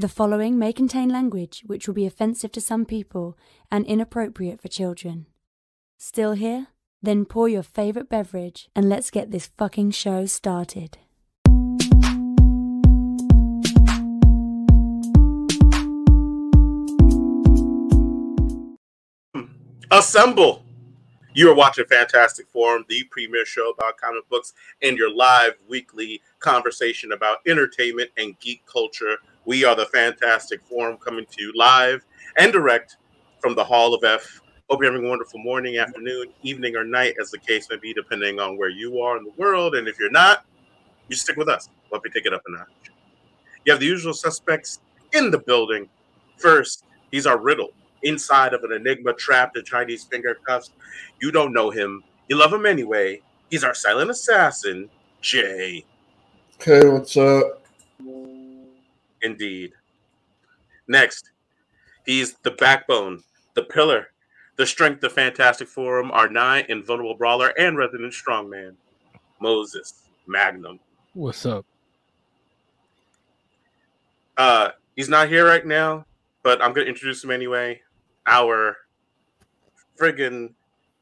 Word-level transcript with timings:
The 0.00 0.08
following 0.08 0.58
may 0.58 0.72
contain 0.72 1.10
language 1.10 1.62
which 1.66 1.86
will 1.86 1.92
be 1.92 2.06
offensive 2.06 2.50
to 2.52 2.60
some 2.62 2.86
people 2.86 3.36
and 3.70 3.84
inappropriate 3.84 4.58
for 4.58 4.68
children. 4.68 5.26
Still 5.98 6.32
here? 6.32 6.68
Then 7.02 7.26
pour 7.26 7.50
your 7.50 7.62
favorite 7.62 8.08
beverage 8.08 8.70
and 8.74 8.88
let's 8.88 9.10
get 9.10 9.30
this 9.30 9.50
fucking 9.58 9.90
show 9.90 10.24
started. 10.24 10.96
Assemble! 19.90 20.64
You 21.32 21.50
are 21.50 21.54
watching 21.54 21.84
Fantastic 21.84 22.48
Forum, 22.48 22.86
the 22.88 23.04
premier 23.04 23.44
show 23.44 23.70
about 23.70 23.98
comic 23.98 24.28
books, 24.28 24.52
and 24.82 24.96
your 24.96 25.14
live 25.14 25.58
weekly 25.68 26.22
conversation 26.38 27.12
about 27.12 27.38
entertainment 27.46 28.10
and 28.16 28.38
geek 28.40 28.64
culture. 28.66 29.18
We 29.50 29.64
are 29.64 29.74
the 29.74 29.86
Fantastic 29.86 30.60
Forum 30.64 30.96
coming 30.98 31.26
to 31.28 31.42
you 31.42 31.52
live 31.56 32.06
and 32.38 32.52
direct 32.52 32.98
from 33.40 33.56
the 33.56 33.64
Hall 33.64 33.92
of 33.92 34.04
F. 34.04 34.40
Hope 34.70 34.80
you're 34.80 34.92
having 34.92 35.04
a 35.04 35.10
wonderful 35.10 35.40
morning, 35.40 35.76
afternoon, 35.76 36.28
evening, 36.44 36.76
or 36.76 36.84
night, 36.84 37.16
as 37.20 37.32
the 37.32 37.38
case 37.38 37.66
may 37.68 37.76
be, 37.76 37.92
depending 37.92 38.38
on 38.38 38.56
where 38.56 38.68
you 38.68 39.00
are 39.00 39.18
in 39.18 39.24
the 39.24 39.32
world. 39.36 39.74
And 39.74 39.88
if 39.88 39.98
you're 39.98 40.08
not, 40.08 40.44
you 41.08 41.16
stick 41.16 41.36
with 41.36 41.48
us. 41.48 41.68
Let 41.90 42.04
me 42.04 42.10
take 42.14 42.26
it 42.26 42.32
up 42.32 42.42
a 42.46 42.52
notch. 42.52 42.92
You 43.64 43.72
have 43.72 43.80
the 43.80 43.86
usual 43.86 44.14
suspects 44.14 44.78
in 45.14 45.32
the 45.32 45.38
building. 45.38 45.88
First, 46.36 46.84
he's 47.10 47.26
our 47.26 47.36
riddle 47.36 47.70
inside 48.04 48.54
of 48.54 48.62
an 48.62 48.70
enigma 48.70 49.14
trapped 49.14 49.56
in 49.56 49.64
Chinese 49.64 50.04
finger 50.04 50.38
cuffs. 50.46 50.70
You 51.20 51.32
don't 51.32 51.52
know 51.52 51.70
him. 51.70 52.04
You 52.28 52.36
love 52.36 52.52
him 52.52 52.66
anyway. 52.66 53.20
He's 53.50 53.64
our 53.64 53.74
silent 53.74 54.12
assassin, 54.12 54.88
Jay. 55.20 55.84
Okay, 56.54 56.88
what's 56.88 57.16
up? 57.16 57.59
Indeed. 59.22 59.72
Next, 60.88 61.30
he's 62.06 62.34
the 62.42 62.50
backbone, 62.52 63.22
the 63.54 63.62
pillar, 63.62 64.08
the 64.56 64.66
strength 64.66 65.02
of 65.04 65.12
Fantastic 65.12 65.68
Forum, 65.68 66.10
our 66.10 66.28
nigh 66.28 66.64
invulnerable 66.68 67.14
brawler 67.14 67.52
and 67.58 67.76
resident 67.76 68.12
strongman, 68.12 68.74
Moses 69.40 70.02
Magnum. 70.26 70.80
What's 71.14 71.46
up? 71.46 71.64
Uh, 74.36 74.70
he's 74.96 75.08
not 75.08 75.28
here 75.28 75.46
right 75.46 75.66
now, 75.66 76.06
but 76.42 76.62
I'm 76.62 76.72
gonna 76.72 76.86
introduce 76.86 77.22
him 77.22 77.30
anyway. 77.30 77.80
Our 78.26 78.76
friggin' 79.98 80.52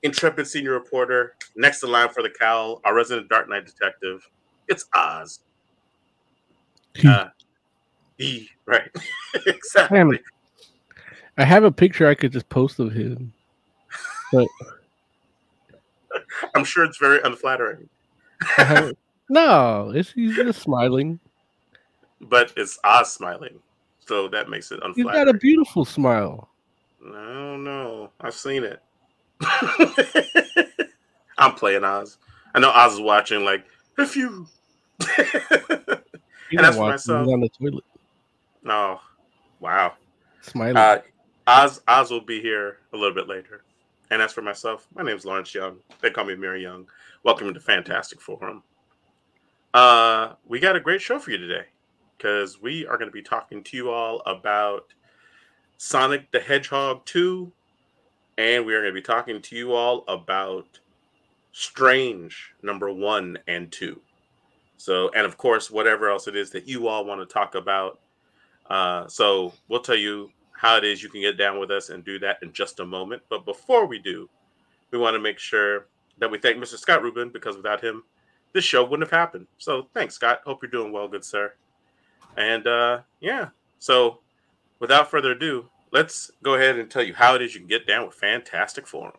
intrepid 0.02 0.46
senior 0.46 0.72
reporter, 0.72 1.34
next 1.56 1.82
in 1.82 1.90
line 1.90 2.08
for 2.08 2.22
the 2.22 2.30
cowl, 2.30 2.80
our 2.84 2.94
resident 2.94 3.28
Dark 3.28 3.48
Knight 3.48 3.66
detective. 3.66 4.28
It's 4.68 4.86
Oz. 4.94 5.40
Uh, 7.06 7.28
he 8.18 8.50
right, 8.66 8.90
exactly. 9.46 9.98
Damn. 9.98 10.18
I 11.38 11.44
have 11.44 11.64
a 11.64 11.70
picture 11.70 12.08
I 12.08 12.14
could 12.14 12.32
just 12.32 12.48
post 12.48 12.80
of 12.80 12.92
him, 12.92 13.32
but 14.32 14.48
I'm 16.54 16.64
sure 16.64 16.84
it's 16.84 16.98
very 16.98 17.20
unflattering, 17.22 17.88
no, 19.30 19.92
it's 19.94 20.12
he's 20.12 20.36
just 20.36 20.60
smiling. 20.60 21.18
but 22.20 22.52
it's 22.56 22.78
Oz 22.84 23.12
smiling, 23.12 23.58
so 24.00 24.28
that 24.28 24.48
makes 24.48 24.70
it 24.72 24.80
unflattering. 24.82 25.08
He's 25.08 25.24
got 25.24 25.28
a 25.28 25.38
beautiful 25.38 25.84
smile. 25.84 26.48
I 27.06 27.12
don't 27.12 27.64
know. 27.64 28.10
I've 28.20 28.34
seen 28.34 28.64
it. 28.64 28.82
I'm 31.38 31.54
playing 31.54 31.84
Oz. 31.84 32.18
I 32.54 32.58
know 32.58 32.70
Oz 32.70 32.94
is 32.94 33.00
watching. 33.00 33.44
Like, 33.44 33.64
if 33.98 34.16
you. 34.16 34.46
And 36.50 36.60
that's 36.60 36.76
for 36.76 36.88
myself. 36.88 37.28
On 37.28 37.40
the 37.40 37.48
toilet, 37.50 37.84
no, 38.68 39.00
wow. 39.60 39.94
smiling. 40.42 40.76
Uh, 40.76 41.00
Oz 41.46 41.80
Oz 41.88 42.10
will 42.10 42.20
be 42.20 42.42
here 42.42 42.76
a 42.92 42.98
little 42.98 43.14
bit 43.14 43.26
later. 43.26 43.64
And 44.10 44.20
as 44.20 44.34
for 44.34 44.42
myself, 44.42 44.86
my 44.94 45.02
name 45.02 45.16
is 45.16 45.24
Lawrence 45.24 45.54
Young. 45.54 45.78
They 46.02 46.10
call 46.10 46.26
me 46.26 46.34
Larry 46.34 46.62
Young. 46.62 46.86
Welcome 47.24 47.54
to 47.54 47.60
Fantastic 47.60 48.20
Forum. 48.20 48.62
Uh, 49.72 50.34
we 50.46 50.60
got 50.60 50.76
a 50.76 50.80
great 50.80 51.00
show 51.00 51.18
for 51.18 51.30
you 51.30 51.38
today 51.38 51.64
because 52.18 52.60
we 52.60 52.86
are 52.86 52.98
going 52.98 53.08
to 53.08 53.12
be 53.12 53.22
talking 53.22 53.64
to 53.64 53.74
you 53.74 53.90
all 53.90 54.20
about 54.26 54.92
Sonic 55.78 56.30
the 56.30 56.40
Hedgehog 56.40 57.06
2, 57.06 57.50
and 58.36 58.66
we 58.66 58.74
are 58.74 58.82
going 58.82 58.92
to 58.92 59.00
be 59.00 59.02
talking 59.02 59.40
to 59.40 59.56
you 59.56 59.72
all 59.72 60.04
about 60.08 60.78
Strange 61.52 62.52
number 62.62 62.92
one 62.92 63.38
and 63.48 63.72
two. 63.72 64.00
So, 64.76 65.10
and 65.16 65.24
of 65.26 65.38
course, 65.38 65.70
whatever 65.70 66.10
else 66.10 66.28
it 66.28 66.36
is 66.36 66.50
that 66.50 66.68
you 66.68 66.86
all 66.86 67.06
want 67.06 67.20
to 67.20 67.26
talk 67.26 67.54
about. 67.54 67.98
Uh, 68.68 69.06
so, 69.08 69.52
we'll 69.68 69.80
tell 69.80 69.96
you 69.96 70.30
how 70.52 70.76
it 70.76 70.84
is 70.84 71.02
you 71.02 71.08
can 71.08 71.20
get 71.20 71.38
down 71.38 71.58
with 71.58 71.70
us 71.70 71.88
and 71.88 72.04
do 72.04 72.18
that 72.18 72.38
in 72.42 72.52
just 72.52 72.80
a 72.80 72.84
moment. 72.84 73.22
But 73.30 73.44
before 73.44 73.86
we 73.86 73.98
do, 73.98 74.28
we 74.90 74.98
want 74.98 75.14
to 75.14 75.20
make 75.20 75.38
sure 75.38 75.86
that 76.18 76.30
we 76.30 76.38
thank 76.38 76.58
Mr. 76.58 76.76
Scott 76.76 77.02
Rubin 77.02 77.30
because 77.30 77.56
without 77.56 77.82
him, 77.82 78.02
this 78.52 78.64
show 78.64 78.82
wouldn't 78.82 79.08
have 79.08 79.18
happened. 79.18 79.46
So, 79.58 79.88
thanks, 79.94 80.14
Scott. 80.14 80.40
Hope 80.44 80.62
you're 80.62 80.70
doing 80.70 80.92
well, 80.92 81.08
good 81.08 81.24
sir. 81.24 81.52
And 82.36 82.66
uh, 82.66 83.00
yeah, 83.20 83.48
so 83.78 84.20
without 84.78 85.10
further 85.10 85.32
ado, 85.32 85.68
let's 85.92 86.30
go 86.42 86.54
ahead 86.54 86.78
and 86.78 86.90
tell 86.90 87.02
you 87.02 87.14
how 87.14 87.34
it 87.34 87.42
is 87.42 87.54
you 87.54 87.60
can 87.60 87.68
get 87.68 87.86
down 87.86 88.06
with 88.06 88.14
Fantastic 88.14 88.86
Forum. 88.86 89.16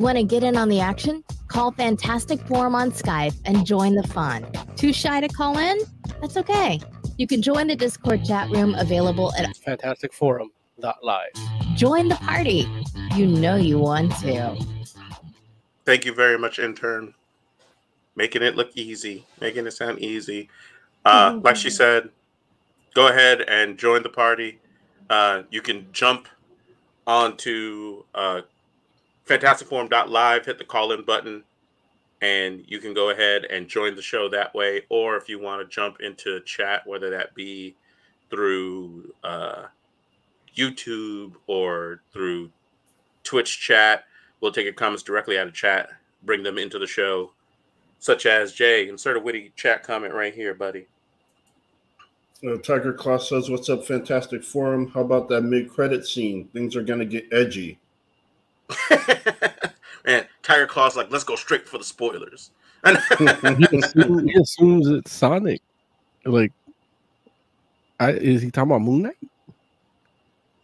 Want 0.00 0.16
to 0.16 0.24
get 0.24 0.42
in 0.42 0.56
on 0.56 0.68
the 0.68 0.80
action? 0.80 1.22
Call 1.48 1.72
Fantastic 1.72 2.40
Forum 2.46 2.74
on 2.74 2.90
Skype 2.90 3.36
and 3.44 3.66
join 3.66 3.94
the 3.94 4.06
fun. 4.08 4.46
Too 4.76 4.92
shy 4.92 5.20
to 5.20 5.28
call 5.28 5.58
in? 5.58 5.78
That's 6.20 6.36
okay. 6.36 6.80
You 7.20 7.26
can 7.26 7.42
join 7.42 7.66
the 7.66 7.76
Discord 7.76 8.24
chat 8.24 8.48
room 8.48 8.74
available 8.76 9.30
at 9.36 9.54
Fantastic 9.58 10.10
Forum. 10.14 10.50
Live. 10.78 11.28
Join 11.74 12.08
the 12.08 12.14
Party. 12.14 12.66
You 13.14 13.26
know 13.26 13.56
you 13.56 13.78
want 13.78 14.16
to. 14.20 14.56
Thank 15.84 16.06
you 16.06 16.14
very 16.14 16.38
much, 16.38 16.58
intern. 16.58 17.12
Making 18.16 18.40
it 18.40 18.56
look 18.56 18.74
easy, 18.74 19.26
making 19.38 19.66
it 19.66 19.72
sound 19.72 19.98
easy. 19.98 20.48
Uh, 21.04 21.38
like 21.44 21.56
she 21.56 21.68
said, 21.68 22.08
go 22.94 23.08
ahead 23.08 23.42
and 23.42 23.76
join 23.76 24.02
the 24.02 24.08
party. 24.08 24.58
Uh, 25.10 25.42
you 25.50 25.60
can 25.60 25.88
jump 25.92 26.26
onto 27.06 28.02
uh, 28.14 28.40
fantasticforum.live, 29.26 30.46
hit 30.46 30.56
the 30.56 30.64
call 30.64 30.92
in 30.92 31.02
button, 31.02 31.44
and 32.20 32.64
you 32.66 32.78
can 32.78 32.92
go 32.92 33.10
ahead 33.10 33.44
and 33.44 33.68
join 33.68 33.94
the 33.96 34.02
show 34.02 34.28
that 34.28 34.54
way. 34.54 34.82
Or 34.88 35.16
if 35.16 35.28
you 35.28 35.38
want 35.40 35.62
to 35.62 35.74
jump 35.74 36.00
into 36.00 36.40
chat, 36.40 36.86
whether 36.86 37.10
that 37.10 37.34
be 37.34 37.74
through 38.28 39.12
uh, 39.24 39.64
YouTube 40.56 41.32
or 41.46 42.02
through 42.12 42.50
Twitch 43.24 43.60
chat, 43.60 44.04
we'll 44.40 44.52
take 44.52 44.64
your 44.64 44.74
comments 44.74 45.02
directly 45.02 45.38
out 45.38 45.46
of 45.46 45.54
chat, 45.54 45.88
bring 46.22 46.42
them 46.42 46.58
into 46.58 46.78
the 46.78 46.86
show, 46.86 47.32
such 47.98 48.26
as 48.26 48.52
Jay. 48.52 48.88
Insert 48.88 49.16
a 49.16 49.20
witty 49.20 49.52
chat 49.56 49.82
comment 49.82 50.14
right 50.14 50.34
here, 50.34 50.54
buddy. 50.54 50.86
Uh, 52.46 52.56
Tiger 52.56 52.94
Claw 52.94 53.18
says, 53.18 53.50
"What's 53.50 53.68
up, 53.68 53.84
Fantastic 53.84 54.42
Forum? 54.42 54.88
How 54.88 55.02
about 55.02 55.28
that 55.28 55.42
mid-credit 55.42 56.06
scene? 56.06 56.48
Things 56.48 56.74
are 56.74 56.82
gonna 56.82 57.04
get 57.04 57.30
edgy." 57.32 57.78
Man, 60.06 60.26
Tiger 60.42 60.66
Claw's 60.66 60.96
like, 60.96 61.10
let's 61.10 61.24
go 61.24 61.36
straight 61.36 61.68
for 61.68 61.78
the 61.78 61.84
spoilers. 61.84 62.50
He 63.18 63.76
assumes, 63.76 64.22
he 64.22 64.40
assumes 64.40 64.88
it's 64.88 65.12
Sonic. 65.12 65.60
Like, 66.24 66.52
I, 67.98 68.12
is 68.12 68.40
he 68.40 68.50
talking 68.50 68.70
about 68.70 68.80
Moon 68.80 69.02
Knight? 69.02 69.18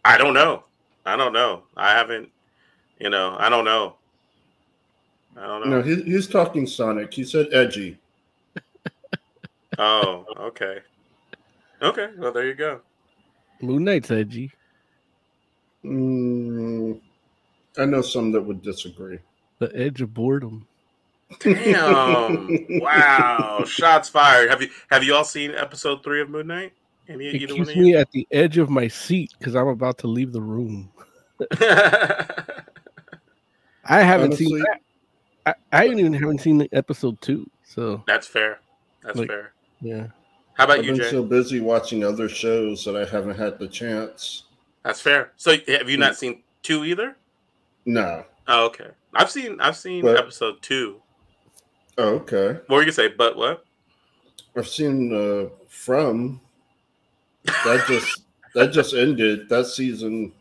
I 0.03 0.17
don't 0.17 0.33
know. 0.33 0.63
I 1.05 1.15
don't 1.15 1.33
know. 1.33 1.63
I 1.75 1.91
haven't, 1.91 2.29
you 2.99 3.09
know, 3.09 3.35
I 3.39 3.49
don't 3.49 3.65
know. 3.65 3.95
I 5.37 5.45
don't 5.45 5.69
know. 5.69 5.77
No, 5.77 5.81
he, 5.83 6.01
he's 6.01 6.27
talking 6.27 6.65
Sonic. 6.65 7.13
He 7.13 7.23
said 7.23 7.47
edgy. 7.51 7.99
Oh, 9.77 10.25
okay. 10.39 10.79
Okay, 11.81 12.07
well, 12.17 12.31
there 12.31 12.47
you 12.47 12.55
go. 12.55 12.81
Moon 13.61 13.83
Knight's 13.83 14.09
edgy. 14.09 14.51
Mm, 15.85 16.99
I 17.77 17.85
know 17.85 18.01
some 18.01 18.31
that 18.31 18.41
would 18.41 18.61
disagree. 18.61 19.19
The 19.59 19.71
edge 19.75 20.01
of 20.01 20.13
boredom. 20.13 20.67
Damn! 21.39 22.65
wow, 22.79 23.63
shots 23.65 24.07
fired. 24.07 24.49
Have 24.49 24.61
you 24.61 24.69
have 24.89 25.03
you 25.03 25.13
all 25.13 25.25
seen 25.25 25.51
episode 25.51 26.03
three 26.03 26.21
of 26.21 26.29
Moon 26.29 26.47
Knight? 26.47 26.73
Any, 27.09 27.27
It 27.27 27.35
either 27.41 27.53
keeps 27.53 27.75
me 27.75 27.89
you? 27.91 27.97
at 27.97 28.11
the 28.11 28.27
edge 28.31 28.57
of 28.57 28.69
my 28.69 28.87
seat 28.87 29.33
because 29.37 29.55
I'm 29.55 29.67
about 29.67 29.97
to 29.99 30.07
leave 30.07 30.31
the 30.33 30.41
room. 30.41 30.89
I 33.85 34.01
haven't 34.01 34.33
seen. 34.33 34.53
Honestly- 34.53 34.81
I, 35.45 35.53
I 35.71 35.85
even 35.87 36.11
haven't 36.13 36.41
seen 36.41 36.57
the 36.57 36.67
episode 36.73 37.21
two. 37.21 37.49
So 37.63 38.03
That's 38.07 38.27
fair. 38.27 38.59
That's 39.03 39.17
Like- 39.17 39.29
fair. 39.29 39.53
yeah, 39.81 40.07
How 40.55 40.65
about 40.65 40.79
I've 40.79 40.85
you, 40.85 40.91
been 40.91 41.01
Jay? 41.01 41.09
so 41.09 41.23
busy 41.23 41.61
watching 41.61 42.03
other 42.03 42.27
shows 42.27 42.83
that 42.83 42.97
I 42.97 43.05
haven't 43.05 43.37
had 43.37 43.57
the 43.59 43.67
chance. 43.67 44.43
That's 44.83 44.99
fair. 44.99 45.31
So 45.37 45.55
have 45.67 45.89
you 45.89 45.97
not 45.97 46.17
seen 46.17 46.43
two 46.63 46.83
either? 46.83 47.15
No. 47.87 48.25
Oh, 48.49 48.65
okay. 48.65 48.89
I've 49.13 49.31
seen 49.31 49.59
I've 49.61 49.77
seen 49.77 50.03
But- 50.03 50.17
episode 50.17 50.61
two. 50.61 51.01
Oh, 51.97 52.09
okay. 52.15 52.59
What 52.67 52.69
were 52.69 52.81
you 52.81 52.85
gonna 52.85 52.91
say? 52.91 53.07
But 53.07 53.35
what? 53.37 53.65
I've 54.55 54.67
seen 54.67 55.11
uh, 55.15 55.49
From. 55.67 56.39
that 57.45 57.85
just 57.87 58.21
that 58.53 58.71
just 58.73 58.93
ended. 58.93 59.47
That 59.49 59.65
season 59.67 60.33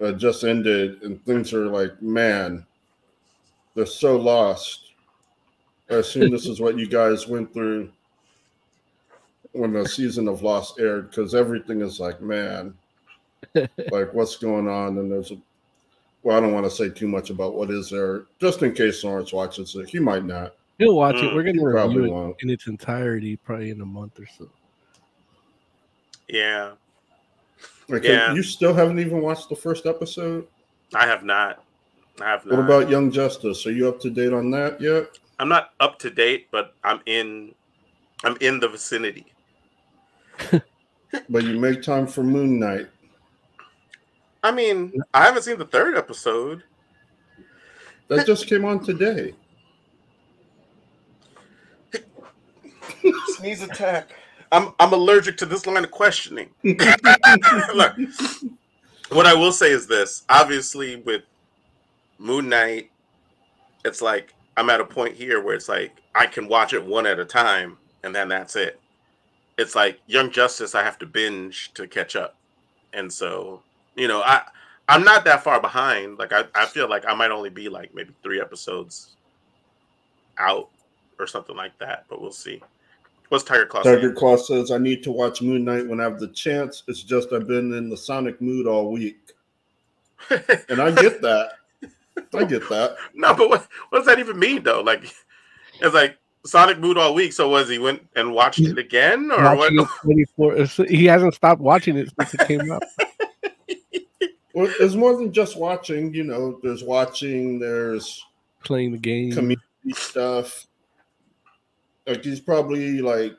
uh, 0.00 0.12
just 0.12 0.42
ended, 0.42 1.02
and 1.02 1.22
things 1.24 1.52
are 1.52 1.66
like, 1.66 2.00
man, 2.00 2.64
they're 3.74 3.86
so 3.86 4.16
lost. 4.16 4.92
I 5.90 5.96
assume 5.96 6.30
this 6.30 6.46
is 6.46 6.60
what 6.60 6.78
you 6.78 6.86
guys 6.86 7.28
went 7.28 7.52
through 7.52 7.90
when 9.52 9.72
the 9.72 9.88
season 9.88 10.28
of 10.28 10.42
Lost 10.42 10.78
aired, 10.78 11.08
because 11.10 11.34
everything 11.34 11.80
is 11.80 11.98
like, 11.98 12.20
man, 12.20 12.74
like 13.54 14.12
what's 14.12 14.36
going 14.36 14.68
on? 14.68 14.98
And 14.98 15.10
there's 15.10 15.30
a 15.30 15.38
well, 16.22 16.36
I 16.36 16.40
don't 16.40 16.52
want 16.52 16.66
to 16.66 16.70
say 16.70 16.88
too 16.88 17.08
much 17.08 17.30
about 17.30 17.54
what 17.54 17.70
is 17.70 17.90
there, 17.90 18.26
just 18.40 18.62
in 18.62 18.72
case 18.74 19.02
Lawrence 19.04 19.32
watches 19.32 19.74
it. 19.76 19.88
He 19.88 19.98
might 19.98 20.24
not. 20.24 20.54
He'll 20.78 20.94
watch 20.96 21.16
it. 21.16 21.22
Mm, 21.22 21.34
We're 21.34 21.42
gonna 21.42 21.58
he 21.60 21.72
probably 21.72 21.96
review 21.96 22.10
it 22.10 22.14
won't. 22.14 22.36
in 22.42 22.50
its 22.50 22.66
entirety, 22.66 23.36
probably 23.36 23.70
in 23.70 23.80
a 23.80 23.86
month 23.86 24.18
or 24.20 24.26
so. 24.38 24.48
Yeah, 26.28 26.72
Okay, 27.90 28.12
Yeah. 28.12 28.34
you 28.34 28.42
still 28.42 28.74
haven't 28.74 28.98
even 28.98 29.22
watched 29.22 29.48
the 29.48 29.56
first 29.56 29.86
episode. 29.86 30.46
I 30.94 31.06
have 31.06 31.24
not. 31.24 31.64
I 32.20 32.26
have 32.26 32.44
not. 32.44 32.56
What 32.56 32.64
about 32.64 32.90
Young 32.90 33.10
Justice? 33.10 33.66
Are 33.66 33.72
you 33.72 33.88
up 33.88 33.98
to 34.00 34.10
date 34.10 34.32
on 34.34 34.50
that 34.50 34.80
yet? 34.80 35.18
I'm 35.38 35.48
not 35.48 35.70
up 35.80 35.98
to 36.00 36.10
date, 36.10 36.48
but 36.50 36.74
I'm 36.84 37.00
in. 37.06 37.54
I'm 38.24 38.36
in 38.40 38.60
the 38.60 38.68
vicinity. 38.68 39.26
But 41.30 41.44
you 41.44 41.58
make 41.58 41.80
time 41.82 42.06
for 42.06 42.22
Moon 42.22 42.60
Knight. 42.60 42.86
I 44.42 44.52
mean, 44.52 44.92
I 45.12 45.24
haven't 45.24 45.42
seen 45.42 45.58
the 45.58 45.64
third 45.64 45.96
episode. 45.96 46.62
That 48.08 48.26
just 48.26 48.46
came 48.46 48.64
on 48.64 48.82
today. 48.82 49.34
Sneeze 53.36 53.62
attack. 53.62 54.10
I'm 54.50 54.72
I'm 54.80 54.92
allergic 54.92 55.36
to 55.38 55.46
this 55.46 55.66
line 55.66 55.84
of 55.84 55.90
questioning. 55.90 56.48
Look, 56.64 57.96
what 59.10 59.26
I 59.26 59.34
will 59.34 59.52
say 59.52 59.70
is 59.70 59.86
this: 59.86 60.24
obviously, 60.28 60.96
with 60.96 61.22
Moon 62.18 62.48
Knight, 62.48 62.90
it's 63.84 64.00
like 64.00 64.34
I'm 64.56 64.70
at 64.70 64.80
a 64.80 64.84
point 64.84 65.14
here 65.14 65.42
where 65.42 65.54
it's 65.54 65.68
like 65.68 66.00
I 66.14 66.26
can 66.26 66.48
watch 66.48 66.72
it 66.72 66.84
one 66.84 67.06
at 67.06 67.18
a 67.18 67.24
time, 67.24 67.76
and 68.02 68.14
then 68.14 68.28
that's 68.28 68.56
it. 68.56 68.80
It's 69.58 69.74
like 69.74 70.00
Young 70.06 70.30
Justice, 70.30 70.74
I 70.74 70.82
have 70.82 70.98
to 71.00 71.06
binge 71.06 71.72
to 71.74 71.86
catch 71.86 72.16
up, 72.16 72.36
and 72.94 73.12
so 73.12 73.62
you 73.98 74.08
know, 74.08 74.22
I 74.22 74.42
I'm 74.88 75.04
not 75.04 75.24
that 75.26 75.44
far 75.44 75.60
behind. 75.60 76.18
Like 76.18 76.32
I, 76.32 76.44
I 76.54 76.66
feel 76.66 76.88
like 76.88 77.04
I 77.06 77.14
might 77.14 77.30
only 77.30 77.50
be 77.50 77.68
like 77.68 77.94
maybe 77.94 78.14
three 78.22 78.40
episodes 78.40 79.16
out 80.38 80.70
or 81.18 81.26
something 81.26 81.56
like 81.56 81.78
that, 81.78 82.04
but 82.08 82.22
we'll 82.22 82.32
see. 82.32 82.62
What's 83.28 83.44
Tiger 83.44 83.66
Claw 83.66 83.82
saying? 83.82 83.96
Tiger 83.96 84.12
Claw 84.12 84.36
says, 84.36 84.70
I 84.70 84.78
need 84.78 85.02
to 85.02 85.12
watch 85.12 85.42
Moon 85.42 85.64
Knight 85.64 85.86
when 85.86 86.00
I 86.00 86.04
have 86.04 86.18
the 86.18 86.28
chance. 86.28 86.82
It's 86.88 87.02
just 87.02 87.32
I've 87.32 87.46
been 87.46 87.74
in 87.74 87.90
the 87.90 87.96
Sonic 87.96 88.40
mood 88.40 88.66
all 88.66 88.90
week. 88.90 89.18
And 90.68 90.80
I 90.80 90.90
get 90.90 91.22
that. 91.22 91.52
I 92.34 92.44
get 92.44 92.68
that. 92.68 92.96
no, 93.14 93.34
but 93.34 93.48
what 93.48 93.68
what 93.90 93.98
does 93.98 94.06
that 94.06 94.18
even 94.18 94.38
mean 94.38 94.62
though? 94.62 94.80
Like 94.80 95.04
it's 95.80 95.94
like 95.94 96.18
Sonic 96.44 96.78
mood 96.78 96.98
all 96.98 97.14
week. 97.14 97.32
So 97.32 97.48
was 97.48 97.68
he 97.68 97.78
went 97.78 98.06
and 98.16 98.32
watched 98.32 98.60
it 98.60 98.78
again 98.78 99.30
or 99.30 99.56
what? 99.56 99.72
24 100.02 100.64
He 100.88 101.04
hasn't 101.04 101.34
stopped 101.34 101.60
watching 101.60 101.96
it 101.96 102.10
since 102.18 102.34
it 102.34 102.46
came 102.46 102.70
out. 102.70 102.82
Well, 104.58 104.74
it's 104.80 104.96
more 104.96 105.16
than 105.16 105.32
just 105.32 105.56
watching, 105.56 106.12
you 106.12 106.24
know, 106.24 106.58
there's 106.64 106.82
watching, 106.82 107.60
there's 107.60 108.26
Playing 108.64 108.90
the 108.90 108.98
game. 108.98 109.30
community 109.30 109.62
stuff. 109.92 110.66
Like 112.08 112.24
he's 112.24 112.40
probably 112.40 113.00
like 113.00 113.36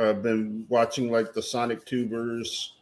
uh, 0.00 0.12
been 0.12 0.66
watching 0.68 1.10
like 1.10 1.32
the 1.32 1.42
Sonic 1.42 1.84
Tubers 1.84 2.74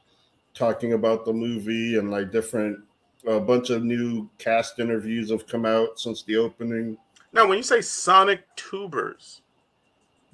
talking 0.52 0.92
about 0.92 1.24
the 1.24 1.32
movie 1.32 1.96
and 1.96 2.10
like 2.10 2.30
different 2.32 2.78
a 3.26 3.40
bunch 3.40 3.70
of 3.70 3.82
new 3.82 4.28
cast 4.36 4.78
interviews 4.78 5.30
have 5.30 5.46
come 5.46 5.64
out 5.64 5.98
since 5.98 6.22
the 6.24 6.36
opening. 6.36 6.98
Now, 7.32 7.48
when 7.48 7.56
you 7.56 7.64
say 7.64 7.80
Sonic 7.80 8.42
tubers, 8.56 9.40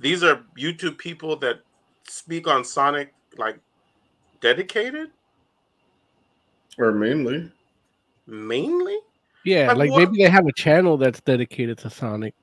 these 0.00 0.24
are 0.24 0.42
YouTube 0.58 0.98
people 0.98 1.36
that 1.36 1.60
speak 2.08 2.48
on 2.48 2.64
Sonic 2.64 3.14
like 3.38 3.60
dedicated 4.40 5.12
Or 6.78 6.92
mainly. 6.92 7.50
mainly. 8.26 8.98
Yeah, 9.44 9.68
Like 9.72 9.90
like 9.90 9.98
maybe 9.98 10.22
they 10.24 10.28
have 10.30 10.46
a 10.46 10.52
channel 10.52 10.96
that's 10.96 11.20
dedicated 11.20 11.78
to 11.78 11.90
Sonic. 11.90 12.34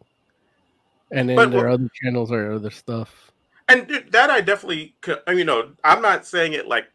And 1.11 1.27
then 1.29 1.35
But 1.35 1.51
their 1.51 1.65
what- 1.65 1.73
other 1.73 1.89
channels 2.01 2.31
are 2.31 2.53
other 2.53 2.71
stuff. 2.71 3.31
And 3.69 3.87
dude, 3.87 4.11
that 4.11 4.29
I 4.29 4.41
definitely, 4.41 4.93
could, 5.01 5.19
you 5.27 5.45
know, 5.45 5.71
I'm 5.83 6.01
not 6.01 6.25
saying 6.25 6.53
it 6.53 6.67
like 6.67 6.85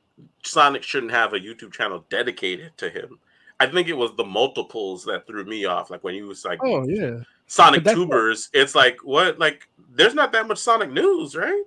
Sonic 0.45 0.83
shouldn't 0.83 1.13
have 1.13 1.33
a 1.33 1.39
YouTube 1.41 1.73
channel 1.73 2.05
dedicated 2.11 2.77
to 2.79 2.91
him. 2.91 3.19
I 3.61 3.67
think 3.67 3.89
it 3.89 3.97
was 3.97 4.15
the 4.17 4.25
multiples 4.25 5.05
that 5.07 5.27
threw 5.27 5.45
me 5.45 5.65
off. 5.65 5.91
Like 5.91 6.05
when 6.05 6.15
he 6.15 6.23
was 6.23 6.45
like 6.45 6.61
Oh 6.63 6.87
yeah. 6.87 7.21
Sonic 7.47 7.81
but 7.81 7.85
that's 7.85 7.97
Tubers, 7.97 8.49
it's 8.53 8.75
like 8.75 8.99
what? 9.03 9.39
Like 9.39 9.69
there's 9.95 10.15
not 10.15 10.33
that 10.33 10.47
much 10.47 10.59
Sonic 10.59 10.91
news, 10.91 11.35
right? 11.35 11.63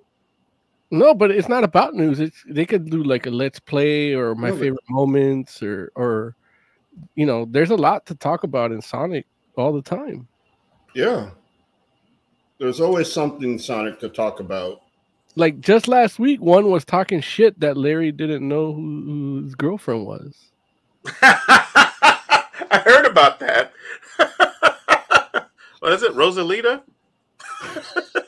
No, 0.92 1.14
but 1.14 1.30
it's 1.30 1.48
not 1.48 1.64
about 1.64 1.94
news. 1.94 2.20
It's 2.20 2.44
they 2.46 2.66
could 2.66 2.90
do 2.90 3.02
like 3.02 3.24
a 3.24 3.30
let's 3.30 3.58
play 3.58 4.12
or 4.12 4.34
my 4.34 4.48
No, 4.48 4.54
but- 4.54 4.60
favorite 4.60 4.84
moments 4.90 5.62
or 5.62 5.90
or 5.94 6.36
you 7.14 7.24
know, 7.24 7.46
there's 7.50 7.70
a 7.70 7.76
lot 7.76 8.04
to 8.06 8.14
talk 8.14 8.44
about 8.44 8.70
in 8.70 8.82
Sonic 8.82 9.26
all 9.56 9.72
the 9.72 9.80
time. 9.80 10.28
Yeah. 10.94 11.30
There's 12.58 12.78
always 12.78 13.10
something 13.10 13.58
Sonic 13.58 13.98
to 14.00 14.10
talk 14.10 14.40
about. 14.40 14.82
Like 15.34 15.60
just 15.60 15.88
last 15.88 16.18
week, 16.18 16.42
one 16.42 16.70
was 16.70 16.84
talking 16.84 17.22
shit 17.22 17.58
that 17.60 17.78
Larry 17.78 18.12
didn't 18.12 18.46
know 18.46 18.74
who, 18.74 19.02
who 19.06 19.42
his 19.44 19.54
girlfriend 19.54 20.04
was. 20.04 20.50
I 21.22 22.82
heard 22.84 23.06
about 23.06 23.40
that. 23.40 23.72
what 25.80 25.92
is 25.92 26.02
it, 26.02 26.12
Rosalita? 26.12 26.82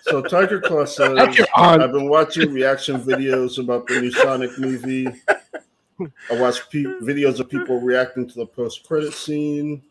So 0.02 0.22
Tiger 0.22 0.60
Claw 0.60 0.84
says 0.84 1.16
That's 1.16 1.38
your 1.38 1.46
aunt. 1.56 1.82
I've 1.82 1.92
been 1.92 2.08
watching 2.08 2.52
reaction 2.52 3.00
videos 3.00 3.58
about 3.58 3.86
the 3.86 4.00
new 4.00 4.10
Sonic 4.10 4.56
movie. 4.58 5.06
I 6.30 6.40
watch 6.40 6.68
pe- 6.70 6.82
videos 6.82 7.40
of 7.40 7.48
people 7.48 7.80
reacting 7.80 8.26
to 8.28 8.34
the 8.34 8.46
post-credit 8.46 9.14
scene. 9.14 9.82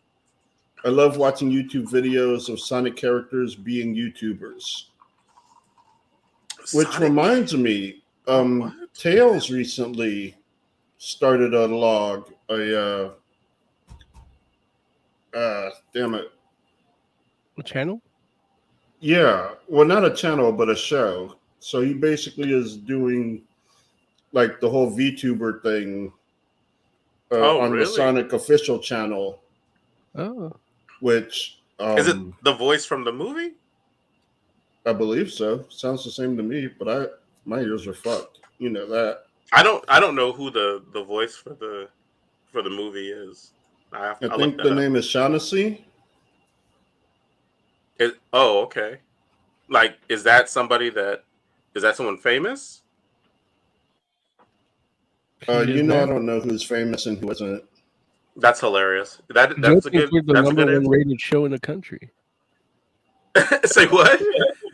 I 0.84 0.88
love 0.88 1.16
watching 1.16 1.50
YouTube 1.50 1.86
videos 1.88 2.48
of 2.48 2.60
Sonic 2.60 2.94
characters 2.96 3.54
being 3.54 3.94
YouTubers. 3.94 4.84
Which 6.72 6.88
Sonic- 6.88 7.00
reminds 7.00 7.54
me, 7.56 8.02
um, 8.28 8.88
Tails 8.94 9.50
recently 9.50 10.36
started 10.98 11.54
a 11.54 11.66
log. 11.66 12.32
A 12.50 12.80
uh, 12.80 13.10
uh, 15.34 15.70
damn 15.92 16.14
it, 16.14 16.30
What 17.54 17.66
channel? 17.66 18.00
Yeah. 19.04 19.50
Well, 19.68 19.84
not 19.86 20.04
a 20.04 20.14
channel, 20.14 20.50
but 20.50 20.70
a 20.70 20.76
show. 20.76 21.36
So 21.60 21.80
he 21.82 21.92
basically 21.94 22.52
is 22.52 22.76
doing 22.76 23.42
like 24.32 24.60
the 24.60 24.68
whole 24.68 24.90
VTuber 24.90 25.62
thing 25.62 26.12
uh, 27.30 27.36
Oh, 27.36 27.60
on 27.60 27.70
really? 27.70 27.84
the 27.84 27.90
Sonic 27.90 28.32
official 28.32 28.78
channel, 28.78 29.40
Oh, 30.14 30.52
which 31.00 31.58
um, 31.78 31.98
is 31.98 32.08
it 32.08 32.16
the 32.44 32.54
voice 32.54 32.84
from 32.86 33.04
the 33.04 33.12
movie? 33.12 33.54
I 34.86 34.92
believe 34.92 35.30
so. 35.30 35.64
Sounds 35.68 36.04
the 36.04 36.10
same 36.10 36.36
to 36.36 36.42
me, 36.42 36.68
but 36.78 36.88
I 36.88 37.06
my 37.44 37.60
ears 37.60 37.86
are 37.86 37.94
fucked. 37.94 38.40
You 38.58 38.70
know 38.70 38.86
that. 38.86 39.24
I 39.52 39.62
don't. 39.62 39.84
I 39.88 40.00
don't 40.00 40.14
know 40.14 40.32
who 40.32 40.50
the 40.50 40.82
the 40.92 41.02
voice 41.04 41.34
for 41.36 41.50
the 41.54 41.88
for 42.52 42.62
the 42.62 42.70
movie 42.70 43.08
is. 43.10 43.50
I, 43.92 44.06
have, 44.06 44.18
I 44.22 44.26
I'll 44.26 44.38
think 44.38 44.56
the 44.56 44.70
up. 44.70 44.76
name 44.76 44.96
is 44.96 45.06
Shaughnessy. 45.06 45.84
Is- 47.98 48.12
oh, 48.32 48.62
okay. 48.62 48.98
Like, 49.68 49.96
is 50.08 50.22
that 50.24 50.48
somebody 50.48 50.90
that 50.90 51.24
is 51.74 51.82
that 51.82 51.96
someone 51.96 52.18
famous? 52.18 52.82
Uh, 55.48 55.60
you 55.60 55.82
know, 55.82 56.02
I 56.02 56.06
don't 56.06 56.24
know 56.24 56.40
who's 56.40 56.62
famous 56.62 57.06
and 57.06 57.18
who 57.18 57.30
isn't. 57.30 57.64
That's 58.36 58.60
hilarious. 58.60 59.20
That 59.28 59.50
Joe 59.56 59.74
that's 59.74 59.86
a 59.86 59.90
thinks 59.90 60.10
good. 60.10 60.12
we're 60.12 60.22
the 60.22 60.32
That's 60.32 60.48
a 60.48 60.52
number 60.52 60.64
good 60.64 60.82
one 60.82 60.90
rated 60.90 61.20
show 61.20 61.44
in 61.44 61.52
the 61.52 61.58
country. 61.58 62.10
answer. 63.34 63.60
Say 63.66 63.86
what? 63.86 64.20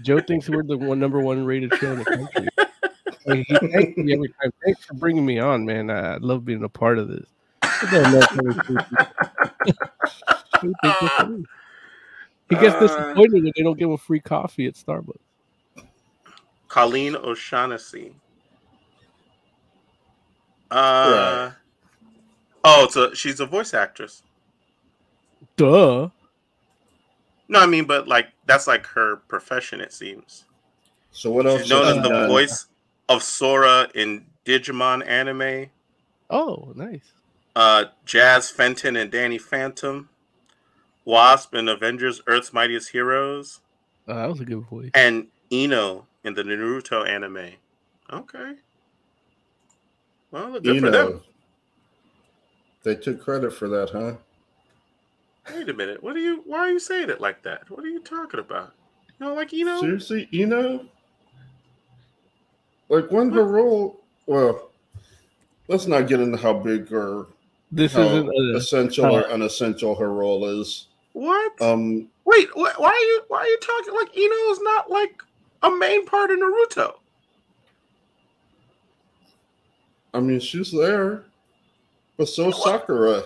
Joe 0.03 0.21
thinks 0.21 0.49
we're 0.49 0.63
the 0.63 0.79
one 0.79 0.99
number 0.99 1.21
one 1.21 1.45
rated 1.45 1.75
show 1.75 1.93
in 1.93 1.99
the 1.99 2.05
country. 2.05 2.49
I 2.59 3.35
mean, 3.35 3.45
he 3.49 3.55
thanks 3.69 3.97
me 3.99 4.15
every 4.15 4.29
time. 4.29 4.53
Thanks 4.65 4.85
for 4.85 4.95
bringing 4.95 5.27
me 5.27 5.39
on, 5.39 5.65
man. 5.67 5.91
I 5.91 6.17
love 6.19 6.45
being 6.45 6.65
a 6.65 6.69
part 6.69 6.99
of 6.99 7.09
this. 7.09 7.27
He 12.51 12.57
gets 12.57 12.75
Uh, 12.77 12.81
disappointed 12.81 13.33
when 13.45 13.53
they 13.57 13.63
don't 13.63 13.79
give 13.79 13.89
him 13.89 13.97
free 13.97 14.21
coffee 14.21 14.67
at 14.67 14.75
Starbucks. 14.75 15.17
Colleen 16.69 17.17
O'Shaughnessy. 17.17 18.15
Uh, 20.71 21.51
oh, 22.65 22.85
it's 22.85 22.97
a 22.97 23.15
she's 23.15 23.41
a 23.41 23.47
voice 23.47 23.75
actress. 23.75 24.23
Duh. 25.57 26.09
No, 27.49 27.59
I 27.59 27.67
mean, 27.67 27.85
but 27.87 28.07
like 28.07 28.29
that's 28.47 28.67
like 28.67 28.87
her 28.87 29.17
profession. 29.17 29.81
It 29.81 29.93
seems 29.93 30.45
So 31.11 31.31
what 31.33 31.47
else? 31.47 31.63
she's 31.63 31.71
known 31.71 31.87
as 31.99 32.03
the 32.03 32.09
done? 32.09 32.29
voice 32.29 32.67
of 33.09 33.23
Sora 33.25 33.89
in 33.95 34.27
Digimon 34.45 35.05
anime. 35.07 35.71
Oh, 36.31 36.73
nice. 36.77 37.13
Uh, 37.57 37.87
Jazz 38.05 38.49
Fenton 38.51 38.95
and 38.97 39.11
Danny 39.11 39.39
Phantom. 39.39 40.09
Wasp 41.11 41.55
in 41.55 41.69
Avengers: 41.69 42.23
Earth's 42.27 42.53
Mightiest 42.53 42.91
Heroes, 42.91 43.61
Oh, 44.09 44.15
that 44.15 44.29
was 44.29 44.41
a 44.41 44.45
good 44.45 44.65
voice. 44.69 44.91
and 44.95 45.27
Ino 45.53 46.07
in 46.25 46.35
the 46.35 46.43
Naruto 46.43 47.09
anime. 47.09 47.53
Okay. 48.13 48.55
Well, 50.31 50.61
good 50.61 50.81
for 50.81 50.91
them. 50.91 51.21
They 52.83 52.95
took 52.95 53.21
credit 53.21 53.53
for 53.53 53.69
that, 53.69 53.91
huh? 53.91 54.15
Wait 55.55 55.69
a 55.69 55.75
minute. 55.75 56.03
What 56.03 56.17
are 56.17 56.21
you? 56.21 56.43
Why 56.47 56.61
are 56.61 56.71
you 56.71 56.79
saying 56.79 57.11
it 57.11 57.21
like 57.21 57.43
that? 57.43 57.69
What 57.71 57.85
are 57.85 57.89
you 57.89 58.01
talking 58.01 58.41
about? 58.41 58.73
You 59.19 59.27
know, 59.27 59.35
like 59.35 59.53
Ino. 59.53 59.81
Seriously, 59.81 60.29
Eno? 60.33 60.87
Like 62.89 63.11
when 63.11 63.31
her 63.33 63.45
role 63.45 64.01
well, 64.27 64.71
let's 65.69 65.87
not 65.87 66.09
get 66.09 66.21
into 66.21 66.37
how 66.39 66.53
big 66.53 66.93
or 66.93 67.27
This 67.73 67.93
how 67.93 68.03
isn't 68.03 68.29
a, 68.29 68.57
essential 68.57 69.07
uh, 69.07 69.21
or 69.21 69.31
unessential 69.31 69.95
her 69.97 70.13
role 70.13 70.45
is. 70.61 70.87
What? 71.13 71.61
Um 71.61 72.09
Wait, 72.25 72.49
wh- 72.51 72.79
why 72.79 72.91
are 72.91 72.99
you? 72.99 73.23
Why 73.29 73.39
are 73.39 73.47
you 73.47 73.59
talking 73.59 73.95
like 73.95 74.17
Ino 74.17 74.53
is 74.53 74.61
not 74.61 74.91
like 74.91 75.23
a 75.63 75.71
main 75.71 76.07
part 76.07 76.31
of 76.31 76.39
Naruto? 76.39 76.95
I 80.15 80.21
mean 80.21 80.41
she's 80.41 80.73
there. 80.73 81.25
But 82.17 82.29
so 82.29 82.51
Sakura. 82.51 83.25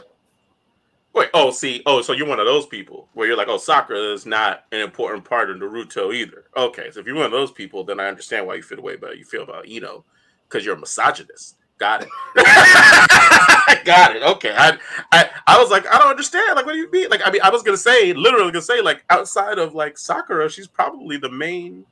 Wait, 1.15 1.31
oh, 1.33 1.53
see, 1.53 1.81
oh, 1.87 2.03
so 2.03 2.13
you're 2.13 2.27
one 2.27 2.41
of 2.41 2.47
those 2.47 2.67
people 2.67 3.09
where 3.15 3.29
you're 3.29 3.37
like, 3.37 3.47
oh, 3.47 3.57
Sakura 3.57 4.13
is 4.13 4.27
not 4.27 4.65
an 4.73 4.81
important 4.81 5.25
part 5.25 5.49
of 5.49 5.59
Naruto 5.59 6.13
either. 6.13 6.47
Okay, 6.57 6.91
so 6.91 6.99
if 6.99 7.07
you're 7.07 7.15
one 7.15 7.25
of 7.25 7.31
those 7.31 7.53
people, 7.53 7.85
then 7.85 8.01
I 8.01 8.09
understand 8.09 8.47
why 8.49 8.57
you 8.57 8.63
feel 8.63 8.77
the 8.77 8.83
way 8.83 8.95
about 8.95 9.17
you 9.17 9.25
feel 9.25 9.45
about 9.45 9.69
Ino, 9.69 10.05
because 10.49 10.65
you're 10.65 10.75
a 10.75 10.81
misogynist. 10.81 11.57
Got 11.79 12.03
it. 12.03 12.09
Got 13.85 14.17
it. 14.17 14.23
Okay. 14.23 14.55
I, 14.57 14.79
I 15.13 15.31
I 15.47 15.61
was 15.61 15.71
like, 15.71 15.87
I 15.87 15.99
don't 15.99 16.09
understand. 16.09 16.57
Like, 16.57 16.67
what 16.67 16.73
do 16.73 16.79
you 16.79 16.91
mean? 16.91 17.11
Like, 17.11 17.21
I 17.25 17.31
mean, 17.31 17.43
I 17.43 17.51
was 17.51 17.63
gonna 17.63 17.77
say, 17.77 18.13
literally 18.13 18.53
gonna 18.53 18.63
say, 18.63 18.81
like, 18.81 19.05
outside 19.11 19.59
of 19.59 19.75
like 19.75 19.99
Sakura, 19.99 20.49
she's 20.49 20.69
probably 20.69 21.17
the 21.17 21.31
main, 21.31 21.85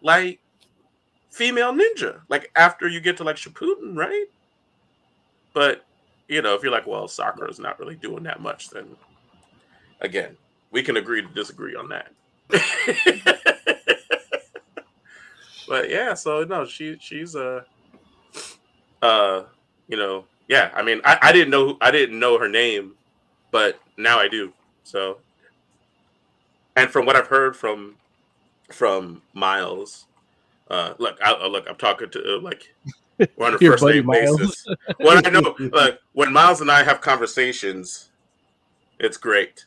like, 0.00 0.40
female 1.36 1.72
ninja. 1.72 2.20
Like 2.28 2.50
after 2.56 2.88
you 2.88 3.00
get 3.00 3.18
to 3.18 3.24
like 3.24 3.36
Shippuden, 3.36 3.94
right? 3.94 4.26
But 5.52 5.84
you 6.28 6.42
know, 6.42 6.54
if 6.54 6.62
you're 6.62 6.72
like, 6.72 6.86
well, 6.86 7.06
Sakura's 7.06 7.58
not 7.58 7.78
really 7.78 7.94
doing 7.94 8.24
that 8.24 8.40
much, 8.40 8.70
then 8.70 8.96
again, 10.00 10.36
we 10.70 10.82
can 10.82 10.96
agree 10.96 11.22
to 11.22 11.28
disagree 11.28 11.76
on 11.76 11.88
that. 11.90 12.10
but 15.68 15.90
yeah, 15.90 16.14
so 16.14 16.44
no, 16.44 16.64
she 16.64 16.96
she's 17.00 17.34
a 17.34 17.48
uh, 17.48 17.62
uh 19.06 19.44
you 19.88 19.96
know, 19.96 20.24
yeah, 20.48 20.70
I 20.74 20.82
mean 20.82 21.00
I, 21.04 21.18
I 21.22 21.32
didn't 21.32 21.50
know 21.50 21.76
I 21.80 21.90
didn't 21.90 22.18
know 22.18 22.38
her 22.38 22.48
name, 22.48 22.94
but 23.50 23.80
now 23.96 24.18
I 24.18 24.28
do. 24.28 24.52
So 24.84 25.18
and 26.74 26.90
from 26.90 27.06
what 27.06 27.16
I've 27.16 27.28
heard 27.28 27.56
from 27.56 27.96
from 28.70 29.22
Miles, 29.34 30.06
uh 30.70 30.94
look 30.98 31.18
I 31.24 31.32
uh, 31.32 31.48
look 31.48 31.68
I'm 31.68 31.76
talking 31.76 32.10
to 32.10 32.36
uh, 32.36 32.40
like 32.40 32.74
we're 33.36 33.46
on 33.46 33.54
a 33.54 33.58
first 33.70 33.84
name 33.84 34.06
Miles. 34.06 34.38
basis. 34.38 34.66
Well, 35.00 35.22
I 35.24 35.30
know, 35.30 35.54
like 35.72 36.00
when 36.12 36.32
Miles 36.32 36.60
and 36.60 36.70
I 36.70 36.82
have 36.82 37.00
conversations, 37.00 38.10
it's 38.98 39.16
great, 39.16 39.66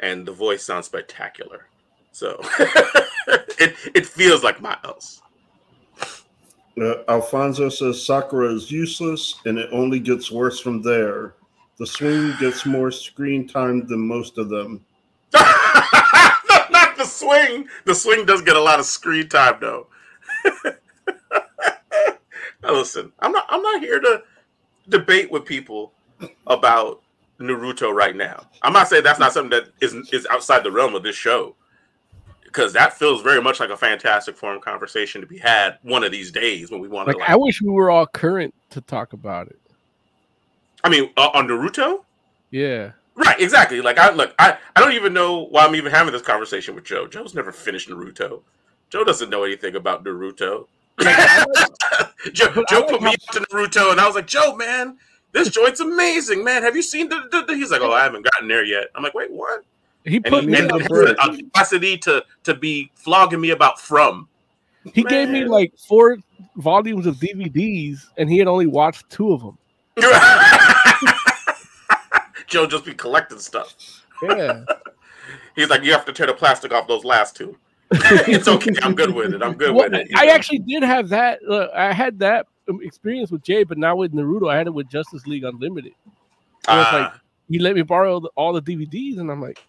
and 0.00 0.26
the 0.26 0.32
voice 0.32 0.64
sounds 0.64 0.86
spectacular. 0.86 1.68
So 2.12 2.40
it 3.58 3.74
it 3.94 4.06
feels 4.06 4.42
like 4.42 4.60
Miles. 4.60 5.22
Uh, 6.80 7.02
Alfonso 7.08 7.68
says 7.68 8.04
Sakura 8.04 8.52
is 8.52 8.70
useless 8.70 9.40
and 9.46 9.58
it 9.58 9.68
only 9.72 10.00
gets 10.00 10.30
worse 10.30 10.60
from 10.60 10.82
there. 10.82 11.34
The 11.78 11.86
swing 11.86 12.34
gets 12.40 12.66
more 12.66 12.90
screen 12.90 13.46
time 13.46 13.86
than 13.86 14.00
most 14.00 14.38
of 14.38 14.48
them. 14.48 14.84
not, 15.34 16.70
not 16.70 16.96
the 16.96 17.04
swing. 17.04 17.68
The 17.84 17.94
swing 17.94 18.26
does 18.26 18.42
get 18.42 18.56
a 18.56 18.60
lot 18.60 18.80
of 18.80 18.86
screen 18.86 19.28
time 19.28 19.58
though. 19.60 19.86
Now, 22.64 22.72
listen, 22.72 23.12
I'm 23.20 23.30
not 23.30 23.44
I'm 23.50 23.62
not 23.62 23.82
here 23.82 24.00
to 24.00 24.22
debate 24.88 25.30
with 25.30 25.44
people 25.44 25.92
about 26.46 27.02
Naruto 27.38 27.92
right 27.92 28.16
now. 28.16 28.46
I'm 28.62 28.72
not 28.72 28.88
saying 28.88 29.04
that's 29.04 29.18
not 29.18 29.34
something 29.34 29.50
that 29.50 29.68
is 29.82 29.94
is 30.12 30.26
outside 30.30 30.64
the 30.64 30.72
realm 30.72 30.94
of 30.94 31.02
this 31.02 31.14
show. 31.14 31.54
Because 32.54 32.72
that 32.74 32.96
feels 32.96 33.20
very 33.20 33.42
much 33.42 33.58
like 33.58 33.70
a 33.70 33.76
fantastic 33.76 34.36
forum 34.36 34.60
conversation 34.60 35.20
to 35.20 35.26
be 35.26 35.38
had 35.38 35.78
one 35.82 36.04
of 36.04 36.12
these 36.12 36.30
days 36.30 36.70
when 36.70 36.80
we 36.80 36.86
want 36.86 37.08
Like 37.08 37.16
to. 37.16 37.20
Like, 37.20 37.30
I 37.30 37.34
wish 37.36 37.60
we 37.60 37.68
were 37.70 37.90
all 37.90 38.06
current 38.06 38.54
to 38.70 38.80
talk 38.80 39.12
about 39.12 39.48
it. 39.48 39.58
I 40.84 40.88
mean, 40.88 41.10
uh, 41.16 41.30
on 41.34 41.48
Naruto, 41.48 42.04
Yeah. 42.52 42.92
Right, 43.16 43.40
exactly. 43.40 43.80
Like 43.80 43.98
I 43.98 44.10
look, 44.12 44.34
I, 44.38 44.56
I 44.76 44.80
don't 44.80 44.92
even 44.92 45.12
know 45.12 45.46
why 45.46 45.64
I'm 45.64 45.74
even 45.74 45.90
having 45.90 46.12
this 46.12 46.22
conversation 46.22 46.74
with 46.76 46.84
Joe. 46.84 47.06
Joe's 47.08 47.34
never 47.34 47.50
finished 47.52 47.88
Naruto. 47.88 48.42
Joe 48.90 49.02
doesn't 49.04 49.30
know 49.30 49.42
anything 49.44 49.74
about 49.76 50.04
Naruto. 50.04 50.66
Joe, 52.32 52.64
Joe 52.68 52.80
like 52.80 52.88
put 52.88 53.02
me 53.02 53.08
how- 53.08 53.12
up 53.12 53.20
to 53.32 53.40
Naruto, 53.40 53.90
and 53.90 54.00
I 54.00 54.06
was 54.06 54.14
like, 54.14 54.26
Joe, 54.26 54.54
man, 54.56 54.98
this 55.32 55.48
joint's 55.50 55.80
amazing, 55.80 56.44
man. 56.44 56.62
Have 56.62 56.76
you 56.76 56.82
seen 56.82 57.08
the, 57.08 57.26
the, 57.30 57.42
the-" 57.42 57.56
He's 57.56 57.70
like, 57.72 57.80
oh, 57.82 57.92
I 57.92 58.02
haven't 58.04 58.22
gotten 58.24 58.46
there 58.48 58.64
yet. 58.64 58.88
I'm 58.94 59.02
like, 59.02 59.14
wait, 59.14 59.30
what? 59.32 59.64
He 60.04 60.20
put 60.20 60.44
and 60.44 60.54
he 60.54 60.60
the 60.60 61.36
capacity 61.44 61.96
to 61.98 62.24
to 62.44 62.54
be 62.54 62.90
flogging 62.94 63.40
me 63.40 63.50
about 63.50 63.80
from. 63.80 64.28
he 64.92 65.02
gave 65.04 65.30
me 65.30 65.44
like 65.46 65.72
four 65.88 66.18
volumes 66.56 67.06
of 67.06 67.16
DVDs 67.16 68.06
and 68.18 68.28
he 68.30 68.38
had 68.38 68.46
only 68.48 68.66
watched 68.66 69.08
two 69.10 69.32
of 69.32 69.40
them. 69.40 69.58
Joe 72.46 72.66
just 72.66 72.84
be 72.84 72.94
collecting 72.94 73.38
stuff. 73.38 73.74
Yeah. 74.22 74.64
He's 75.56 75.68
like, 75.70 75.82
you 75.82 75.92
have 75.92 76.04
to 76.06 76.12
tear 76.12 76.26
the 76.26 76.34
plastic 76.34 76.72
off 76.72 76.86
those 76.88 77.04
last 77.04 77.36
two. 77.36 77.56
it's 77.90 78.48
okay. 78.48 78.72
I'm 78.82 78.94
good 78.94 79.14
with 79.14 79.34
it. 79.34 79.42
I'm 79.42 79.54
good 79.54 79.74
Well, 79.74 79.88
with 79.90 80.00
it. 80.00 80.08
I 80.16 80.26
know? 80.26 80.32
actually 80.32 80.58
did 80.60 80.82
have 80.82 81.08
that. 81.10 81.38
Uh, 81.48 81.68
I 81.74 81.92
had 81.92 82.18
that 82.20 82.46
experience 82.82 83.30
with 83.30 83.42
Jay, 83.42 83.62
but 83.64 83.78
not 83.78 83.96
with 83.96 84.12
Naruto. 84.12 84.50
I 84.52 84.56
had 84.56 84.66
it 84.66 84.74
with 84.74 84.88
Justice 84.88 85.26
League 85.26 85.44
Unlimited. 85.44 85.92
It 85.92 85.96
was 86.68 86.76
like 86.92 87.12
Ah. 87.12 87.20
he 87.48 87.58
let 87.58 87.74
me 87.74 87.82
borrow 87.82 88.20
the, 88.20 88.28
all 88.36 88.52
the 88.52 88.62
DVDs, 88.62 89.18
and 89.18 89.30
I'm 89.30 89.40
like, 89.40 89.60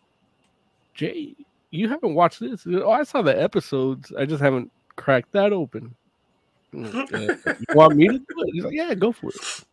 Jay, 0.95 1.35
you 1.71 1.87
haven't 1.89 2.15
watched 2.15 2.39
this? 2.39 2.63
Goes, 2.63 2.81
Oh, 2.83 2.91
I 2.91 3.03
saw 3.03 3.21
the 3.21 3.39
episodes. 3.39 4.11
I 4.17 4.25
just 4.25 4.41
haven't 4.41 4.71
cracked 4.95 5.31
that 5.33 5.53
open. 5.53 5.93
I'm 6.73 6.91
like, 6.91 7.13
"Uh, 7.13 7.19
you 7.45 7.75
want 7.75 7.95
me 7.95 8.07
to 8.07 8.17
do 8.17 8.25
it? 8.29 8.49
He's 8.53 8.63
like, 8.63 8.73
Yeah, 8.73 8.93
go 8.95 9.11
for 9.11 9.29
it. 9.29 9.65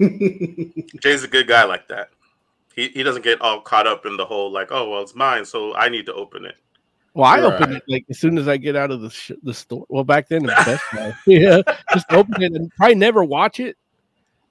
Jay's 1.00 1.22
a 1.24 1.28
good 1.28 1.46
guy 1.48 1.64
like 1.64 1.88
that. 1.88 2.10
He 2.74 2.88
he 2.88 3.02
doesn't 3.02 3.22
get 3.22 3.40
all 3.40 3.60
caught 3.60 3.86
up 3.86 4.04
in 4.06 4.16
the 4.16 4.24
whole 4.24 4.50
like, 4.50 4.68
oh 4.72 4.90
well, 4.90 5.02
it's 5.02 5.14
mine, 5.14 5.44
so 5.44 5.74
I 5.76 5.88
need 5.88 6.06
to 6.06 6.14
open 6.14 6.44
it. 6.44 6.56
Well, 7.14 7.26
I 7.30 7.40
opened 7.40 7.72
Right. 7.72 7.76
it 7.76 7.82
like 7.88 8.04
as 8.10 8.18
soon 8.18 8.36
as 8.38 8.48
I 8.48 8.56
get 8.56 8.74
out 8.74 8.90
of 8.90 9.00
the 9.00 9.10
sh- 9.10 9.30
the 9.44 9.54
store. 9.54 9.86
Well, 9.88 10.02
back 10.04 10.28
then, 10.28 10.42
the 10.42 10.48
Best 10.48 10.82
Buy. 10.92 11.14
yeah, 11.26 11.60
just 11.92 12.06
open 12.10 12.42
it 12.42 12.52
and 12.52 12.70
probably 12.76 12.96
never 12.96 13.22
watch 13.22 13.60
it. 13.60 13.76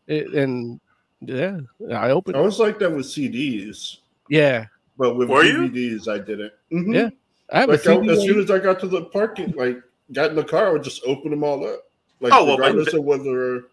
It- 0.08 0.34
and 0.34 0.80
yeah, 1.22 1.60
I 1.94 2.12
opened. 2.12 2.38
I 2.38 2.40
it. 2.40 2.44
was 2.44 2.60
like 2.60 2.80
that 2.80 2.92
with 2.92 3.06
CDs, 3.06 3.98
Yeah, 4.30 4.66
but 4.98 5.16
with 5.16 5.30
Were 5.30 5.44
you? 5.44 5.70
DVDs 5.70 6.08
I 6.08 6.18
didn't. 6.20 6.54
Mhm. 6.72 6.94
Yeah. 6.96 7.10
I 7.52 7.60
have 7.62 7.70
Like 7.70 7.86
a 7.86 7.92
I, 7.92 8.06
as 8.12 8.22
soon 8.24 8.40
as 8.40 8.50
I 8.50 8.58
got 8.60 8.80
to 8.82 8.88
the 8.88 9.04
parking, 9.06 9.52
like 9.52 9.82
got 10.12 10.30
in 10.32 10.36
the 10.36 10.44
car, 10.44 10.68
I 10.68 10.72
would 10.72 10.84
just 10.84 11.04
open 11.06 11.32
them 11.32 11.44
all 11.44 11.66
up. 11.68 11.82
Like 12.20 12.34
Oh, 12.34 12.46
well, 12.46 12.58
but- 12.58 12.68
regardless 12.68 12.94
of 12.94 13.04
whether 13.04 13.66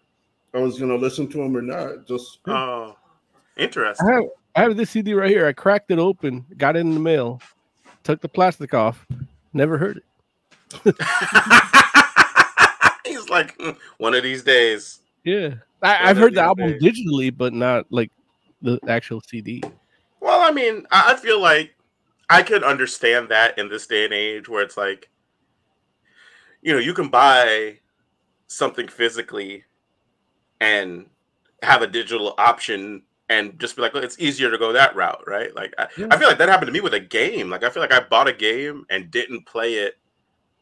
I 0.53 0.59
was 0.59 0.77
gonna 0.79 0.95
listen 0.95 1.27
to 1.29 1.37
them 1.37 1.55
or 1.55 1.61
not. 1.61 2.05
Just 2.07 2.39
Oh, 2.47 2.95
I 3.57 3.61
interesting. 3.61 4.07
have, 4.07 4.23
I 4.55 4.61
have 4.63 4.75
this 4.77 4.89
CD 4.89 5.13
right 5.13 5.29
here. 5.29 5.47
I 5.47 5.53
cracked 5.53 5.91
it 5.91 5.99
open, 5.99 6.45
got 6.57 6.75
it 6.75 6.79
in 6.79 6.93
the 6.93 6.99
mail, 6.99 7.41
took 8.03 8.19
the 8.21 8.27
plastic 8.29 8.73
off, 8.73 9.05
never 9.53 9.77
heard 9.77 9.97
it. 9.97 10.03
He's 13.05 13.29
like, 13.29 13.57
"Mm, 13.57 13.75
one 13.97 14.13
of 14.13 14.23
these 14.23 14.43
days. 14.43 14.99
Yeah, 15.23 15.55
I, 15.81 16.09
I've 16.09 16.17
heard 16.17 16.33
the 16.35 16.41
album 16.41 16.71
days. 16.71 16.81
digitally, 16.83 17.35
but 17.35 17.53
not 17.53 17.85
like 17.89 18.11
the 18.61 18.79
actual 18.87 19.21
CD. 19.21 19.63
Well, 20.21 20.39
I 20.41 20.51
mean, 20.51 20.85
I 20.91 21.15
feel 21.15 21.41
like 21.41 21.75
I 22.29 22.43
could 22.43 22.63
understand 22.63 23.29
that 23.29 23.57
in 23.57 23.67
this 23.67 23.87
day 23.87 24.05
and 24.05 24.13
age 24.13 24.47
where 24.47 24.61
it's 24.63 24.77
like, 24.77 25.09
you 26.61 26.71
know, 26.71 26.79
you 26.79 26.93
can 26.93 27.09
buy 27.09 27.79
something 28.47 28.87
physically 28.87 29.65
and 30.61 31.07
have 31.63 31.81
a 31.81 31.87
digital 31.87 32.35
option 32.37 33.01
and 33.29 33.59
just 33.59 33.75
be 33.75 33.81
like, 33.81 33.93
"Look, 33.93 34.03
it's 34.03 34.19
easier 34.19 34.51
to 34.51 34.57
go 34.57 34.73
that 34.73 34.95
route, 34.95 35.23
right? 35.25 35.55
Like, 35.55 35.73
I, 35.77 35.87
Yeah. 35.97 36.07
I 36.11 36.17
feel 36.17 36.27
like 36.27 36.37
that 36.37 36.49
happened 36.49 36.67
to 36.67 36.73
me 36.73 36.81
with 36.81 36.93
a 36.93 36.99
game. 36.99 37.49
Like, 37.49 37.63
I 37.63 37.69
feel 37.69 37.81
like 37.81 37.93
I 37.93 38.01
bought 38.01 38.27
a 38.27 38.33
game 38.33 38.85
and 38.89 39.09
didn't 39.09 39.45
play 39.45 39.75
it 39.75 39.97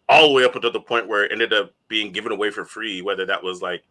all 0.08 0.28
the 0.28 0.34
way 0.34 0.44
up 0.46 0.56
until 0.56 0.72
the 0.72 0.80
point 0.80 1.08
where 1.08 1.26
it 1.26 1.32
ended 1.32 1.52
up 1.52 1.74
being 1.88 2.12
given 2.12 2.32
away 2.32 2.50
for 2.52 2.64
free, 2.64 3.02
whether 3.02 3.26
that 3.26 3.44
was 3.44 3.62
like 3.62 3.84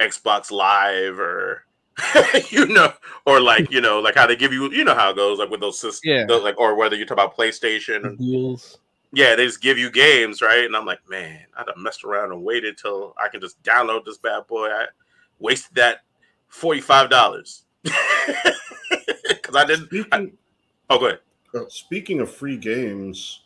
Xbox 0.00 0.50
Live 0.50 1.18
or 1.18 1.64
you 2.50 2.66
know, 2.66 2.92
or 3.26 3.40
like 3.40 3.70
you 3.70 3.80
know, 3.80 4.00
like 4.00 4.14
how 4.16 4.26
they 4.26 4.36
give 4.36 4.52
you, 4.52 4.70
you 4.72 4.84
know 4.84 4.94
how 4.94 5.10
it 5.10 5.16
goes, 5.16 5.38
like 5.38 5.50
with 5.50 5.60
those 5.60 5.78
systems, 5.78 6.00
Yeah. 6.04 6.26
like 6.36 6.58
or 6.58 6.74
whether 6.74 6.96
you 6.96 7.04
talk 7.06 7.16
about 7.16 7.36
PlayStation, 7.36 8.04
and, 8.04 8.18
Deals. 8.18 8.78
yeah, 9.12 9.36
they 9.36 9.46
just 9.46 9.60
give 9.60 9.78
you 9.78 9.90
games, 9.90 10.42
right? 10.42 10.64
And 10.64 10.74
I'm 10.76 10.86
like, 10.86 10.98
man, 11.08 11.40
I'd 11.56 11.66
have 11.68 11.76
messed 11.76 12.02
around 12.04 12.32
and 12.32 12.42
waited 12.42 12.76
till 12.78 13.14
I 13.22 13.28
can 13.28 13.40
just 13.40 13.62
download 13.62 14.04
this 14.04 14.18
bad 14.18 14.46
boy. 14.48 14.66
I 14.68 14.86
wasted 15.38 15.76
that 15.76 16.00
forty 16.48 16.80
five 16.80 17.10
dollars 17.10 17.62
because 17.82 19.54
I 19.54 19.64
didn't. 19.64 20.06
I, 20.12 20.30
oh, 20.90 20.98
go 20.98 21.06
ahead. 21.06 21.20
uh, 21.54 21.60
speaking 21.68 22.20
of 22.20 22.30
free 22.34 22.56
games, 22.56 23.42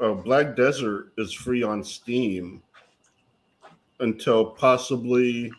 uh, 0.00 0.12
Black 0.12 0.56
Desert 0.56 1.12
is 1.18 1.32
free 1.32 1.62
on 1.62 1.84
Steam 1.84 2.62
until 4.00 4.44
possibly 4.46 5.52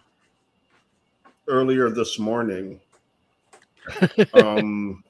earlier 1.48 1.90
this 1.90 2.18
morning. 2.20 2.80
Um, 4.34 5.04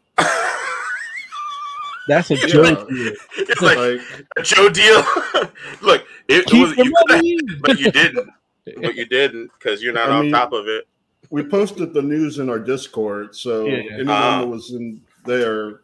That's 2.08 2.30
a 2.30 2.36
Yeah. 2.36 2.46
joke. 2.48 2.88
It's 2.92 3.62
like 3.62 3.78
like 3.78 4.02
a 4.38 4.42
Joe 4.44 4.70
deal. 4.70 4.98
Look, 5.82 6.06
it, 6.28 6.44
it 6.46 6.54
was 6.54 6.78
you 6.78 6.94
could 7.08 7.62
but 7.64 7.80
you 7.80 7.92
didn't. 7.92 8.30
But 8.78 8.96
you 8.96 9.06
didn't 9.10 9.50
because 9.58 9.82
you're 9.82 9.94
not 9.94 10.10
I 10.10 10.18
on 10.18 10.22
mean- 10.26 10.32
top 10.34 10.54
of 10.54 10.68
it. 10.68 10.88
we 11.32 11.44
posted 11.44 11.94
the 11.94 12.02
news 12.02 12.38
in 12.40 12.50
our 12.50 12.60
Discord, 12.60 13.36
so 13.36 13.66
Yeah, 13.66 13.78
yeah. 13.78 13.92
anyone 13.94 14.08
Ah. 14.10 14.42
that 14.42 14.48
was 14.48 14.72
in 14.72 15.02
there 15.26 15.80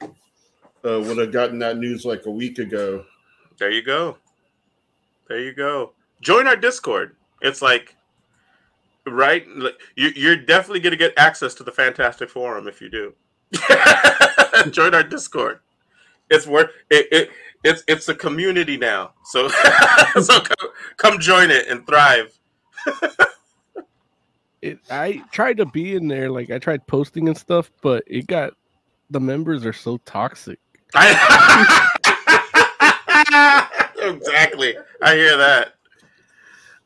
uh, 0.86 1.00
would 1.02 1.18
have 1.18 1.32
gotten 1.32 1.58
that 1.60 1.78
news 1.78 2.06
like 2.06 2.26
a 2.28 2.32
week 2.32 2.60
ago. 2.60 3.04
There 3.58 3.72
you 3.72 3.82
go. 3.82 4.18
There 5.28 5.40
you 5.40 5.54
go. 5.54 5.94
Join 6.22 6.46
our 6.46 6.56
Discord. 6.56 7.16
It's 7.42 7.62
like, 7.64 7.96
right? 9.08 9.46
You, 9.96 10.10
you're 10.16 10.36
definitely 10.36 10.80
going 10.80 10.92
to 10.92 10.98
get 10.98 11.14
access 11.18 11.54
to 11.56 11.64
the 11.64 11.72
Fantastic 11.72 12.30
Forum 12.30 12.68
if 12.68 12.82
you 12.82 12.90
do. 12.90 13.14
Join 14.72 14.94
our 14.94 15.04
Discord. 15.04 15.60
It's 16.30 16.48
worth 16.48 16.70
it, 16.90 17.08
it. 17.12 17.30
It's 17.64 17.84
it's 17.88 18.08
a 18.08 18.16
community 18.16 18.78
now. 18.78 19.12
So 19.26 19.48
so 20.22 20.40
come, 20.40 20.70
come 20.98 21.20
join 21.20 21.52
it 21.52 21.68
and 21.68 21.86
thrive. 21.86 22.38
It, 24.62 24.78
I 24.92 25.24
tried 25.32 25.58
to 25.58 25.66
be 25.66 25.96
in 25.96 26.08
there, 26.08 26.30
like 26.30 26.52
I 26.52 26.60
tried 26.60 26.86
posting 26.86 27.28
and 27.28 27.36
stuff, 27.36 27.72
but 27.82 28.04
it 28.06 28.28
got 28.28 28.54
the 29.10 29.20
members 29.20 29.66
are 29.66 29.74
so 29.74 29.98
toxic. 30.06 30.60
exactly. 33.98 34.78
I 35.02 35.16
hear 35.16 35.36
that. 35.38 35.74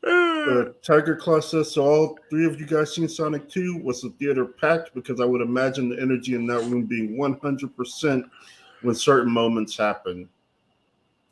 Uh, 0.06 0.66
Tiger 0.82 1.16
Claw 1.16 1.40
says, 1.40 1.72
so 1.72 1.84
all 1.84 2.18
three 2.30 2.46
of 2.46 2.60
you 2.60 2.66
guys 2.66 2.94
seen 2.94 3.08
Sonic 3.08 3.48
2? 3.48 3.78
Was 3.82 4.02
the 4.02 4.10
theater 4.10 4.44
packed? 4.44 4.94
Because 4.94 5.20
I 5.20 5.24
would 5.24 5.40
imagine 5.40 5.88
the 5.88 6.00
energy 6.00 6.34
in 6.34 6.46
that 6.46 6.60
room 6.64 6.84
being 6.84 7.16
100% 7.18 8.30
when 8.82 8.94
certain 8.94 9.32
moments 9.32 9.76
happen. 9.76 10.28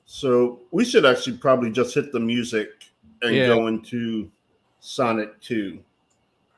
So 0.06 0.60
we 0.70 0.84
should 0.84 1.06
actually 1.06 1.36
probably 1.38 1.70
just 1.70 1.94
hit 1.94 2.10
the 2.12 2.20
music 2.20 2.68
and 3.22 3.34
Yeah. 3.36 3.46
go 3.46 3.68
into 3.68 4.30
Sonic 4.80 5.40
2. 5.40 5.78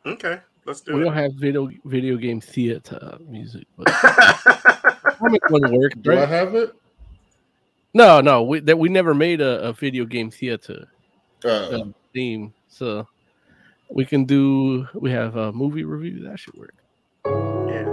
okay, 0.06 0.40
let's 0.64 0.80
do 0.80 0.92
it. 0.92 0.94
We 0.94 1.00
do 1.00 1.04
don't 1.06 1.14
have 1.14 1.32
video 1.34 1.70
video 1.84 2.16
game 2.16 2.40
theater 2.40 3.18
music, 3.28 3.66
but 3.76 3.86
comic 5.18 5.42
one 5.50 5.62
work, 5.72 5.92
Do 6.00 6.18
I 6.18 6.24
have 6.26 6.54
it? 6.54 6.74
No, 7.94 8.20
no, 8.20 8.42
we 8.42 8.60
that 8.60 8.78
we 8.78 8.88
never 8.88 9.14
made 9.14 9.40
a, 9.40 9.60
a 9.68 9.72
video 9.72 10.04
game 10.06 10.30
theater 10.30 10.88
Uh, 11.44 11.80
um, 11.80 11.94
theme, 12.16 12.54
so 12.66 13.06
we 13.90 14.06
can 14.06 14.24
do. 14.24 14.88
We 14.94 15.10
have 15.10 15.36
a 15.36 15.52
movie 15.52 15.84
review 15.84 16.24
that 16.26 16.38
should 16.40 16.54
work. 16.54 16.74
yeah. 17.68 17.84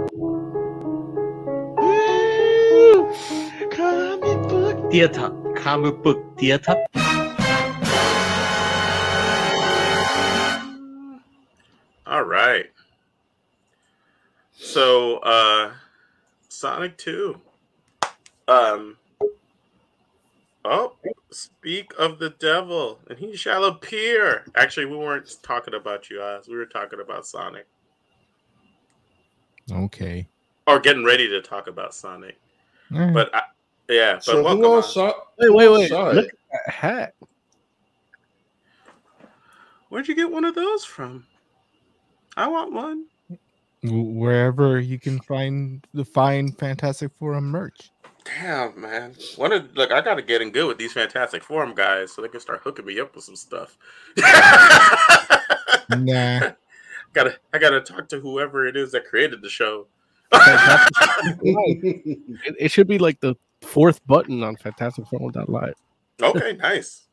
Comic 3.70 4.48
book 4.48 4.90
theater. 4.90 5.30
Comic 5.56 6.02
book 6.02 6.38
theater. 6.38 6.74
All 12.06 12.24
right. 12.24 12.66
So, 14.56 15.18
uh 15.18 15.72
Sonic 16.48 16.96
2. 16.96 17.38
Um 18.48 18.96
Oh, 20.66 20.94
speak 21.30 21.92
of 21.98 22.18
the 22.18 22.30
devil, 22.30 22.98
and 23.10 23.18
he 23.18 23.36
shall 23.36 23.64
appear. 23.64 24.44
Actually, 24.54 24.86
we 24.86 24.96
weren't 24.96 25.36
talking 25.42 25.74
about 25.74 26.08
you, 26.08 26.22
Oz. 26.22 26.48
We 26.48 26.56
were 26.56 26.64
talking 26.64 27.00
about 27.00 27.26
Sonic. 27.26 27.66
Okay. 29.70 30.26
Or 30.66 30.80
getting 30.80 31.04
ready 31.04 31.28
to 31.28 31.42
talk 31.42 31.66
about 31.66 31.94
Sonic. 31.94 32.38
All 32.94 33.00
right. 33.00 33.12
But 33.12 33.34
I, 33.34 33.42
yeah, 33.90 34.14
but 34.14 34.24
so 34.24 34.42
welcome. 34.42 34.62
who 34.62 34.66
all 34.66 34.78
Oz. 34.78 34.94
saw? 34.94 35.12
Wait, 35.38 35.52
wait, 35.52 35.68
wait! 35.68 35.88
saw 35.90 36.10
Look 36.10 36.26
at 36.26 36.32
that 36.52 36.72
hat. 36.72 37.14
Where'd 39.90 40.08
you 40.08 40.14
get 40.14 40.30
one 40.30 40.46
of 40.46 40.54
those 40.54 40.84
from? 40.84 41.26
I 42.38 42.48
want 42.48 42.72
one. 42.72 43.04
Wherever 43.82 44.80
you 44.80 44.98
can 44.98 45.20
find 45.20 45.86
the 45.92 46.06
fine 46.06 46.52
Fantastic 46.52 47.12
Forum 47.18 47.50
merch. 47.50 47.90
Damn, 48.24 48.80
man. 48.80 49.14
One 49.36 49.52
of 49.52 49.76
look, 49.76 49.92
I 49.92 50.00
gotta 50.00 50.22
get 50.22 50.40
in 50.40 50.50
good 50.50 50.66
with 50.66 50.78
these 50.78 50.92
Fantastic 50.92 51.44
Forum 51.44 51.74
guys 51.74 52.12
so 52.12 52.22
they 52.22 52.28
can 52.28 52.40
start 52.40 52.60
hooking 52.64 52.86
me 52.86 52.98
up 52.98 53.14
with 53.14 53.24
some 53.24 53.36
stuff. 53.36 53.76
Nah. 55.90 56.50
gotta 57.12 57.38
I 57.52 57.58
gotta 57.58 57.80
talk 57.80 58.08
to 58.08 58.20
whoever 58.20 58.66
it 58.66 58.76
is 58.76 58.92
that 58.92 59.04
created 59.06 59.42
the 59.42 59.48
show. 59.48 59.86
It, 61.46 62.56
it 62.58 62.70
should 62.72 62.88
be 62.88 62.98
like 62.98 63.20
the 63.20 63.34
fourth 63.62 64.04
button 64.06 64.42
on 64.42 64.56
FantasticForum.live. 64.56 65.74
okay, 66.22 66.52
nice. 66.54 67.06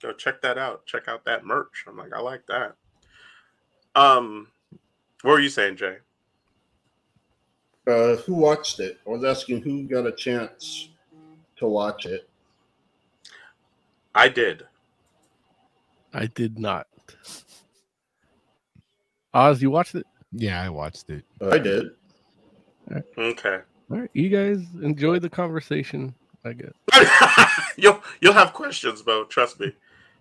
Go 0.00 0.12
check 0.12 0.42
that 0.42 0.58
out. 0.58 0.84
Check 0.86 1.08
out 1.08 1.24
that 1.24 1.44
merch. 1.44 1.84
I'm 1.88 1.96
like, 1.96 2.12
I 2.12 2.20
like 2.20 2.46
that. 2.46 2.74
Um, 3.94 4.48
what 5.22 5.32
were 5.32 5.40
you 5.40 5.48
saying, 5.48 5.76
Jay? 5.76 5.98
Uh, 7.86 8.16
who 8.16 8.34
watched 8.34 8.80
it? 8.80 8.98
I 9.06 9.10
was 9.10 9.24
asking 9.24 9.62
who 9.62 9.84
got 9.84 10.06
a 10.06 10.12
chance 10.12 10.90
to 11.56 11.66
watch 11.66 12.06
it. 12.06 12.28
I 14.14 14.28
did. 14.28 14.64
I 16.12 16.26
did 16.26 16.58
not. 16.58 16.86
Oz, 19.34 19.62
you 19.62 19.70
watched 19.70 19.94
it? 19.94 20.06
Yeah, 20.32 20.62
I 20.62 20.68
watched 20.68 21.08
it. 21.10 21.24
Uh, 21.40 21.50
I 21.50 21.58
did. 21.58 21.86
Okay. 23.16 23.58
All 23.90 23.98
right, 23.98 24.10
you 24.12 24.28
guys 24.28 24.64
enjoy 24.82 25.18
the 25.18 25.30
conversation. 25.30 26.14
I 26.44 26.52
guess. 26.54 26.72
you'll 27.76 28.02
you'll 28.20 28.32
have 28.32 28.52
questions, 28.52 29.02
Bo. 29.02 29.24
Trust 29.24 29.60
me. 29.60 29.72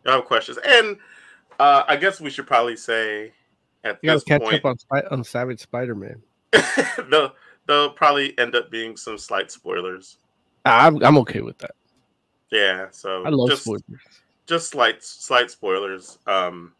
You'll 0.05 0.15
have 0.15 0.25
questions. 0.25 0.57
And 0.65 0.97
uh, 1.59 1.83
I 1.87 1.95
guess 1.95 2.21
we 2.21 2.29
should 2.29 2.47
probably 2.47 2.75
say 2.75 3.31
at 3.83 3.99
You 4.01 4.07
gotta 4.07 4.17
this 4.17 4.23
catch 4.23 4.41
point 4.41 4.65
up 4.65 4.77
on 4.91 5.01
on 5.09 5.23
Savage 5.23 5.59
Spider-Man. 5.59 6.21
they'll 7.09 7.33
they'll 7.67 7.91
probably 7.91 8.37
end 8.37 8.55
up 8.55 8.71
being 8.71 8.97
some 8.97 9.17
slight 9.17 9.51
spoilers. 9.51 10.17
I'm 10.65 11.03
I'm 11.03 11.17
okay 11.19 11.41
with 11.41 11.57
that. 11.59 11.71
Yeah, 12.51 12.87
so 12.91 13.23
I 13.23 13.29
love 13.29 13.49
just, 13.49 13.63
spoilers. 13.63 13.83
just 14.45 14.69
slight 14.69 15.03
slight 15.03 15.49
spoilers. 15.51 16.19
Um, 16.27 16.73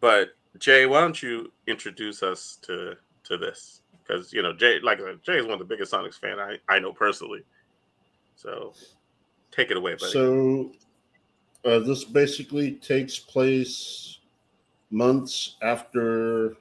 but 0.00 0.30
Jay, 0.58 0.86
why 0.86 1.00
don't 1.00 1.22
you 1.22 1.52
introduce 1.66 2.22
us 2.22 2.58
to 2.62 2.96
to 3.24 3.36
this? 3.36 3.80
Because 4.02 4.32
you 4.32 4.42
know 4.42 4.52
Jay, 4.52 4.80
like 4.80 5.00
Jay 5.22 5.38
is 5.38 5.44
one 5.44 5.54
of 5.54 5.58
the 5.58 5.64
biggest 5.64 5.92
Sonics 5.92 6.18
fan 6.18 6.38
I 6.38 6.58
I 6.68 6.78
know 6.78 6.92
personally. 6.92 7.44
So 8.36 8.72
take 9.50 9.70
it 9.70 9.76
away, 9.76 9.94
buddy. 9.94 10.12
So 10.12 10.72
uh, 11.64 11.78
this 11.78 12.04
basically 12.04 12.72
takes 12.72 13.18
place 13.18 14.18
months 14.90 15.56
after 15.62 16.56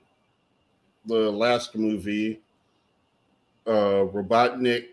the 1.06 1.32
last 1.32 1.76
movie. 1.76 2.41
Uh, 3.65 4.06
Robotnik 4.12 4.88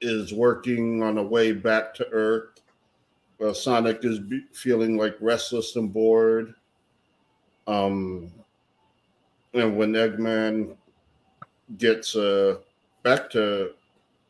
is 0.00 0.32
working 0.32 1.02
on 1.02 1.18
a 1.18 1.22
way 1.22 1.52
back 1.52 1.94
to 1.94 2.08
Earth. 2.10 2.60
Uh, 3.40 3.52
Sonic 3.52 4.04
is 4.04 4.20
feeling 4.52 4.96
like 4.96 5.16
restless 5.20 5.76
and 5.76 5.92
bored. 5.92 6.54
Um, 7.66 8.32
and 9.54 9.76
when 9.76 9.92
Eggman 9.92 10.76
gets 11.78 12.16
uh, 12.16 12.56
back 13.02 13.30
to 13.30 13.72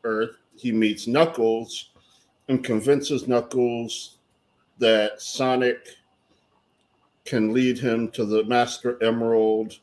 Earth, 0.03 0.37
he 0.55 0.71
meets 0.71 1.07
Knuckles 1.07 1.89
and 2.47 2.63
convinces 2.63 3.27
Knuckles 3.27 4.17
that 4.79 5.21
Sonic 5.21 5.87
can 7.25 7.53
lead 7.53 7.79
him 7.79 8.09
to 8.11 8.23
the 8.23 8.43
Master 8.43 9.01
Emerald 9.03 9.79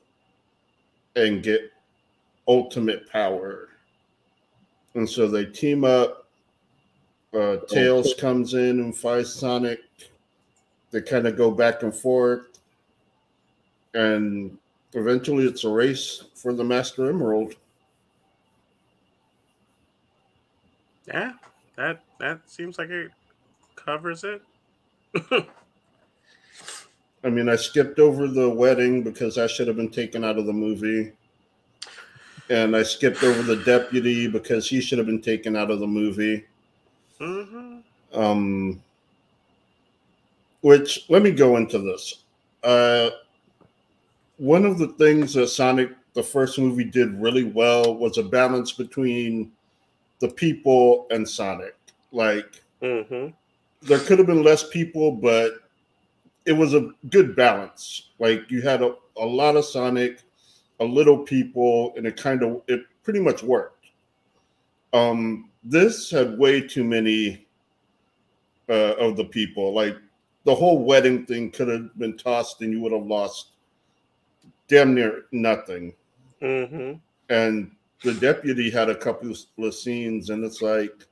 and 1.16 1.42
get 1.42 1.71
ultimate 2.46 3.08
power. 3.10 3.68
And 4.94 5.08
so 5.08 5.28
they 5.28 5.46
team 5.46 5.84
up. 5.84 6.26
Uh, 7.34 7.56
Tails 7.68 8.14
comes 8.18 8.54
in 8.54 8.80
and 8.80 8.94
fights 8.94 9.32
Sonic. 9.32 9.80
They 10.90 11.00
kind 11.00 11.26
of 11.26 11.36
go 11.36 11.50
back 11.50 11.82
and 11.82 11.94
forth. 11.94 12.58
And 13.94 14.58
eventually 14.92 15.46
it's 15.46 15.64
a 15.64 15.70
race 15.70 16.24
for 16.34 16.52
the 16.52 16.64
Master 16.64 17.08
Emerald. 17.08 17.54
yeah, 21.06 21.32
that 21.76 22.02
that 22.18 22.40
seems 22.46 22.78
like 22.78 22.90
it 22.90 23.10
covers 23.76 24.24
it. 24.24 24.42
I 27.24 27.30
mean, 27.30 27.48
I 27.48 27.56
skipped 27.56 27.98
over 27.98 28.26
the 28.26 28.48
wedding 28.48 29.02
because 29.02 29.36
that 29.36 29.50
should 29.50 29.68
have 29.68 29.76
been 29.76 29.90
taken 29.90 30.24
out 30.24 30.38
of 30.38 30.46
the 30.46 30.52
movie. 30.52 31.12
And 32.52 32.76
I 32.76 32.82
skipped 32.82 33.22
over 33.22 33.42
the 33.42 33.64
deputy 33.64 34.28
because 34.28 34.68
he 34.68 34.82
should 34.82 34.98
have 34.98 35.06
been 35.06 35.22
taken 35.22 35.56
out 35.56 35.70
of 35.70 35.80
the 35.80 35.86
movie. 35.86 36.44
hmm 37.18 37.78
Um, 38.12 38.82
which, 40.60 41.06
let 41.08 41.22
me 41.22 41.30
go 41.30 41.56
into 41.56 41.78
this. 41.78 42.24
Uh, 42.62 43.08
one 44.36 44.66
of 44.66 44.78
the 44.78 44.88
things 44.88 45.32
that 45.32 45.48
Sonic, 45.48 45.92
the 46.12 46.22
first 46.22 46.58
movie, 46.58 46.84
did 46.84 47.18
really 47.18 47.44
well 47.44 47.96
was 47.96 48.18
a 48.18 48.22
balance 48.22 48.70
between 48.70 49.50
the 50.20 50.28
people 50.28 51.06
and 51.10 51.26
Sonic. 51.26 51.74
Like, 52.12 52.62
hmm 52.82 53.28
there 53.84 53.98
could 53.98 54.18
have 54.18 54.28
been 54.28 54.44
less 54.44 54.68
people, 54.68 55.10
but 55.10 55.54
it 56.46 56.52
was 56.52 56.74
a 56.74 56.90
good 57.08 57.34
balance. 57.34 58.10
Like 58.18 58.48
you 58.50 58.60
had 58.62 58.82
a, 58.82 58.94
a 59.16 59.26
lot 59.26 59.56
of 59.56 59.64
Sonic, 59.64 60.20
a 60.82 60.84
little 60.84 61.18
people, 61.18 61.94
and 61.96 62.06
it 62.06 62.16
kind 62.16 62.42
of 62.42 62.62
it 62.66 62.82
pretty 63.04 63.20
much 63.20 63.42
worked. 63.42 63.86
Um, 64.92 65.50
this 65.62 66.10
had 66.10 66.38
way 66.38 66.60
too 66.60 66.82
many 66.82 67.46
uh, 68.68 68.94
of 68.98 69.16
the 69.16 69.24
people. 69.24 69.72
Like 69.72 69.96
the 70.44 70.54
whole 70.54 70.84
wedding 70.84 71.24
thing 71.24 71.50
could 71.52 71.68
have 71.68 71.96
been 71.98 72.18
tossed, 72.18 72.60
and 72.62 72.72
you 72.72 72.80
would 72.80 72.92
have 72.92 73.06
lost 73.06 73.52
damn 74.66 74.94
near 74.94 75.26
nothing. 75.30 75.94
hmm 76.40 76.94
And 77.28 77.70
the 78.02 78.14
deputy 78.14 78.68
had 78.68 78.90
a 78.90 78.96
couple 78.96 79.32
of 79.58 79.74
scenes, 79.74 80.30
and 80.30 80.44
it's 80.44 80.60
like 80.60 81.06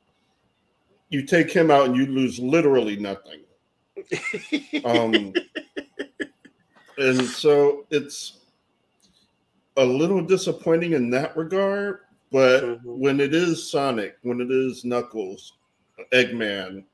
you 1.11 1.25
take 1.25 1.51
him 1.51 1.71
out 1.71 1.87
and 1.87 1.97
you 1.97 2.07
lose 2.07 2.39
literally 2.41 2.97
nothing. 2.97 3.41
Um, 4.85 5.35
and 6.97 7.23
so 7.23 7.85
it's 7.91 8.40
a 9.81 9.85
little 9.85 10.21
disappointing 10.21 10.93
in 10.93 11.09
that 11.09 11.35
regard. 11.37 12.01
But 12.31 12.63
Mhm. 12.63 12.81
when 12.85 13.19
it 13.19 13.35
is 13.35 13.71
Sonic, 13.71 14.19
when 14.23 14.41
it 14.41 14.51
is 14.51 14.85
Knuckles, 14.85 15.55
Eggman, 16.13 16.85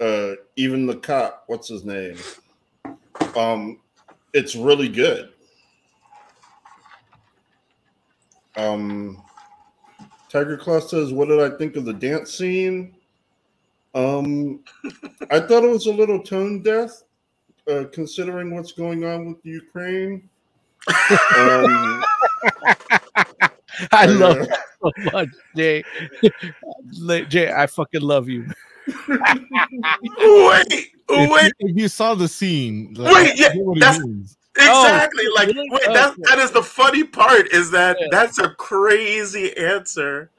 uh, 0.00 0.32
even 0.56 0.86
the 0.86 0.96
cop, 0.96 1.44
what's 1.46 1.68
his 1.68 1.84
name? 1.84 2.16
Um, 3.36 3.80
it's 4.32 4.56
really 4.56 4.88
good. 4.88 5.34
Um, 8.56 9.22
Tiger 10.30 10.56
Claw 10.56 10.80
says, 10.80 11.12
"What 11.12 11.28
did 11.28 11.40
I 11.40 11.50
think 11.58 11.76
of 11.76 11.84
the 11.84 11.92
dance 11.92 12.32
scene?" 12.32 12.96
Um, 13.94 14.64
I 15.30 15.38
thought 15.40 15.64
it 15.64 15.70
was 15.70 15.86
a 15.86 15.92
little 15.92 16.22
tone 16.22 16.62
deaf, 16.62 17.02
uh, 17.68 17.84
considering 17.92 18.54
what's 18.54 18.72
going 18.72 19.04
on 19.04 19.26
with 19.26 19.44
Ukraine. 19.44 20.29
Um, 20.88 22.04
I 23.92 24.06
love 24.06 24.38
uh, 24.38 24.42
it 24.42 24.50
so 24.82 24.90
much, 25.12 25.28
Jay. 25.56 25.84
Jay, 27.28 27.52
I 27.52 27.66
fucking 27.66 28.00
love 28.02 28.28
you. 28.28 28.46
Wait, 29.08 30.92
If, 31.08 31.30
wait, 31.30 31.52
you, 31.58 31.68
if 31.68 31.76
you 31.76 31.88
saw 31.88 32.14
the 32.14 32.28
scene, 32.28 32.94
like, 32.94 33.14
Wait, 33.14 33.38
yeah, 33.38 33.48
I 33.48 33.52
get 33.54 33.64
what 33.64 33.74
he 33.74 33.80
that's- 33.80 34.00
means. 34.00 34.36
exactly. 34.56 35.24
like, 35.36 35.48
really? 35.48 35.68
wait, 35.70 35.84
that 35.86 36.12
Okay. 36.12 36.22
that 36.24 36.38
is 36.38 36.50
the 36.50 36.62
funny 36.62 37.04
part. 37.04 37.48
Is 37.52 37.70
that 37.70 37.96
Yeah. 38.00 38.06
that's 38.10 38.38
a 38.38 38.50
crazy 38.50 39.56
answer, 39.56 40.30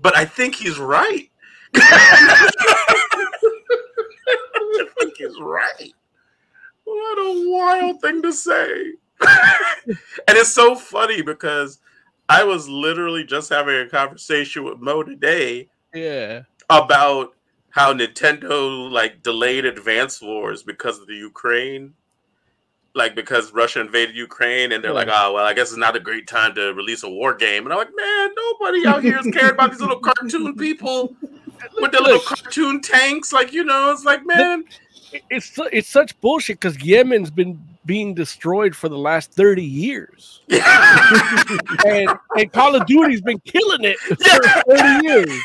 but 0.00 0.16
I 0.16 0.24
think 0.24 0.54
he's 0.56 0.78
right. 0.78 1.28
I 1.74 3.00
think 4.98 5.16
he's 5.16 5.38
right. 5.40 5.92
What 6.84 7.18
a 7.18 7.50
wild 7.50 8.00
thing 8.00 8.22
to 8.22 8.32
say. 8.32 8.92
and 9.86 9.96
it's 10.28 10.52
so 10.52 10.74
funny 10.74 11.22
because 11.22 11.78
I 12.28 12.44
was 12.44 12.68
literally 12.68 13.24
just 13.24 13.50
having 13.50 13.76
a 13.76 13.88
conversation 13.88 14.64
with 14.64 14.78
Mo 14.78 15.02
today 15.02 15.68
Yeah. 15.94 16.42
about 16.68 17.34
how 17.70 17.92
Nintendo 17.92 18.90
like 18.90 19.22
delayed 19.22 19.64
Advance 19.64 20.20
Wars 20.22 20.62
because 20.62 20.98
of 20.98 21.06
the 21.06 21.14
Ukraine, 21.14 21.94
like 22.94 23.14
because 23.14 23.52
Russia 23.52 23.80
invaded 23.80 24.16
Ukraine, 24.16 24.72
and 24.72 24.82
they're 24.82 24.92
like, 24.94 25.08
oh 25.10 25.34
well, 25.34 25.44
I 25.44 25.52
guess 25.52 25.68
it's 25.68 25.76
not 25.78 25.94
a 25.94 26.00
great 26.00 26.26
time 26.26 26.54
to 26.54 26.72
release 26.72 27.02
a 27.02 27.10
war 27.10 27.34
game. 27.34 27.64
And 27.64 27.72
I'm 27.72 27.78
like, 27.78 27.94
man, 27.94 28.30
nobody 28.34 28.86
out 28.86 29.02
here 29.02 29.18
is 29.18 29.26
cared 29.32 29.54
about 29.54 29.70
these 29.72 29.80
little 29.80 30.00
cartoon 30.00 30.56
people 30.56 31.14
with 31.80 31.92
their 31.92 32.00
little 32.00 32.20
cartoon 32.20 32.80
tanks. 32.80 33.32
Like, 33.32 33.52
you 33.52 33.62
know, 33.62 33.90
it's 33.92 34.04
like, 34.04 34.24
man, 34.26 34.64
It's 35.30 35.52
it's 35.72 35.88
such 35.88 36.18
bullshit 36.20 36.58
because 36.58 36.82
Yemen's 36.82 37.30
been 37.30 37.62
being 37.86 38.14
destroyed 38.14 38.74
for 38.74 38.88
the 38.88 38.98
last 38.98 39.32
30 39.32 39.64
years. 39.64 40.42
And, 41.86 42.10
and 42.36 42.52
Call 42.52 42.74
of 42.74 42.86
Duty's 42.86 43.20
been 43.20 43.38
killing 43.40 43.84
it 43.84 43.98
for 43.98 44.16
30 44.16 45.06
years. 45.06 45.42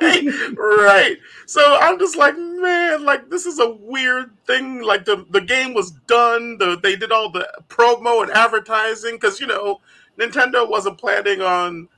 right, 0.00 0.56
right. 0.58 1.16
So 1.46 1.78
I'm 1.80 1.98
just 1.98 2.16
like, 2.16 2.36
man, 2.36 3.04
like 3.04 3.28
this 3.30 3.46
is 3.46 3.58
a 3.58 3.70
weird 3.70 4.30
thing. 4.46 4.80
Like 4.82 5.04
the 5.04 5.26
the 5.30 5.40
game 5.40 5.74
was 5.74 5.92
done. 6.06 6.58
The 6.58 6.78
they 6.82 6.96
did 6.96 7.12
all 7.12 7.30
the 7.30 7.48
promo 7.68 8.22
and 8.22 8.32
advertising 8.32 9.16
because 9.16 9.40
you 9.40 9.46
know 9.46 9.80
Nintendo 10.18 10.68
wasn't 10.68 10.98
planning 10.98 11.40
on 11.40 11.88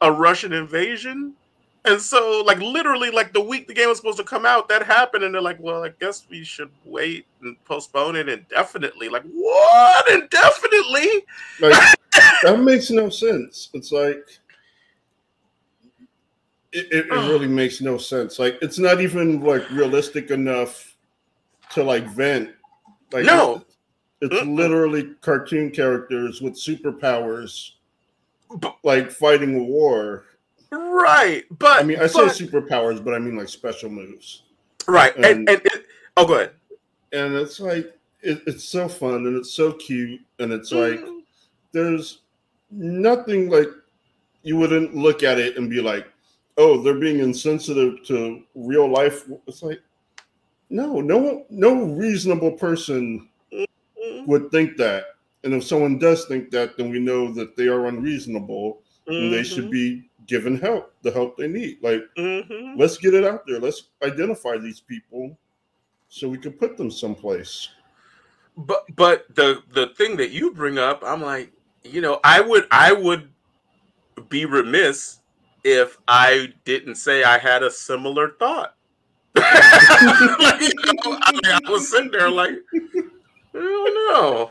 a 0.00 0.10
Russian 0.10 0.52
invasion. 0.52 1.34
And 1.86 2.00
so, 2.00 2.42
like 2.46 2.58
literally, 2.58 3.10
like 3.10 3.32
the 3.32 3.40
week 3.40 3.66
the 3.66 3.72
game 3.74 3.88
was 3.88 3.96
supposed 3.98 4.18
to 4.18 4.24
come 4.24 4.44
out, 4.44 4.68
that 4.68 4.82
happened, 4.84 5.24
and 5.24 5.34
they're 5.34 5.40
like, 5.40 5.56
"Well, 5.60 5.82
I 5.82 5.88
guess 5.98 6.26
we 6.28 6.44
should 6.44 6.70
wait 6.84 7.26
and 7.42 7.56
postpone 7.64 8.16
it 8.16 8.28
indefinitely." 8.28 9.08
Like, 9.08 9.22
what 9.32 10.10
indefinitely? 10.10 11.24
like 11.60 11.96
that 12.42 12.60
makes 12.60 12.90
no 12.90 13.08
sense. 13.08 13.70
It's 13.72 13.92
like 13.92 14.26
it, 16.72 16.86
it, 16.92 17.06
it 17.06 17.10
really 17.12 17.48
makes 17.48 17.80
no 17.80 17.96
sense. 17.96 18.38
Like 18.38 18.58
it's 18.62 18.78
not 18.78 19.00
even 19.00 19.40
like 19.40 19.68
realistic 19.70 20.30
enough 20.30 20.96
to 21.72 21.82
like 21.82 22.04
vent. 22.08 22.50
Like 23.12 23.24
No. 23.24 23.64
it's 24.20 24.46
literally 24.46 25.14
cartoon 25.20 25.70
characters 25.70 26.40
with 26.40 26.54
superpowers, 26.54 27.70
like 28.84 29.10
fighting 29.10 29.56
a 29.58 29.64
war. 29.64 30.24
Right, 30.72 31.44
but 31.58 31.80
I 31.80 31.82
mean, 31.82 31.98
I 32.00 32.06
say 32.06 32.26
but- 32.26 32.36
superpowers, 32.36 33.02
but 33.04 33.14
I 33.14 33.18
mean 33.18 33.36
like 33.36 33.48
special 33.48 33.90
moves. 33.90 34.42
right, 34.86 35.14
and 35.16 35.24
and- 35.24 35.48
and, 35.48 35.60
it, 35.64 35.86
oh, 36.16 36.26
go 36.26 36.34
ahead. 36.34 36.52
And 37.12 37.34
it's 37.34 37.58
like 37.58 37.92
it, 38.22 38.42
it's 38.46 38.64
so 38.64 38.88
fun 38.88 39.26
and 39.26 39.36
it's 39.36 39.50
so 39.50 39.72
cute 39.72 40.20
and 40.38 40.52
it's 40.52 40.70
like 40.72 41.00
Mm. 41.00 41.22
there's 41.72 42.20
nothing 42.70 43.50
like 43.50 43.68
you 44.42 44.56
wouldn't 44.56 44.94
look 44.94 45.22
at 45.22 45.38
it 45.38 45.56
and 45.56 45.68
be 45.68 45.80
like, 45.80 46.06
oh, 46.56 46.80
they're 46.82 46.94
being 47.00 47.18
insensitive 47.20 48.04
to 48.06 48.42
real 48.54 48.88
life. 48.88 49.24
It's 49.48 49.62
like, 49.62 49.80
no, 50.68 51.00
no, 51.00 51.46
no 51.50 51.84
reasonable 51.86 52.52
person 52.52 53.28
Mm, 53.52 54.26
would 54.26 54.50
think 54.50 54.76
that. 54.76 55.04
And 55.44 55.52
if 55.54 55.64
someone 55.64 55.98
does 55.98 56.26
think 56.26 56.50
that, 56.52 56.76
then 56.76 56.90
we 56.90 56.98
know 57.00 57.32
that 57.32 57.56
they 57.56 57.66
are 57.68 57.86
unreasonable 57.86 58.82
and 59.06 59.32
they 59.32 59.42
should 59.42 59.70
be 59.70 60.08
given 60.30 60.56
help, 60.56 60.94
the 61.02 61.10
help 61.10 61.36
they 61.36 61.48
need. 61.48 61.78
Like, 61.82 62.02
Mhm. 62.16 62.78
let's 62.78 62.96
get 62.96 63.14
it 63.14 63.24
out 63.24 63.42
there. 63.46 63.58
Let's 63.58 63.90
identify 64.02 64.56
these 64.58 64.78
people 64.80 65.36
so 66.08 66.28
we 66.28 66.38
can 66.38 66.52
put 66.52 66.76
them 66.76 66.90
someplace. 66.90 67.68
But 68.56 68.84
but 68.94 69.26
the 69.34 69.62
the 69.72 69.88
thing 69.98 70.16
that 70.18 70.30
you 70.30 70.52
bring 70.52 70.78
up, 70.78 71.02
I'm 71.04 71.20
like, 71.20 71.52
you 71.82 72.00
know, 72.00 72.20
I 72.22 72.40
would 72.40 72.66
I 72.70 72.92
would 72.92 73.28
be 74.28 74.44
remiss 74.44 75.18
if 75.64 75.98
I 76.06 76.52
didn't 76.64 76.94
say 76.94 77.24
I 77.24 77.38
had 77.38 77.62
a 77.64 77.70
similar 77.70 78.30
thought. 78.38 78.76
like, 79.34 80.60
you 80.60 80.92
know, 81.04 81.18
I, 81.22 81.60
I 81.64 81.70
was 81.70 81.90
sitting 81.90 82.10
there 82.10 82.30
like, 82.30 82.54
I 82.74 83.58
don't 83.58 83.94
know. 83.94 84.50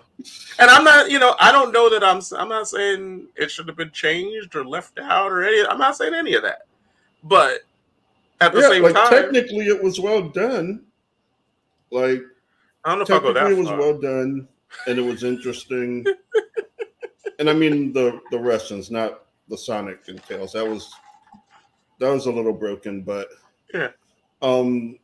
And 0.59 0.69
I'm 0.69 0.83
not, 0.83 1.09
you 1.09 1.19
know, 1.19 1.35
I 1.39 1.51
don't 1.51 1.71
know 1.71 1.89
that 1.89 2.03
I'm. 2.03 2.21
I'm 2.37 2.49
not 2.49 2.67
saying 2.67 3.27
it 3.35 3.49
should 3.49 3.67
have 3.67 3.77
been 3.77 3.91
changed 3.91 4.55
or 4.55 4.65
left 4.65 4.99
out 4.99 5.31
or 5.31 5.43
any. 5.43 5.65
I'm 5.65 5.79
not 5.79 5.95
saying 5.95 6.13
any 6.13 6.33
of 6.33 6.43
that. 6.43 6.63
But 7.23 7.59
at 8.41 8.53
the 8.53 8.61
yeah, 8.61 8.69
same 8.69 8.83
like 8.83 8.95
time, 8.95 9.09
technically 9.09 9.67
it 9.67 9.81
was 9.81 9.99
well 9.99 10.21
done. 10.21 10.83
Like 11.91 12.21
I 12.83 12.89
don't 12.89 12.99
know 12.99 13.01
if 13.03 13.07
technically 13.07 13.33
that 13.33 13.51
it 13.51 13.57
was 13.57 13.67
far. 13.67 13.77
well 13.77 13.99
done 13.99 14.47
and 14.87 14.99
it 14.99 15.01
was 15.01 15.23
interesting. 15.23 16.05
and 17.39 17.49
I 17.49 17.53
mean 17.53 17.93
the 17.93 18.21
the 18.31 18.39
Russians, 18.39 18.91
not 18.91 19.25
the 19.47 19.57
Sonic 19.57 20.07
and 20.07 20.21
Tails. 20.23 20.53
That 20.53 20.67
was 20.67 20.93
that 21.99 22.09
was 22.09 22.25
a 22.25 22.31
little 22.31 22.53
broken, 22.53 23.01
but 23.01 23.29
Yeah. 23.73 23.89
Um 24.41 24.97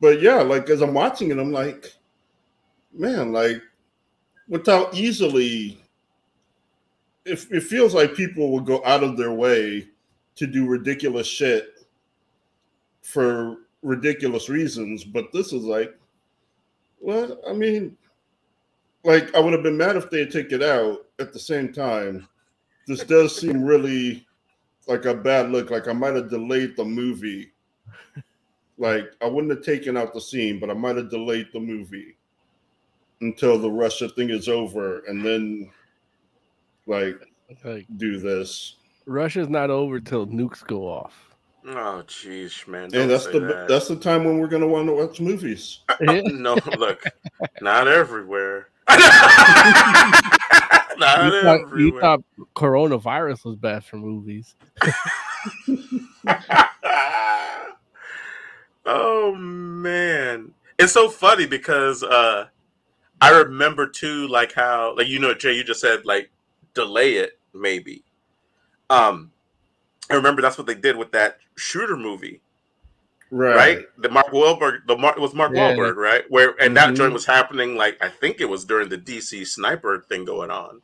but 0.00 0.20
yeah, 0.20 0.42
like 0.42 0.68
as 0.70 0.82
I'm 0.82 0.94
watching 0.94 1.30
it, 1.30 1.38
I'm 1.38 1.52
like, 1.52 1.92
man, 2.92 3.32
like 3.32 3.62
with 4.48 4.66
how 4.66 4.90
easily 4.92 5.82
it, 7.24 7.46
it 7.50 7.62
feels 7.62 7.94
like 7.94 8.14
people 8.14 8.50
will 8.50 8.60
go 8.60 8.82
out 8.84 9.02
of 9.02 9.16
their 9.16 9.32
way 9.32 9.86
to 10.36 10.46
do 10.46 10.66
ridiculous 10.66 11.26
shit 11.26 11.86
for 13.02 13.56
ridiculous 13.82 14.48
reasons, 14.48 15.04
but 15.04 15.32
this 15.32 15.52
is 15.52 15.64
like, 15.64 15.96
well, 17.00 17.38
I 17.48 17.52
mean, 17.52 17.96
like 19.04 19.34
I 19.34 19.40
would 19.40 19.52
have 19.52 19.62
been 19.62 19.76
mad 19.76 19.96
if 19.96 20.08
they 20.10 20.20
had 20.20 20.30
taken 20.30 20.62
it 20.62 20.68
out. 20.68 21.06
At 21.18 21.32
the 21.32 21.38
same 21.38 21.72
time, 21.72 22.28
this 22.86 23.04
does 23.04 23.34
seem 23.36 23.62
really 23.62 24.26
like 24.86 25.04
a 25.04 25.14
bad 25.14 25.50
look. 25.50 25.70
Like 25.70 25.88
I 25.88 25.92
might 25.92 26.14
have 26.14 26.30
delayed 26.30 26.76
the 26.76 26.84
movie. 26.84 27.52
Like 28.78 29.12
I 29.20 29.26
wouldn't 29.26 29.52
have 29.52 29.64
taken 29.64 29.96
out 29.96 30.14
the 30.14 30.20
scene, 30.20 30.58
but 30.58 30.70
I 30.70 30.74
might 30.74 30.96
have 30.96 31.10
delayed 31.10 31.48
the 31.52 31.60
movie 31.60 32.16
until 33.22 33.58
the 33.58 33.70
Russia 33.70 34.08
thing 34.08 34.30
is 34.30 34.48
over, 34.48 35.00
and 35.06 35.24
then 35.24 35.70
like 36.86 37.20
Like 37.64 37.86
do 37.96 38.18
this. 38.18 38.74
Russia's 39.06 39.48
not 39.48 39.70
over 39.70 40.00
till 40.00 40.26
nukes 40.26 40.66
go 40.66 40.88
off. 40.88 41.14
Oh, 41.66 42.02
jeez, 42.06 42.66
man. 42.66 42.84
And 42.84 42.92
don't 42.92 43.08
that's 43.08 43.24
say 43.24 43.32
the 43.32 43.40
that. 43.40 43.68
that's 43.68 43.88
the 43.88 43.96
time 43.96 44.24
when 44.24 44.38
we're 44.38 44.48
gonna 44.48 44.66
want 44.66 44.86
to 44.88 44.94
watch 44.94 45.20
movies. 45.20 45.80
no, 46.00 46.56
look, 46.78 47.04
not 47.60 47.88
everywhere. 47.88 48.68
not 48.88 49.02
you, 51.32 51.42
thought, 51.42 51.78
you 51.78 52.00
thought 52.00 52.22
coronavirus 52.56 53.44
was 53.44 53.56
bad 53.56 53.84
for 53.84 53.96
movies. 53.96 54.56
oh 58.84 59.34
man, 59.36 60.52
it's 60.78 60.92
so 60.92 61.08
funny 61.08 61.46
because 61.46 62.02
uh 62.02 62.46
I 63.22 63.30
remember 63.38 63.86
too, 63.86 64.26
like 64.28 64.52
how, 64.52 64.96
like 64.96 65.06
you 65.06 65.18
know, 65.20 65.32
Jay, 65.32 65.52
you 65.54 65.62
just 65.64 65.80
said 65.80 66.04
like 66.04 66.30
delay 66.74 67.14
it 67.14 67.38
maybe. 67.54 68.02
Um, 68.90 69.30
I 70.10 70.14
remember 70.14 70.42
that's 70.42 70.58
what 70.58 70.66
they 70.66 70.74
did 70.74 70.96
with 70.96 71.12
that 71.12 71.38
shooter 71.56 71.96
movie. 71.96 72.40
Right. 73.30 73.56
right? 73.56 73.86
The 73.98 74.10
Mark 74.10 74.26
Wahlberg, 74.26 74.86
the 74.86 74.96
Mark 74.98 75.16
it 75.16 75.20
was 75.20 75.34
Mark 75.34 75.52
Yeah. 75.54 75.72
Wahlberg, 75.72 75.96
right? 75.96 76.24
Where 76.30 76.54
and 76.60 76.76
that 76.76 76.90
Mhm. 76.90 76.96
joint 76.96 77.12
was 77.14 77.24
happening 77.24 77.76
like 77.76 77.96
I 78.04 78.08
think 78.10 78.40
it 78.40 78.44
was 78.48 78.64
during 78.64 78.88
the 78.90 78.98
DC 78.98 79.44
sniper 79.46 80.04
thing 80.08 80.24
going 80.26 80.50
on, 80.50 80.82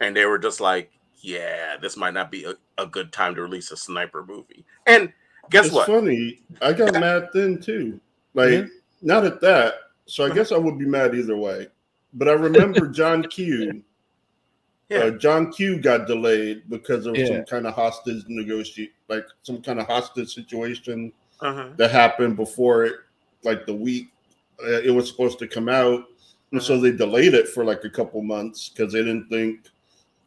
and 0.00 0.16
they 0.16 0.24
were 0.24 0.38
just 0.38 0.60
like, 0.60 0.90
"Yeah, 1.20 1.76
this 1.76 1.96
might 1.98 2.14
not 2.14 2.30
be 2.30 2.44
a, 2.44 2.54
a 2.78 2.86
good 2.86 3.12
time 3.12 3.34
to 3.34 3.42
release 3.42 3.70
a 3.72 3.76
sniper 3.76 4.24
movie." 4.24 4.64
And 4.86 5.12
guess 5.50 5.66
it's 5.66 5.74
what? 5.74 5.86
funny. 5.86 6.40
I 6.62 6.72
got 6.72 6.94
mad 6.94 7.28
then 7.34 7.60
too. 7.60 8.00
Like 8.32 8.50
Yeah. 8.52 8.66
not 9.02 9.26
at 9.26 9.40
that. 9.42 9.83
So 10.06 10.22
I 10.24 10.26
Uh-huh. 10.26 10.34
guess 10.34 10.52
I 10.52 10.58
would 10.58 10.78
be 10.78 10.86
mad 10.86 11.14
either 11.14 11.36
way. 11.36 11.68
But 12.12 12.28
I 12.28 12.32
remember 12.32 12.86
John 12.88 13.22
Q. 13.30 13.82
Yeah. 14.90 14.98
Uh, 14.98 15.10
John 15.12 15.50
Q 15.50 15.78
got 15.80 16.06
delayed 16.06 16.62
because 16.68 17.06
of 17.06 17.16
Yeah. 17.16 17.26
some 17.26 17.44
kind 17.44 17.66
of 17.66 17.74
hostage 17.74 18.22
negotiate, 18.28 18.92
like 19.08 19.24
some 19.42 19.62
kind 19.62 19.80
of 19.80 19.86
hostage 19.86 20.34
situation 20.34 21.12
Uh-huh. 21.40 21.70
that 21.76 21.90
happened 21.90 22.36
before 22.36 22.84
it, 22.84 22.94
like 23.42 23.66
the 23.66 23.74
week 23.74 24.08
uh, 24.62 24.80
it 24.82 24.90
was 24.90 25.08
supposed 25.08 25.38
to 25.40 25.48
come 25.48 25.68
out, 25.68 26.04
and 26.52 26.62
so 26.62 26.78
they 26.80 26.92
delayed 26.92 27.34
it 27.34 27.48
for 27.48 27.64
like 27.64 27.82
a 27.84 27.90
couple 27.90 28.22
months 28.22 28.68
because 28.68 28.92
they 28.92 29.00
didn't 29.02 29.28
think 29.28 29.66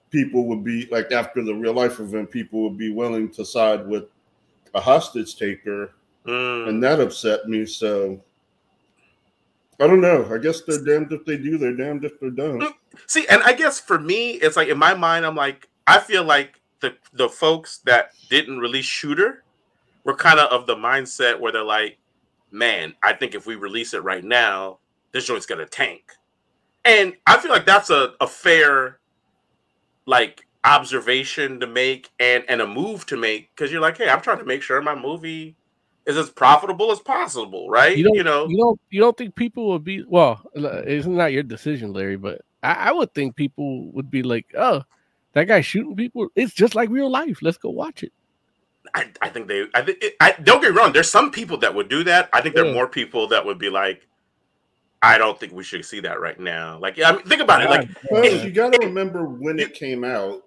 people 0.09 0.45
would 0.47 0.65
be 0.65 0.85
like 0.91 1.13
after 1.13 1.41
the 1.41 1.55
real 1.55 1.73
life 1.73 2.01
event, 2.01 2.29
people 2.29 2.61
would 2.63 2.77
be 2.77 2.91
willing 2.91 3.29
to 3.29 3.45
side 3.45 3.87
with 3.87 4.03
a 4.73 4.81
hostage 4.81 5.35
taker, 5.37 5.91
Mm. 6.25 6.67
and 6.67 6.83
that 6.83 6.99
upset 6.99 7.47
me. 7.47 7.65
So 7.65 8.21
I 9.79 9.85
don't 9.85 10.01
know. 10.01 10.27
I 10.33 10.39
guess 10.39 10.61
they're 10.61 10.83
damned 10.83 11.11
if 11.11 11.23
they 11.25 11.37
do, 11.37 11.57
they're 11.57 11.75
damned 11.75 12.03
if 12.03 12.19
they 12.19 12.29
don't. 12.29 12.63
See, 13.05 13.27
and 13.27 13.43
I 13.43 13.53
guess 13.53 13.79
for 13.79 13.99
me, 13.99 14.31
it's 14.31 14.57
like 14.57 14.69
in 14.69 14.77
my 14.77 14.93
mind, 14.95 15.25
I'm 15.25 15.35
like, 15.35 15.69
I 15.85 15.99
feel 15.99 16.23
like 16.23 16.59
the 16.79 16.95
the 17.13 17.29
folks 17.29 17.79
that 17.85 18.11
didn't 18.29 18.59
release 18.59 18.85
Shooter 18.85 19.43
were 20.03 20.15
kind 20.15 20.39
of 20.39 20.49
of 20.51 20.67
the 20.67 20.75
mindset 20.75 21.39
where 21.39 21.51
they're 21.51 21.63
like, 21.63 21.97
man, 22.51 22.95
I 23.03 23.13
think 23.13 23.35
if 23.35 23.45
we 23.45 23.55
release 23.55 23.93
it 23.93 24.03
right 24.03 24.23
now, 24.23 24.79
this 25.11 25.25
joint's 25.27 25.45
gonna 25.45 25.65
tank. 25.65 26.11
And 26.83 27.13
I 27.27 27.37
feel 27.37 27.51
like 27.51 27.65
that's 27.65 27.89
a, 27.89 28.13
a 28.19 28.27
fair 28.27 28.99
like 30.05 30.47
observation 30.63 31.59
to 31.59 31.67
make 31.67 32.09
and 32.19 32.43
and 32.49 32.61
a 32.61 32.67
move 32.67 33.05
to 33.07 33.17
make 33.17 33.55
because 33.55 33.71
you're 33.71 33.81
like, 33.81 33.97
hey, 33.97 34.09
I'm 34.09 34.21
trying 34.21 34.39
to 34.39 34.45
make 34.45 34.63
sure 34.63 34.81
my 34.81 34.95
movie 34.95 35.55
is 36.07 36.17
as 36.17 36.29
profitable 36.31 36.91
as 36.91 36.99
possible, 36.99 37.69
right? 37.69 37.95
You 37.95 38.05
don't, 38.05 38.15
You 38.15 38.23
know, 38.23 38.47
you 38.47 38.57
don't, 38.57 38.79
you 38.89 38.99
don't 39.01 39.15
think 39.17 39.35
people 39.35 39.67
would 39.69 39.83
be 39.83 40.03
well? 40.07 40.41
It's 40.55 41.05
not 41.05 41.33
your 41.33 41.43
decision, 41.43 41.93
Larry, 41.93 42.17
but 42.17 42.41
I, 42.63 42.73
I 42.73 42.91
would 42.91 43.13
think 43.13 43.35
people 43.35 43.91
would 43.91 44.09
be 44.09 44.23
like, 44.23 44.47
"Oh, 44.57 44.81
that 45.33 45.45
guy 45.45 45.61
shooting 45.61 45.95
people. 45.95 46.29
It's 46.35 46.53
just 46.53 46.73
like 46.73 46.89
real 46.89 47.11
life. 47.11 47.39
Let's 47.41 47.57
go 47.59 47.69
watch 47.69 48.01
it." 48.03 48.11
I, 48.95 49.11
I 49.21 49.29
think 49.29 49.47
they. 49.47 49.65
I 49.75 49.81
think. 49.81 50.03
I 50.21 50.31
don't 50.43 50.61
get 50.61 50.73
wrong. 50.73 50.93
There's 50.93 51.11
some 51.11 51.29
people 51.29 51.57
that 51.57 51.75
would 51.75 51.89
do 51.89 52.03
that. 52.05 52.29
I 52.33 52.41
think 52.41 52.55
there 52.55 52.65
are 52.65 52.73
more 52.73 52.87
people 52.87 53.27
that 53.27 53.45
would 53.45 53.59
be 53.59 53.69
like, 53.69 54.07
I 55.03 55.17
don't 55.17 55.37
think 55.39 55.51
we 55.53 55.63
should 55.63 55.83
see 55.85 55.99
that 55.99 56.19
right 56.21 56.39
now. 56.39 56.79
Like, 56.79 56.97
yeah, 56.97 57.09
I 57.09 57.11
mean, 57.17 57.23
think 57.25 57.41
about 57.41 57.61
it. 57.61 57.69
Like, 57.69 57.89
Well, 58.09 58.23
Yeah. 58.25 58.43
you 58.43 58.51
got 58.51 58.71
to 58.73 58.79
remember 58.85 59.25
when 59.25 59.59
it 59.59 59.73
came 59.73 60.03
out. 60.03 60.43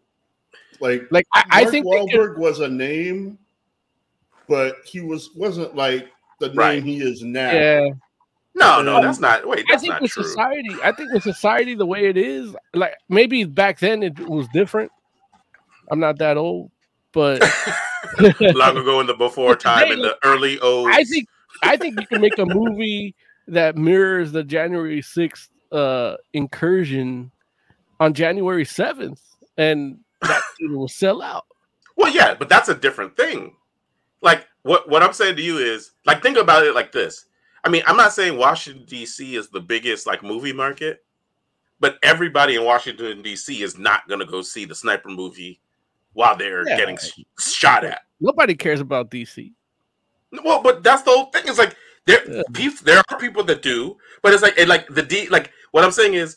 Like, 0.80 1.06
Like 1.10 1.26
I, 1.34 1.44
I 1.50 1.64
think 1.66 1.84
they 1.84 2.06
could- 2.06 2.10
Wahlberg 2.10 2.38
was 2.38 2.60
a 2.60 2.68
name, 2.68 3.38
but 4.50 4.76
he 4.84 5.00
was 5.00 5.30
wasn't 5.34 5.74
like 5.74 6.08
the 6.40 6.48
name 6.48 6.56
Right. 6.56 6.82
he 6.82 7.00
is 7.00 7.22
now. 7.22 7.50
yeah. 7.52 7.88
no, 8.54 8.82
no, 8.82 8.96
Um, 8.96 9.02
that's 9.04 9.20
not. 9.20 9.46
Wait, 9.48 9.64
I 9.72 9.76
think 9.78 9.92
not 9.92 10.02
with 10.02 10.10
true. 10.10 10.24
society, 10.24 10.76
I 10.84 10.92
think 10.92 11.12
with 11.12 11.22
society 11.22 11.74
the 11.74 11.86
way 11.86 12.06
it 12.06 12.16
is, 12.18 12.54
like 12.74 12.94
maybe 13.08 13.44
back 13.44 13.78
then 13.78 14.02
it 14.02 14.18
was 14.28 14.46
different. 14.52 14.90
I'm 15.90 16.00
not 16.00 16.18
that 16.18 16.36
old, 16.36 16.70
but 17.12 17.40
Long 18.40 18.76
ago 18.76 19.00
in 19.00 19.06
the 19.06 19.14
before 19.14 19.54
time, 19.56 19.90
in 19.92 20.00
the 20.00 20.16
early 20.24 20.58
O's. 20.60 20.88
I 20.92 21.04
think 21.04 21.28
I 21.62 21.76
think 21.76 22.00
you 22.00 22.06
can 22.06 22.20
make 22.20 22.38
a 22.38 22.46
movie 22.46 23.14
that 23.48 23.76
mirrors 23.76 24.32
the 24.32 24.42
January 24.44 25.00
6th 25.02 25.48
uh 25.72 26.16
incursion 26.32 27.30
on 28.00 28.12
January 28.14 28.64
7th 28.64 29.20
and 29.56 29.98
that 30.22 30.42
will 30.60 30.88
sell 30.88 31.22
out. 31.22 31.44
Well, 31.96 32.12
yeah, 32.12 32.34
but 32.34 32.48
that's 32.48 32.68
a 32.68 32.74
different 32.74 33.16
thing. 33.16 33.54
Like 34.22 34.46
what 34.62 34.88
what 34.88 35.02
I'm 35.02 35.12
saying 35.12 35.36
to 35.36 35.42
you 35.42 35.58
is 35.58 35.92
like 36.06 36.22
think 36.22 36.36
about 36.36 36.64
it 36.64 36.74
like 36.74 36.92
this. 36.92 37.26
I 37.64 37.68
mean, 37.68 37.82
I'm 37.86 37.96
not 37.96 38.12
saying 38.12 38.38
Washington 38.38 38.84
D.C. 38.86 39.36
is 39.36 39.48
the 39.50 39.60
biggest 39.60 40.06
like 40.06 40.22
movie 40.22 40.52
market, 40.52 41.04
but 41.78 41.98
everybody 42.02 42.54
in 42.56 42.64
Washington 42.64 43.22
D.C. 43.22 43.62
is 43.62 43.78
not 43.78 44.06
going 44.08 44.20
to 44.20 44.26
go 44.26 44.42
see 44.42 44.64
the 44.64 44.74
sniper 44.74 45.08
movie 45.10 45.60
while 46.12 46.36
they're 46.36 46.66
Yeah. 46.68 46.76
getting 46.76 46.96
sh- 46.96 47.20
shot 47.38 47.84
at. 47.84 48.02
Nobody 48.20 48.54
cares 48.54 48.80
about 48.80 49.10
DC. 49.10 49.52
Well, 50.44 50.62
but 50.62 50.82
that's 50.82 51.02
the 51.02 51.10
whole 51.10 51.26
thing. 51.26 51.42
It's 51.46 51.58
like 51.58 51.76
there 52.06 52.22
Yeah. 52.30 52.70
there 52.82 53.02
are 53.10 53.18
people 53.18 53.44
that 53.44 53.62
do, 53.62 53.96
but 54.22 54.32
it's 54.32 54.42
like 54.42 54.58
it 54.58 54.68
like 54.68 54.88
the 54.88 55.02
D 55.02 55.28
like 55.28 55.52
what 55.72 55.84
I'm 55.84 55.92
saying 55.92 56.14
is 56.14 56.36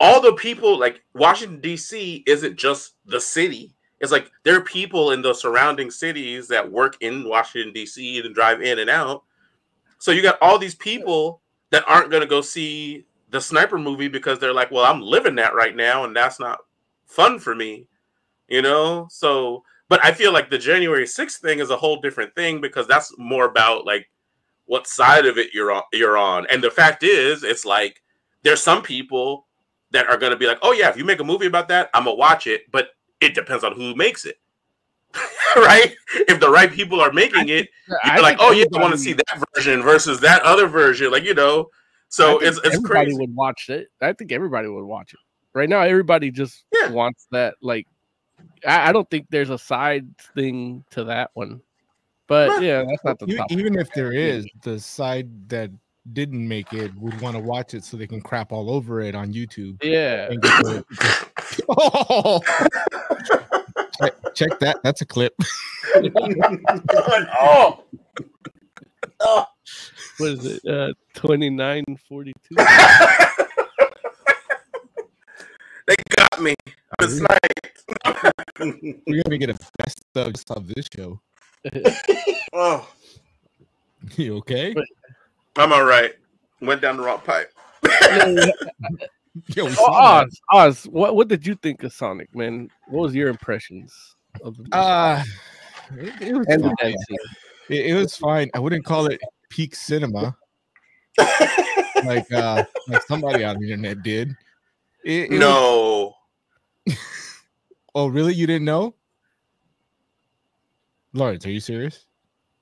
all 0.00 0.20
the 0.20 0.32
people 0.34 0.78
like 0.78 1.02
Washington 1.14 1.60
D.C. 1.60 2.24
isn't 2.26 2.56
just 2.56 2.94
the 3.06 3.20
city. 3.20 3.74
It's 4.00 4.12
like 4.12 4.30
there 4.44 4.56
are 4.56 4.62
people 4.62 5.10
in 5.10 5.22
the 5.22 5.34
surrounding 5.34 5.90
cities 5.90 6.48
that 6.48 6.70
work 6.70 6.96
in 7.00 7.28
Washington 7.28 7.72
D.C. 7.72 8.20
and 8.20 8.34
drive 8.34 8.62
in 8.62 8.78
and 8.78 8.90
out. 8.90 9.24
So 9.98 10.12
you 10.12 10.22
got 10.22 10.38
all 10.40 10.58
these 10.58 10.76
people 10.76 11.40
that 11.70 11.84
aren't 11.88 12.10
going 12.10 12.22
to 12.22 12.28
go 12.28 12.40
see 12.40 13.04
the 13.30 13.40
sniper 13.40 13.78
movie 13.78 14.08
because 14.08 14.38
they're 14.38 14.54
like, 14.54 14.70
"Well, 14.70 14.84
I'm 14.84 15.02
living 15.02 15.34
that 15.36 15.54
right 15.54 15.74
now, 15.74 16.04
and 16.04 16.14
that's 16.14 16.38
not 16.38 16.60
fun 17.06 17.38
for 17.38 17.54
me," 17.54 17.86
you 18.48 18.62
know. 18.62 19.08
So, 19.10 19.64
but 19.88 20.04
I 20.04 20.12
feel 20.12 20.32
like 20.32 20.48
the 20.48 20.58
January 20.58 21.04
6th 21.04 21.40
thing 21.40 21.58
is 21.58 21.70
a 21.70 21.76
whole 21.76 22.00
different 22.00 22.34
thing 22.34 22.60
because 22.60 22.86
that's 22.86 23.12
more 23.18 23.46
about 23.46 23.84
like 23.84 24.08
what 24.66 24.86
side 24.86 25.26
of 25.26 25.38
it 25.38 25.52
you're 25.52 25.72
on. 25.72 25.82
You're 25.92 26.16
on, 26.16 26.46
and 26.50 26.62
the 26.62 26.70
fact 26.70 27.02
is, 27.02 27.42
it's 27.42 27.64
like 27.64 28.00
there's 28.44 28.62
some 28.62 28.82
people 28.82 29.46
that 29.90 30.06
are 30.06 30.18
going 30.18 30.32
to 30.32 30.38
be 30.38 30.46
like, 30.46 30.58
"Oh 30.62 30.72
yeah, 30.72 30.88
if 30.88 30.96
you 30.96 31.04
make 31.04 31.20
a 31.20 31.24
movie 31.24 31.46
about 31.46 31.68
that, 31.68 31.90
I'm 31.94 32.04
gonna 32.04 32.14
watch 32.16 32.46
it," 32.46 32.70
but 32.70 32.90
it 33.20 33.34
depends 33.34 33.64
on 33.64 33.72
who 33.74 33.94
makes 33.94 34.24
it. 34.24 34.38
right? 35.56 35.94
If 36.28 36.38
the 36.40 36.50
right 36.50 36.70
people 36.70 37.00
are 37.00 37.12
making 37.12 37.48
it, 37.48 37.68
you're 37.88 38.22
like, 38.22 38.38
think 38.38 38.40
oh 38.40 38.52
yeah, 38.52 38.64
I 38.74 38.80
want 38.80 38.92
to 38.92 38.98
see 38.98 39.14
that 39.14 39.44
version 39.54 39.82
versus 39.82 40.20
that 40.20 40.42
other 40.42 40.66
version. 40.66 41.10
Like 41.10 41.24
you 41.24 41.34
know, 41.34 41.70
so 42.08 42.38
it's 42.38 42.58
it's 42.58 42.76
everybody 42.76 43.06
crazy. 43.06 43.18
would 43.18 43.34
watch 43.34 43.68
it. 43.70 43.88
I 44.00 44.12
think 44.12 44.32
everybody 44.32 44.68
would 44.68 44.84
watch 44.84 45.14
it. 45.14 45.20
Right 45.54 45.68
now, 45.68 45.80
everybody 45.80 46.30
just 46.30 46.64
Yeah. 46.74 46.90
wants 46.90 47.26
that. 47.32 47.54
Like, 47.62 47.86
I, 48.66 48.90
I 48.90 48.92
don't 48.92 49.08
think 49.10 49.26
there's 49.30 49.50
a 49.50 49.58
side 49.58 50.06
thing 50.34 50.84
to 50.90 51.04
that 51.04 51.30
one. 51.34 51.62
But 52.26 52.48
Well, 52.48 52.62
yeah, 52.62 52.84
that's 52.86 53.02
not 53.04 53.18
the 53.18 53.26
topic. 53.34 53.56
Even 53.56 53.78
if 53.78 53.90
there 53.94 54.12
is, 54.12 54.46
the 54.62 54.78
side 54.78 55.48
that 55.48 55.70
didn't 56.12 56.46
make 56.46 56.72
it 56.74 56.94
would 56.96 57.18
want 57.22 57.34
to 57.36 57.42
watch 57.42 57.72
it 57.74 57.84
so 57.84 57.96
they 57.96 58.06
can 58.06 58.20
crap 58.20 58.52
all 58.52 58.70
over 58.70 59.00
it 59.00 59.14
on 59.14 59.32
YouTube. 59.32 59.82
Yeah, 59.82 60.30
and 60.30 60.40
get 60.42 60.62
the- 60.64 61.27
oh, 61.68 62.40
check, 64.00 64.14
check 64.34 64.58
that. 64.60 64.80
That's 64.82 65.00
a 65.02 65.06
clip. 65.06 65.34
oh, 67.40 67.84
oh. 69.20 69.46
what 70.18 70.30
is 70.30 70.44
it? 70.46 70.64
Uh, 70.66 70.92
twenty 71.14 71.50
nine 71.50 71.84
forty 72.08 72.32
two. 72.48 72.56
they 75.86 75.96
got 76.16 76.40
me. 76.42 76.54
It's 77.00 77.20
like, 77.20 77.78
We're 79.06 79.22
gonna 79.22 79.38
get 79.38 79.50
a 79.50 79.58
best 79.78 80.02
of 80.14 80.32
just 80.32 80.50
of 80.50 80.66
this 80.66 80.86
show. 80.94 81.20
oh, 82.52 82.88
You 84.16 84.36
okay? 84.38 84.74
I'm 85.56 85.72
all 85.72 85.84
right. 85.84 86.14
Went 86.60 86.82
down 86.82 86.96
the 86.96 87.02
wrong 87.04 87.20
pipe. 87.20 87.52
Yo, 89.54 89.64
we 89.64 89.70
Oh, 89.70 89.74
saw 89.74 90.20
that. 90.20 90.26
Oz, 90.26 90.40
Oz, 90.52 90.84
what 90.84 91.14
what 91.16 91.28
did 91.28 91.46
you 91.46 91.54
think 91.54 91.82
of 91.82 91.92
Sonic, 91.92 92.34
man? 92.34 92.68
What 92.88 93.02
was 93.02 93.14
your 93.14 93.28
impressions 93.28 94.16
of 94.42 94.56
the 94.56 94.76
Uh, 94.76 95.22
it, 95.96 96.14
it 96.20 96.34
was 96.34 96.46
and 96.48 96.62
fine. 96.62 96.74
death? 96.80 96.94
It, 97.70 97.84
it 97.88 97.94
was 97.94 98.16
fine. 98.16 98.50
I 98.54 98.60
wouldn't 98.60 98.86
call 98.86 99.06
it 99.08 99.20
peak 99.50 99.74
cinema 99.74 100.34
like 102.02 102.32
uh 102.32 102.64
like 102.86 103.02
somebody 103.02 103.44
on 103.44 103.58
the 103.58 103.70
internet 103.70 104.02
did. 104.02 104.34
It, 105.04 105.24
it 105.24 105.30
was- 105.32 105.40
no. 105.40 106.14
oh, 107.94 108.06
really? 108.06 108.32
You 108.32 108.46
didn't 108.46 108.64
know? 108.64 108.94
Lawrence, 111.12 111.44
are 111.44 111.50
you 111.50 111.60
serious? 111.60 112.06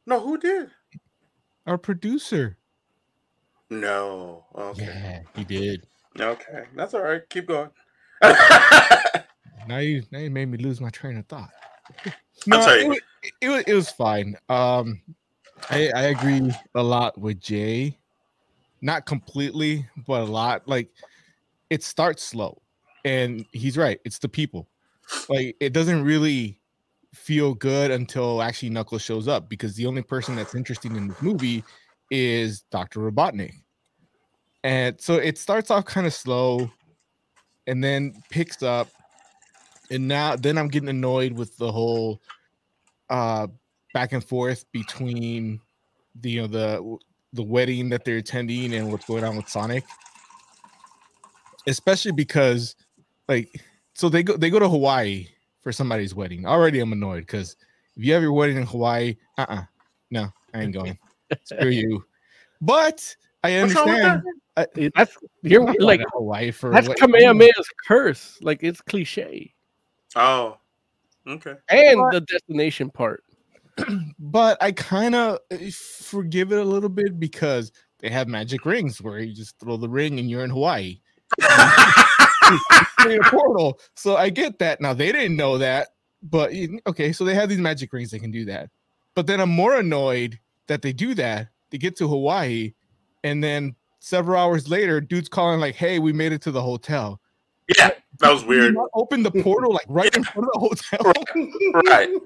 No, 0.06 0.18
who 0.18 0.38
did? 0.38 0.70
Our 1.66 1.78
producer. 1.78 2.58
No. 3.70 4.44
Okay. 4.56 4.84
Yeah, 4.86 5.20
he 5.36 5.44
did. 5.44 5.86
Okay. 6.20 6.64
That's 6.74 6.94
all 6.94 7.02
right. 7.02 7.22
Keep 7.28 7.48
going. 7.48 7.70
Now 9.68 9.78
you 9.78 10.02
now 10.10 10.20
you 10.20 10.30
made 10.30 10.46
me 10.46 10.58
lose 10.58 10.80
my 10.80 10.90
train 10.90 11.16
of 11.16 11.26
thought. 11.26 11.50
Sorry. 12.48 12.82
It, 12.84 12.88
wa- 12.88 12.96
it, 13.40 13.48
was, 13.48 13.64
it 13.66 13.74
was 13.74 13.90
fine. 13.90 14.36
Um, 14.48 15.00
I 15.70 15.90
I 15.94 16.02
agree 16.04 16.52
a 16.74 16.82
lot 16.82 17.18
with 17.18 17.40
Jay. 17.40 17.98
Not 18.82 19.06
completely, 19.06 19.88
but 20.06 20.22
a 20.22 20.24
lot. 20.24 20.68
Like 20.68 20.90
it 21.70 21.82
starts 21.82 22.22
slow, 22.22 22.62
and 23.04 23.44
he's 23.52 23.76
right. 23.76 23.98
It's 24.04 24.18
the 24.18 24.28
people. 24.28 24.68
Like 25.28 25.56
it 25.60 25.72
doesn't 25.72 26.04
really 26.04 26.60
feel 27.14 27.54
good 27.54 27.90
until 27.90 28.42
actually 28.42 28.70
Knuckles 28.70 29.02
shows 29.02 29.26
up 29.26 29.48
because 29.48 29.74
the 29.74 29.86
only 29.86 30.02
person 30.02 30.36
that's 30.36 30.54
interested 30.54 30.92
in 30.92 31.08
this 31.08 31.22
movie 31.22 31.64
is 32.10 32.62
Dr. 32.70 33.00
Robotnik. 33.00 33.52
And 34.66 35.00
so 35.00 35.14
it 35.14 35.38
starts 35.38 35.70
off 35.70 35.84
kind 35.84 36.08
of 36.08 36.12
slow 36.12 36.68
and 37.68 37.84
then 37.84 38.20
picks 38.30 38.64
up 38.64 38.88
and 39.92 40.08
now 40.08 40.34
then 40.34 40.58
I'm 40.58 40.66
getting 40.66 40.88
annoyed 40.88 41.32
with 41.32 41.56
the 41.56 41.70
whole 41.70 42.20
uh 43.08 43.46
back 43.94 44.12
and 44.12 44.24
forth 44.24 44.64
between 44.72 45.60
the 46.20 46.30
you 46.30 46.40
know 46.40 46.48
the 46.48 46.98
the 47.32 47.44
wedding 47.44 47.90
that 47.90 48.04
they're 48.04 48.16
attending 48.16 48.74
and 48.74 48.90
what's 48.90 49.06
going 49.06 49.22
on 49.22 49.36
with 49.36 49.48
Sonic. 49.48 49.84
Especially 51.68 52.10
because 52.10 52.74
like 53.28 53.62
so 53.94 54.08
they 54.08 54.24
go 54.24 54.36
they 54.36 54.50
go 54.50 54.58
to 54.58 54.68
Hawaii 54.68 55.28
for 55.62 55.70
somebody's 55.70 56.12
wedding. 56.12 56.44
Already 56.44 56.80
I'm 56.80 56.92
annoyed 56.92 57.20
because 57.20 57.54
if 57.96 58.04
you 58.04 58.12
have 58.14 58.22
your 58.22 58.32
wedding 58.32 58.56
in 58.56 58.64
Hawaii, 58.64 59.14
uh-uh. 59.38 59.62
No, 60.10 60.28
I 60.52 60.62
ain't 60.62 60.74
going. 60.74 60.98
Screw 61.44 61.68
you. 61.70 62.04
But 62.60 63.14
I 63.46 63.62
What's 63.62 63.74
wrong 63.74 63.86
with 63.86 63.94
understand. 64.04 64.22
Eh, 64.76 64.88
That's 64.94 65.16
you're 65.42 65.62
I'm 65.68 65.74
like 65.78 65.98
going 66.00 66.00
to 66.00 66.06
Hawaii 66.14 66.50
for 66.50 66.70
that's 66.70 66.88
what- 66.88 66.98
Kamehameha's 66.98 67.68
curse. 67.86 68.38
Like 68.42 68.62
it's 68.62 68.80
cliche. 68.80 69.54
oh. 70.14 70.58
Okay. 71.28 71.54
And 71.70 72.00
the 72.12 72.20
destination 72.20 72.88
part. 72.88 73.24
but 74.20 74.56
I 74.62 74.70
kind 74.70 75.14
of 75.16 75.38
forgive 76.04 76.52
it 76.52 76.58
a 76.58 76.64
little 76.64 76.88
bit 76.88 77.18
because 77.18 77.72
they 77.98 78.08
have 78.10 78.28
magic 78.28 78.64
rings 78.64 79.02
where 79.02 79.18
you 79.18 79.34
just 79.34 79.58
throw 79.58 79.76
the 79.76 79.88
ring 79.88 80.20
and 80.20 80.30
you're 80.30 80.44
in 80.44 80.50
Hawaii. 80.50 81.00
Create 82.98 83.20
a 83.20 83.30
portal. 83.30 83.80
So 83.96 84.16
I 84.16 84.30
get 84.30 84.58
that. 84.60 84.80
Now 84.80 84.94
they 84.94 85.10
didn't 85.10 85.36
know 85.36 85.58
that, 85.58 85.88
but 86.22 86.52
okay, 86.86 87.12
so 87.12 87.24
they 87.24 87.34
have 87.34 87.48
these 87.48 87.58
magic 87.58 87.92
rings 87.92 88.10
they 88.10 88.18
can 88.20 88.30
do 88.30 88.44
that. 88.46 88.70
But 89.14 89.26
then 89.26 89.40
I'm 89.40 89.50
more 89.50 89.76
annoyed 89.76 90.38
that 90.68 90.82
they 90.82 90.92
do 90.92 91.14
that. 91.14 91.48
They 91.70 91.78
get 91.78 91.96
to 91.96 92.06
Hawaii, 92.08 92.72
and 93.26 93.42
then 93.42 93.74
several 93.98 94.38
hours 94.40 94.68
later, 94.68 95.00
dude's 95.00 95.28
calling 95.28 95.60
like, 95.60 95.74
"Hey, 95.74 95.98
we 95.98 96.12
made 96.12 96.32
it 96.32 96.42
to 96.42 96.50
the 96.50 96.62
hotel." 96.62 97.20
yeah, 97.76 97.90
that 98.20 98.32
was 98.32 98.44
weird. 98.44 98.76
Open 98.94 99.24
the 99.24 99.30
portal 99.42 99.72
like 99.72 99.86
right 99.88 100.14
in 100.16 100.22
front 100.22 100.48
of 100.54 100.60
the 100.62 100.68
hotel. 100.68 101.12
Right. 101.86 102.08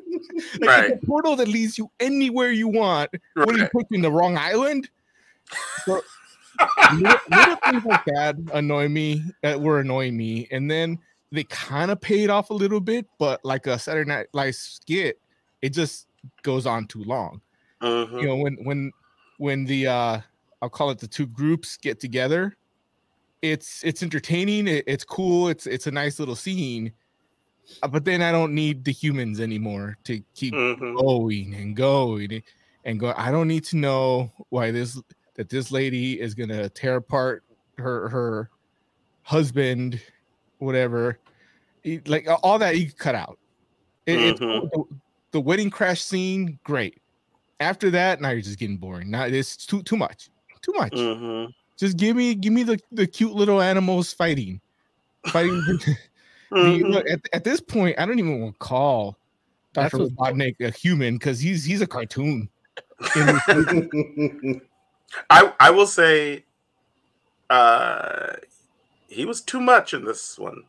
Like, 0.60 0.68
Right. 0.68 1.02
portal 1.06 1.34
that 1.36 1.48
leads 1.48 1.78
you 1.78 1.90
anywhere 1.98 2.50
you 2.50 2.68
want. 2.68 3.10
What 3.34 3.48
do 3.48 3.54
you 3.56 3.62
Right. 3.62 3.72
put 3.72 3.86
you 3.90 3.96
in 3.96 4.02
the 4.02 4.12
wrong 4.12 4.36
island? 4.36 4.88
So, 5.86 6.02
little, 6.94 7.18
little 7.30 7.56
things 7.64 7.84
like 7.84 8.04
that 8.04 8.36
annoy 8.52 8.88
me. 8.88 9.24
That 9.42 9.60
were 9.60 9.80
annoying 9.80 10.16
me, 10.16 10.46
and 10.50 10.70
then 10.70 10.98
they 11.32 11.44
kind 11.44 11.90
of 11.90 12.00
paid 12.00 12.28
off 12.28 12.50
a 12.50 12.54
little 12.54 12.80
bit, 12.80 13.06
but 13.18 13.42
like 13.44 13.66
a 13.66 13.78
Saturday 13.78 14.08
Night 14.08 14.26
Live 14.34 14.54
skit, 14.56 15.18
it 15.62 15.70
just 15.70 16.06
goes 16.42 16.66
on 16.66 16.86
too 16.86 17.02
long. 17.04 17.40
Mhm. 17.82 18.20
You 18.20 18.28
know, 18.28 18.36
when 18.36 18.56
when 18.64 18.92
when 19.38 19.64
the 19.64 19.86
uh 19.86 20.20
I'll 20.62 20.68
call 20.70 20.90
it 20.90 20.99
the 20.99 21.09
two 21.09 21.27
groups 21.27 21.77
get 21.77 22.01
together, 22.01 22.57
it's 23.42 23.83
it's 23.83 24.03
entertaining. 24.03 24.68
It, 24.68 24.85
it's 24.87 25.05
cool. 25.05 25.49
It's 25.49 25.66
it's 25.66 25.87
a 25.87 25.90
nice 25.90 26.18
little 26.18 26.37
scene. 26.37 26.92
Uh, 27.83 27.88
But 27.88 28.05
then 28.05 28.20
I 28.20 28.33
don't 28.33 28.55
need 28.55 28.85
the 28.85 28.92
humans 28.92 29.40
anymore 29.40 29.96
to 30.05 30.20
keep 30.35 30.53
Mhm. 30.53 30.96
going 30.99 31.55
and 31.55 31.75
going 31.75 32.42
and 32.85 33.01
go. 33.01 33.14
I 33.16 33.31
don't 33.31 33.49
need 33.49 33.64
to 33.64 33.77
know 33.77 34.31
why 34.51 34.70
this 34.70 35.01
that 35.35 35.49
this 35.49 35.70
lady 35.73 36.20
is 36.20 36.35
gonna 36.35 36.68
tear 36.68 36.96
apart 36.96 37.42
her 37.79 38.09
her 38.11 38.51
husband, 39.23 40.03
whatever. 40.59 41.18
Like 42.07 42.27
all 42.42 42.59
that 42.59 42.79
you 42.79 42.90
cut 42.92 43.14
out. 43.14 43.38
It, 44.05 44.37
Mhm. 44.38 44.70
the, 44.70 44.85
the 45.31 45.40
wedding 45.40 45.70
crash 45.70 46.03
scene, 46.03 46.59
great. 46.64 47.01
After 47.61 47.90
that, 47.90 48.20
now 48.20 48.31
you're 48.31 48.40
just 48.42 48.59
getting 48.59 48.77
boring. 48.77 49.11
Now 49.11 49.25
it's 49.25 49.57
too 49.57 49.83
too 49.83 49.96
much, 49.96 50.29
too 50.62 50.73
much. 50.77 50.92
Mhm. 50.92 51.53
Just 51.77 51.96
give 51.96 52.16
me 52.16 52.35
give 52.35 52.53
me 52.53 52.62
the, 52.62 52.79
the 52.92 53.07
cute 53.07 53.33
little 53.33 53.61
animals 53.62 54.12
fighting, 54.12 54.61
fighting. 55.27 55.57
the- 55.66 55.96
Mhm. 56.53 56.90
look, 56.90 57.09
at, 57.09 57.20
at 57.33 57.44
this 57.44 57.61
point, 57.61 57.96
I 57.99 58.05
don't 58.07 58.18
even 58.18 58.40
want 58.40 58.55
to 58.55 58.59
call 58.59 59.16
That's 59.73 59.92
Dr. 59.92 60.05
what's- 60.05 60.14
Robotnik 60.35 60.57
a 60.61 60.70
human 60.70 61.14
because 61.16 61.38
he's 61.38 61.64
he's 61.64 61.81
a 61.81 61.87
cartoon. 61.87 62.49
I 65.31 65.53
I 65.61 65.70
will 65.70 65.87
say, 65.87 66.44
uh, 67.49 68.33
he 69.09 69.25
was 69.25 69.40
too 69.40 69.61
much 69.61 69.94
in 69.94 70.05
this 70.05 70.38
one. 70.38 70.62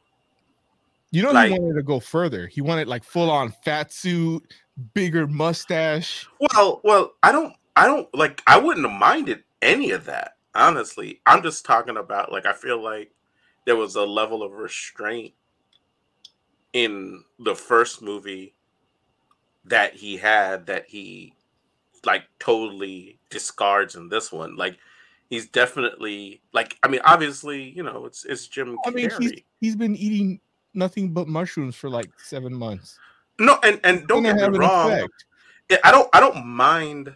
You 1.11 1.23
know, 1.23 1.31
Like- 1.31 1.51
he 1.51 1.59
wanted 1.59 1.75
to 1.75 1.83
go 1.83 1.99
further. 1.99 2.47
He 2.47 2.61
wanted 2.61 2.87
like 2.87 3.03
full 3.03 3.29
on 3.29 3.51
fat 3.65 3.91
suit, 3.91 4.53
bigger 4.93 5.27
mustache. 5.27 6.27
Well, 6.39 6.79
well, 6.83 7.13
I 7.23 7.31
don't, 7.31 7.53
I 7.75 7.85
don't 7.85 8.07
like. 8.15 8.41
I 8.47 8.57
wouldn't 8.57 8.89
have 8.89 8.97
minded 8.99 9.43
any 9.61 9.91
of 9.91 10.05
that. 10.05 10.33
Honestly, 10.53 11.21
I'm 11.25 11.41
just 11.43 11.65
talking 11.65 11.97
about 11.97 12.31
like 12.31 12.45
I 12.45 12.53
feel 12.53 12.81
like 12.81 13.11
there 13.65 13.75
was 13.75 13.95
a 13.95 14.03
level 14.03 14.43
of 14.43 14.51
restraint 14.53 15.33
in 16.73 17.23
the 17.39 17.55
first 17.55 18.01
movie 18.01 18.55
that 19.65 19.93
he 19.93 20.17
had 20.17 20.65
that 20.65 20.85
he 20.87 21.33
like 22.05 22.23
totally 22.39 23.19
discards 23.29 23.95
in 23.95 24.09
this 24.09 24.31
one. 24.31 24.55
Like 24.55 24.77
he's 25.29 25.47
definitely 25.47 26.41
like 26.53 26.77
I 26.83 26.87
mean, 26.87 27.01
obviously, 27.05 27.69
you 27.69 27.83
know, 27.83 28.05
it's 28.05 28.25
it's 28.25 28.47
Jim 28.47 28.77
I 28.85 28.89
mean, 28.89 29.09
he's 29.19 29.31
Carrey. 29.31 29.43
he's 29.59 29.75
been 29.75 29.95
eating 29.95 30.39
nothing 30.73 31.13
but 31.13 31.27
mushrooms 31.27 31.75
for 31.75 31.89
like 31.89 32.09
seven 32.17 32.53
months. 32.53 32.97
No, 33.39 33.57
and 33.63 33.79
and 33.83 34.07
don't 34.07 34.23
get 34.23 34.35
me 34.35 34.57
wrong. 34.57 34.91
effect. 34.91 35.25
I 35.83 35.91
don't 35.91 36.09
I 36.13 36.19
don't 36.19 36.45
mind 36.45 37.13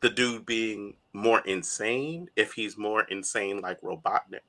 the 0.00 0.10
dude 0.10 0.46
being 0.46 0.94
more 1.12 1.40
insane 1.40 2.28
if 2.36 2.52
he's 2.52 2.76
more 2.76 3.02
insane 3.04 3.60
like 3.60 3.80
Robotnik. 3.80 4.40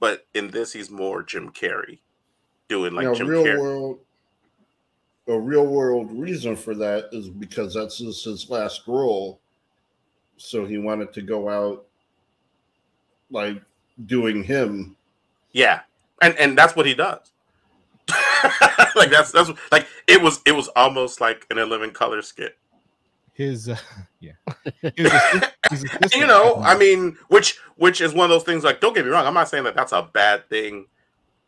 But 0.00 0.26
in 0.34 0.50
this 0.50 0.72
he's 0.72 0.90
more 0.90 1.22
Jim 1.22 1.50
Carrey 1.50 1.98
doing 2.68 2.94
like 2.94 3.04
now, 3.04 3.14
Jim 3.14 3.28
real 3.28 3.44
Carrey. 3.44 3.60
world, 3.60 3.98
a 5.26 5.38
real 5.38 5.66
world 5.66 6.10
reason 6.12 6.56
for 6.56 6.74
that 6.74 7.08
is 7.12 7.28
because 7.28 7.74
that's 7.74 7.98
his, 7.98 8.22
his 8.24 8.48
last 8.50 8.82
role. 8.86 9.40
So 10.36 10.64
he 10.64 10.78
wanted 10.78 11.12
to 11.14 11.22
go 11.22 11.48
out 11.48 11.84
like 13.30 13.60
doing 14.06 14.42
him. 14.44 14.96
Yeah. 15.52 15.80
And 16.20 16.36
and 16.38 16.56
that's 16.56 16.76
what 16.76 16.86
he 16.86 16.94
does. 16.94 17.30
like 18.96 19.10
that's 19.10 19.32
that's 19.32 19.50
like 19.70 19.86
it 20.06 20.22
was 20.22 20.40
it 20.46 20.52
was 20.52 20.68
almost 20.68 21.20
like 21.20 21.46
an 21.50 21.58
11 21.58 21.90
color 21.90 22.22
skit. 22.22 22.56
His 23.38 23.68
uh, 23.68 23.76
yeah, 24.20 24.32
his 24.82 25.12
assist- 25.12 25.54
his 25.70 25.84
assistant- 25.84 26.14
you 26.16 26.26
know, 26.26 26.56
I 26.56 26.76
mean, 26.76 27.16
which 27.28 27.56
which 27.76 28.00
is 28.00 28.12
one 28.12 28.24
of 28.24 28.30
those 28.30 28.42
things. 28.42 28.64
Like, 28.64 28.80
don't 28.80 28.94
get 28.94 29.04
me 29.04 29.12
wrong, 29.12 29.26
I'm 29.26 29.32
not 29.34 29.48
saying 29.48 29.62
that 29.62 29.76
that's 29.76 29.92
a 29.92 30.02
bad 30.02 30.48
thing 30.50 30.86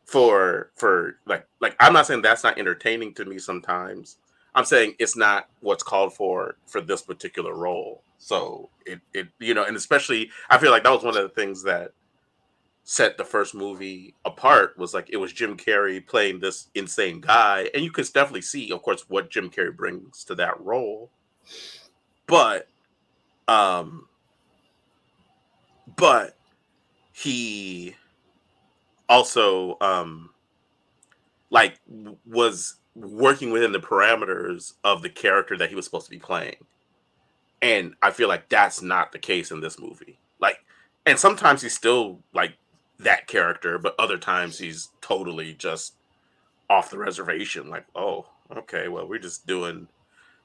for 0.07 0.71
for 0.77 1.17
like 1.27 1.49
like 1.61 1.75
I'm 1.81 1.93
not 1.93 2.07
saying 2.07 2.23
that's 2.23 2.45
not 2.45 2.59
entertaining 2.59 3.13
to 3.15 3.25
me. 3.25 3.41
Sometimes 3.41 4.19
I'm 4.55 4.65
saying 4.65 4.95
it's 5.01 5.17
not 5.17 5.49
what's 5.63 5.83
called 5.83 6.15
for 6.15 6.55
for 6.69 6.81
this 6.81 7.03
particular 7.03 7.55
role. 7.55 8.05
So 8.19 8.71
it 8.87 9.01
it 9.13 9.27
you 9.41 9.55
know, 9.55 9.65
and 9.65 9.77
especially 9.77 10.31
I 10.49 10.59
feel 10.59 10.71
like 10.71 10.85
that 10.85 10.93
was 10.93 11.03
one 11.03 11.17
of 11.17 11.25
the 11.25 11.29
things 11.29 11.65
that 11.65 11.91
set 12.85 13.19
the 13.19 13.25
first 13.25 13.53
movie 13.53 14.15
apart 14.25 14.79
was 14.79 14.95
like 14.95 15.11
it 15.11 15.17
was 15.17 15.33
Jim 15.33 15.57
Carrey 15.57 16.07
playing 16.07 16.39
this 16.39 16.69
insane 16.77 17.21
guy, 17.21 17.69
and 17.75 17.83
you 17.83 17.91
could 17.91 18.07
definitely 18.13 18.43
see, 18.43 18.71
of 18.71 18.81
course, 18.83 19.07
what 19.09 19.29
Jim 19.29 19.51
Carrey 19.51 19.75
brings 19.77 20.23
to 20.25 20.37
that 20.37 20.61
role. 20.61 21.11
But 22.31 22.69
Um, 23.49 24.09
but 25.97 26.37
he 27.13 27.97
also 29.09 29.77
um 29.81 30.31
like 31.51 31.81
was 32.27 32.77
working 32.95 33.51
within 33.51 33.73
the 33.73 33.81
parameters 33.81 34.75
of 34.85 35.03
the 35.03 35.11
character 35.11 35.57
that 35.59 35.69
he 35.71 35.75
was 35.75 35.85
supposed 35.85 36.07
to 36.07 36.11
be 36.11 36.19
playing. 36.19 36.57
And 37.63 37.95
I 38.03 38.11
feel 38.11 38.29
like 38.29 38.49
that's 38.49 38.83
not 38.83 39.13
the 39.13 39.19
case 39.19 39.51
in 39.51 39.61
this 39.61 39.79
movie. 39.79 40.19
Like 40.41 40.59
and 41.07 41.19
sometimes 41.19 41.63
he's 41.63 41.75
still 41.77 42.21
like 42.35 42.55
that 43.01 43.27
character, 43.27 43.79
but 43.79 43.95
other 43.99 44.19
times 44.19 44.59
he's 44.59 44.91
totally 45.01 45.55
just 45.55 45.95
off 46.71 46.91
the 46.91 46.99
reservation 46.99 47.71
like, 47.71 47.87
"Oh, 47.97 48.27
okay, 48.57 48.89
well, 48.89 49.09
we're 49.09 49.19
just 49.19 49.47
doing 49.47 49.89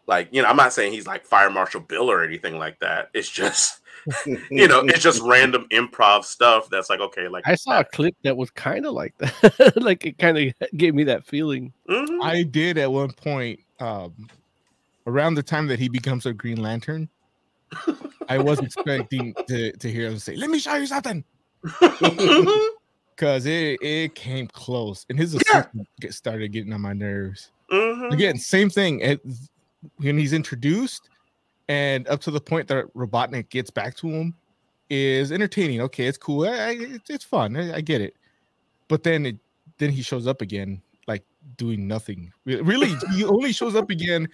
like, 0.07 0.29
you 0.31 0.41
know, 0.41 0.47
I'm 0.47 0.57
not 0.57 0.73
saying 0.73 0.93
he's 0.93 1.07
like 1.07 1.25
Fire 1.25 1.49
Marshal 1.49 1.81
Bill 1.81 2.09
or 2.09 2.23
anything 2.23 2.57
like 2.57 2.79
that. 2.79 3.09
It's 3.13 3.29
just 3.29 3.81
you 4.51 4.67
know, 4.67 4.81
it's 4.81 5.01
just 5.01 5.21
random 5.23 5.65
improv 5.71 6.25
stuff 6.25 6.69
that's 6.69 6.89
like, 6.89 6.99
okay, 6.99 7.27
like 7.27 7.47
I 7.47 7.55
saw 7.55 7.79
a 7.79 7.83
clip 7.83 8.15
that 8.23 8.37
was 8.37 8.51
kind 8.51 8.85
of 8.85 8.93
like 8.93 9.17
that. 9.17 9.73
like 9.77 10.05
it 10.05 10.17
kind 10.17 10.37
of 10.37 10.69
gave 10.77 10.93
me 10.93 11.03
that 11.05 11.25
feeling. 11.25 11.73
Mhm. 11.89 12.23
I 12.23 12.43
did 12.43 12.77
at 12.77 12.91
one 12.91 13.11
point, 13.11 13.59
um, 13.79 14.13
around 15.07 15.35
the 15.35 15.43
time 15.43 15.67
that 15.67 15.79
he 15.79 15.89
becomes 15.89 16.25
a 16.25 16.33
Green 16.33 16.61
Lantern. 16.61 17.09
I 18.29 18.37
was 18.37 18.59
expecting 18.59 19.33
to, 19.47 19.71
to 19.71 19.91
hear 19.91 20.07
him 20.07 20.19
say, 20.19 20.35
"Let 20.35 20.49
me 20.49 20.59
show 20.59 20.75
you 20.75 20.85
something," 20.85 21.23
because 21.63 23.45
it 23.45 23.79
it 23.81 24.15
came 24.15 24.47
close, 24.47 25.05
and 25.09 25.17
his 25.17 25.33
assistant 25.33 25.87
get 25.99 26.13
started 26.13 26.51
getting 26.51 26.73
on 26.73 26.81
my 26.81 26.93
nerves. 26.93 27.51
Mhm. 27.71 28.13
Again, 28.13 28.37
same 28.37 28.69
thing. 28.69 29.01
It, 29.01 29.21
when 29.97 30.17
he's 30.17 30.33
introduced, 30.33 31.09
and 31.67 32.07
up 32.07 32.21
to 32.21 32.31
the 32.31 32.41
point 32.41 32.67
that 32.67 32.85
Robotnik 32.93 33.49
gets 33.49 33.69
back 33.69 33.95
to 33.97 34.07
him, 34.09 34.35
is 34.89 35.31
entertaining. 35.31 35.81
Okay, 35.81 36.05
it's 36.05 36.17
cool. 36.17 36.47
I, 36.47 36.51
I, 36.51 36.69
it's, 36.79 37.09
it's 37.09 37.25
fun. 37.25 37.55
I, 37.57 37.77
I 37.77 37.81
get 37.81 38.01
it. 38.01 38.15
But 38.87 39.03
then 39.03 39.25
it 39.25 39.37
then 39.77 39.89
he 39.89 40.01
shows 40.01 40.27
up 40.27 40.41
again, 40.41 40.81
like 41.07 41.23
doing 41.57 41.87
nothing. 41.87 42.31
Really, 42.45 42.95
he 43.15 43.25
only 43.25 43.51
shows 43.51 43.75
up 43.75 43.89
again 43.89 44.27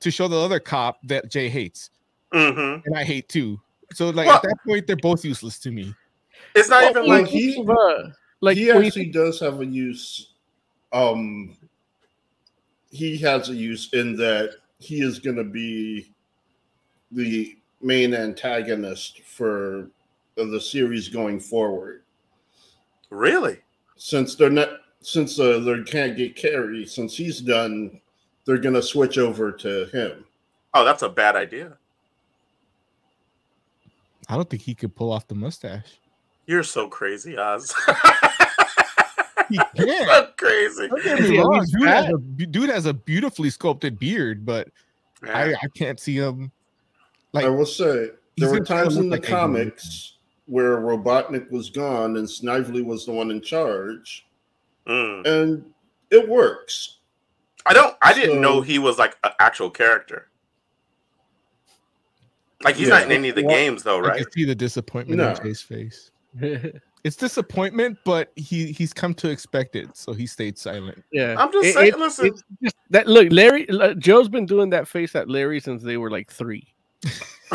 to 0.00 0.10
show 0.10 0.28
the 0.28 0.36
other 0.38 0.58
cop 0.60 0.98
that 1.04 1.30
Jay 1.30 1.48
hates, 1.48 1.90
Mhm. 2.32 2.82
and 2.84 2.96
I 2.96 3.04
hate 3.04 3.28
too. 3.28 3.60
So 3.92 4.10
like 4.10 4.26
Well- 4.26 4.36
at 4.36 4.42
that 4.42 4.56
point, 4.66 4.86
they're 4.86 4.96
both 4.96 5.24
useless 5.24 5.58
to 5.60 5.70
me. 5.70 5.94
It's 6.54 6.68
not 6.68 6.94
Well, 6.94 7.04
even 7.04 7.24
like 7.24 7.26
he- 7.26 7.64
Uh, 7.68 8.10
like 8.40 8.56
he 8.56 8.70
actually 8.70 9.10
does 9.10 9.40
have 9.40 9.60
a 9.60 9.66
use. 9.66 10.32
Um, 10.92 11.56
he 12.90 13.18
has 13.18 13.50
a 13.50 13.54
use 13.54 13.92
in 13.92 14.16
that 14.16 14.54
he 14.78 15.00
is 15.00 15.18
going 15.18 15.36
to 15.36 15.44
be 15.44 16.12
the 17.12 17.56
main 17.80 18.14
antagonist 18.14 19.22
for 19.22 19.88
the 20.36 20.60
series 20.60 21.08
going 21.08 21.40
forward. 21.40 22.02
really. 23.10 23.58
Since 23.96 24.36
they're 24.36 24.50
not, 24.50 24.68
since 25.00 25.40
uh, 25.40 25.58
they 25.58 25.82
can't 25.82 26.16
get 26.16 26.36
Carrey, 26.36 26.88
since 26.88 27.16
he's 27.16 27.40
done, 27.40 28.00
they're 28.44 28.58
going 28.58 28.74
to 28.74 28.82
switch 28.82 29.18
over 29.18 29.50
to 29.50 29.86
him. 29.86 30.24
Oh, 30.74 30.84
that's 30.84 31.02
a 31.02 31.08
bad 31.08 31.34
idea. 31.34 31.76
I 34.28 34.36
don't 34.36 34.48
think 34.48 34.62
he 34.62 34.74
could 34.74 34.94
pull 34.94 35.10
off 35.10 35.26
the 35.26 35.34
mustache. 35.34 35.98
You're 36.46 36.62
so 36.62 36.88
crazy, 36.88 37.36
Oz. 37.36 37.74
He 39.48 39.56
can't. 39.56 40.08
so 40.08 40.28
crazy. 40.36 40.88
Don't 40.88 41.02
get 41.04 41.20
me 41.20 41.38
wrong, 41.38 41.64
Dude 41.72 41.88
has, 41.88 42.06
a, 42.06 42.18
dude 42.46 42.70
has 42.70 42.86
a 42.86 42.94
beautifully 42.94 43.50
sculpted 43.50 43.98
beard, 43.98 44.44
but 44.46 44.68
I, 45.22 45.50
Yeah. 45.50 45.56
I 45.62 45.66
can't 45.76 45.98
see 45.98 46.16
him. 46.16 46.50
Like 47.32 47.44
I 47.44 47.48
will 47.48 47.66
say 47.66 48.10
there 48.36 48.48
were 48.50 48.60
gonna 48.60 48.64
try 48.66 48.76
to 48.78 48.82
times 48.84 48.96
in 48.96 49.08
the 49.10 49.16
like 49.16 49.22
comics 49.24 50.14
where 50.46 50.78
Robotnik 50.78 51.50
was 51.50 51.68
gone 51.70 52.16
and 52.16 52.28
Snively 52.28 52.82
was 52.82 53.04
the 53.06 53.12
one 53.12 53.30
in 53.30 53.40
charge, 53.40 54.26
Mm. 54.86 55.26
and 55.26 55.64
it 56.10 56.26
works. 56.28 56.98
I 57.66 57.74
don't. 57.74 57.94
I 58.00 58.14
didn't 58.14 58.36
So- 58.36 58.40
know 58.40 58.60
he 58.62 58.78
was 58.78 58.98
like 58.98 59.16
an 59.24 59.32
actual 59.40 59.68
character. 59.70 60.28
Like 62.64 62.76
he's 62.76 62.88
Yeah. 62.88 62.94
not 62.94 63.02
in 63.04 63.12
any 63.12 63.28
of 63.28 63.36
the 63.36 63.44
Well, 63.44 63.54
games, 63.54 63.82
though, 63.82 63.98
I 63.98 64.08
right? 64.08 64.22
can 64.22 64.32
see 64.32 64.44
the 64.44 64.54
disappointment 64.54 65.18
No. 65.18 65.30
in 65.30 65.36
Jay's 65.42 65.60
face. 65.62 66.10
It's 67.04 67.16
disappointment, 67.16 67.98
but 68.04 68.32
he 68.36 68.72
he's 68.72 68.92
come 68.92 69.14
to 69.14 69.28
expect 69.30 69.76
it, 69.76 69.96
so 69.96 70.12
he 70.12 70.26
stayed 70.26 70.58
silent. 70.58 71.02
yeah. 71.12 71.36
I'm 71.38 71.52
just 71.52 71.66
It- 71.68 71.74
saying. 71.74 71.88
it- 71.88 71.98
listen, 71.98 72.34
just 72.62 72.76
that 72.90 73.06
look, 73.06 73.28
Larry 73.30 73.68
uh, 73.70 73.94
Joe's 73.94 74.28
been 74.28 74.46
doing 74.46 74.70
that 74.70 74.88
face 74.88 75.14
at 75.14 75.28
Larry 75.28 75.60
since 75.60 75.82
they 75.82 75.96
were 75.96 76.10
like 76.10 76.30
three. 76.30 76.66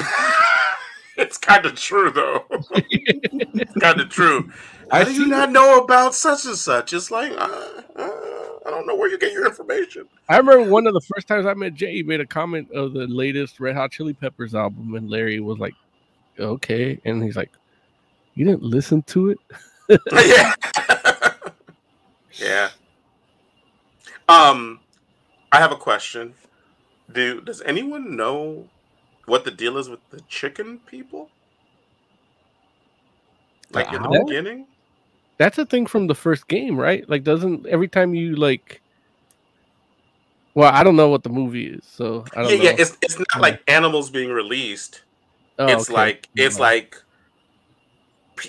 it's 1.17 1.37
kind 1.37 1.65
of 1.65 1.75
true, 1.75 2.11
though. 2.11 2.45
it's 2.71 3.73
kind 3.79 3.99
of 3.99 4.09
true. 4.09 4.49
How 4.91 4.99
I 4.99 5.03
do 5.03 5.13
you 5.13 5.27
not 5.27 5.51
know 5.51 5.83
about 5.83 6.15
such 6.15 6.45
and 6.45 6.55
such? 6.55 6.93
It's 6.93 7.11
like 7.11 7.31
uh, 7.31 7.35
uh, 7.95 8.09
I 8.65 8.69
don't 8.69 8.87
know 8.87 8.95
where 8.95 9.09
you 9.09 9.17
get 9.17 9.31
your 9.33 9.45
information. 9.45 10.05
I 10.29 10.37
remember 10.37 10.69
one 10.69 10.87
of 10.87 10.93
the 10.93 11.01
first 11.01 11.27
times 11.27 11.45
I 11.45 11.53
met 11.53 11.73
Jay, 11.73 11.93
he 11.95 12.03
made 12.03 12.21
a 12.21 12.25
comment 12.25 12.71
of 12.71 12.93
the 12.93 13.07
latest 13.07 13.59
Red 13.59 13.75
Hot 13.75 13.91
Chili 13.91 14.13
Peppers 14.13 14.55
album, 14.55 14.95
and 14.95 15.09
Larry 15.09 15.39
was 15.39 15.59
like, 15.59 15.73
"Okay," 16.39 16.99
and 17.05 17.21
he's 17.23 17.35
like, 17.35 17.51
"You 18.35 18.45
didn't 18.45 18.63
listen 18.63 19.01
to 19.03 19.29
it." 19.29 19.39
yeah. 20.11 20.53
yeah. 22.39 22.69
Um, 24.29 24.79
I 25.51 25.59
have 25.59 25.71
a 25.71 25.77
question. 25.77 26.33
Do 27.11 27.41
does 27.41 27.61
anyone 27.61 28.15
know 28.15 28.67
what 29.25 29.43
the 29.45 29.51
deal 29.51 29.77
is 29.77 29.89
with 29.89 29.99
the 30.09 30.21
chicken 30.21 30.79
people? 30.87 31.29
Like 33.71 33.91
in 33.91 34.01
the 34.01 34.09
owl? 34.09 34.25
beginning? 34.25 34.67
That's 35.37 35.57
a 35.57 35.65
thing 35.65 35.85
from 35.87 36.07
the 36.07 36.15
first 36.15 36.47
game, 36.47 36.77
right? 36.79 37.07
Like, 37.09 37.23
doesn't 37.23 37.65
every 37.67 37.87
time 37.87 38.13
you 38.13 38.35
like. 38.35 38.81
Well, 40.55 40.71
I 40.71 40.83
don't 40.83 40.95
know 40.95 41.09
what 41.09 41.23
the 41.23 41.29
movie 41.29 41.65
is, 41.65 41.83
so 41.83 42.23
I 42.35 42.43
don't 42.43 42.51
Yeah, 42.51 42.57
know. 42.57 42.63
yeah. 42.63 42.75
It's 42.77 42.97
it's 43.01 43.17
not 43.17 43.41
like 43.41 43.63
animals 43.67 44.11
being 44.11 44.29
released. 44.29 45.01
Oh, 45.57 45.67
it's 45.67 45.89
okay. 45.89 45.93
like 45.93 46.29
it's 46.35 46.57
Yeah. 46.57 46.61
like 46.61 46.97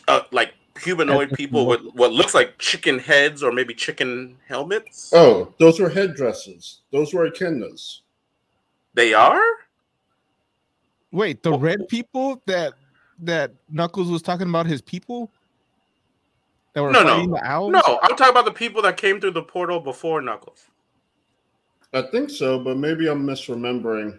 uh, 0.08 0.22
like 0.32 0.54
humanoid 0.80 1.32
people 1.32 1.66
with 1.66 1.80
what 1.94 2.12
looks 2.12 2.34
like 2.34 2.58
chicken 2.58 2.98
heads 2.98 3.42
or 3.42 3.52
maybe 3.52 3.74
chicken 3.74 4.36
helmets. 4.48 5.10
Oh, 5.14 5.52
those 5.58 5.78
were 5.80 5.88
headdresses. 5.88 6.80
Those 6.90 7.14
were 7.14 7.28
echidnas. 7.30 8.00
They 8.94 9.14
are? 9.14 9.42
Wait, 11.12 11.42
the 11.42 11.50
Well- 11.50 11.60
red 11.60 11.88
people 11.88 12.42
that 12.46 12.74
that 13.20 13.52
Knuckles 13.70 14.10
was 14.10 14.22
talking 14.22 14.48
about 14.48 14.66
his 14.66 14.82
people 14.82 15.30
that 16.72 16.82
were 16.82 16.90
No, 16.90 17.04
no. 17.04 17.26
the 17.36 17.46
owls? 17.46 17.72
No, 17.72 17.80
I'm 18.02 18.16
talking 18.16 18.30
about 18.32 18.44
the 18.44 18.52
people 18.52 18.82
that 18.82 18.96
came 18.96 19.20
through 19.20 19.30
the 19.30 19.42
portal 19.42 19.78
before 19.78 20.20
Knuckles. 20.20 20.66
I 21.92 22.02
think 22.02 22.28
so, 22.30 22.58
but 22.58 22.76
maybe 22.76 23.06
I'm 23.08 23.24
misremembering. 23.24 24.18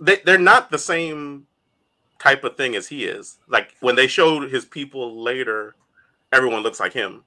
They 0.00 0.16
they're 0.24 0.38
not 0.38 0.70
the 0.70 0.78
same 0.78 1.46
type 2.18 2.44
of 2.44 2.56
thing 2.56 2.74
as 2.74 2.88
he 2.88 3.04
is. 3.04 3.38
Like 3.48 3.74
when 3.80 3.96
they 3.96 4.06
showed 4.06 4.50
his 4.50 4.64
people 4.64 5.22
later, 5.22 5.76
everyone 6.32 6.62
looks 6.62 6.80
like 6.80 6.92
him. 6.92 7.24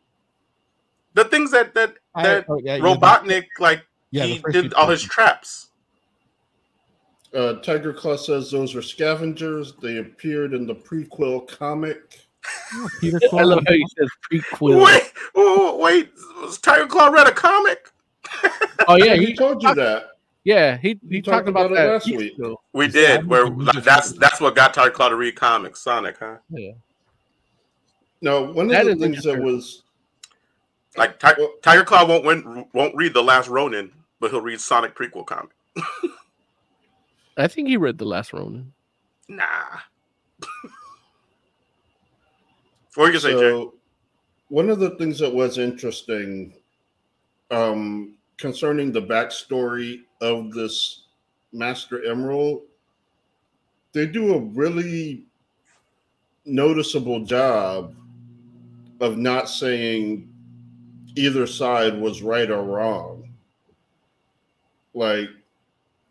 The 1.14 1.26
things 1.26 1.52
that 1.52 1.74
that 1.76 1.96
I- 2.16 2.24
that 2.24 2.46
oh, 2.50 2.60
yeah, 2.64 2.76
yeah, 2.76 2.84
Robotnik 2.84 3.46
like 3.60 3.86
yeah, 4.12 4.26
he 4.26 4.44
did 4.52 4.74
all 4.74 4.88
his 4.88 5.04
traps. 5.04 5.70
Uh, 7.34 7.54
Tiger 7.56 7.94
Claw 7.94 8.16
says 8.16 8.50
those 8.50 8.76
are 8.76 8.82
scavengers. 8.82 9.74
They 9.82 9.98
appeared 9.98 10.54
in 10.54 10.66
the 10.66 10.76
prequel 10.76 11.48
comic. 11.48 12.20
Oh, 12.74 12.90
Peter 13.02 13.20
I 13.34 13.44
love 13.44 13.64
how 13.68 13.74
he 13.74 13.86
says 13.98 14.10
prequel. 14.32 14.86
Wait, 14.86 15.12
oh, 15.36 15.78
wait, 15.78 16.10
was 16.42 16.58
Tiger 16.58 16.88
Claw 16.88 17.08
read 17.08 17.28
a 17.28 17.32
comic? 17.32 17.90
Oh 18.88 18.96
yeah, 18.96 19.16
he 19.16 19.26
he 19.28 19.34
told 19.36 19.62
you 19.62 19.74
that. 19.76 20.17
Yeah 20.48 20.78
he 20.78 20.90
he 20.90 21.00
We 21.08 21.22
talked 21.22 21.26
talked 21.46 21.50
about, 21.50 21.66
about 21.68 21.72
it 21.74 21.76
that 21.88 21.92
last 21.94 22.08
week. 22.08 22.38
ago. 22.38 22.60
We 22.74 22.86
Yeah, 22.86 22.92
did. 22.92 23.20
I'm 23.20 23.28
Where 23.28 23.46
looking- 23.50 23.74
just 23.74 23.86
that's 23.86 24.12
that's 24.14 24.40
what 24.40 24.56
got 24.56 24.74
Tiger 24.74 24.92
Claw 24.92 25.10
to 25.10 25.16
read 25.18 25.36
comics. 25.36 25.82
Sonic, 25.82 26.18
huh? 26.20 26.38
Yeah. 26.50 26.72
No, 28.22 28.44
one 28.54 28.68
That 28.70 28.88
of 28.88 28.98
the 28.98 29.06
things 29.08 29.24
that 29.24 29.38
was 29.40 29.84
Like 30.96 31.20
Ti- 31.20 31.34
Well- 31.38 31.54
Tiger 31.62 31.84
Claw 31.84 32.08
won't 32.08 32.24
win, 32.26 32.66
won't 32.74 32.96
read 32.96 33.14
the 33.14 33.22
Last 33.22 33.50
Ronin, 33.50 33.92
but 34.20 34.32
he'll 34.32 34.42
read 34.42 34.60
Sonic 34.62 34.96
prequel 34.96 35.26
comic. 35.26 35.52
I 37.38 37.48
think 37.48 37.68
he 37.68 37.78
read 37.78 37.98
the 38.00 38.06
last 38.06 38.34
Ronin. 38.34 38.74
Nah. 39.28 39.44
what 42.96 43.06
you 43.06 43.08
gonna 43.12 43.20
say, 43.20 43.34
Jay? 43.34 43.40
so 43.40 43.76
one 44.50 44.70
of 44.70 44.80
the 44.80 44.92
things 44.92 45.20
that 45.20 45.32
was 45.34 45.58
interesting 45.60 46.54
um, 47.52 48.17
concerning 48.38 48.92
the 48.92 49.02
backstory 49.02 50.02
of 50.22 50.52
this 50.52 51.04
Master 51.52 52.06
Emerald, 52.06 52.62
they 53.94 54.06
do 54.06 54.36
a 54.36 54.40
really 54.40 55.24
noticeable 56.46 57.26
job 57.26 57.96
of 59.00 59.18
not 59.18 59.50
saying 59.50 60.30
either 61.16 61.48
side 61.48 62.00
was 62.00 62.22
right 62.22 62.50
or 62.50 62.64
wrong. 62.64 63.30
Like, 64.94 65.30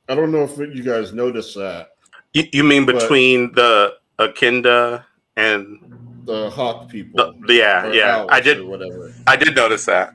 I 0.09 0.15
don't 0.15 0.31
know 0.33 0.45
if 0.45 0.59
you 0.59 0.83
guys 0.83 1.13
noticed 1.13 1.55
that. 1.57 1.91
You, 2.33 2.45
you 2.53 2.65
mean 2.65 2.87
between 2.87 3.53
the 3.53 3.95
echidna 4.19 5.07
and 5.37 6.23
The 6.25 6.51
hawk 6.51 6.89
people. 6.89 7.35
the, 7.47 7.55
yeah, 7.55 7.93
yeah. 7.93 8.27
I 8.29 8.41
did 8.41 8.65
whatever. 8.65 9.13
I 9.27 9.37
did 9.37 9.57
notice 9.57 9.87
that. 9.87 10.13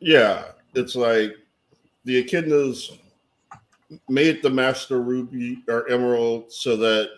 Yeah, 0.00 0.44
it's 0.74 0.94
like 0.94 1.34
the 2.04 2.22
echidnas 2.22 2.98
made 4.08 4.42
the 4.42 4.50
master 4.50 5.00
ruby 5.00 5.62
or 5.68 5.88
emerald 5.88 6.52
so 6.52 6.76
that 6.76 7.10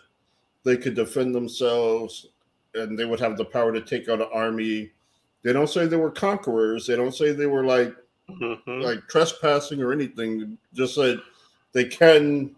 they 0.65 0.77
could 0.77 0.95
defend 0.95 1.35
themselves 1.35 2.29
and 2.75 2.99
they 2.99 3.05
would 3.05 3.21
have 3.21 3.37
the 3.37 3.45
power 3.45 3.73
to 3.73 3.81
take 3.81 4.09
out 4.09 4.21
an 4.21 4.29
army. 4.33 4.91
They 5.43 5.53
don't 5.53 5.69
say 5.69 5.87
they 5.87 5.97
were 5.97 6.11
conquerors. 6.11 6.87
They 6.87 6.97
don't 6.97 7.15
say 7.15 7.33
they 7.33 7.47
were 7.47 7.65
like 7.65 7.95
Mhm. 8.29 8.83
like 8.83 9.09
trespassing 9.09 9.83
or 9.83 9.93
anything. 9.93 10.57
Just 10.73 10.95
that 10.97 11.21
they 11.73 11.85
can 11.85 12.55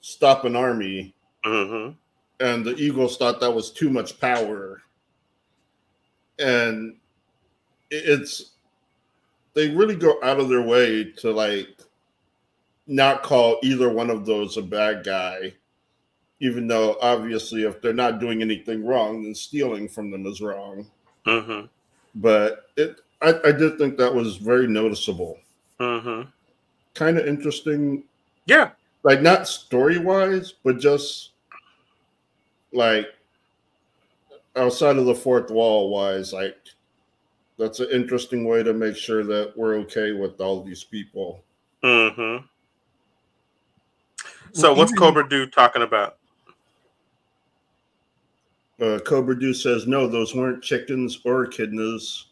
stop 0.00 0.44
an 0.44 0.56
army. 0.56 1.14
Mhm. 1.44 1.96
And 2.40 2.64
the 2.64 2.74
Eagles 2.76 3.16
thought 3.16 3.40
that 3.40 3.52
was 3.54 3.70
too 3.70 3.90
much 3.90 4.18
power. 4.18 4.82
And 6.38 6.96
it's 7.90 8.52
they 9.58 9.70
really 9.70 9.96
go 9.96 10.18
out 10.22 10.38
of 10.38 10.48
their 10.48 10.62
way 10.62 11.02
to 11.16 11.32
like 11.32 11.66
not 12.86 13.24
call 13.24 13.58
either 13.64 13.90
one 13.90 14.08
of 14.08 14.24
those 14.24 14.56
a 14.56 14.62
bad 14.62 15.04
guy, 15.04 15.52
even 16.38 16.68
though 16.68 16.96
obviously 17.02 17.64
if 17.64 17.82
they're 17.82 17.92
not 17.92 18.20
doing 18.20 18.40
anything 18.40 18.86
wrong, 18.86 19.24
then 19.24 19.34
stealing 19.34 19.88
from 19.88 20.12
them 20.12 20.26
is 20.26 20.40
wrong. 20.40 20.86
Mhm. 21.26 21.68
But 22.14 22.70
it 22.76 23.00
I, 23.20 23.34
I 23.46 23.50
did 23.50 23.78
think 23.78 23.98
that 23.98 24.14
was 24.14 24.36
very 24.36 24.68
noticeable. 24.68 25.40
Mhm. 25.80 26.28
Kind 26.94 27.18
of 27.18 27.26
interesting 27.26 28.04
Yeah. 28.46 28.70
like 29.02 29.22
not 29.22 29.48
story 29.48 29.98
wise, 29.98 30.54
but 30.62 30.78
just 30.78 31.30
like 32.72 33.08
outside 34.54 34.98
of 34.98 35.06
the 35.06 35.14
fourth 35.16 35.50
wall 35.50 35.90
wise, 35.90 36.32
like 36.32 36.56
that's 37.58 37.80
an 37.80 37.88
interesting 37.90 38.44
way 38.44 38.62
to 38.62 38.72
make 38.72 38.96
sure 38.96 39.24
that 39.24 39.52
we're 39.56 39.74
okay 39.78 40.12
with 40.12 40.40
all 40.40 40.62
these 40.62 40.84
people. 40.84 41.42
Mm-hmm. 41.82 42.44
So 44.52 44.72
what's 44.72 44.92
Cobra 44.92 45.28
do 45.28 45.46
talking 45.46 45.82
about? 45.82 46.18
Uh, 48.80 48.98
Cobra 49.00 49.38
Do 49.38 49.52
says 49.52 49.86
no, 49.86 50.06
those 50.06 50.34
weren't 50.34 50.62
chickens 50.62 51.20
or 51.24 51.46
echidnas. 51.46 52.24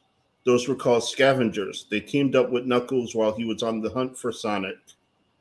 Those 0.45 0.69
were 0.69 0.77
called 0.77 1.03
scavengers. 1.03 1.87
They 1.91 1.99
teamed 1.99 2.37
up 2.37 2.51
with 2.51 2.67
Knuckles 2.67 3.17
while 3.17 3.33
he 3.33 3.45
was 3.45 3.65
on 3.65 3.81
the 3.81 3.91
hunt 3.91 4.17
for 4.17 4.31
Sonic. 4.31 4.77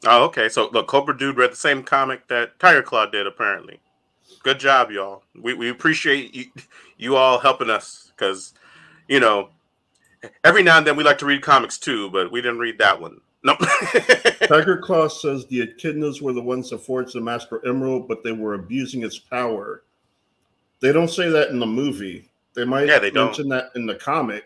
Oh, 0.05 0.23
okay. 0.25 0.49
So 0.49 0.69
look, 0.71 0.87
Cobra 0.87 1.15
Dude 1.15 1.37
read 1.37 1.51
the 1.51 1.57
same 1.57 1.83
comic 1.83 2.27
that 2.27 2.59
Tiger 2.59 2.81
Claw 2.81 3.05
did, 3.05 3.27
apparently. 3.27 3.79
Good 4.41 4.59
job, 4.59 4.91
y'all. 4.91 5.23
We 5.39 5.53
we 5.53 5.69
appreciate 5.69 6.33
you 6.33 6.45
you 6.97 7.15
all 7.15 7.37
helping 7.37 7.69
us 7.69 8.11
because 8.15 8.53
you 9.07 9.19
know 9.19 9.49
every 10.43 10.63
now 10.63 10.77
and 10.77 10.85
then 10.87 10.95
we 10.95 11.03
like 11.03 11.17
to 11.19 11.25
read 11.25 11.41
comics 11.41 11.77
too, 11.77 12.09
but 12.11 12.31
we 12.31 12.41
didn't 12.41 12.59
read 12.59 12.77
that 12.79 12.99
one. 12.99 13.19
Nope. 13.43 13.59
Tiger 14.47 14.77
Claw 14.77 15.07
says 15.07 15.45
the 15.45 15.67
echidnas 15.67 16.21
were 16.21 16.33
the 16.33 16.41
ones 16.41 16.71
that 16.71 16.79
forged 16.79 17.13
the 17.13 17.21
Master 17.21 17.65
Emerald, 17.65 18.07
but 18.07 18.23
they 18.23 18.31
were 18.31 18.55
abusing 18.55 19.03
its 19.03 19.19
power. 19.19 19.83
They 20.79 20.91
don't 20.91 21.09
say 21.09 21.29
that 21.29 21.49
in 21.49 21.59
the 21.59 21.65
movie. 21.65 22.29
They 22.55 22.65
might 22.65 22.87
Yeah, 22.87 22.99
they 22.99 23.11
don't. 23.11 23.25
mention 23.27 23.49
that 23.49 23.71
in 23.75 23.85
the 23.85 23.95
comic, 23.95 24.45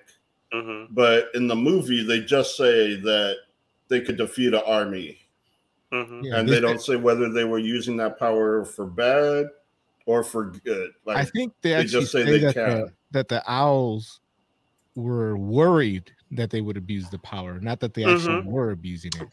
hmm 0.51 0.85
but 0.91 1.29
in 1.35 1.47
the 1.47 1.55
movie 1.55 2.03
they 2.03 2.19
just 2.21 2.57
say 2.57 2.95
that 2.95 3.37
they 3.87 4.01
could 4.01 4.17
defeat 4.17 4.53
an 4.53 4.61
army, 4.65 5.19
hmm 5.91 6.23
Yeah, 6.23 6.37
and 6.39 6.47
this- 6.49 6.55
they 6.55 6.61
don't 6.61 6.81
say 6.81 6.95
whether 6.95 7.29
they 7.29 7.43
were 7.45 7.59
using 7.59 7.95
that 7.97 8.19
power 8.19 8.65
for 8.65 8.85
bad 8.85 9.47
or 10.05 10.23
for 10.23 10.45
good. 10.45 10.91
Like 11.05 11.17
I 11.17 11.25
think 11.25 11.53
they 11.61 11.69
they 11.69 11.75
actually 11.75 11.99
just 12.01 12.11
say 12.11 12.25
say, 12.25 12.31
they 12.31 12.39
that, 12.39 12.53
can. 12.53 12.69
the, 12.81 12.91
that 13.11 13.27
the 13.29 13.43
owls 13.49 14.19
were 14.99 15.37
worried 15.37 16.11
that 16.31 16.49
they 16.51 16.61
would 16.61 16.77
abuse 16.77 17.09
the 17.09 17.19
power, 17.19 17.59
not 17.59 17.79
that 17.79 17.93
they 17.93 18.03
actually 18.03 18.35
Mm-hmm. 18.41 18.49
were 18.51 18.71
abusing 18.71 19.11
it. 19.19 19.27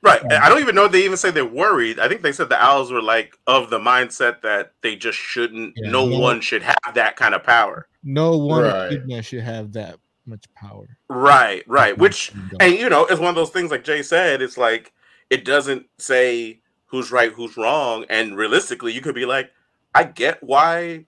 Right. 0.00 0.22
And 0.22 0.32
I 0.34 0.48
don't 0.48 0.60
even 0.60 0.74
know 0.76 0.84
if 0.84 0.92
they 0.92 1.04
even 1.04 1.16
say 1.16 1.30
they're 1.32 1.44
worried. 1.44 1.98
I 1.98 2.08
think 2.08 2.22
they 2.22 2.30
said 2.32 2.48
the 2.48 2.62
owls 2.62 2.92
were 2.92 3.02
like 3.02 3.36
of 3.48 3.68
the 3.68 3.80
mindset 3.80 4.42
that 4.42 4.72
they 4.80 4.94
just 4.94 5.18
shouldn't. 5.18 5.74
Yeah, 5.76 5.90
no, 5.90 6.06
no- 6.06 6.18
one 6.20 6.40
should 6.40 6.62
have 6.62 6.94
that 6.94 7.16
kind 7.16 7.34
of 7.34 7.42
power. 7.42 7.88
No 8.04 8.36
one 8.36 8.62
Right. 8.62 9.24
should 9.24 9.42
have 9.42 9.72
that 9.72 9.96
much 10.24 10.44
power. 10.54 10.86
Right. 11.08 11.64
Right. 11.66 11.98
Which 11.98 12.32
and 12.60 12.74
you 12.74 12.88
know 12.88 13.06
it's 13.06 13.18
one 13.20 13.30
of 13.30 13.34
those 13.34 13.50
things 13.50 13.70
like 13.70 13.82
jay 13.82 14.02
said 14.02 14.40
it's 14.40 14.56
like 14.58 14.92
it 15.30 15.44
doesn't 15.44 15.86
say 15.98 16.60
who's 16.86 17.10
right 17.10 17.32
who's 17.32 17.56
wrong 17.56 18.04
and 18.08 18.36
realistically 18.36 18.92
you 18.92 19.00
could 19.00 19.14
be 19.14 19.24
like 19.26 19.50
i 19.94 20.04
get 20.04 20.42
why 20.42 21.04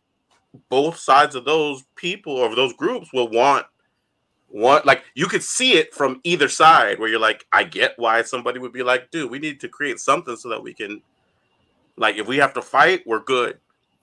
both 0.68 0.96
sides 0.98 1.34
of 1.34 1.44
those 1.44 1.84
people 1.96 2.32
or 2.34 2.54
those 2.54 2.72
groups 2.72 3.12
will 3.12 3.28
want 3.28 3.66
want 4.50 4.84
like 4.84 5.04
you 5.14 5.26
could 5.26 5.42
see 5.42 5.74
it 5.74 5.94
from 5.94 6.20
either 6.24 6.48
side 6.48 6.98
where 6.98 7.08
you're 7.08 7.20
like 7.20 7.46
i 7.52 7.62
get 7.62 7.94
why 7.98 8.20
somebody 8.22 8.58
would 8.58 8.72
be 8.72 8.82
like 8.82 9.10
dude 9.10 9.30
we 9.30 9.38
need 9.38 9.60
to 9.60 9.68
create 9.68 9.98
something 10.00 10.36
so 10.36 10.48
that 10.48 10.60
we 10.62 10.74
can 10.74 11.00
like 11.96 12.16
if 12.16 12.26
we 12.26 12.36
have 12.36 12.52
to 12.52 12.60
fight 12.60 13.00
we're 13.06 13.22
good 13.22 13.58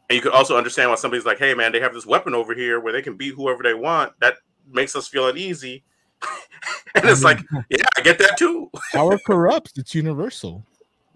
and 0.09 0.15
you 0.15 0.21
could 0.21 0.31
also 0.31 0.57
understand 0.57 0.89
why 0.89 0.95
somebody's 0.95 1.25
like 1.25 1.37
hey 1.37 1.53
man 1.53 1.71
they 1.73 1.79
have 1.81 1.93
this 1.93 2.05
weapon 2.05 2.33
over 2.33 2.55
here 2.55 2.79
where 2.79 2.93
they 2.93 3.01
can 3.01 3.15
beat 3.17 3.33
whoever 3.35 3.61
they 3.61 3.73
want 3.73 4.13
that 4.21 4.35
makes 4.71 4.95
us 4.95 5.07
feel 5.07 5.27
uneasy 5.27 5.83
and 6.95 7.05
it's 7.05 7.23
like 7.23 7.39
yeah, 7.69 7.83
I 7.97 8.01
get 8.01 8.17
that 8.19 8.37
too. 8.37 8.71
power 8.91 9.17
corrupts. 9.27 9.73
It's 9.77 9.93
universal. 9.93 10.63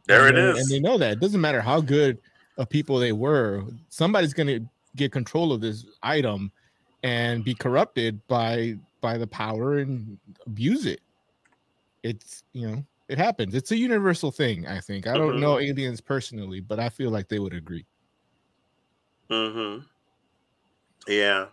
There 0.07 0.27
it 0.27 0.35
And 0.35 0.55
they- 0.55 0.59
And 0.59 0.69
they 0.69 0.79
know 0.79 0.97
that. 0.97 1.13
It 1.13 1.19
doesn't 1.19 1.41
matter 1.41 1.59
how 1.61 1.81
good 1.81 2.19
of 2.57 2.69
people 2.69 2.99
they 2.99 3.11
were. 3.11 3.63
Somebody's 3.89 4.33
going 4.33 4.47
to 4.47 4.59
get 4.95 5.11
control 5.11 5.51
of 5.53 5.61
this 5.61 5.85
item 6.03 6.51
and 7.01 7.43
be 7.43 7.55
corrupted 7.55 8.19
by 8.27 8.77
by 9.01 9.17
the 9.17 9.27
power 9.27 9.79
and 9.79 10.17
abuse 10.45 10.85
it. 10.85 11.01
It's, 12.03 12.43
you 12.53 12.67
know, 12.67 12.83
it 13.09 13.17
happens. 13.17 13.53
It's 13.55 13.71
a 13.71 13.77
universal 13.77 14.31
thing, 14.31 14.65
I 14.67 14.79
think. 14.79 15.07
I 15.07 15.17
don't 15.17 15.35
Mhm. 15.35 15.39
know 15.39 15.59
aliens 15.59 15.99
personally, 15.99 16.61
but 16.61 16.79
I 16.79 16.89
feel 16.89 17.09
like 17.11 17.27
they 17.27 17.39
would 17.39 17.53
agree. 17.53 17.85
Mm-hmm. 19.29 19.83
Yeah. 21.07 21.47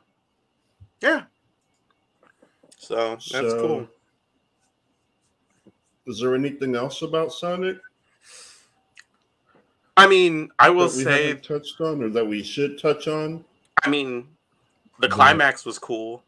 Yeah. 1.01 1.25
So 2.77 3.11
that's 3.17 3.31
So- 3.31 3.61
cool. 3.61 3.89
Is 6.07 6.21
there 6.21 6.35
anything 6.35 6.75
else 6.75 7.03
about 7.03 7.33
Sonic 7.33 7.79
I 9.99 10.07
mean, 10.07 10.49
I 10.61 10.71
will 10.71 10.89
that 10.89 10.97
we 10.97 11.03
say, 11.05 11.27
haven't 11.27 11.43
touched 11.45 11.81
on 11.81 12.03
or 12.05 12.09
that 12.11 12.25
we 12.25 12.43
should 12.45 12.79
touch 12.79 13.09
on? 13.09 13.45
I 13.83 13.91
mean, 13.91 14.29
the 15.01 15.09
climax 15.09 15.65
was 15.67 15.77
cool. 15.77 16.23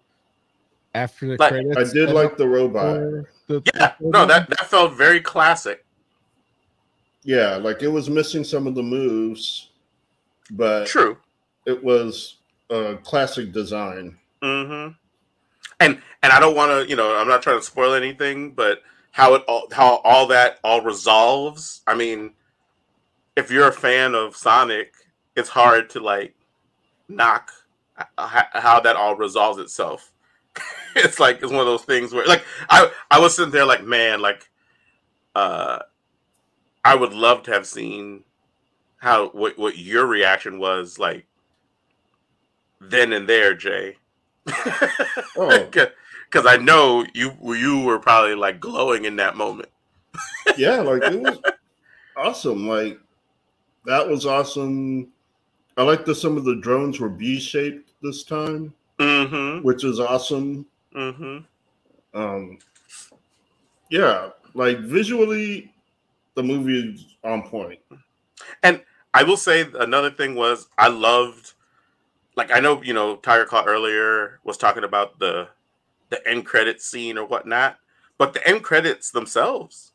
After 0.94 1.26
the 1.28 1.36
Like- 1.38 1.50
credits, 1.52 1.76
I 1.76 1.92
did 1.94 2.10
like 2.10 2.36
the 2.36 2.48
robot. 2.48 3.26
the- 3.46 3.62
Yeah, 3.74 3.94
the 4.00 4.08
no, 4.08 4.26
that 4.26 4.48
that 4.50 4.66
felt 4.68 4.94
very 4.94 5.20
classic. 5.20 5.84
Yeah, 7.22 7.56
like 7.56 7.82
it 7.82 7.88
was 7.88 8.08
missing 8.10 8.44
some 8.44 8.66
of 8.66 8.74
the 8.74 8.82
moves, 8.82 9.68
but 10.50 10.86
True. 10.86 11.16
it 11.66 11.82
was 11.84 12.36
a 12.70 12.96
classic 13.04 13.52
design. 13.52 14.18
Mm-hmm. 14.42 14.92
And 15.80 16.02
and 16.22 16.32
I 16.32 16.40
don't 16.40 16.56
want 16.56 16.70
to, 16.70 16.88
you 16.88 16.96
know, 16.96 17.16
I'm 17.16 17.28
not 17.28 17.42
trying 17.42 17.58
to 17.58 17.64
spoil 17.64 17.94
anything, 17.94 18.52
but 18.52 18.82
how 19.12 19.34
it 19.34 19.42
all 19.46 19.68
how 19.72 19.96
all 19.98 20.26
that 20.28 20.58
all 20.64 20.80
resolves. 20.82 21.82
I 21.86 21.94
mean, 21.94 22.32
if 23.36 23.50
you're 23.50 23.68
a 23.68 23.72
fan 23.72 24.14
of 24.14 24.36
Sonic, 24.36 24.92
it's 25.36 25.48
hard 25.48 25.88
to 25.90 26.00
like 26.00 26.34
knock 27.08 27.52
h- 27.98 28.06
h- 28.18 28.44
how 28.62 28.80
that 28.80 28.96
all 28.96 29.14
resolves 29.16 29.58
itself. 29.58 30.10
it's 30.96 31.20
like 31.20 31.42
it's 31.42 31.52
one 31.52 31.60
of 31.60 31.66
those 31.66 31.84
things 31.84 32.12
where 32.12 32.26
like 32.26 32.44
I 32.68 32.90
I 33.10 33.20
was 33.20 33.36
sitting 33.36 33.52
there 33.52 33.64
like 33.64 33.84
man 33.84 34.20
like 34.20 34.48
uh 35.34 35.80
I 36.84 36.94
would 36.94 37.12
love 37.12 37.42
to 37.44 37.52
have 37.52 37.66
seen 37.66 38.24
how 38.98 39.28
what 39.30 39.58
what 39.58 39.78
your 39.78 40.06
reaction 40.06 40.58
was 40.58 40.98
like 40.98 41.26
then 42.80 43.12
and 43.12 43.28
there, 43.28 43.54
Jay. 43.54 43.96
Oh. 45.36 45.68
Because 46.30 46.46
I 46.46 46.58
know 46.58 47.04
you 47.12 47.32
you 47.42 47.80
were 47.80 47.98
probably 47.98 48.36
like 48.36 48.60
glowing 48.60 49.04
in 49.04 49.16
that 49.16 49.36
moment. 49.36 49.68
yeah, 50.56 50.76
like 50.80 51.02
it 51.02 51.20
was 51.20 51.40
awesome. 52.16 52.68
Like 52.68 53.00
that 53.84 54.06
was 54.06 54.26
awesome. 54.26 55.08
I 55.76 55.82
like 55.82 56.04
that 56.04 56.14
some 56.14 56.36
of 56.36 56.44
the 56.44 56.54
drones 56.60 57.00
were 57.00 57.08
B 57.08 57.40
shaped 57.40 57.90
this 58.00 58.22
time, 58.22 58.72
Mm-hmm. 59.00 59.62
which 59.64 59.84
is 59.84 59.98
awesome. 59.98 60.66
Mm-hmm. 60.94 61.38
Um, 62.12 62.58
yeah, 63.90 64.30
like 64.54 64.78
visually, 64.80 65.72
the 66.34 66.42
movie 66.42 66.92
is 66.94 67.16
on 67.24 67.42
point. 67.48 67.80
And 68.62 68.82
I 69.14 69.22
will 69.22 69.36
say 69.36 69.66
another 69.74 70.10
thing 70.10 70.34
was 70.34 70.68
I 70.76 70.88
loved, 70.88 71.54
like 72.36 72.50
I 72.52 72.60
know 72.60 72.82
you 72.82 72.92
know 72.92 73.16
Tiger 73.16 73.44
Claw 73.46 73.64
earlier 73.66 74.40
was 74.44 74.56
talking 74.56 74.84
about 74.84 75.18
the 75.18 75.48
the 76.10 76.26
end 76.28 76.44
credit 76.44 76.82
scene 76.82 77.16
or 77.16 77.24
whatnot, 77.26 77.78
but 78.18 78.34
the 78.34 78.46
end 78.46 78.62
credits 78.62 79.10
themselves 79.10 79.92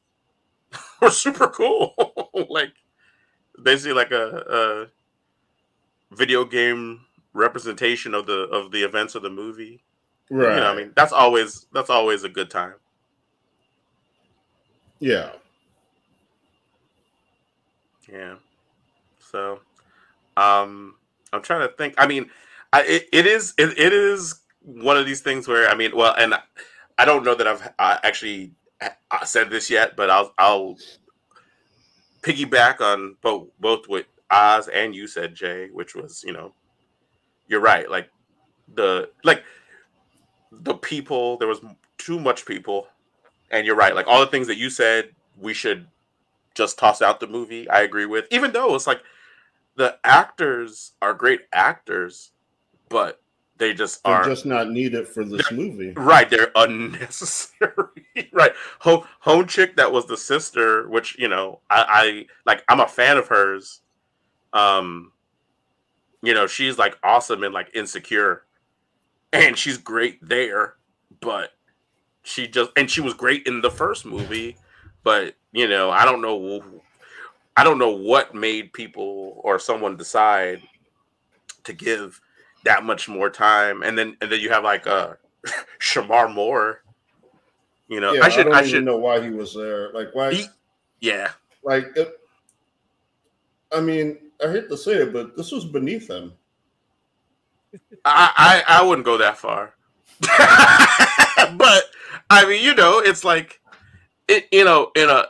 were 1.01 1.11
super 1.11 1.47
cool. 1.47 1.93
like 2.49 2.73
basically 3.61 3.93
like 3.93 4.11
a, 4.11 4.89
a 6.11 6.15
video 6.15 6.43
game 6.43 7.01
representation 7.36 8.15
of 8.15 8.27
the 8.27 8.43
of 8.49 8.71
the 8.71 8.83
events 8.83 9.15
of 9.15 9.23
the 9.23 9.31
movie. 9.31 9.83
Right. 10.31 10.55
You 10.55 10.61
know, 10.61 10.71
I 10.73 10.75
mean, 10.77 10.93
that's 10.95 11.13
always 11.13 11.67
that's 11.73 11.91
always 11.91 12.25
a 12.25 12.29
good 12.29 12.51
time. 12.51 12.75
yeah. 14.99 15.31
Yeah. 18.11 18.36
So, 19.19 19.61
um, 20.38 20.95
I'm 21.33 21.41
trying 21.43 21.67
to 21.67 21.75
think. 21.75 21.95
I 21.97 22.07
mean, 22.07 22.29
I, 22.73 22.83
it, 22.83 23.09
it 23.13 23.27
is 23.27 23.53
it, 23.57 23.77
it 23.79 23.93
is 23.93 24.41
one 24.61 24.97
of 24.97 25.05
these 25.05 25.21
things 25.21 25.47
where 25.47 25.69
I 25.69 25.75
mean, 25.75 25.95
well, 25.95 26.15
and 26.17 26.36
I 26.97 27.05
don't 27.05 27.25
know 27.25 27.36
that 27.36 27.47
I've 27.47 27.67
uh, 27.79 27.99
actually 28.03 28.53
uh, 28.81 29.25
said 29.25 29.49
this 29.49 29.69
yet, 29.69 29.95
but 29.97 30.09
I'll 30.09 30.33
I'll 30.39 30.77
piggyback 32.23 32.81
on 32.81 33.17
both 33.21 33.49
both 33.59 33.88
what 33.88 34.05
Oz 34.31 34.67
and 34.69 34.95
you 34.95 35.07
said, 35.07 35.36
Jay, 35.36 35.69
which 35.71 35.95
was 35.95 36.23
you 36.25 36.33
know, 36.33 36.53
you're 37.47 37.61
right. 37.61 37.89
Like 37.89 38.09
the 38.73 39.09
like 39.23 39.43
the 40.51 40.75
people, 40.75 41.37
there 41.37 41.47
was 41.47 41.61
too 41.97 42.19
much 42.19 42.45
people, 42.45 42.87
and 43.51 43.65
you're 43.65 43.75
right. 43.75 43.95
Like 43.95 44.07
all 44.07 44.19
the 44.19 44.27
things 44.27 44.47
that 44.47 44.57
you 44.57 44.69
said, 44.69 45.09
we 45.39 45.53
should 45.53 45.87
just 46.53 46.77
toss 46.79 47.01
out 47.01 47.19
the 47.19 47.27
movie. 47.27 47.69
I 47.69 47.81
agree 47.81 48.05
with, 48.05 48.27
even 48.31 48.51
though 48.51 48.75
it's 48.75 48.87
like 48.87 49.01
the 49.75 49.97
actors 50.03 50.93
are 51.01 51.13
great 51.13 51.41
actors, 51.53 52.31
but 52.89 53.21
they 53.57 53.73
just 53.73 54.03
They're 54.03 54.13
are 54.13 54.25
just 54.25 54.45
not 54.45 54.69
needed 54.69 55.07
for 55.07 55.23
this 55.23 55.51
movie. 55.51 55.91
right. 55.95 56.29
They're 56.29 56.51
unnecessary. 56.55 58.05
right. 58.33 58.51
Home 58.79 59.03
Home 59.21 59.47
Chick 59.47 59.77
that 59.77 59.91
was 59.91 60.07
the 60.07 60.17
sister, 60.17 60.87
which 60.89 61.17
you 61.19 61.27
know 61.27 61.59
I, 61.69 61.85
I 61.87 62.25
like. 62.45 62.63
I'm 62.69 62.79
a 62.79 62.87
fan 62.87 63.17
of 63.17 63.27
hers. 63.27 63.81
Um, 64.53 65.11
you 66.26 66.34
know 66.34 66.47
she's 66.47 66.78
like 66.78 66.97
awesome 67.03 67.43
and 67.43 67.53
like 67.53 67.69
insecure, 67.73 68.43
and 69.32 69.57
she's 69.57 69.78
great 69.78 70.19
there, 70.21 70.76
but 71.21 71.51
she 72.23 72.47
just 72.47 72.71
and 72.76 72.89
she 72.89 73.01
was 73.01 73.13
great 73.13 73.45
in 73.47 73.61
the 73.61 73.71
first 73.71 74.05
movie, 74.05 74.57
but 75.03 75.36
you 75.51 75.67
know 75.67 75.91
I 75.91 76.05
don't 76.05 76.21
know 76.21 76.82
I 77.55 77.63
don't 77.63 77.78
know 77.78 77.91
what 77.91 78.36
made 78.36 78.73
people 78.73 79.39
or 79.43 79.59
someone 79.59 79.97
decide 79.97 80.61
to 81.63 81.73
give 81.73 82.19
that 82.63 82.84
much 82.84 83.07
more 83.07 83.30
time, 83.30 83.84
and 83.84 83.97
then 83.97 84.17
and 84.21 84.32
then 84.32 84.39
you 84.39 84.49
have 84.49 84.63
like 84.63 84.88
uh 84.88 85.13
Shemar 85.80 86.34
Moore. 86.34 86.82
You 87.88 87.99
know, 87.99 88.13
Yeah, 88.13 88.23
I 88.23 88.30
should 88.30 88.51
I, 88.51 88.59
even 88.59 88.69
should 88.71 88.86
know 88.86 88.97
why 88.97 89.21
he 89.21 89.30
was 89.30 89.53
there. 89.53 89.91
Like 89.93 90.09
why? 90.13 90.34
He- 90.34 90.47
yeah 91.01 91.32
like 91.63 91.91
it, 91.97 92.19
I 93.71 93.82
mean, 93.82 94.17
I 94.43 94.51
hate 94.51 94.69
to 94.69 94.77
say 94.77 94.93
it, 94.93 95.13
but 95.13 95.38
this 95.38 95.51
was 95.51 95.65
beneath 95.65 96.09
him. 96.09 96.33
I, 98.05 98.63
I 98.67 98.79
I 98.79 98.83
wouldn't 98.83 99.05
go 99.05 99.17
that 99.17 99.38
far, 99.38 99.75
but 100.21 101.83
I 102.29 102.45
mean, 102.47 102.63
you 102.63 102.73
know, 102.73 102.99
it's 102.99 103.23
like 103.23 103.59
it, 104.27 104.47
you 104.51 104.63
know, 104.63 104.91
in 104.95 105.09
a 105.09 105.25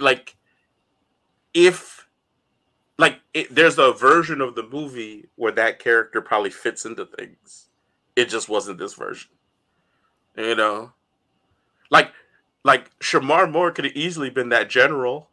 like 0.00 0.36
if 1.54 2.06
like 2.98 3.20
it, 3.34 3.54
there's 3.54 3.78
a 3.78 3.92
version 3.92 4.40
of 4.40 4.54
the 4.54 4.62
movie 4.62 5.28
where 5.36 5.52
that 5.52 5.78
character 5.78 6.20
probably 6.20 6.50
fits 6.50 6.84
into 6.84 7.06
things. 7.06 7.68
It 8.14 8.28
just 8.28 8.48
wasn't 8.48 8.78
this 8.78 8.94
version, 8.94 9.30
you 10.36 10.54
know. 10.54 10.92
Like 11.90 12.12
like 12.64 12.90
Shemar 12.98 13.50
Moore 13.50 13.70
could 13.70 13.84
have 13.84 13.96
easily 13.96 14.30
been 14.30 14.48
that 14.50 14.68
general, 14.68 15.30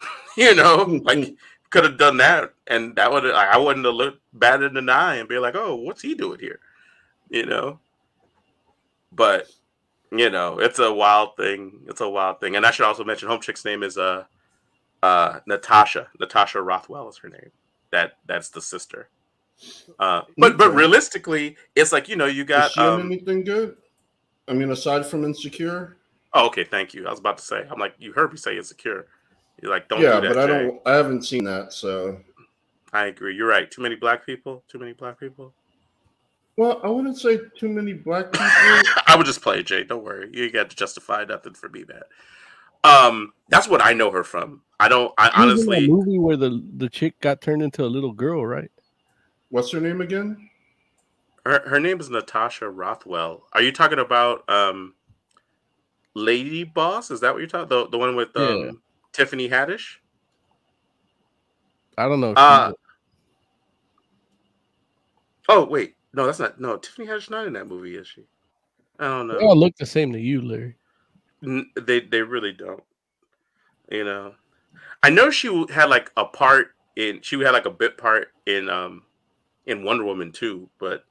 you 0.36 0.54
know, 0.54 1.00
like 1.04 1.36
could 1.72 1.84
have 1.84 1.96
done 1.98 2.18
that, 2.18 2.52
and 2.68 2.94
that 2.96 3.10
would 3.10 3.24
I 3.26 3.56
wouldn't 3.56 3.86
have 3.86 3.94
looked 3.94 4.20
bad 4.34 4.62
in 4.62 4.74
the 4.74 4.92
eye 4.92 5.16
and 5.16 5.28
be 5.28 5.38
like, 5.38 5.56
oh, 5.56 5.74
what's 5.74 6.02
he 6.02 6.14
doing 6.14 6.38
here, 6.38 6.60
you 7.30 7.46
know. 7.46 7.80
But 9.10 9.50
you 10.12 10.28
know, 10.30 10.58
it's 10.58 10.78
a 10.78 10.92
wild 10.92 11.36
thing. 11.36 11.80
It's 11.88 12.02
a 12.02 12.08
wild 12.08 12.40
thing, 12.40 12.54
and 12.54 12.66
I 12.66 12.70
should 12.70 12.84
also 12.84 13.04
mention 13.04 13.28
Home 13.28 13.40
Chick's 13.40 13.64
name 13.64 13.82
is 13.82 13.96
uh 13.96 14.24
uh 15.02 15.40
Natasha. 15.46 16.08
Natasha 16.20 16.60
Rothwell 16.60 17.08
is 17.08 17.16
her 17.18 17.30
name. 17.30 17.50
That 17.90 18.18
that's 18.26 18.50
the 18.50 18.60
sister. 18.60 19.08
Uh, 19.98 20.22
but 20.36 20.58
but 20.58 20.74
realistically, 20.74 21.56
it's 21.74 21.92
like 21.92 22.08
you 22.08 22.16
know 22.16 22.26
you 22.26 22.44
got 22.44 22.76
um. 22.76 23.06
anything 23.06 23.44
good? 23.44 23.76
I 24.46 24.52
mean, 24.52 24.70
aside 24.70 25.06
from 25.06 25.24
Insecure. 25.24 25.96
Oh, 26.34 26.46
okay, 26.46 26.64
thank 26.64 26.92
you. 26.92 27.06
I 27.06 27.10
was 27.10 27.20
about 27.20 27.38
to 27.38 27.44
say, 27.44 27.66
I'm 27.70 27.78
like 27.78 27.94
you 27.98 28.12
heard 28.12 28.30
me 28.30 28.36
say 28.36 28.58
insecure. 28.58 29.06
You're 29.62 29.70
like, 29.70 29.88
don't 29.88 30.00
yeah, 30.00 30.20
do 30.20 30.26
that. 30.26 30.34
but 30.34 30.38
I 30.38 30.46
Jay. 30.46 30.64
don't. 30.64 30.80
I 30.86 30.92
haven't 30.94 31.22
seen 31.22 31.44
that, 31.44 31.72
so. 31.72 32.18
I 32.92 33.06
agree. 33.06 33.34
You're 33.34 33.48
right. 33.48 33.70
Too 33.70 33.80
many 33.80 33.94
black 33.94 34.26
people. 34.26 34.64
Too 34.68 34.78
many 34.78 34.92
black 34.92 35.18
people. 35.18 35.54
Well, 36.56 36.80
I 36.82 36.88
wouldn't 36.88 37.16
say 37.18 37.38
too 37.56 37.68
many 37.68 37.94
black 37.94 38.26
people. 38.32 38.48
I 39.06 39.14
would 39.16 39.24
just 39.24 39.40
play 39.40 39.62
Jay. 39.62 39.84
Don't 39.84 40.04
worry. 40.04 40.28
You 40.32 40.50
got 40.50 40.68
to 40.70 40.76
justify 40.76 41.24
nothing 41.24 41.54
for 41.54 41.68
me, 41.68 41.84
man. 41.88 42.02
Um, 42.84 43.32
that's 43.48 43.68
what 43.68 43.80
I 43.82 43.92
know 43.92 44.10
her 44.10 44.24
from. 44.24 44.62
I 44.80 44.88
don't. 44.88 45.12
I 45.16 45.30
She 45.30 45.40
was 45.46 45.60
in 45.62 45.66
that 45.68 45.82
honestly. 45.82 45.88
movie 45.88 46.18
where 46.18 46.36
the 46.36 46.62
the 46.76 46.88
chick 46.90 47.18
got 47.20 47.40
turned 47.40 47.62
into 47.62 47.84
a 47.84 47.86
little 47.86 48.12
girl, 48.12 48.44
right? 48.44 48.70
What's 49.50 49.70
her 49.70 49.80
name 49.80 50.00
again? 50.00 50.50
Her 51.46 51.68
her 51.68 51.78
name 51.80 52.00
is 52.00 52.10
Natasha 52.10 52.68
Rothwell. 52.68 53.44
Are 53.52 53.62
you 53.62 53.70
talking 53.70 54.00
about 54.00 54.48
um, 54.50 54.94
Lady 56.14 56.64
Boss? 56.64 57.10
Is 57.12 57.20
that 57.20 57.32
what 57.32 57.38
you're 57.38 57.48
talking? 57.48 57.68
The 57.68 57.88
the 57.88 57.98
one 57.98 58.16
with 58.16 58.36
um, 58.36 58.64
Yeah. 58.64 58.70
Tiffany 59.12 59.48
Haddish. 59.48 59.96
I 61.98 62.08
don't 62.08 62.20
know. 62.20 62.32
Uh, 62.32 62.72
Oh 65.48 65.64
wait, 65.64 65.96
no, 66.14 66.26
that's 66.26 66.38
not. 66.38 66.60
No, 66.60 66.76
Tiffany 66.76 67.06
Haddish 67.06 67.28
not 67.28 67.46
in 67.46 67.52
that 67.54 67.66
movie, 67.66 67.96
is 67.96 68.06
she? 68.06 68.22
I 68.98 69.04
don't 69.04 69.26
know. 69.26 69.38
they 69.38 69.44
all 69.44 69.56
look 69.56 69.76
the 69.76 69.86
same 69.86 70.12
to 70.12 70.18
you, 70.20 70.40
Larry. 70.40 70.76
N- 71.42 71.70
they 71.74 72.00
they 72.00 72.22
really 72.22 72.52
don't. 72.52 72.82
You 73.90 74.04
know, 74.04 74.34
I 75.02 75.10
know 75.10 75.30
she 75.30 75.48
had 75.70 75.86
like 75.90 76.10
a 76.16 76.24
part 76.24 76.68
in. 76.96 77.20
She 77.22 77.40
had 77.40 77.50
like 77.50 77.66
a 77.66 77.70
bit 77.70 77.98
part 77.98 78.28
in 78.46 78.68
um 78.68 79.02
in 79.66 79.82
Wonder 79.84 80.04
Woman 80.04 80.30
too, 80.32 80.70
but 80.78 81.04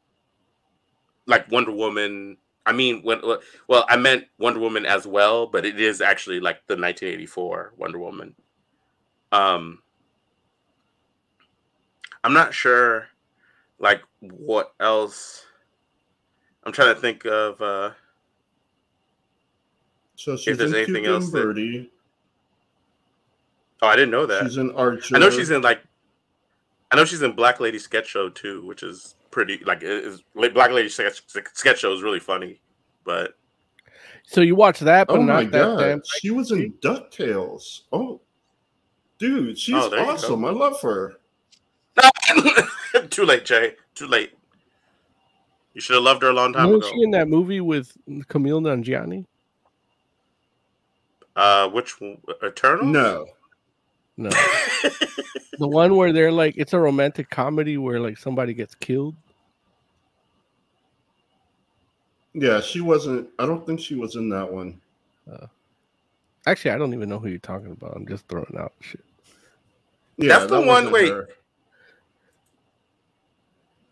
like 1.27 1.51
Wonder 1.51 1.71
Woman. 1.71 2.37
I 2.65 2.73
mean, 2.73 3.01
when 3.01 3.21
well, 3.67 3.85
I 3.89 3.97
meant 3.97 4.25
Wonder 4.37 4.59
Woman 4.59 4.85
as 4.85 5.07
well, 5.07 5.47
but 5.47 5.65
it 5.65 5.79
is 5.79 5.99
actually 5.99 6.39
like 6.39 6.57
the 6.67 6.75
1984 6.75 7.73
Wonder 7.77 7.99
Woman. 7.99 8.35
Um, 9.31 9.79
I'm 12.23 12.33
not 12.33 12.53
sure, 12.53 13.07
like 13.79 14.01
what 14.19 14.73
else. 14.79 15.45
I'm 16.63 16.71
trying 16.71 16.93
to 16.93 17.01
think 17.01 17.25
of. 17.25 17.59
uh 17.61 17.91
So 20.15 20.37
she's 20.37 20.57
there's 20.57 20.71
in 20.71 20.77
anything 20.77 21.03
Cupid 21.03 21.09
else 21.09 21.31
that-. 21.31 21.87
Oh, 23.81 23.87
I 23.87 23.95
didn't 23.95 24.11
know 24.11 24.27
that. 24.27 24.43
She's 24.43 24.57
in 24.57 24.71
Archer. 24.75 25.15
I 25.15 25.19
know 25.19 25.31
she's 25.31 25.49
in 25.49 25.63
like, 25.63 25.81
I 26.91 26.95
know 26.95 27.05
she's 27.05 27.23
in 27.23 27.31
Black 27.31 27.59
Lady 27.59 27.79
Sketch 27.79 28.07
Show 28.07 28.29
too, 28.29 28.63
which 28.65 28.83
is 28.83 29.15
pretty 29.31 29.59
like 29.65 29.81
it 29.83 29.89
is 29.89 30.23
Black 30.35 30.71
Lady 30.71 30.89
Sketch, 30.89 31.21
Sketch 31.53 31.79
Show 31.79 31.93
is 31.93 32.01
really 32.03 32.19
funny, 32.19 32.59
but 33.03 33.35
So 34.23 34.41
you 34.41 34.55
watch 34.55 34.79
that, 34.81 35.07
but 35.07 35.17
Oh 35.17 35.21
my 35.23 35.43
not 35.43 35.51
that 35.51 35.57
god, 35.63 35.79
damn. 35.79 36.01
she 36.19 36.29
was 36.31 36.51
in 36.51 36.73
Ducktales. 36.81 37.81
Oh, 37.91 38.21
dude, 39.17 39.57
she's 39.57 39.75
Oh, 39.75 39.89
there 39.89 39.99
you 39.99 40.05
go. 40.05 40.11
awesome. 40.11 40.45
I 40.45 40.51
love 40.51 40.79
her. 40.81 41.13
too 43.09 43.23
late, 43.25 43.45
Jay. 43.45 43.75
Too 43.95 44.07
late. 44.07 44.31
You 45.73 45.81
should 45.81 45.95
have 45.95 46.03
loved 46.03 46.21
her 46.23 46.29
a 46.29 46.33
long 46.33 46.51
time 46.53 46.65
ago. 46.65 46.77
Was 46.77 46.87
ago. 46.87 46.95
she 46.95 47.03
in 47.03 47.11
that 47.11 47.27
movie 47.29 47.61
with 47.61 47.95
Kumail 48.09 48.61
Nanjiani? 48.61 49.25
Uh, 51.35 51.69
which? 51.69 51.95
Eternal? 52.41 52.85
No, 52.85 53.25
No, 54.21 54.29
the 55.59 55.67
one 55.67 55.95
where 55.95 56.11
they're 56.13 56.31
like, 56.31 56.55
it's 56.57 56.73
a 56.73 56.79
romantic 56.79 57.29
comedy 57.29 57.77
where 57.77 57.99
like 57.99 58.17
somebody 58.17 58.53
gets 58.53 58.75
killed. 58.75 59.15
yeah, 62.33 62.61
she 62.61 62.81
wasn't. 62.81 63.29
I 63.39 63.45
don't 63.45 63.65
think 63.65 63.79
she 63.79 63.95
was 63.95 64.15
in 64.15 64.29
that 64.29 64.51
one. 64.51 64.79
Uh, 65.31 65.47
actually, 66.47 66.71
I 66.71 66.77
don't 66.77 66.93
even 66.93 67.09
know 67.09 67.19
who 67.19 67.27
you're 67.29 67.39
talking 67.39 67.71
about. 67.71 67.93
I'm 67.95 68.07
just 68.07 68.27
throwing 68.27 68.55
out 68.57 68.73
shit. 68.79 69.03
Yeah, 70.17 70.29
That's 70.39 70.43
the 70.51 70.59
that 70.61 70.67
one- 70.67 70.67
wasn't 70.67 70.91
wait. 70.93 71.09
her. 71.11 71.29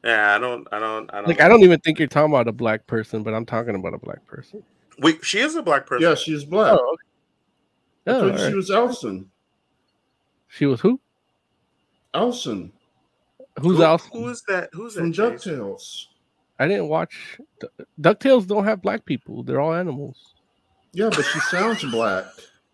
yeah, 0.04 0.36
I 0.36 0.40
don't. 0.40 0.68
I 0.72 0.80
don't. 0.80 1.10
I 1.14 1.18
don't. 1.18 1.28
Like, 1.28 1.42
I 1.42 1.48
don't 1.50 1.62
even 1.64 1.80
think 1.82 2.00
you're 2.00 2.08
talking 2.08 2.32
about 2.32 2.48
a 2.48 2.52
black 2.54 2.88
person, 2.88 3.24
but 3.24 3.34
I'm 3.34 3.46
talking 3.46 3.76
about 3.76 3.94
a 3.94 3.98
black 4.00 4.26
person. 4.26 4.64
Wait, 5.00 5.24
she 5.24 5.40
is 5.40 5.56
a 5.56 5.62
black 5.62 5.86
person. 5.86 6.08
Yeah, 6.08 6.16
she's 6.16 6.44
black. 6.44 6.78
Oh, 6.80 6.94
okay. 6.94 7.04
Oh, 8.08 8.20
thought 8.22 8.32
all 8.32 8.38
she 8.38 8.44
right. 8.46 8.56
was 8.56 8.72
Elson. 8.72 9.30
She 10.50 10.66
was 10.66 10.82
who? 10.82 11.00
Elson 12.14 12.72
Who's 13.62 13.78
Who- 13.78 13.84
else? 13.84 14.08
Who 14.14 14.28
is 14.30 14.42
that? 14.48 14.70
Who's 14.74 14.94
from 14.96 15.12
that? 15.12 15.16
Chase? 15.42 15.46
Ducktales. 15.46 16.06
I 16.60 16.68
didn't 16.68 16.88
watch. 16.88 17.40
Ducktales 18.00 18.48
don't 18.48 18.64
have 18.66 18.82
black 18.82 19.06
people. 19.06 19.44
They're 19.44 19.60
all 19.62 19.74
animals. 19.74 20.34
Yeah, 20.94 21.10
but 21.10 21.24
she 21.24 21.40
sounds 21.40 21.84
black. 21.84 22.26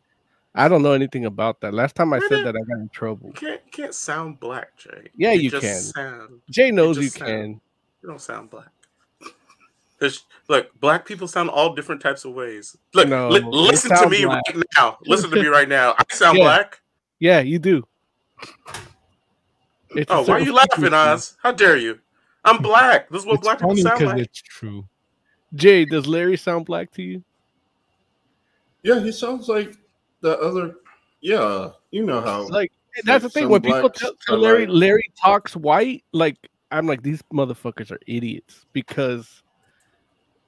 I 0.55 0.67
don't 0.69 0.81
know 0.83 0.93
anything 0.93 1.25
about 1.25 1.59
that. 1.61 1.73
Last 1.73 1.95
time 1.95 2.13
I 2.13 2.17
Really? 2.17 2.29
said 2.29 2.45
that, 2.45 2.55
I 2.55 2.59
got 2.61 2.79
in 2.79 2.89
trouble. 2.89 3.27
You 3.27 3.33
can't 3.33 3.61
you 3.65 3.71
can't 3.71 3.93
sound 3.93 4.39
black, 4.39 4.77
Jay. 4.77 5.09
Yeah, 5.17 5.33
you 5.33 5.49
just 5.49 5.63
can. 5.63 5.81
Sound, 5.81 6.41
Jay 6.49 6.71
knows 6.71 6.97
you 6.97 7.03
just 7.03 7.17
sound- 7.17 7.29
can. 7.29 7.61
you 8.03 8.09
don't 8.09 8.21
sound 8.21 8.49
black. 8.51 8.69
There's, 9.99 10.23
look, 10.47 10.69
black 10.79 11.05
people 11.05 11.27
sound 11.27 11.49
all 11.49 11.73
different 11.75 11.99
types 12.01 12.25
of 12.25 12.33
ways. 12.33 12.77
Look, 12.93 13.07
No, 13.09 13.29
li- 13.29 13.41
listen 13.43 13.89
to 13.97 14.07
me 14.09 14.23
black. 14.25 14.43
right 14.47 14.63
now. 14.77 14.97
Listen 15.05 15.29
to 15.31 15.35
me 15.35 15.47
right 15.47 15.67
now. 15.69 15.93
I 15.97 16.03
sound 16.13 16.37
Yeah. 16.37 16.43
black. 16.45 16.79
Yeah, 17.19 17.39
you 17.39 17.59
do. 17.59 17.83
It's 19.91 20.11
Oh, 20.11 20.23
why 20.23 20.35
are 20.35 20.39
you 20.41 20.53
laughing. 20.53 20.93
Oz? 20.93 21.37
How 21.41 21.51
dare 21.51 21.77
you? 21.77 21.99
I'm 22.43 22.61
black. 22.61 23.09
This 23.09 23.21
is 23.21 23.25
what 23.25 23.35
It's 23.35 23.43
black 23.43 23.57
people 23.57 23.69
funny 23.71 23.81
sound 23.81 23.99
because 23.99 24.13
like. 24.13 24.21
it's 24.23 24.41
true. 24.41 24.85
Jay, 25.55 25.85
does 25.85 26.05
Larry 26.05 26.37
sound 26.37 26.65
black 26.65 26.91
to 26.93 27.01
you? 27.01 27.23
Yeah, 28.83 28.99
he 28.99 29.11
sounds 29.11 29.47
like 29.47 29.75
the 30.21 30.37
other. 30.39 30.75
Yeah, 31.21 31.71
you 31.91 32.03
know 32.05 32.21
how. 32.21 32.47
Like 32.49 32.71
that's 33.03 33.23
the 33.23 33.29
thing. 33.29 33.49
When 33.49 33.61
people 33.61 33.89
tell, 33.89 34.11
tell 34.27 34.37
Larry 34.37 34.67
like- 34.67 34.79
Larry 34.81 35.11
talks 35.19 35.55
white, 35.55 36.03
like 36.11 36.37
I'm 36.71 36.85
like 36.87 37.01
these 37.01 37.21
motherfuckers 37.33 37.89
are 37.91 37.99
idiots 38.05 38.65
because 38.73 39.41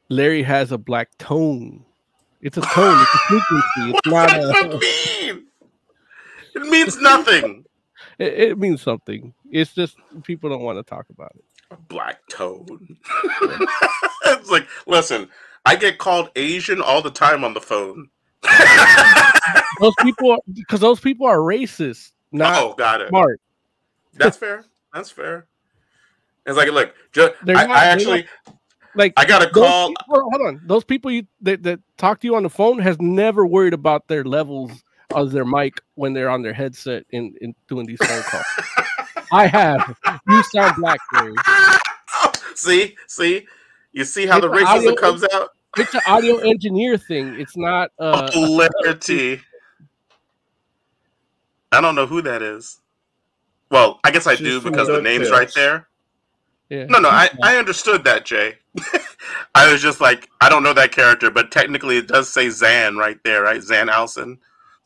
Larry 0.09 0.43
has 0.43 0.71
a 0.71 0.77
black 0.77 1.17
tone. 1.17 1.83
It's 2.41 2.57
a 2.57 2.61
tone. 2.61 3.01
It's 3.01 3.15
a 3.15 3.17
frequency. 3.19 3.97
It's 3.97 4.01
not 4.07 4.11
What 4.11 4.29
does 4.29 4.51
that 4.51 4.73
a. 4.73 4.77
mean? 5.33 5.47
It 6.61 6.69
means 6.69 6.97
nothing. 6.99 7.65
It, 8.19 8.33
it 8.33 8.57
means 8.57 8.81
something. 8.81 9.33
It's 9.51 9.73
just 9.73 9.97
people 10.23 10.49
don't 10.49 10.61
want 10.61 10.77
to 10.79 10.83
talk 10.83 11.05
about 11.09 11.31
it. 11.35 11.43
A 11.71 11.75
black 11.75 12.19
toad. 12.29 12.67
it's 14.25 14.49
like, 14.49 14.67
listen, 14.85 15.29
I 15.65 15.75
get 15.75 15.97
called 15.97 16.29
Asian 16.35 16.81
all 16.81 17.01
the 17.01 17.11
time 17.11 17.43
on 17.43 17.53
the 17.53 17.61
phone. 17.61 18.09
Those 19.79 19.93
people, 20.01 20.43
because 20.53 20.79
those 20.79 20.99
people 20.99 21.27
are 21.27 21.37
racist, 21.37 22.11
not 22.31 22.57
oh, 22.57 22.73
got 22.73 23.01
it. 23.01 23.09
smart. 23.09 23.39
That's 24.13 24.37
fair. 24.37 24.65
That's 24.93 25.11
fair. 25.11 25.47
It's 26.45 26.57
like, 26.57 26.71
look, 26.71 26.95
just, 27.11 27.33
I, 27.43 27.53
not- 27.53 27.69
I 27.69 27.85
actually, 27.85 28.27
Like 28.95 29.13
I 29.17 29.25
got 29.25 29.43
a 29.43 29.49
call. 29.49 29.89
people- 29.89 30.05
hold 30.09 30.41
on, 30.47 30.61
those 30.65 30.83
people 30.83 31.11
you 31.11 31.27
that, 31.41 31.61
that 31.63 31.79
talk 31.97 32.21
to 32.21 32.27
you 32.27 32.35
on 32.35 32.43
the 32.43 32.49
phone 32.49 32.79
has 32.79 32.99
never 32.99 33.45
worried 33.45 33.73
about 33.73 34.07
their 34.07 34.23
levels 34.23 34.83
of 35.13 35.31
their 35.31 35.45
mic 35.45 35.81
when 35.95 36.13
they're 36.13 36.29
on 36.29 36.41
their 36.41 36.53
headset 36.53 37.05
in, 37.11 37.33
in 37.41 37.55
doing 37.67 37.85
these 37.85 37.97
phone 38.05 38.21
calls. 38.23 38.45
I 39.31 39.47
have. 39.47 39.97
You 40.27 40.43
sound 40.43 40.75
black, 40.77 40.99
Larry. 41.13 41.33
see, 42.55 42.95
see, 43.07 43.45
you 43.93 44.03
see 44.03 44.25
how 44.25 44.37
It's 44.37 44.45
the 44.45 44.51
an 44.51 44.63
audio- 44.65 44.91
racism 44.91 44.97
comes 44.97 45.23
out. 45.33 45.49
It's 45.77 45.93
an 45.93 46.01
audio 46.07 46.37
engineer 46.37 46.97
thing. 46.97 47.39
It's 47.39 47.55
not. 47.55 47.91
Uh, 47.99 48.27
Polarity. 48.33 49.41
I 51.71 51.81
don't 51.81 51.95
know 51.95 52.05
who 52.07 52.21
that 52.21 52.41
is. 52.41 52.79
Well, 53.69 53.99
I 54.03 54.11
guess 54.11 54.25
I 54.27 54.35
She's 54.35 54.47
do 54.47 54.61
because 54.61 54.87
the 54.87 55.01
name's 55.01 55.27
DuckTales. 55.27 55.31
right 55.31 55.51
there. 55.53 55.87
yeah. 56.69 56.85
No, 56.85 56.99
no, 56.99 57.09
I, 57.09 57.29
I 57.43 57.57
understood 57.57 58.05
that, 58.05 58.25
Jay. 58.25 58.55
I 59.55 59.71
was 59.71 59.81
just 59.81 59.99
like, 59.99 60.29
I 60.39 60.47
don't 60.49 60.63
know 60.63 60.73
that 60.73 60.91
character, 60.93 61.29
but 61.29 61.51
technically 61.51 61.97
it 61.97 62.07
does 62.07 62.29
say 62.31 62.49
Zan 62.49 62.95
right 62.95 63.17
there, 63.25 63.43
right? 63.43 63.61
Zan 63.61 63.87
Owlson. 63.89 64.37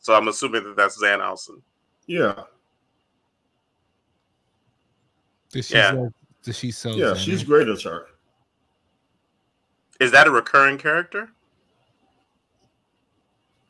So 0.02 0.14
I'm 0.14 0.26
assuming 0.28 0.64
that 0.64 0.76
that's 0.76 0.98
Zan 0.98 1.20
Owlson. 1.20 1.62
yeah, 2.06 2.42
Does 5.50 5.66
she 5.68 5.74
Yeah. 5.74 5.90
sell, 5.92 6.14
does 6.42 6.58
she 6.58 6.70
sell 6.70 6.94
yeah, 6.96 7.06
Xanax? 7.12 7.16
she's 7.18 7.44
great 7.44 7.68
as 7.68 7.82
her. 7.82 8.06
Is 10.00 10.10
that 10.12 10.26
a 10.26 10.30
recurring 10.30 10.76
character? 10.78 11.30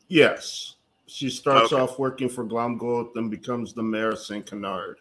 Yes, 0.07 0.75
she 1.05 1.29
starts 1.29 1.71
Okay. 1.71 1.81
off 1.81 1.99
working 1.99 2.29
for 2.29 2.43
Glomgold, 2.45 3.13
then 3.13 3.29
becomes 3.29 3.73
the 3.73 3.83
mayor 3.83 4.09
of 4.11 4.19
Saint 4.19 4.45
Canard. 4.47 4.95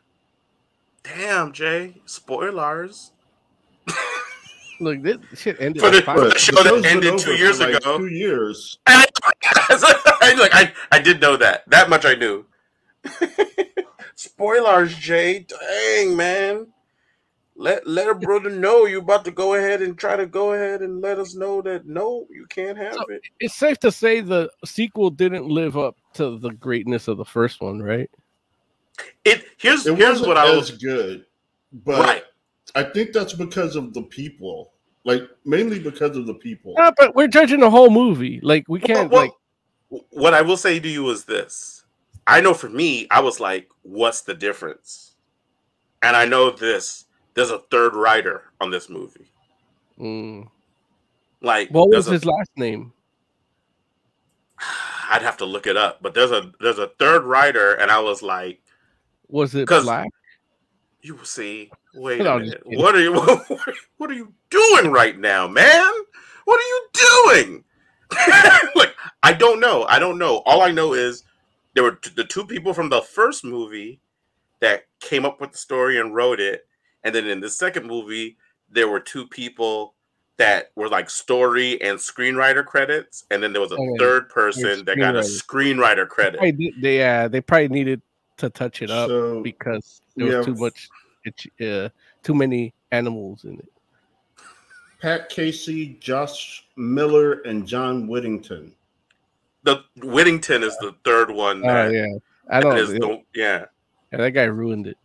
Damn, 1.02 1.52
Jay. 1.52 2.02
Spoilers. 2.04 3.12
Look, 4.80 5.02
this 5.02 5.18
shit 5.36 5.60
ended. 5.60 5.80
For 5.82 5.90
the- 5.90 6.02
five. 6.02 6.16
the 6.18 6.38
show 6.38 6.56
that 6.56 6.64
show's 6.66 6.84
ended 6.84 7.18
two 7.18 7.24
for 7.26 7.32
years 7.32 7.60
like 7.60 7.74
ago. 7.76 7.98
Two 7.98 8.08
years. 8.08 8.78
I, 9.44 10.34
like, 10.38 10.54
I, 10.54 10.72
I 10.90 11.00
did 11.00 11.20
know 11.20 11.36
that. 11.36 11.68
That 11.68 11.88
much 11.90 12.04
I 12.04 12.14
knew. 12.14 12.46
Spoilers, 14.14 14.94
Jay. 14.96 15.46
Dang, 15.48 16.16
man. 16.16 16.68
Let 17.54 17.86
let 17.86 18.08
a 18.08 18.14
brother 18.14 18.50
know 18.50 18.86
you 18.86 18.98
about 18.98 19.24
to 19.26 19.30
go 19.30 19.54
ahead 19.54 19.82
and 19.82 19.96
try 19.96 20.16
to 20.16 20.26
go 20.26 20.54
ahead 20.54 20.80
and 20.80 21.00
let 21.02 21.18
us 21.18 21.34
know 21.34 21.60
that 21.62 21.86
no, 21.86 22.26
you 22.30 22.46
can't 22.46 22.78
have 22.78 22.94
So- 22.94 23.04
it. 23.08 23.22
It's 23.40 23.54
safe 23.54 23.78
to 23.80 23.92
say 23.92 24.20
the 24.20 24.50
sequel 24.64 25.10
didn't 25.10 25.46
live 25.46 25.76
up 25.76 25.96
to 26.14 26.38
the 26.38 26.50
greatness 26.50 27.08
of 27.08 27.18
the 27.18 27.24
first 27.24 27.60
one, 27.60 27.80
right? 27.80 28.10
It 29.24 29.44
here's 29.58 29.86
It 29.86 29.96
here's 29.96 30.20
wasn't 30.20 30.28
what 30.28 30.36
I 30.38 30.54
was 30.54 30.70
good, 30.70 31.26
but 31.72 32.00
right. 32.00 32.24
I 32.74 32.84
think 32.84 33.12
that's 33.12 33.32
because 33.34 33.76
of 33.76 33.92
the 33.94 34.02
people. 34.02 34.72
Like 35.04 35.22
mainly 35.44 35.78
because 35.80 36.16
of 36.16 36.26
the 36.26 36.34
people. 36.34 36.74
Yeah, 36.78 36.90
but 36.96 37.14
we're 37.14 37.28
judging 37.28 37.60
the 37.60 37.70
whole 37.70 37.90
movie. 37.90 38.40
Like 38.42 38.64
we 38.68 38.78
can't 38.80 39.10
Well, 39.10 39.22
like. 39.90 40.04
what 40.10 40.32
I 40.34 40.42
will 40.42 40.56
say 40.56 40.78
to 40.78 40.88
you 40.88 41.10
is 41.10 41.24
this. 41.24 41.84
I 42.26 42.40
know 42.40 42.54
for 42.54 42.68
me, 42.68 43.08
I 43.10 43.20
was 43.20 43.40
like, 43.40 43.68
what's 43.82 44.20
the 44.20 44.34
difference? 44.34 45.14
And 46.02 46.14
I 46.16 46.24
know 46.24 46.50
this. 46.50 47.06
There's 47.34 47.50
a 47.50 47.58
third 47.70 47.94
writer 47.96 48.44
on 48.60 48.70
this 48.70 48.88
movie. 48.88 49.26
mm. 49.98 50.46
Like 51.40 51.70
What 51.70 51.90
was 51.90 52.06
a- 52.06 52.12
his 52.12 52.24
last 52.24 52.50
name? 52.56 52.92
I'd 55.10 55.22
have 55.22 55.36
to 55.38 55.44
look 55.44 55.66
it 55.66 55.76
up, 55.76 55.98
but 56.00 56.14
there's 56.14 56.30
a 56.30 56.52
there's 56.60 56.78
a 56.78 56.86
third 56.98 57.24
writer, 57.24 57.74
and 57.74 57.90
I 57.90 57.98
was 58.00 58.22
like, 58.22 58.62
Was 59.28 59.54
it 59.54 59.66
Black? 59.68 60.08
you 61.02 61.16
will 61.16 61.24
see. 61.24 61.70
Wait 61.94 62.20
No, 62.20 62.32
a 62.32 62.34
I'm 62.36 62.44
just 62.44 62.64
minute. 62.64 62.80
What 62.80 62.94
are 62.94 63.00
you 63.00 63.14
what 63.98 64.10
are 64.10 64.14
you 64.14 64.32
doing 64.50 64.90
right 64.90 65.18
now, 65.18 65.46
man? 65.46 65.92
What 66.44 66.58
are 66.58 66.68
you 66.68 66.88
doing? 67.44 67.64
like 68.74 68.94
I 69.22 69.32
don't 69.32 69.60
know. 69.60 69.84
I 69.84 69.98
don't 69.98 70.18
know. 70.18 70.38
All 70.46 70.62
I 70.62 70.70
know 70.70 70.94
is 70.94 71.24
there 71.74 71.84
were 71.84 71.92
t- 71.96 72.10
the 72.14 72.24
two 72.24 72.44
people 72.46 72.72
from 72.74 72.88
the 72.88 73.00
first 73.02 73.44
movie 73.44 74.00
that 74.60 74.84
came 75.00 75.24
up 75.24 75.40
with 75.40 75.52
the 75.52 75.58
story 75.58 75.98
and 75.98 76.14
wrote 76.14 76.40
it, 76.40 76.66
and 77.04 77.14
then 77.14 77.26
in 77.26 77.40
the 77.40 77.50
second 77.50 77.86
movie 77.86 78.36
there 78.70 78.88
were 78.88 79.00
two 79.00 79.26
people 79.26 79.94
that 80.38 80.70
were 80.76 80.88
like 80.88 81.10
story 81.10 81.80
and 81.82 81.98
screenwriter 81.98 82.64
credits, 82.64 83.24
and 83.30 83.42
then 83.42 83.52
there 83.52 83.60
was 83.62 83.72
a 83.72 83.76
Okay. 83.76 83.98
third 83.98 84.28
person 84.30 84.84
that 84.86 84.96
got 84.98 85.14
a 85.14 85.20
screenwriter 85.20 86.08
credit. 86.08 86.38
Probably 86.38 86.52
did- 86.52 86.80
They 86.82 87.02
uh, 87.06 87.28
they 87.28 87.40
probably 87.40 87.68
needed 87.68 88.02
to 88.38 88.48
touch 88.50 88.82
it 88.82 88.90
up 88.90 89.08
So 89.08 89.42
because 89.42 90.00
there 90.16 90.26
we 90.26 90.36
was 90.36 90.46
too 90.46 90.54
much, 90.56 90.84
it, 90.84 90.90
uh, 91.26 91.88
too 92.22 92.34
many 92.34 92.72
animals 92.90 93.44
in 93.44 93.58
it. 93.58 93.68
Pat 95.00 95.28
Casey, 95.28 95.96
Josh 96.00 96.64
Miller, 96.76 97.40
and 97.42 97.66
John 97.66 98.06
Whittington. 98.06 98.72
The 99.64 99.82
Whittington 100.02 100.62
is 100.62 100.76
the 100.78 100.94
third 101.04 101.30
one. 101.30 101.62
Oh 101.64 101.68
That, 101.68 101.92
yeah, 101.92 102.06
I 102.50 102.60
that 102.60 102.62
don't. 102.62 102.78
is 102.78 102.92
yeah, 102.92 102.98
the, 102.98 103.22
yeah. 103.34 103.64
that 104.12 104.30
guy 104.30 104.44
ruined 104.44 104.86
it. 104.86 104.98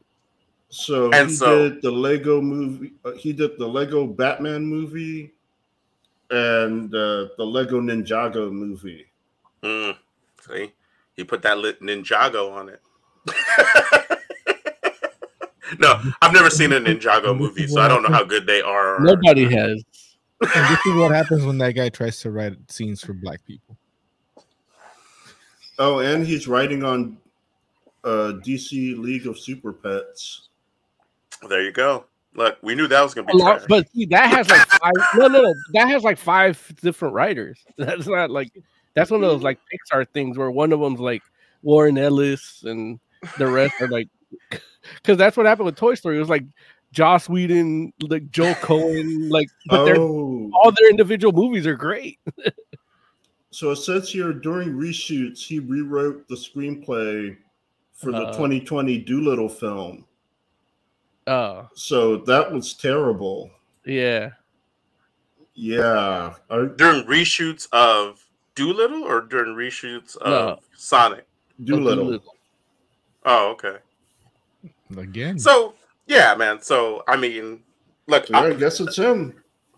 So 0.70 1.11
And 1.13 1.30
he 1.30 1.36
so- 1.36 1.70
did 1.70 1.82
the 1.82 1.91
Lego 1.91 2.41
movie. 2.41 2.93
Uh, 3.05 3.11
he 3.11 3.34
did 3.34 3.57
the 3.57 3.68
Lego 3.68 4.05
Batman 4.05 4.65
movie, 4.65 5.32
and 6.30 6.93
uh, 6.93 7.30
the 7.38 7.45
Lego 7.45 7.80
Ninjago 7.82 8.51
movie. 8.51 9.05
Mm, 9.63 9.95
see, 10.47 10.74
he 11.15 11.24
put 11.24 11.41
that 11.43 11.57
lit 11.57 11.82
Ninjago 11.82 12.51
on 12.51 12.70
it. 12.70 12.82
no, 15.80 16.01
I've 16.22 16.34
never 16.34 16.49
seen 16.49 16.74
a 16.74 16.80
Ninjago 16.80 17.38
movie, 17.38 17.68
so 17.68 17.82
I 17.82 17.88
don't 17.88 18.03
know 18.03 18.09
how 18.09 18.24
good 18.24 18.45
they 18.45 18.61
are. 18.61 18.99
Nobody 18.99 19.43
has. 19.45 19.84
And 20.39 20.70
this 20.70 20.86
is 20.86 20.95
what 20.95 21.11
happens 21.11 21.45
when 21.45 21.57
that 21.59 21.72
guy 21.74 21.89
tries 21.89 22.20
to 22.22 22.32
write 22.32 22.55
scenes 22.70 23.03
for 23.03 23.13
black 23.13 23.43
people. 23.45 23.76
Oh, 25.80 25.99
and 25.99 26.26
he's 26.26 26.47
writing 26.47 26.84
on 26.84 27.18
uh, 28.03 28.34
DC 28.45 28.97
League 28.97 29.28
of 29.28 29.38
Super 29.38 29.74
Pets. 29.74 30.49
There 31.49 31.63
you 31.63 31.72
go. 31.72 32.05
Look, 32.36 32.57
we 32.61 32.76
knew 32.76 32.88
that 32.88 33.01
was 33.01 33.13
gonna 33.15 33.28
A 33.30 33.36
be 33.36 33.39
lot, 33.39 33.65
but 33.68 33.89
see, 33.91 34.05
that 34.05 34.30
has 34.30 34.49
like 34.49 34.68
five. 34.68 34.93
no, 35.15 35.28
no, 35.28 35.41
no. 35.41 35.53
That 35.74 35.88
has 35.88 36.03
like 36.03 36.20
five 36.20 36.61
different 36.82 37.15
writers. 37.15 37.63
That's 37.78 38.07
not 38.07 38.30
like 38.30 38.51
that's 38.93 39.09
one 39.11 39.24
of 39.24 39.30
those 39.30 39.43
like 39.43 39.59
Pixar 39.72 40.07
things 40.09 40.38
where 40.38 40.51
one 40.51 40.72
of 40.72 40.80
them's 40.80 40.99
like 40.99 41.24
Warren 41.63 41.97
Ellis 41.97 42.63
and 42.63 42.99
the 43.38 43.47
rest 43.47 43.76
are 43.82 43.88
like 43.88 44.07
because 44.96 45.18
that's 45.18 45.36
what 45.38 45.46
happened 45.46 45.66
with 45.68 45.76
Toy 45.76 45.96
Story. 45.96 46.16
It 46.18 46.20
was 46.20 46.30
like 46.30 46.46
Joss 46.92 47.28
Whedon, 47.30 47.94
like 48.02 48.30
Joe 48.32 48.54
Cohen, 48.62 49.30
like 49.30 49.50
but 49.68 49.86
they're 49.86 49.98
Oh, 49.98 50.50
all 50.54 50.72
their 50.72 50.90
individual 50.90 51.34
movies 51.34 51.66
are 51.68 51.76
great. 51.76 52.20
so 53.52 53.72
it 53.72 53.78
says 53.78 54.10
here 54.10 54.34
during 54.34 54.74
reshoots, 54.74 55.40
he 55.46 55.60
rewrote 55.60 56.28
the 56.28 56.36
screenplay 56.36 57.36
for 57.94 58.12
the 58.12 58.18
Uh. 58.28 58.32
2020 58.34 59.00
Dolittle 59.00 59.50
film. 59.50 60.06
Oh, 61.28 61.68
So 61.76 62.18
that 62.18 62.52
was 62.52 62.74
terrible. 62.74 63.52
yeah. 63.86 64.30
Yeah. 65.56 66.36
I, 66.52 66.66
during 66.76 67.04
reshoots 67.06 67.68
of 67.72 68.24
Dolittle 68.56 69.04
or 69.04 69.22
during 69.22 69.56
reshoots 69.56 70.16
of 70.18 70.28
No. 70.30 70.60
Sonic. 70.76 71.26
Dolittle. 71.64 72.06
Dolittle. 72.06 72.36
Oh, 73.26 73.50
okay. 73.54 73.78
Again. 74.96 75.40
So 75.40 75.74
yeah, 76.06 76.36
man. 76.36 76.62
So 76.62 77.04
I 77.08 77.18
mean, 77.18 77.64
look, 78.08 78.30
Yeah, 78.30 78.40
I 78.40 78.48
I, 78.48 78.54
guess 78.54 78.80
it's 78.80 78.98
him. 78.98 79.34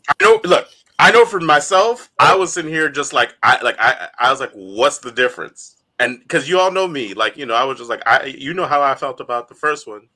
I 0.07 0.13
know. 0.21 0.39
Look, 0.43 0.67
I 0.99 1.11
know 1.11 1.25
for 1.25 1.39
myself, 1.39 2.11
I 2.19 2.35
was 2.35 2.57
in 2.57 2.67
here 2.67 2.89
just 2.89 3.13
like 3.13 3.35
I 3.43 3.61
like 3.61 3.77
I 3.79 4.09
I 4.19 4.31
was 4.31 4.39
like, 4.39 4.51
what's 4.53 4.99
the 4.99 5.11
difference? 5.11 5.77
And 5.99 6.19
because 6.19 6.47
you 6.47 6.59
all 6.59 6.71
know 6.71 6.87
me, 6.87 7.13
like 7.13 7.37
you 7.37 7.45
know, 7.45 7.55
I 7.55 7.63
was 7.63 7.77
just 7.77 7.89
like 7.89 8.03
I 8.05 8.25
you 8.25 8.53
know 8.53 8.65
how 8.65 8.81
I 8.81 8.95
felt 8.95 9.19
about 9.19 9.47
the 9.49 9.55
first 9.55 9.87
one. 9.87 10.09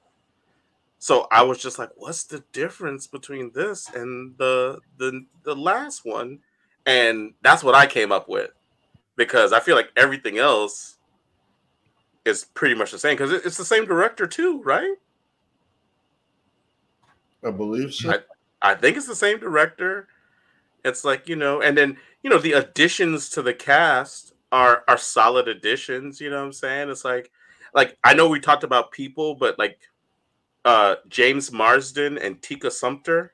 So 0.99 1.27
I 1.31 1.43
was 1.43 1.57
just 1.57 1.79
like, 1.79 1.89
what's 1.95 2.23
the 2.23 2.43
difference 2.53 3.07
between 3.07 3.51
this 3.53 3.89
and 3.93 4.37
the 4.37 4.79
the 4.97 5.25
the 5.43 5.55
last 5.55 6.05
one? 6.05 6.39
And 6.85 7.33
that's 7.41 7.63
what 7.63 7.75
I 7.75 7.87
came 7.87 8.11
up 8.11 8.29
with 8.29 8.51
because 9.15 9.53
I 9.53 9.59
feel 9.59 9.75
like 9.75 9.89
everything 9.95 10.37
else 10.37 10.97
is 12.25 12.45
pretty 12.45 12.75
much 12.75 12.91
the 12.91 12.99
same 12.99 13.15
because 13.15 13.31
it's 13.31 13.57
the 13.57 13.65
same 13.65 13.85
director 13.85 14.27
too, 14.27 14.61
right? 14.63 14.95
I 17.43 17.51
believe 17.51 17.93
so. 17.93 18.11
I- 18.13 18.19
I 18.61 18.75
think 18.75 18.97
it's 18.97 19.07
the 19.07 19.15
same 19.15 19.39
director. 19.39 20.07
It's 20.85 21.03
like 21.05 21.29
you 21.29 21.35
know, 21.35 21.61
and 21.61 21.77
then 21.77 21.97
you 22.23 22.29
know 22.29 22.39
the 22.39 22.53
additions 22.53 23.29
to 23.31 23.41
the 23.41 23.53
cast 23.53 24.33
are 24.51 24.83
are 24.87 24.97
solid 24.97 25.47
additions. 25.47 26.21
You 26.21 26.29
know 26.29 26.39
what 26.39 26.45
I'm 26.45 26.53
saying? 26.53 26.89
It's 26.89 27.05
like 27.05 27.31
like 27.73 27.97
I 28.03 28.13
know 28.13 28.29
we 28.29 28.39
talked 28.39 28.63
about 28.63 28.91
people, 28.91 29.35
but 29.35 29.59
like 29.59 29.79
uh 30.65 30.95
James 31.09 31.51
Marsden 31.51 32.17
and 32.17 32.41
Tika 32.41 32.71
Sumter 32.71 33.33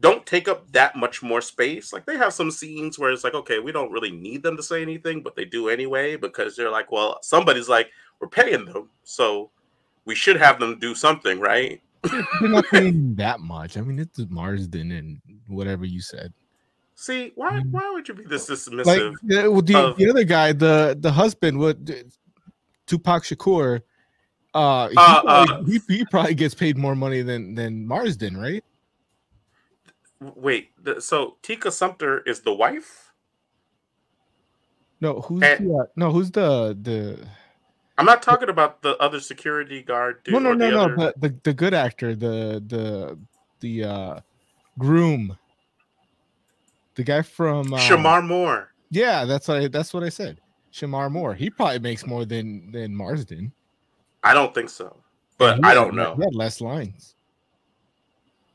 don't 0.00 0.26
take 0.26 0.48
up 0.48 0.70
that 0.72 0.96
much 0.96 1.22
more 1.22 1.40
space. 1.40 1.92
Like 1.92 2.04
they 2.06 2.16
have 2.18 2.32
some 2.34 2.50
scenes 2.50 2.98
where 2.98 3.10
it's 3.12 3.24
like, 3.24 3.34
okay, 3.34 3.60
we 3.60 3.72
don't 3.72 3.92
really 3.92 4.10
need 4.10 4.42
them 4.42 4.56
to 4.56 4.62
say 4.62 4.82
anything, 4.82 5.22
but 5.22 5.36
they 5.36 5.44
do 5.44 5.68
anyway 5.68 6.16
because 6.16 6.56
they're 6.56 6.70
like, 6.70 6.92
well, 6.92 7.18
somebody's 7.22 7.68
like, 7.68 7.90
we're 8.20 8.28
paying 8.28 8.64
them, 8.66 8.90
so 9.02 9.50
we 10.04 10.14
should 10.14 10.36
have 10.36 10.58
them 10.60 10.78
do 10.78 10.94
something, 10.94 11.40
right? 11.40 11.80
They're 12.02 12.48
not 12.48 12.66
paying 12.66 13.14
that 13.16 13.40
much. 13.40 13.76
I 13.76 13.80
mean, 13.80 13.98
it's 13.98 14.18
Marsden 14.28 14.92
and 14.92 15.20
whatever 15.48 15.84
you 15.84 16.00
said. 16.00 16.32
See, 16.96 17.32
why 17.34 17.52
Mm. 17.60 17.70
why 17.72 17.90
would 17.92 18.06
you 18.08 18.14
be 18.14 18.24
this 18.24 18.48
dismissive? 18.48 18.84
Like 18.86 19.12
the, 19.24 19.50
well, 19.50 19.62
the, 19.62 19.76
of- 19.76 19.96
the 19.96 20.08
other 20.10 20.24
guy, 20.24 20.52
the 20.52 20.96
the 20.98 21.10
husband, 21.10 21.58
what 21.58 21.78
Tupac 22.86 23.24
Shakur. 23.24 23.80
Uh, 24.54 24.88
he, 24.88 24.94
Uh, 24.96 25.22
probably, 25.46 25.72
he, 25.88 25.96
he 25.98 26.04
probably 26.04 26.34
gets 26.34 26.54
paid 26.54 26.78
more 26.78 26.94
money 26.94 27.22
than 27.22 27.56
than 27.56 27.84
Marsden, 27.86 28.36
right? 28.36 28.62
Wait, 30.20 30.70
the, 30.80 31.00
so 31.02 31.36
Tika 31.42 31.72
Sumter 31.72 32.20
is 32.24 32.40
the 32.42 32.52
wife? 32.54 33.12
No, 35.00 35.20
who's 35.22 35.42
And- 35.42 35.68
the, 35.70 35.74
uh, 35.74 35.86
no, 35.96 36.12
who's 36.12 36.30
the 36.30 36.78
the 36.80 37.26
I'm 37.96 38.06
not 38.06 38.22
talking 38.22 38.48
about 38.48 38.82
the 38.82 38.96
other 38.98 39.20
security 39.20 39.82
guard 39.82 40.22
dude. 40.24 40.34
no 40.34 40.40
no 40.40 40.52
no 40.52 40.66
the 40.66 40.70
no 40.72 40.80
other- 40.82 41.12
the, 41.16 41.28
the 41.28 41.40
the 41.44 41.52
good 41.54 41.74
actor, 41.74 42.14
the 42.14 42.62
the 42.66 43.18
the 43.60 43.84
uh 43.84 44.20
groom, 44.78 45.38
the 46.96 47.04
guy 47.04 47.22
from 47.22 47.72
um, 47.72 47.80
Shemar 47.80 48.26
Moore. 48.26 48.72
Yeah, 48.90 49.24
that's 49.24 49.48
what 49.48 49.58
I, 49.58 49.68
that's 49.68 49.94
what 49.94 50.02
I 50.02 50.08
said. 50.08 50.40
Shemar 50.72 51.10
Moore. 51.10 51.34
He 51.34 51.50
probably 51.50 51.78
makes 51.78 52.04
more 52.06 52.24
than 52.24 52.72
than 52.72 52.94
Marsden, 52.96 53.52
I 54.24 54.34
don't 54.34 54.52
think 54.54 54.70
so, 54.70 54.96
but 55.38 55.58
He 55.58 55.62
I 55.62 55.74
don't 55.74 55.94
know. 55.94 56.16
He 56.16 56.22
had 56.24 56.34
less 56.34 56.60
lines. 56.60 57.14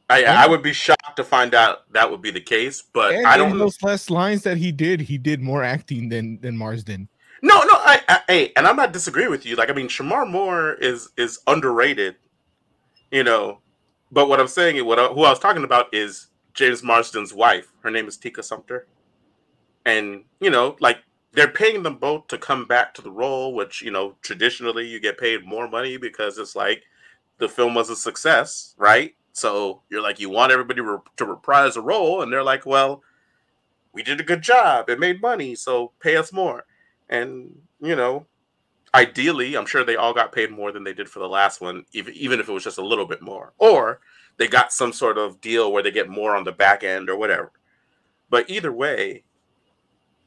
I 0.09 0.21
Yeah. 0.21 0.43
I 0.43 0.47
would 0.47 0.63
be 0.63 0.73
shocked 0.73 1.15
to 1.17 1.23
find 1.23 1.53
out 1.53 1.91
that 1.93 2.09
would 2.09 2.21
be 2.21 2.31
the 2.31 2.41
case, 2.41 2.81
but 2.81 3.13
and 3.13 3.25
I 3.27 3.37
don't 3.37 3.51
know. 3.51 3.59
those 3.59 3.81
less 3.83 4.09
lines 4.09 4.43
that 4.43 4.57
he 4.57 4.71
did, 4.71 4.99
he 5.01 5.17
did 5.17 5.39
more 5.39 5.63
acting 5.63 6.09
than 6.09 6.41
than 6.41 6.57
Marsden. 6.57 7.07
No, 7.41 7.61
no, 7.61 7.73
I, 7.73 8.01
I, 8.07 8.21
hey, 8.27 8.53
and 8.55 8.67
I'm 8.67 8.75
not 8.75 8.93
disagreeing 8.93 9.29
with 9.29 9.45
you. 9.45 9.55
Like, 9.55 9.69
I 9.69 9.73
mean, 9.73 9.87
Shemar 9.87 10.29
Moore 10.29 10.73
is 10.73 11.09
is 11.17 11.39
underrated, 11.47 12.15
you 13.11 13.23
know. 13.23 13.59
But 14.11 14.27
what 14.27 14.39
I'm 14.39 14.47
saying, 14.47 14.83
what 14.85 14.99
I, 14.99 15.07
who 15.07 15.23
I 15.23 15.29
was 15.29 15.39
talking 15.39 15.63
about 15.63 15.93
is 15.93 16.27
James 16.53 16.81
Marsden's 16.81 17.33
wife. 17.33 17.71
Her 17.81 17.91
name 17.91 18.07
is 18.07 18.17
Tika 18.17 18.43
Sumter, 18.43 18.87
and 19.85 20.25
you 20.41 20.49
know, 20.49 20.75
like 20.81 20.99
they're 21.33 21.47
paying 21.47 21.83
them 21.83 21.97
both 21.97 22.27
to 22.27 22.37
come 22.37 22.65
back 22.65 22.93
to 22.95 23.01
the 23.01 23.11
role, 23.11 23.53
which 23.53 23.81
you 23.81 23.91
know, 23.91 24.15
traditionally 24.21 24.87
you 24.87 24.99
get 24.99 25.17
paid 25.17 25.45
more 25.45 25.69
money 25.69 25.97
because 25.97 26.37
it's 26.37 26.55
like 26.55 26.83
the 27.37 27.47
film 27.49 27.73
was 27.75 27.89
a 27.89 27.95
success, 27.95 28.75
right? 28.77 29.15
So 29.31 29.83
you're 29.89 30.01
like, 30.01 30.19
you 30.19 30.29
want 30.29 30.51
everybody 30.51 30.81
to 31.17 31.25
reprise 31.25 31.77
a 31.77 31.81
role, 31.81 32.21
and 32.21 32.33
they're 32.33 32.43
like, 32.43 32.65
well, 32.65 33.01
we 33.93 34.03
did 34.03 34.19
a 34.19 34.23
good 34.23 34.41
job, 34.41 34.89
it 34.89 34.99
made 34.99 35.21
money, 35.21 35.55
so 35.55 35.93
pay 36.01 36.17
us 36.17 36.33
more 36.33 36.65
and 37.09 37.49
you 37.81 37.95
know 37.95 38.25
ideally 38.95 39.55
i'm 39.55 39.65
sure 39.65 39.83
they 39.83 39.95
all 39.95 40.13
got 40.13 40.31
paid 40.31 40.51
more 40.51 40.71
than 40.71 40.83
they 40.83 40.93
did 40.93 41.09
for 41.09 41.19
the 41.19 41.27
last 41.27 41.61
one 41.61 41.83
even, 41.93 42.13
even 42.13 42.39
if 42.39 42.49
it 42.49 42.51
was 42.51 42.63
just 42.63 42.77
a 42.77 42.85
little 42.85 43.05
bit 43.05 43.21
more. 43.21 43.53
Or 43.57 43.99
they 44.37 44.47
got 44.47 44.73
some 44.73 44.93
sort 44.93 45.17
of 45.17 45.41
deal 45.41 45.71
where 45.71 45.83
they 45.83 45.91
get 45.91 46.09
more 46.09 46.35
on 46.35 46.43
the 46.43 46.51
back 46.51 46.83
end 46.83 47.09
or 47.09 47.17
whatever. 47.17 47.51
But 48.29 48.49
either 48.49 48.71
way 48.71 49.23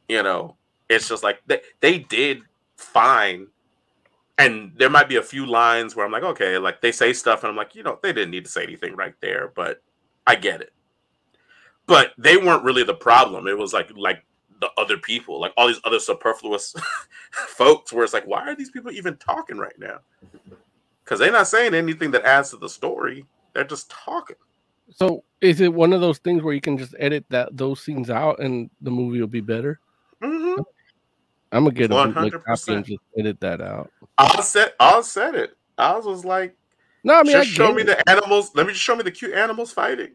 you 0.09 0.23
know 0.23 0.57
it's 0.89 1.09
just 1.09 1.23
like 1.23 1.41
they, 1.47 1.61
they 1.81 1.99
did 1.99 2.43
fine. 2.77 3.47
And 4.39 4.73
there 4.77 4.91
might 4.91 5.09
be 5.09 5.17
a 5.17 5.23
few 5.23 5.47
lines 5.47 5.95
where 5.95 6.05
i'm 6.07 6.13
like 6.13 6.23
okay 6.23 6.59
like 6.59 6.81
they 6.81 6.93
say 6.93 7.13
stuff 7.13 7.43
and 7.43 7.51
i'm 7.51 7.57
like 7.57 7.75
you 7.75 7.83
know 7.83 7.99
they 8.03 8.13
didn't 8.13 8.31
need 8.31 8.45
to 8.45 8.51
say 8.51 8.63
anything 8.63 8.97
right 8.97 9.15
there 9.21 9.53
but 9.55 9.83
i 10.27 10.35
get 10.35 10.61
it. 10.61 10.73
But 11.87 12.13
they 12.17 12.37
weren't 12.37 12.65
really 12.65 12.85
the 12.85 12.95
problem. 12.95 13.47
It 13.49 13.59
was 13.59 13.73
like 13.73 13.91
like 13.97 14.25
the 14.63 14.71
other 14.79 14.97
people, 14.97 15.41
like 15.41 15.53
all 15.57 15.67
these 15.67 15.81
other 15.85 16.01
superfluous 16.01 16.75
folks, 17.33 17.93
where 17.93 18.05
it's 18.05 18.15
like, 18.15 18.27
why 18.27 18.41
are 18.49 18.57
these 18.57 18.71
people 18.71 18.91
even 18.91 19.17
talking 19.17 19.59
right 19.59 19.79
now? 19.79 19.99
Because 21.05 21.19
they're 21.19 21.33
not 21.33 21.49
saying 21.49 21.75
anything 21.75 22.11
that 22.13 22.25
adds 22.25 22.51
to 22.51 22.57
the 22.57 22.69
story. 22.69 23.27
They're 23.53 23.65
just 23.65 23.91
talking. 23.91 24.37
So 24.91 25.25
is 25.41 25.61
it 25.61 25.73
one 25.73 25.93
of 25.93 26.01
those 26.01 26.19
things 26.19 26.43
where 26.43 26.55
you 26.55 26.61
can 26.61 26.79
just 26.79 26.95
edit 26.99 27.25
that 27.31 27.57
those 27.57 27.83
scenes 27.83 28.09
out 28.11 28.39
and 28.41 28.71
the 28.81 28.91
movie 28.91 29.21
will 29.21 29.27
be 29.27 29.41
better? 29.41 29.81
hmm 30.23 30.55
I'm 31.51 31.65
gonna 31.65 31.73
get 31.73 31.91
a 31.91 31.95
bootleg 31.95 32.33
100%. 32.33 32.45
copy 32.45 32.75
and 32.75 32.85
just 32.85 33.01
edit 33.19 33.41
that 33.41 33.61
out. 33.61 33.91
I 34.17 34.41
said, 34.41 34.73
I 34.81 35.01
said 35.03 35.35
it. 35.35 35.57
I 35.77 35.99
was 35.99 36.25
like, 36.25 36.57
No, 37.05 37.15
I 37.19 37.23
mean, 37.25 37.37
I 37.37 37.41
just 37.41 37.51
show 37.51 37.67
get 37.67 37.77
me 37.77 37.83
it. 37.83 37.87
the 37.87 38.09
animals. 38.11 38.53
Let 38.55 38.67
me 38.67 38.73
just 38.73 38.85
show 38.85 38.97
me 38.97 39.03
the 39.03 39.11
cute 39.11 39.35
animals 39.35 39.73
fighting. 39.73 40.13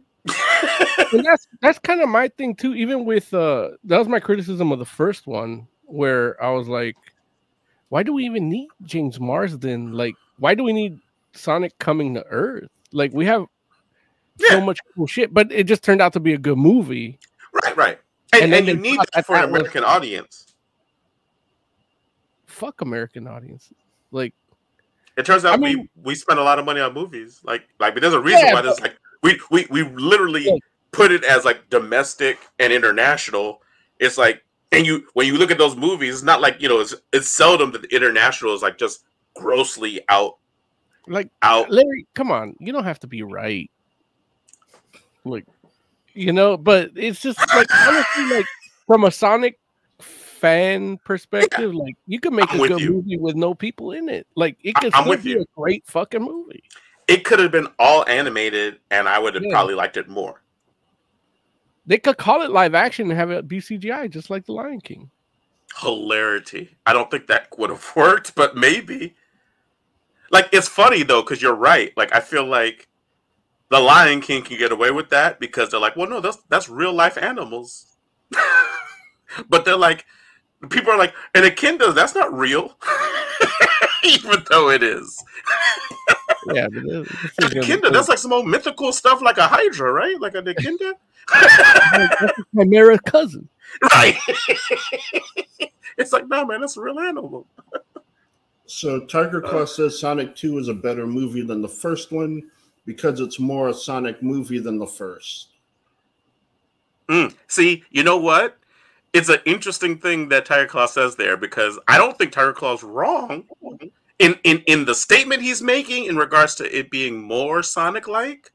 And 1.13 1.25
that's 1.25 1.47
that's 1.61 1.80
kind 1.80 2.01
of 2.01 2.09
my 2.09 2.28
thing 2.30 2.55
too. 2.55 2.73
Even 2.75 3.05
with 3.05 3.34
uh, 3.34 3.69
that 3.86 3.97
was 3.97 4.07
my 4.07 4.19
criticism 4.19 4.71
of 4.71 4.80
the 4.80 4.86
first 4.86 5.28
one, 5.28 5.67
where 5.86 6.41
I 6.43 6.51
was 6.51 6.67
like, 6.67 6.95
why 7.89 8.03
do 8.03 8.13
we 8.13 8.25
even 8.25 8.49
need 8.49 8.69
James 8.84 9.19
Marsden? 9.19 9.93
Like, 9.93 10.15
why 10.39 10.55
do 10.55 10.63
we 10.63 10.73
need 10.73 10.99
Sonic 11.34 11.78
coming 11.80 12.13
to 12.15 12.25
Earth? 12.28 12.69
Like, 12.91 13.13
we 13.13 13.25
have 13.25 13.45
so 14.39 14.61
much 14.61 14.80
cool 14.95 15.07
shit, 15.07 15.34
but 15.34 15.51
it 15.51 15.63
just 15.65 15.84
turned 15.84 16.01
out 16.01 16.13
to 16.13 16.19
be 16.19 16.34
a 16.34 16.38
good 16.38 16.57
movie. 16.57 17.19
right, 17.63 17.75
right. 17.78 17.99
And, 18.34 18.43
And 18.45 18.53
and, 18.53 18.67
you 18.67 18.75
need 18.75 18.99
that 19.13 19.25
for 19.25 19.36
an 19.36 19.41
that 19.41 19.51
was- 19.51 19.59
American 19.61 19.84
audience. 19.84 20.53
Fuck 22.45 22.82
American 22.82 23.28
audiences. 23.28 23.75
Like, 24.11 24.34
It 25.17 25.25
turns 25.25 25.45
out 25.45 25.53
I 25.53 25.57
mean- 25.57 25.89
we 25.95 26.11
we 26.11 26.15
spend 26.15 26.39
a 26.39 26.43
lot 26.43 26.59
of 26.59 26.65
money 26.65 26.80
on 26.82 26.93
movies. 26.93 27.41
Like 27.43 27.67
like 27.80 27.93
but 27.93 28.01
there's 28.01 28.13
a 28.13 28.19
reason 28.19 28.45
Yeah, 28.45 28.53
why 28.53 28.61
there's 28.61 28.80
like 28.80 28.97
we 29.28 29.39
we 29.51 29.67
we 29.69 29.84
literally 29.95 30.61
put 30.91 31.11
it 31.11 31.23
as 31.23 31.45
like 31.45 31.69
domestic 31.69 32.39
and 32.59 32.71
international. 32.71 33.61
It's 33.99 34.17
like 34.17 34.43
and 34.71 34.86
you 34.86 35.07
when 35.13 35.28
you 35.28 35.38
look 35.38 35.51
at 35.51 35.57
those 35.57 35.75
movies, 35.75 36.15
it's 36.15 36.23
not 36.23 36.41
like 36.41 36.61
you 36.61 36.69
know 36.69 36.80
it's 36.80 36.95
it's 37.11 37.28
seldom 37.28 37.71
that 37.71 37.82
the 37.82 37.95
international 37.95 38.55
is 38.55 38.61
like 38.61 38.78
just 38.78 39.03
grossly 39.36 40.01
out 40.09 40.38
like 41.07 41.30
out. 41.41 41.69
Larry, 41.69 42.07
come 42.15 42.32
on, 42.32 42.55
you 42.59 42.71
don't 42.71 42.84
have 42.84 42.99
to 42.99 43.07
be 43.07 43.23
right. 43.23 43.69
Like, 45.23 45.45
you 46.13 46.32
know, 46.32 46.57
but 46.57 46.91
it's 46.95 47.21
just 47.21 47.39
like 47.53 47.67
honestly, 47.73 48.38
like 48.38 48.45
from 48.86 49.03
a 49.03 49.11
Sonic 49.11 49.59
fan 49.99 50.97
perspective, 51.03 51.73
like 51.73 51.95
you 52.05 52.19
could 52.19 52.34
make 52.34 52.51
I'm 52.53 52.61
a 52.61 52.67
good 52.67 52.80
you. 52.82 52.93
movie 52.93 53.17
with 53.17 53.36
no 53.36 53.53
people 53.53 53.91
in 53.91 54.09
it. 54.09 54.28
Like 54.36 54.57
it 54.63 54.75
could 54.75 54.93
I'm 54.93 55.03
still 55.03 55.17
be 55.17 55.30
you. 55.32 55.41
a 55.41 55.45
great 55.59 55.86
fucking 55.86 56.21
movie. 56.21 56.63
It 57.08 57.24
could 57.24 57.39
have 57.39 57.51
been 57.51 57.68
all 57.80 58.08
animated, 58.08 58.80
and 58.91 59.08
I 59.08 59.18
would 59.20 59.34
have 59.36 59.43
Yeah. 59.43 59.51
probably 59.51 59.76
liked 59.76 59.97
it 59.97 60.10
more. 60.10 60.41
They 61.86 61.97
could 61.97 62.18
call 62.18 62.41
it 62.41 62.51
live 62.51 62.76
action 62.76 63.10
and 63.10 63.18
have 63.18 63.32
it 63.32 63.47
be 63.47 63.60
CGI, 63.62 64.10
just 64.10 64.30
like 64.30 64.45
The 64.45 64.51
Lion 64.51 64.82
King. 64.82 65.10
Hilarity. 65.80 66.76
I 66.86 66.91
don't 66.93 67.10
think 67.10 67.28
that 67.28 67.47
would 67.58 67.70
have 67.70 67.86
worked, 67.95 68.36
but 68.36 68.58
maybe. 68.58 69.16
Like 70.32 70.49
it's 70.51 70.68
funny 70.68 71.03
though, 71.03 71.22
because 71.22 71.41
you're 71.41 71.55
right. 71.55 71.93
Like 71.95 72.14
I 72.14 72.20
feel 72.20 72.45
like 72.45 72.89
the 73.70 73.80
Lion 73.80 74.20
King 74.20 74.43
can 74.43 74.58
get 74.58 74.72
away 74.74 74.91
with 74.91 75.10
that 75.10 75.39
because 75.39 75.70
they're 75.72 75.80
like, 75.80 75.95
well, 75.95 76.10
no, 76.10 76.20
that's 76.20 76.39
that's 76.49 76.68
real 76.68 76.91
life 76.93 77.18
animals. 77.18 77.95
but 79.49 79.64
they're 79.64 79.78
like, 79.78 80.05
people 80.70 80.91
are 80.91 80.97
like, 80.97 81.14
and 81.34 81.45
echidna, 81.45 81.93
that's 81.93 82.16
not 82.16 82.34
real, 82.34 82.78
even 84.03 84.43
though 84.49 84.70
it 84.70 84.84
is. 84.84 85.24
Yeah, 86.56 86.68
but 86.68 86.84
it- 86.84 87.08
it's 87.08 87.12
A 87.24 87.28
still 87.30 87.50
gonna 87.50 87.62
be 87.62 87.66
kinda, 87.68 87.89
that's 87.91 88.10
like 88.10 88.18
some 88.18 88.34
old 88.34 88.48
mythical 88.48 88.91
stuff, 88.93 89.22
like 89.22 89.38
a 89.38 89.48
Hydra, 89.48 89.91
right? 89.91 90.20
Like 90.20 90.36
a 90.36 90.41
kinda, 90.54 90.93
That's 91.34 92.34
Chimera's 92.56 93.02
cousin. 93.06 93.50
right? 93.93 94.18
it's 95.98 96.14
like, 96.14 96.28
no, 96.28 96.45
man, 96.45 96.62
that's 96.62 96.78
a 96.78 96.82
real 96.82 97.00
animal. 97.00 97.45
So 98.66 99.02
Tiger 99.06 99.41
Claw 99.41 99.66
says 99.66 100.00
Sonic 100.00 100.36
2 100.36 100.58
is 100.58 100.68
a 100.68 100.74
better 100.74 101.06
movie 101.08 101.41
than 101.41 101.62
the 101.62 101.70
first 101.70 102.12
one 102.12 102.43
because 102.86 103.20
it's 103.20 103.39
more 103.39 103.70
a 103.70 103.74
Sonic 103.74 104.22
movie 104.24 104.60
than 104.60 104.78
the 104.78 104.88
first. 104.88 105.50
Mm. 107.10 107.34
See, 107.48 107.84
you 107.89 108.04
know 108.04 108.18
what? 108.18 108.58
It's 109.14 109.30
an 109.30 109.39
interesting 109.45 109.98
thing 109.98 110.30
that 110.30 110.45
Tiger 110.45 110.68
Claw 110.68 110.86
says 110.86 111.16
there 111.16 111.38
because 111.38 111.80
I 111.88 111.98
don't 111.98 112.18
think 112.18 112.32
Tiger 112.32 112.54
Claw's 112.54 112.84
wrong 112.84 113.45
in, 114.20 114.36
in 114.43 114.59
in 114.68 114.86
the 114.86 114.95
statement 114.95 115.41
he's 115.41 115.61
making 115.61 116.05
in 116.05 116.15
regards 116.18 116.55
to 116.55 116.78
it 116.78 116.89
being 116.89 117.22
more 117.22 117.61
Sonic 117.63 118.07
like, 118.07 118.51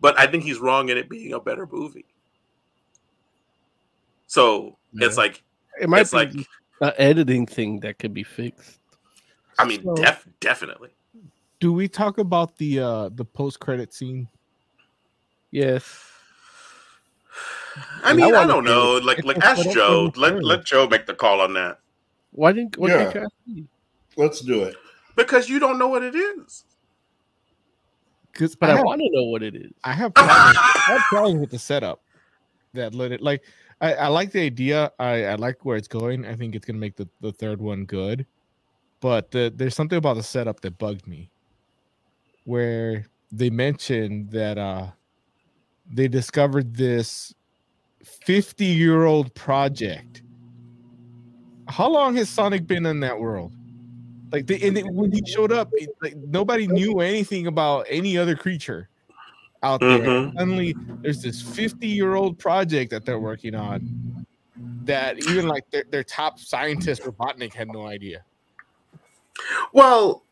but 0.00 0.18
I 0.18 0.26
think 0.26 0.42
he's 0.44 0.58
wrong 0.58 0.88
in 0.88 0.98
it 0.98 1.08
being 1.08 1.32
a 1.32 1.40
better 1.40 1.66
movie. 1.70 2.06
So 4.26 4.76
it's 4.94 5.16
like 5.16 5.42
It 5.80 5.88
might 5.88 6.02
it's 6.02 6.10
be 6.10 6.16
like 6.16 6.32
an 6.80 6.92
editing 6.98 7.46
thing 7.46 7.80
that 7.80 7.98
could 7.98 8.12
be 8.14 8.24
fixed. 8.24 8.80
I 9.58 9.64
mean 9.64 9.82
So- 9.84 9.94
def, 9.94 10.26
definitely. 10.40 10.90
Do 11.60 11.72
we 11.72 11.88
talk 11.88 12.18
about 12.18 12.56
the 12.58 12.80
uh 12.80 13.08
the 13.10 13.24
post 13.24 13.60
credit 13.60 13.94
scene? 13.94 14.28
Yes. 15.50 16.10
I 18.02 18.12
mean, 18.12 18.24
I, 18.26 18.32
wanna 18.32 18.48
don't 18.52 18.64
know. 18.64 18.96
it. 18.96 19.04
Like 19.04 19.24
like 19.24 19.38
ask 19.38 19.68
Joe. 19.70 20.12
Let 20.16 20.28
story. 20.30 20.44
let 20.44 20.64
Joe 20.64 20.86
make 20.88 21.06
the 21.06 21.14
call 21.14 21.40
on 21.40 21.54
that. 21.54 21.78
Why 22.32 22.52
didn't 22.52 22.76
what 22.76 22.90
Yeah. 22.90 22.98
didn't 23.04 23.14
you 23.14 23.20
ask 23.22 23.32
me? 23.46 23.64
Let's 24.16 24.40
do 24.40 24.64
it. 24.64 24.76
Because 25.16 25.48
you 25.48 25.58
don't 25.58 25.78
know 25.78 25.88
what 25.88 26.02
it 26.02 26.14
is. 26.14 26.64
Because 28.32 28.56
But 28.56 28.70
I 28.70 28.78
I, 28.78 28.82
want 28.82 29.00
to 29.00 29.08
know 29.12 29.24
what 29.24 29.42
it 29.42 29.54
is. 29.54 29.72
I 29.84 29.92
have 29.92 30.12
problems, 30.12 30.58
I 30.58 30.92
have 30.92 31.02
problems 31.02 31.40
with 31.40 31.50
the 31.50 31.58
setup 31.58 32.02
that 32.72 32.94
let 32.94 33.12
it 33.12 33.20
like 33.20 33.42
I, 33.80 33.94
I 33.94 34.06
like 34.08 34.32
the 34.32 34.40
idea. 34.40 34.90
I, 34.98 35.24
I 35.26 35.34
like 35.36 35.64
where 35.64 35.76
it's 35.76 35.88
going. 35.88 36.26
I 36.26 36.34
think 36.34 36.54
it's 36.54 36.66
gonna 36.66 36.78
make 36.78 36.96
the, 36.96 37.08
the 37.20 37.32
third 37.32 37.60
one 37.60 37.84
good. 37.84 38.26
But 39.00 39.30
the, 39.30 39.52
there's 39.54 39.74
something 39.74 39.98
about 39.98 40.16
the 40.16 40.22
setup 40.22 40.60
that 40.60 40.78
bugged 40.78 41.06
me. 41.06 41.30
Where 42.44 43.06
they 43.30 43.50
mentioned 43.50 44.30
that 44.30 44.58
uh 44.58 44.88
they 45.90 46.08
discovered 46.08 46.74
this 46.74 47.34
50 48.02 48.64
year 48.64 49.04
old 49.04 49.34
project. 49.34 50.22
How 51.68 51.88
long 51.88 52.16
has 52.16 52.28
Sonic 52.28 52.66
been 52.66 52.84
in 52.86 53.00
that 53.00 53.18
world? 53.18 53.52
Like 54.32 54.46
they, 54.46 54.60
and 54.60 54.76
it, 54.76 54.86
when 54.86 55.12
he 55.12 55.22
showed 55.26 55.52
up, 55.52 55.70
it, 55.72 55.90
like 56.02 56.16
nobody 56.16 56.66
knew 56.66 57.00
anything 57.00 57.46
about 57.46 57.86
any 57.88 58.18
other 58.18 58.34
creature 58.34 58.88
out 59.62 59.80
there. 59.80 59.98
Mhm. 60.00 60.34
Suddenly, 60.34 60.76
there's 61.02 61.22
this 61.22 61.40
50 61.40 61.86
year 61.86 62.14
old 62.14 62.38
project 62.38 62.90
that 62.90 63.04
they're 63.04 63.20
working 63.20 63.54
on 63.54 64.24
that 64.84 65.18
even 65.18 65.48
like 65.48 65.68
their, 65.70 65.84
their 65.90 66.04
top 66.04 66.38
scientist 66.38 67.02
Robotnik 67.02 67.54
had 67.54 67.68
no 67.68 67.86
idea. 67.86 68.24
Well, 69.72 70.22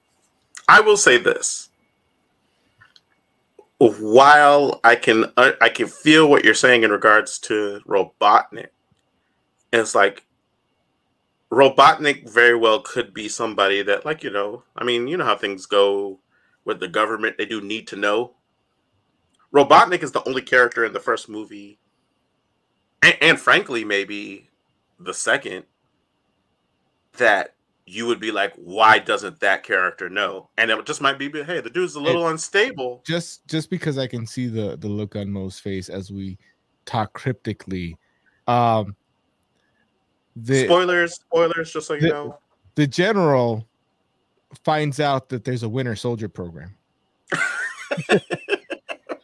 I 0.69 0.81
will 0.81 0.97
say 0.97 1.17
this. 1.19 1.71
While 3.79 4.81
I 4.85 4.95
can 4.95 5.25
uh, 5.37 5.53
I 5.61 5.69
can 5.69 5.89
feel 5.89 6.31
what 6.31 6.45
you're 6.45 6.55
saying 6.55 6.85
in 6.85 6.93
regards 6.93 7.39
to 7.41 7.81
Robotnik, 7.87 8.69
it's 9.73 9.95
like 9.95 10.25
Robotnik 11.53 12.31
very 12.31 12.57
well 12.57 12.81
could 12.81 13.13
be 13.13 13.29
somebody 13.29 13.83
that, 13.83 14.07
like 14.07 14.25
you 14.25 14.31
know, 14.31 14.65
I 14.75 14.85
mean, 14.85 15.07
you 15.07 15.19
know 15.19 15.27
how 15.27 15.37
things 15.37 15.67
go 15.67 16.19
with 16.65 16.81
the 16.81 16.89
government; 16.89 17.37
they 17.37 17.45
do 17.45 17.61
need 17.61 17.87
to 17.89 17.97
know. 17.97 18.33
Robotnik 19.55 20.03
is 20.03 20.13
the 20.13 20.27
only 20.27 20.41
character 20.41 20.83
in 20.83 20.95
the 20.95 21.01
first 21.01 21.29
movie, 21.29 21.79
and, 23.03 23.17
and 23.21 23.39
frankly, 23.39 23.85
maybe 23.85 24.49
the 24.99 25.13
second 25.13 25.65
that 27.19 27.55
you 27.85 28.07
would 28.07 28.21
be 28.21 28.33
like, 28.33 28.55
why 28.55 28.99
doesn't 28.99 29.41
that 29.41 29.63
character 29.63 30.09
know? 30.09 30.49
And 30.57 30.71
it 30.71 30.87
just 30.87 31.03
might 31.03 31.19
be, 31.19 31.31
hey, 31.43 31.61
the 31.61 31.69
dude's 31.69 31.97
a 31.97 32.01
little 32.01 32.29
unstable. 32.29 33.03
Just 33.07 33.47
just 33.47 33.69
because 33.69 33.99
I 33.99 34.07
can 34.07 34.27
see 34.27 34.47
the 34.47 34.79
the 34.79 34.89
look 34.89 35.17
on 35.17 35.31
Mo's 35.31 35.59
face 35.59 35.91
as 35.91 36.11
we 36.11 36.39
talk 36.87 37.13
cryptically. 37.13 37.99
Um 38.47 38.97
the 40.37 40.65
spoilers, 40.65 41.15
spoilers, 41.15 41.73
just 41.73 41.87
so 41.87 41.95
you 41.95 42.01
the- 42.01 42.09
know. 42.09 42.39
the 42.75 42.87
general 42.87 43.67
finds 44.65 45.01
out 45.01 45.29
that 45.31 45.45
there's 45.45 45.63
a 45.63 45.69
winter 45.69 45.97
soldier 45.97 46.29
program. 46.29 46.75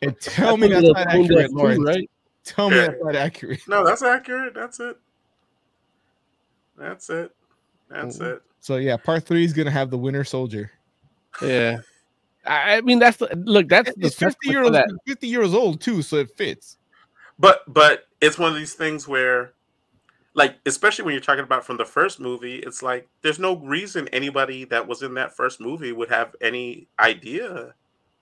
and 0.02 0.18
tell 0.20 0.56
me 0.56 0.68
that's 0.68 0.86
not 0.86 0.96
accurate, 0.96 1.52
Lawrence. 1.52 1.84
right? 1.84 2.11
Tell 2.44 2.70
me 2.70 2.76
that's 2.76 3.02
not 3.02 3.16
accurate. 3.16 3.61
No, 3.68 3.84
that's 3.84 4.02
accurate. 4.02 4.54
That's 4.54 4.80
it. 4.80 4.96
That's 6.76 7.11
it. 7.11 7.30
That's 7.90 8.18
it. 8.20 8.42
So 8.61 8.76
yeah, 8.76 8.96
part 8.96 9.24
three 9.24 9.44
is 9.44 9.52
gonna 9.52 9.70
have 9.70 9.90
the 9.90 9.98
winter 9.98 10.24
soldier. 10.24 10.70
Yeah. 11.42 11.78
I, 12.46 12.76
I 12.76 12.80
mean, 12.80 12.98
that's 12.98 13.18
the 13.18 13.28
look. 13.44 13.68
That's 13.68 13.92
the 13.96 14.11
50 14.11 14.24
testament 14.24 14.36
years 14.44 14.70
that. 14.70 14.88
50 15.06 15.26
years 15.26 15.54
old 15.54 15.80
too, 15.80 16.02
so 16.02 16.16
it 16.16 16.30
fits. 16.36 16.78
But 17.38 17.62
but 17.68 18.06
it's 18.20 18.38
one 18.38 18.50
of 18.50 18.56
these 18.56 18.74
things 18.74 19.06
where 19.06 19.52
like 20.35 20.57
especially 20.66 21.05
when 21.05 21.14
you're 21.14 21.20
talking 21.20 21.45
about 21.45 21.64
from 21.64 21.76
the 21.76 21.85
first 21.85 22.20
movie, 22.20 22.57
it's 22.57 22.83
like 22.83 23.09
there's 23.22 23.39
no 23.39 23.57
reason 23.57 24.09
anybody 24.09 24.64
that 24.66 24.87
was 24.87 25.03
in 25.03 25.14
that 25.14 25.35
first 25.37 25.61
movie 25.61 25.93
would 25.93 26.09
have 26.09 26.35
any 26.41 26.89
idea 27.01 27.74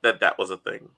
that 0.02 0.20
that 0.20 0.38
was 0.38 0.50
a 0.50 0.56
thing. 0.58 0.88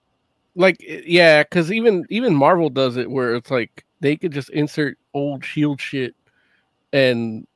Like, 0.55 0.77
yeah, 0.81 1.43
because 1.43 1.71
even 1.71 2.05
even 2.11 2.35
Marvel 2.35 2.71
does 2.71 2.97
it 2.97 3.11
where 3.11 3.35
it's 3.35 3.51
like 3.51 3.85
they 4.01 4.17
could 4.17 4.33
just 4.33 4.51
insert 4.51 4.99
old 5.15 5.45
Shield 5.45 5.81
shit 5.81 6.15
and 6.93 7.47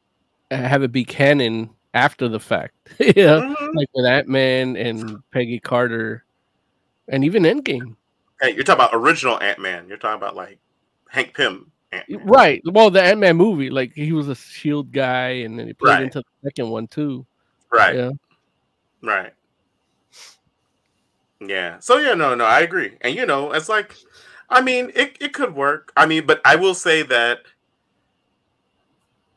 have 0.51 0.83
it 0.83 0.93
be 0.93 1.05
canon 1.05 1.71
after 1.95 2.29
the 2.29 2.41
fact. 2.41 2.75
yeah, 2.99 3.41
Mhm. 3.41 3.75
like 3.75 3.89
with 3.95 4.07
Ant 4.07 4.29
Man 4.29 4.77
and 4.77 5.23
Peggy 5.33 5.59
Carter, 5.59 6.25
and 7.09 7.25
even 7.25 7.43
Endgame. 7.43 7.97
Hey, 8.41 8.55
you're 8.55 8.65
talking 8.65 8.85
about 8.85 8.95
original 8.95 9.41
Ant 9.41 9.59
Man. 9.59 9.89
You're 9.89 9.99
talking 9.99 10.17
about 10.17 10.37
like 10.37 10.59
Hank 11.09 11.35
Pym 11.35 11.72
Ant 11.93 12.09
Man. 12.09 12.26
Right. 12.26 12.62
Well, 12.64 12.90
the 12.90 13.03
Ant 13.03 13.20
Man 13.20 13.36
movie, 13.36 13.70
like 13.70 13.93
he 13.95 14.12
was 14.12 14.28
a 14.28 14.34
Shield 14.34 14.93
guy, 14.93 15.28
and 15.45 15.59
then 15.59 15.66
he 15.66 15.74
played 15.74 15.95
Right. 15.95 16.03
into 16.05 16.20
the 16.20 16.49
second 16.49 16.70
one 16.70 16.86
too. 16.86 17.26
Right. 17.70 17.95
Yeah. 17.97 18.11
Right. 19.03 19.32
Yeah. 21.40 21.78
So 21.80 21.99
yeah, 21.99 22.14
no, 22.14 22.34
no, 22.34 22.45
I 22.45 22.61
agree. 22.61 22.97
And 23.01 23.14
you 23.14 23.26
know, 23.26 23.53
it's 23.53 23.68
like 23.68 23.95
I 24.49 24.61
mean, 24.61 24.93
it, 24.95 25.16
it 25.20 25.32
could 25.32 25.55
work. 25.55 25.93
I 25.97 26.07
mean, 26.07 26.26
but 26.26 26.40
I 26.45 26.57
will 26.57 26.74
say 26.74 27.03
that 27.05 27.40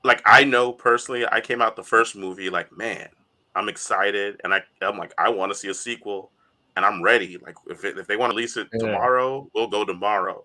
like 0.03 0.21
I 0.25 0.43
know 0.43 0.71
personally, 0.71 1.25
I 1.31 1.41
came 1.41 1.61
out 1.61 1.75
the 1.75 1.83
first 1.83 2.15
movie 2.15 2.49
like, 2.49 2.71
man, 2.77 3.09
I'm 3.55 3.69
excited 3.69 4.39
and 4.43 4.53
I 4.53 4.61
I'm 4.81 4.97
like 4.97 5.13
I 5.17 5.29
want 5.29 5.51
to 5.51 5.57
see 5.57 5.69
a 5.69 5.73
sequel 5.73 6.31
and 6.75 6.85
I'm 6.85 7.01
ready. 7.01 7.37
Like 7.37 7.55
if 7.67 7.83
it, 7.83 7.97
if 7.97 8.05
they 8.07 8.17
want 8.17 8.31
to 8.31 8.35
release 8.35 8.57
it 8.57 8.67
Yeah. 8.73 8.79
tomorrow, 8.79 9.49
we'll 9.55 9.67
go 9.67 9.83
tomorrow. 9.85 10.43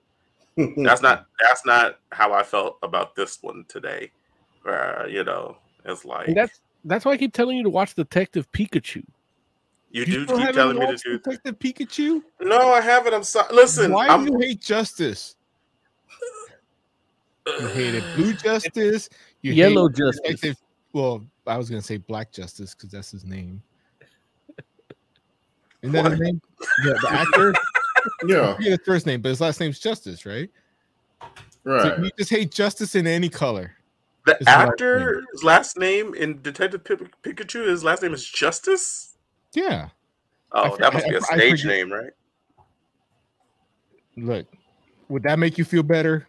That's 0.56 1.02
not 1.02 1.26
that's 1.40 1.64
not 1.64 1.98
how 2.12 2.32
I 2.32 2.42
felt 2.42 2.78
about 2.82 3.14
this 3.14 3.38
one 3.40 3.64
today. 3.68 4.10
Where 4.62 5.08
you 5.08 5.24
know, 5.24 5.56
it's 5.84 6.04
like 6.04 6.28
And 6.28 6.36
that's 6.36 6.60
that's 6.84 7.04
why 7.04 7.12
I 7.12 7.16
keep 7.16 7.32
telling 7.32 7.56
you 7.56 7.62
to 7.64 7.70
watch 7.70 7.94
Detective 7.94 8.50
Pikachu. 8.52 9.04
you 9.90 10.04
do 10.04 10.26
keep 10.26 10.52
telling 10.52 10.78
me 10.78 10.86
to 10.86 10.92
watched 10.92 11.04
do 11.04 11.18
Detective 11.18 11.58
Pikachu. 11.58 12.22
No, 12.40 12.72
I 12.72 12.80
haven't. 12.80 13.14
I'm 13.14 13.22
sorry. 13.22 13.54
Listen, 13.54 13.92
Why 13.92 14.08
I'm, 14.08 14.24
do 14.24 14.32
you 14.32 14.38
hate 14.38 14.60
justice? 14.60 15.36
You 17.46 17.66
hated 17.68 18.04
blue 18.14 18.32
justice. 18.44 19.08
You 19.42 19.52
Yellow 19.52 19.88
hate 19.88 19.96
Justice. 19.96 20.22
Detective. 20.22 20.56
Well, 20.92 21.24
I 21.46 21.56
was 21.56 21.70
gonna 21.70 21.82
say 21.82 21.96
black 21.96 22.32
justice 22.32 22.74
because 22.74 22.90
that's 22.90 23.10
his 23.10 23.24
name. 23.24 23.62
Isn't 25.82 25.92
that 25.92 26.04
his 26.10 26.18
What? 26.18 26.20
name? 26.20 26.42
Yeah, 26.84 26.92
the 27.00 27.10
actor. 27.12 27.54
yeah, 28.26 28.56
Yeah, 28.60 28.70
his 28.70 28.78
first 28.84 29.06
name, 29.06 29.20
but 29.22 29.28
his 29.30 29.40
last 29.40 29.60
name's 29.60 29.78
Justice, 29.78 30.24
right? 30.26 30.50
So 31.22 31.28
right. 31.64 31.98
you 31.98 32.10
just 32.18 32.30
hate 32.30 32.50
justice 32.50 32.94
in 32.94 33.06
any 33.06 33.28
color. 33.28 33.72
the 34.26 34.36
His 34.38 34.46
last 34.46 34.80
name. 34.80 35.24
last 35.42 35.78
name 35.78 36.14
in 36.14 36.40
Detective 36.42 36.82
Pikachu. 36.84 37.66
His 37.68 37.84
last 37.84 38.02
name 38.02 38.14
is 38.14 38.24
Justice. 38.26 39.14
Yeah. 39.52 39.88
Oh, 40.52 40.62
I 40.62 40.68
that 40.78 40.92
for- 40.92 40.92
must 40.98 41.08
be 41.08 41.14
a 41.16 41.20
stage 41.20 41.64
name, 41.66 41.92
right? 41.92 42.12
Look, 44.16 44.46
would 45.08 45.22
that 45.24 45.38
make 45.38 45.58
you 45.58 45.64
feel 45.64 45.82
better? 45.82 46.26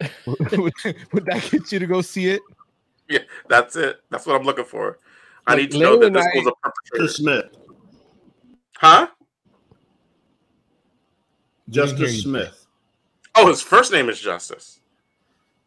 would, 0.26 0.72
would 1.12 1.24
that 1.26 1.46
get 1.50 1.70
you 1.72 1.78
to 1.78 1.86
go 1.86 2.00
see 2.00 2.28
it? 2.30 2.40
Yeah, 3.08 3.20
that's 3.48 3.76
it. 3.76 4.00
That's 4.10 4.26
what 4.26 4.36
I'm 4.36 4.44
looking 4.46 4.64
for. 4.64 4.98
I 5.46 5.52
Like, 5.52 5.60
need 5.62 5.70
to 5.72 5.78
know 5.78 5.90
Leo 5.96 6.00
that 6.10 6.12
this 6.14 6.26
was 6.34 6.46
a 6.46 6.52
Chris 6.52 6.62
perpetrator. 6.62 7.08
Smith, 7.12 7.44
Huh? 8.78 9.08
Didn't 11.70 11.96
hear 11.96 12.06
Justice. 12.06 12.22
Smith. 12.22 12.66
Oh, 13.34 13.48
his 13.48 13.62
first 13.62 13.92
name 13.92 14.08
is 14.08 14.20
Justice. 14.20 14.80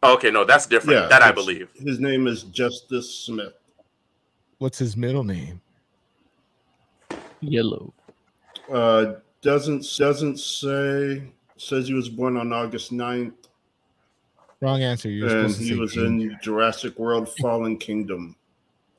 Okay, 0.03 0.31
no, 0.31 0.43
that's 0.43 0.65
different. 0.65 0.99
Yeah, 1.01 1.07
that 1.07 1.21
I 1.21 1.31
believe. 1.31 1.69
His 1.75 1.99
name 1.99 2.27
is 2.27 2.43
Justice 2.43 3.09
Smith. 3.09 3.53
What's 4.57 4.77
his 4.77 4.97
middle 4.97 5.23
name? 5.23 5.61
Yellow. 7.39 7.93
Uh, 8.71 9.13
doesn't 9.41 9.85
doesn't 9.97 10.39
say. 10.39 11.23
Says 11.57 11.87
he 11.87 11.93
was 11.93 12.09
born 12.09 12.35
on 12.35 12.51
August 12.51 12.91
9th 12.91 13.31
Wrong 14.63 14.81
answer. 14.81 15.09
You're 15.09 15.27
and 15.27 15.51
supposed 15.51 15.57
to 15.57 15.63
he 15.65 15.69
say 15.71 15.75
was 15.75 15.93
Danger 15.93 16.31
in 16.31 16.39
Jurassic 16.41 16.97
World: 16.97 17.27
Fallen 17.41 17.77
Kingdom. 17.77 18.37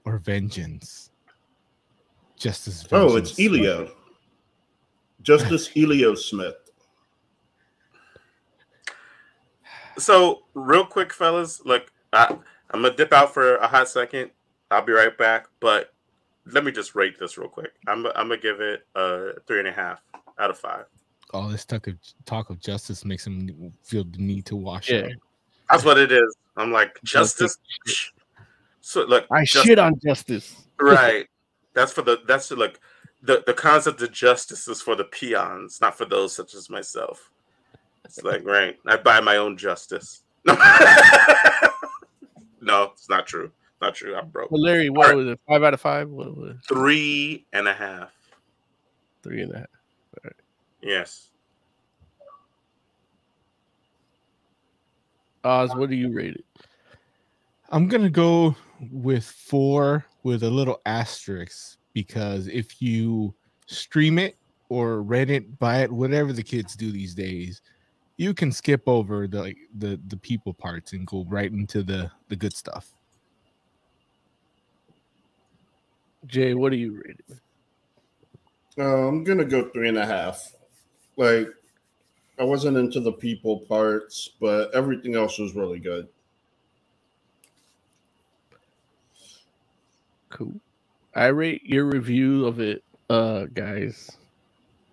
or 0.05 0.19
Vengeance. 0.19 1.09
Justice. 2.37 2.87
Oh, 2.93 3.17
it's 3.17 3.31
Vengeance. 3.31 3.63
Elio. 3.65 3.91
Justice 5.23 5.71
Elio 5.75 6.15
Smith. 6.15 6.64
So, 9.99 10.45
real 10.55 10.85
quick, 10.85 11.13
fellas, 11.13 11.61
look, 11.65 11.93
I, 12.13 12.37
I'm 12.71 12.83
gonna 12.83 12.95
dip 12.95 13.13
out 13.13 13.33
for 13.33 13.57
a 13.57 13.67
hot 13.67 13.89
second. 13.89 14.31
I'll 14.71 14.85
be 14.85 14.93
right 14.93 15.17
back, 15.17 15.47
but 15.61 15.93
let 16.47 16.65
me 16.65 16.73
just 16.73 16.95
rate 16.95 17.19
this 17.19 17.39
real 17.39 17.49
quick. 17.49 17.73
I'm, 17.87 18.07
I'm 18.07 18.29
gonna 18.29 18.37
give 18.39 18.61
it 18.61 18.87
a 18.95 19.33
three 19.47 19.61
and 19.61 19.69
a 19.69 19.73
half 19.73 20.01
out 20.39 20.51
of 20.51 20.59
five. 20.59 20.87
All 21.33 21.49
this 21.49 21.65
talk 21.65 21.87
of 21.87 21.97
talk 22.27 22.51
of 22.51 22.61
justice 22.61 23.05
makes 23.05 23.27
him 23.27 23.73
feel 23.83 24.05
the 24.05 24.19
need 24.19 24.47
to 24.47 24.57
wash 24.57 24.91
Yeah. 24.91 25.01
up. 25.01 25.11
That's 25.71 25.85
what 25.85 25.99
it 25.99 26.13
is. 26.13 26.37
I'm 26.57 26.71
like 26.73 27.01
justice. 27.03 27.59
So 28.81 29.05
look, 29.05 29.27
I 29.31 29.45
just- 29.45 29.65
shit 29.67 29.79
on 29.79 29.99
justice. 30.05 30.67
right. 30.81 31.27
That's 31.73 31.93
for 31.93 32.03
the. 32.03 32.21
That's 32.29 32.49
the, 32.49 32.57
like 32.57 32.79
the 33.23 33.43
the 33.47 33.55
concept 33.55 34.01
of 34.03 34.13
justice 34.13 34.69
is 34.69 34.81
for 34.81 34.95
the 34.95 35.05
peons, 35.05 35.81
not 35.81 35.97
for 35.99 36.05
those 36.05 36.35
such 36.35 36.55
as 36.55 36.71
myself. 36.71 37.31
It's 38.17 38.25
like 38.25 38.45
right. 38.45 38.79
I 38.87 38.97
buy 38.97 39.21
my 39.21 39.39
own 39.39 39.57
justice. 39.57 40.23
no, 40.47 40.57
it's 42.93 43.09
not 43.09 43.27
true. 43.27 43.51
Not 43.83 43.97
true. 43.97 44.15
I'm 44.15 44.29
broke. 44.29 44.53
Well, 44.53 44.63
Larry, 44.63 44.89
what 44.89 45.07
Alright. 45.07 45.17
was 45.17 45.27
it? 45.29 45.41
Five 45.49 45.65
out 45.65 45.75
of 45.75 45.81
five? 45.81 46.09
What 46.09 46.37
was 46.37 46.51
it? 46.51 46.57
Three 46.69 47.45
and 47.53 47.67
a 47.67 47.75
half. 47.75 48.13
Three 49.25 49.43
and 49.43 49.53
a 49.53 49.59
half. 49.59 49.67
Yes. 50.81 51.31
Oz, 55.43 55.75
what 55.75 55.91
do 55.91 55.97
you 55.97 56.13
rate 56.13 56.37
it? 56.37 56.45
I'm 57.71 57.89
gonna 57.89 58.11
go 58.11 58.55
with 58.93 59.25
four 59.25 60.05
with 60.23 60.45
a 60.45 60.51
little 60.51 60.81
asterisk 60.87 61.79
because 61.95 62.47
if 62.47 62.81
you 62.81 63.35
stream 63.67 64.19
it 64.19 64.37
or 64.69 65.03
rent 65.03 65.31
it, 65.31 65.59
buy 65.59 65.79
it, 65.83 65.91
whatever 65.91 66.33
the 66.33 66.43
kids 66.43 66.77
do 66.77 66.93
these 66.93 67.15
days, 67.15 67.61
you 68.17 68.35
can 68.35 68.53
skip 68.53 68.83
over 68.87 69.27
the 69.27 69.41
like 69.41 69.59
the 69.79 70.01
the 70.09 70.17
people 70.17 70.55
parts 70.55 70.93
and 70.93 71.07
go 71.07 71.25
right 71.29 71.51
into 71.51 71.83
the 71.83 72.11
the 72.29 72.37
good 72.37 72.55
stuff. 72.55 72.93
Jay, 76.27 76.55
what 76.55 76.71
do 76.71 76.77
you 76.79 76.95
rate 76.95 77.21
it? 77.29 77.39
Uh, 78.79 79.09
I'm 79.09 79.25
gonna 79.25 79.45
go 79.45 79.69
three 79.71 79.89
and 79.89 79.99
a 79.99 80.07
half. 80.07 80.53
Like, 81.17 81.49
I 82.39 82.45
wasn't 82.45 82.77
into 82.77 83.01
the 83.01 83.13
people 83.13 83.61
parts, 83.61 84.31
but 84.41 84.75
everything 84.75 85.15
else 85.15 85.39
was 85.39 85.55
really 85.55 85.79
good. 85.79 86.09
Cool. 90.31 90.55
I 91.15 91.27
rate 91.27 91.63
your 91.65 91.85
review 91.85 92.47
of 92.47 92.59
it, 92.59 92.83
uh, 93.09 93.45
guys, 93.55 94.11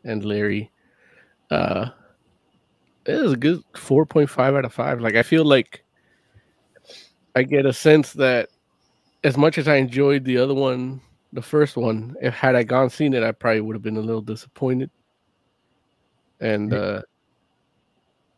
and 0.03 0.23
Larry. 0.23 0.71
Uh, 1.49 1.89
it 3.05 3.15
is 3.15 3.33
a 3.33 3.37
good 3.37 3.63
four 3.75 4.05
point 4.05 4.29
five 4.29 4.55
out 4.55 4.65
of 4.65 4.73
five. 4.73 5.01
Like 5.01 5.15
I 5.15 5.23
feel 5.23 5.45
like 5.45 5.83
I 7.35 7.43
get 7.43 7.65
a 7.65 7.73
sense 7.73 8.13
that 8.13 8.49
as 9.23 9.37
much 9.37 9.57
as 9.57 9.67
I 9.67 9.75
enjoyed 9.75 10.25
the 10.25 10.37
other 10.37 10.53
one, 10.53 11.01
the 11.33 11.41
first 11.41 11.77
one, 11.77 12.15
if 12.21 12.33
had 12.33 12.55
I 12.55 12.63
gone 12.63 12.89
seen 12.89 13.13
it, 13.13 13.23
I 13.23 13.31
probably 13.31 13.61
would 13.61 13.75
have 13.75 13.83
been 13.83 13.97
a 13.97 14.01
little 14.01 14.21
disappointed. 14.21 14.89
And 16.39 16.73
uh, 16.73 17.01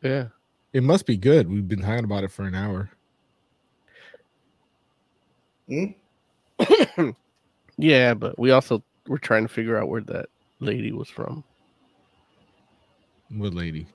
yeah, 0.02 0.28
It 0.74 0.84
must 0.84 1.06
be 1.06 1.18
good. 1.18 1.50
We've 1.50 1.68
been 1.68 1.82
talking 1.82 2.04
about 2.04 2.24
it 2.24 2.32
for 2.32 2.44
an 2.44 2.56
hour. 2.56 2.90
Hmm? 5.68 5.86
yeah, 7.78 8.14
but 8.14 8.38
we 8.38 8.52
also 8.52 8.84
were 9.08 9.18
trying 9.18 9.44
to 9.44 9.54
figure 9.54 9.78
out 9.78 9.88
where 9.88 10.02
that 10.02 10.28
lady 10.60 10.92
was 10.92 11.10
from. 11.10 11.44
What 13.30 13.54
lady? 13.54 13.88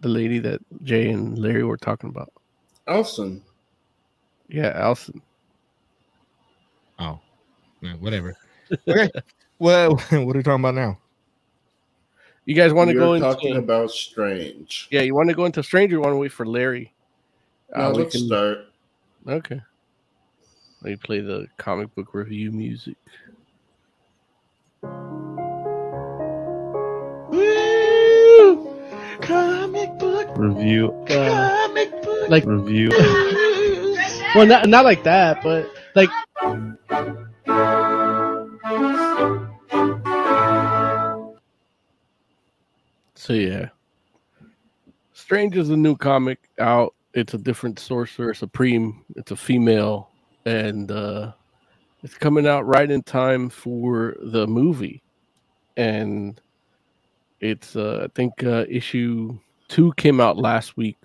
The 0.00 0.08
lady 0.08 0.38
that 0.40 0.60
Jay 0.82 1.10
and 1.10 1.38
Larry 1.38 1.62
were 1.64 1.76
talking 1.76 2.08
about. 2.10 2.32
Owlson. 2.88 3.42
Yeah, 4.48 4.72
Alison. 4.74 5.20
Oh, 6.98 7.20
yeah, 7.80 7.94
whatever. 7.94 8.36
Okay. 8.88 9.10
well, 9.58 9.96
what 10.10 10.12
are 10.12 10.38
we 10.38 10.42
talking 10.44 10.60
about 10.64 10.74
now? 10.76 10.96
You 12.44 12.54
guys 12.54 12.72
want 12.72 12.88
to 12.90 12.94
go 12.94 13.10
were 13.10 13.16
into? 13.16 13.28
talking 13.28 13.56
about 13.56 13.90
Strange. 13.90 14.86
yeah, 14.90 15.00
you 15.02 15.14
want 15.14 15.28
to 15.28 15.34
go 15.34 15.44
into 15.44 15.60
Stranger? 15.62 15.96
You 15.96 16.00
want 16.00 16.12
to 16.12 16.16
wait 16.18 16.30
for 16.32 16.46
Larry? 16.46 16.92
Now 17.74 17.88
Uh, 17.88 17.92
let's 17.94 18.12
can- 18.16 18.26
start. 18.26 18.58
Okay. 19.26 19.60
Let 20.82 20.90
me 20.90 20.96
play 20.96 21.20
the 21.20 21.46
comic 21.58 21.94
book 21.94 22.14
review 22.14 22.52
music. 22.52 22.96
Comic 29.22 29.28
book, 29.28 29.49
Review. 30.40 30.92
Uh, 31.08 31.66
comic 31.66 31.90
book. 32.02 32.30
like, 32.30 32.44
Review. 32.46 32.90
well, 34.34 34.46
not 34.46 34.68
not 34.68 34.84
like 34.84 35.04
that, 35.04 35.42
but 35.42 35.70
like. 35.94 36.08
So 43.14 43.34
yeah, 43.34 43.68
Strange 45.12 45.56
is 45.56 45.68
a 45.70 45.76
new 45.76 45.94
comic 45.94 46.38
out. 46.58 46.94
It's 47.12 47.34
a 47.34 47.38
different 47.38 47.78
sorcerer 47.78 48.34
supreme. 48.34 49.04
It's 49.16 49.30
a 49.30 49.36
female, 49.36 50.10
and 50.46 50.90
uh, 50.90 51.32
it's 52.02 52.14
coming 52.14 52.46
out 52.46 52.66
right 52.66 52.90
in 52.90 53.02
time 53.02 53.50
for 53.50 54.16
the 54.22 54.46
movie. 54.46 55.02
And 55.76 56.40
it's 57.40 57.76
uh, 57.76 58.06
I 58.06 58.08
think 58.14 58.42
uh, 58.42 58.64
issue 58.68 59.38
two 59.70 59.92
came 59.96 60.20
out 60.20 60.36
last 60.36 60.76
week. 60.76 60.98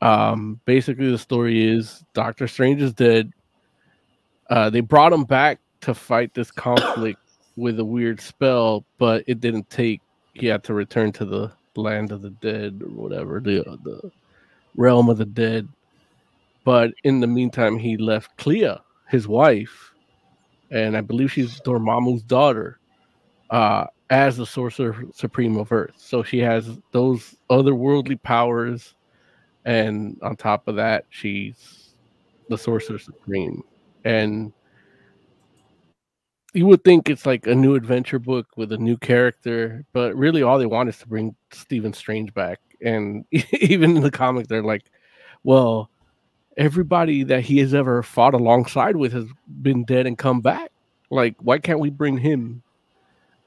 Um, 0.00 0.60
basically, 0.64 1.10
the 1.10 1.18
story 1.18 1.68
is 1.68 2.02
Doctor 2.14 2.48
Strange 2.48 2.80
is 2.80 2.94
dead. 2.94 3.30
Uh, 4.48 4.70
they 4.70 4.80
brought 4.80 5.12
him 5.12 5.24
back 5.24 5.60
to 5.82 5.94
fight 5.94 6.32
this 6.32 6.50
conflict 6.50 7.20
with 7.56 7.78
a 7.78 7.84
weird 7.84 8.20
spell, 8.20 8.84
but 8.98 9.22
it 9.26 9.40
didn't 9.40 9.68
take. 9.68 10.00
He 10.32 10.46
had 10.46 10.64
to 10.64 10.74
return 10.74 11.12
to 11.12 11.24
the 11.26 11.52
land 11.76 12.12
of 12.12 12.22
the 12.22 12.30
dead 12.30 12.80
or 12.82 12.90
whatever 12.90 13.40
the 13.40 13.62
the 13.84 14.10
realm 14.76 15.10
of 15.10 15.18
the 15.18 15.26
dead. 15.26 15.68
But 16.64 16.92
in 17.04 17.20
the 17.20 17.26
meantime, 17.26 17.76
he 17.76 17.96
left 17.96 18.36
Clea, 18.36 18.76
his 19.08 19.26
wife, 19.26 19.92
and 20.70 20.96
I 20.96 21.00
believe 21.00 21.32
she's 21.32 21.60
Dormammu's 21.60 22.22
daughter, 22.22 22.78
uh, 23.50 23.86
as 24.12 24.36
the 24.36 24.44
Sorcerer 24.44 25.06
Supreme 25.14 25.56
of 25.56 25.72
Earth. 25.72 25.94
So 25.96 26.22
she 26.22 26.38
has 26.40 26.78
those 26.92 27.34
otherworldly 27.48 28.22
powers, 28.22 28.94
and 29.64 30.18
on 30.22 30.36
top 30.36 30.68
of 30.68 30.76
that, 30.76 31.06
she's 31.08 31.94
the 32.50 32.58
Sorcerer 32.58 32.98
Supreme. 32.98 33.62
And 34.04 34.52
you 36.52 36.66
would 36.66 36.84
think 36.84 37.08
it's 37.08 37.24
like 37.24 37.46
a 37.46 37.54
new 37.54 37.74
adventure 37.74 38.18
book 38.18 38.48
with 38.54 38.72
a 38.72 38.76
new 38.76 38.98
character, 38.98 39.82
but 39.94 40.14
really 40.14 40.42
all 40.42 40.58
they 40.58 40.66
want 40.66 40.90
is 40.90 40.98
to 40.98 41.08
bring 41.08 41.34
Stephen 41.50 41.94
Strange 41.94 42.34
back. 42.34 42.60
And 42.84 43.24
even 43.32 43.96
in 43.96 44.02
the 44.02 44.10
comic, 44.10 44.46
they're 44.46 44.62
like, 44.62 44.84
well, 45.42 45.88
everybody 46.58 47.22
that 47.24 47.44
he 47.44 47.60
has 47.60 47.72
ever 47.72 48.02
fought 48.02 48.34
alongside 48.34 48.96
with 48.96 49.14
has 49.14 49.24
been 49.62 49.84
dead 49.84 50.06
and 50.06 50.18
come 50.18 50.42
back. 50.42 50.70
Like, 51.08 51.36
why 51.38 51.60
can't 51.60 51.80
we 51.80 51.88
bring 51.88 52.18
him? 52.18 52.62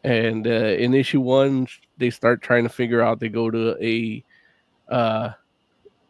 And 0.05 0.45
uh, 0.45 0.49
in 0.49 0.93
issue 0.93 1.19
one, 1.19 1.67
they 1.97 2.11
start 2.11 2.41
trying 2.41 2.63
to 2.63 2.69
figure 2.69 3.01
out. 3.01 3.19
They 3.19 3.29
go 3.29 3.49
to 3.49 3.75
a, 3.83 4.23
uh, 4.87 5.31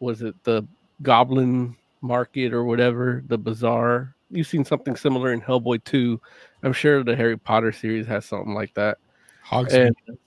was 0.00 0.20
it 0.20 0.34
the 0.44 0.66
Goblin 1.02 1.76
Market 2.02 2.52
or 2.52 2.64
whatever, 2.64 3.22
the 3.26 3.38
bazaar? 3.38 4.14
You've 4.30 4.48
seen 4.48 4.64
something 4.64 4.96
similar 4.96 5.32
in 5.32 5.40
Hellboy 5.40 5.84
2. 5.84 6.20
I'm 6.62 6.74
sure 6.74 7.02
the 7.02 7.16
Harry 7.16 7.38
Potter 7.38 7.72
series 7.72 8.06
has 8.06 8.26
something 8.26 8.52
like 8.52 8.74
that. 8.74 8.98
Hogsmeade. 9.46 9.86
And 10.08 10.18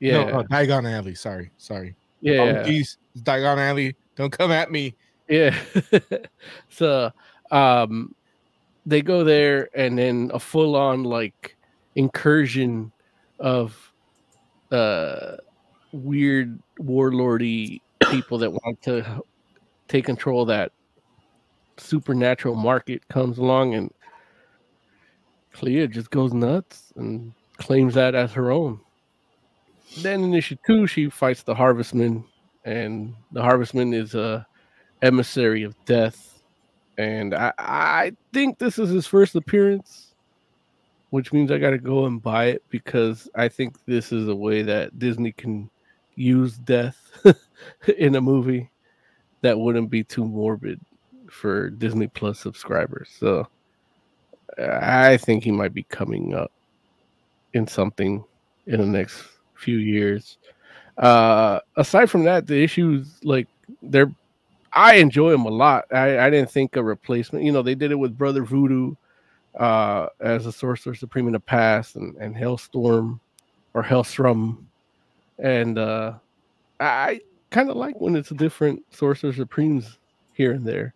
yeah, 0.00 0.24
No, 0.24 0.38
oh, 0.40 0.42
Diagon 0.44 0.90
Alley. 0.90 1.14
Sorry, 1.14 1.50
sorry. 1.58 1.94
yeah, 2.22 2.40
Oh, 2.40 2.64
geez, 2.64 2.98
Diagon 3.18 3.58
Alley. 3.58 3.94
Don't 4.16 4.30
come 4.30 4.50
at 4.50 4.72
me. 4.72 4.94
Yeah. 5.28 5.56
so 6.68 7.10
um 7.50 8.14
they 8.86 9.00
go 9.00 9.24
there 9.24 9.68
and 9.74 9.98
then 9.98 10.30
a 10.34 10.40
full 10.40 10.76
on 10.76 11.04
like 11.04 11.56
incursion 11.96 12.92
of 13.38 13.92
uh 14.72 15.36
weird 15.92 16.58
warlordy 16.80 17.80
people 18.10 18.38
that 18.38 18.50
want 18.50 18.80
to 18.82 19.22
take 19.88 20.04
control 20.04 20.42
of 20.42 20.48
that 20.48 20.72
supernatural 21.76 22.54
market 22.54 23.06
comes 23.08 23.38
along 23.38 23.74
and 23.74 23.90
Clea 25.52 25.86
just 25.86 26.10
goes 26.10 26.32
nuts 26.32 26.92
and 26.96 27.32
claims 27.58 27.94
that 27.94 28.14
as 28.14 28.32
her 28.32 28.50
own. 28.50 28.80
Then 30.02 30.24
in 30.24 30.34
issue 30.34 30.56
two, 30.66 30.86
she 30.86 31.08
fights 31.08 31.44
the 31.44 31.54
Harvestman, 31.54 32.24
and 32.64 33.14
the 33.30 33.42
Harvestman 33.42 33.94
is 33.94 34.14
a 34.14 34.44
emissary 35.02 35.62
of 35.62 35.76
death. 35.84 36.42
And 36.98 37.34
I, 37.34 37.52
I 37.58 38.12
think 38.32 38.58
this 38.58 38.78
is 38.78 38.90
his 38.90 39.06
first 39.06 39.36
appearance 39.36 40.03
which 41.14 41.32
means 41.32 41.52
I 41.52 41.58
got 41.58 41.70
to 41.70 41.78
go 41.78 42.06
and 42.06 42.20
buy 42.20 42.46
it 42.46 42.64
because 42.70 43.28
I 43.36 43.46
think 43.46 43.76
this 43.86 44.10
is 44.10 44.26
a 44.26 44.34
way 44.34 44.62
that 44.62 44.98
Disney 44.98 45.30
can 45.30 45.70
use 46.16 46.58
death 46.58 46.96
in 47.98 48.16
a 48.16 48.20
movie 48.20 48.68
that 49.40 49.56
wouldn't 49.56 49.90
be 49.90 50.02
too 50.02 50.24
morbid 50.24 50.80
for 51.30 51.70
Disney 51.70 52.08
Plus 52.08 52.40
subscribers. 52.40 53.10
So 53.16 53.46
I 54.58 55.16
think 55.18 55.44
he 55.44 55.52
might 55.52 55.72
be 55.72 55.84
coming 55.84 56.34
up 56.34 56.50
in 57.52 57.68
something 57.68 58.24
in 58.66 58.80
the 58.80 58.86
next 58.86 59.22
few 59.54 59.76
years. 59.76 60.38
Uh, 60.98 61.60
aside 61.76 62.10
from 62.10 62.24
that, 62.24 62.48
the 62.48 62.60
issues 62.60 63.20
like 63.22 63.46
they're 63.82 64.10
I 64.72 64.94
enjoy 64.94 65.30
them 65.30 65.46
a 65.46 65.50
lot. 65.50 65.84
I, 65.92 66.18
I 66.18 66.28
didn't 66.28 66.50
think 66.50 66.74
a 66.74 66.82
replacement. 66.82 67.44
You 67.44 67.52
know, 67.52 67.62
they 67.62 67.76
did 67.76 67.92
it 67.92 68.00
with 68.00 68.18
Brother 68.18 68.42
Voodoo 68.42 68.96
uh, 69.58 70.08
as 70.20 70.46
a 70.46 70.52
Sorcerer 70.52 70.94
Supreme 70.94 71.26
in 71.26 71.32
the 71.32 71.40
past, 71.40 71.96
and, 71.96 72.16
and 72.16 72.34
Hellstorm 72.34 73.20
or 73.74 73.82
Hellstrom, 73.82 74.64
and 75.38 75.78
uh, 75.78 76.14
I 76.80 77.20
kind 77.50 77.70
of 77.70 77.76
like 77.76 78.00
when 78.00 78.16
it's 78.16 78.30
a 78.30 78.34
different 78.34 78.82
Sorcerer 78.90 79.32
Supremes 79.32 79.98
here 80.32 80.52
and 80.52 80.66
there. 80.66 80.94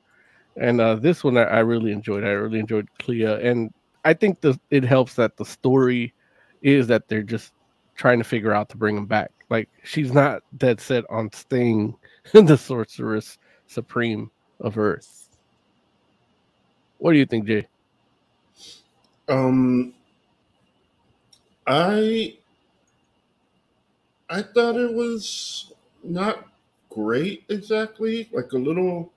And 0.57 0.81
uh, 0.81 0.97
this 0.97 1.23
one 1.23 1.37
I, 1.37 1.45
I 1.45 1.59
really 1.61 1.93
enjoyed. 1.93 2.25
I 2.25 2.31
really 2.31 2.59
enjoyed 2.59 2.89
Clea, 2.99 3.25
and 3.25 3.73
I 4.05 4.15
think 4.15 4.41
the, 4.41 4.59
it 4.71 4.85
helps 4.85 5.15
that 5.15 5.37
the 5.37 5.45
story 5.45 6.15
is 6.63 6.87
that 6.89 7.09
they're 7.09 7.23
just 7.23 7.53
trying 7.95 8.19
to 8.19 8.25
figure 8.25 8.53
out 8.53 8.69
to 8.71 8.77
bring 8.77 8.97
him 8.97 9.07
back. 9.07 9.31
Like 9.51 9.69
she's 9.85 10.13
not 10.13 10.43
dead 10.57 10.81
set 10.81 11.05
on 11.11 11.33
staying 11.33 11.97
the 12.33 12.57
sorceress 12.57 13.39
supreme 13.67 14.31
of 14.61 14.79
Earth. 14.79 15.29
What 16.99 17.13
do 17.13 17.19
you 17.19 17.27
think, 17.27 17.47
Jay? 17.47 17.67
Um, 19.29 19.95
I 21.67 22.37
I 24.31 24.43
thought 24.43 24.77
it 24.77 24.93
was 24.95 25.73
not 26.03 26.47
great 26.91 27.45
exactly, 27.49 28.29
like 28.33 28.53
a 28.53 28.59
little. 28.59 29.13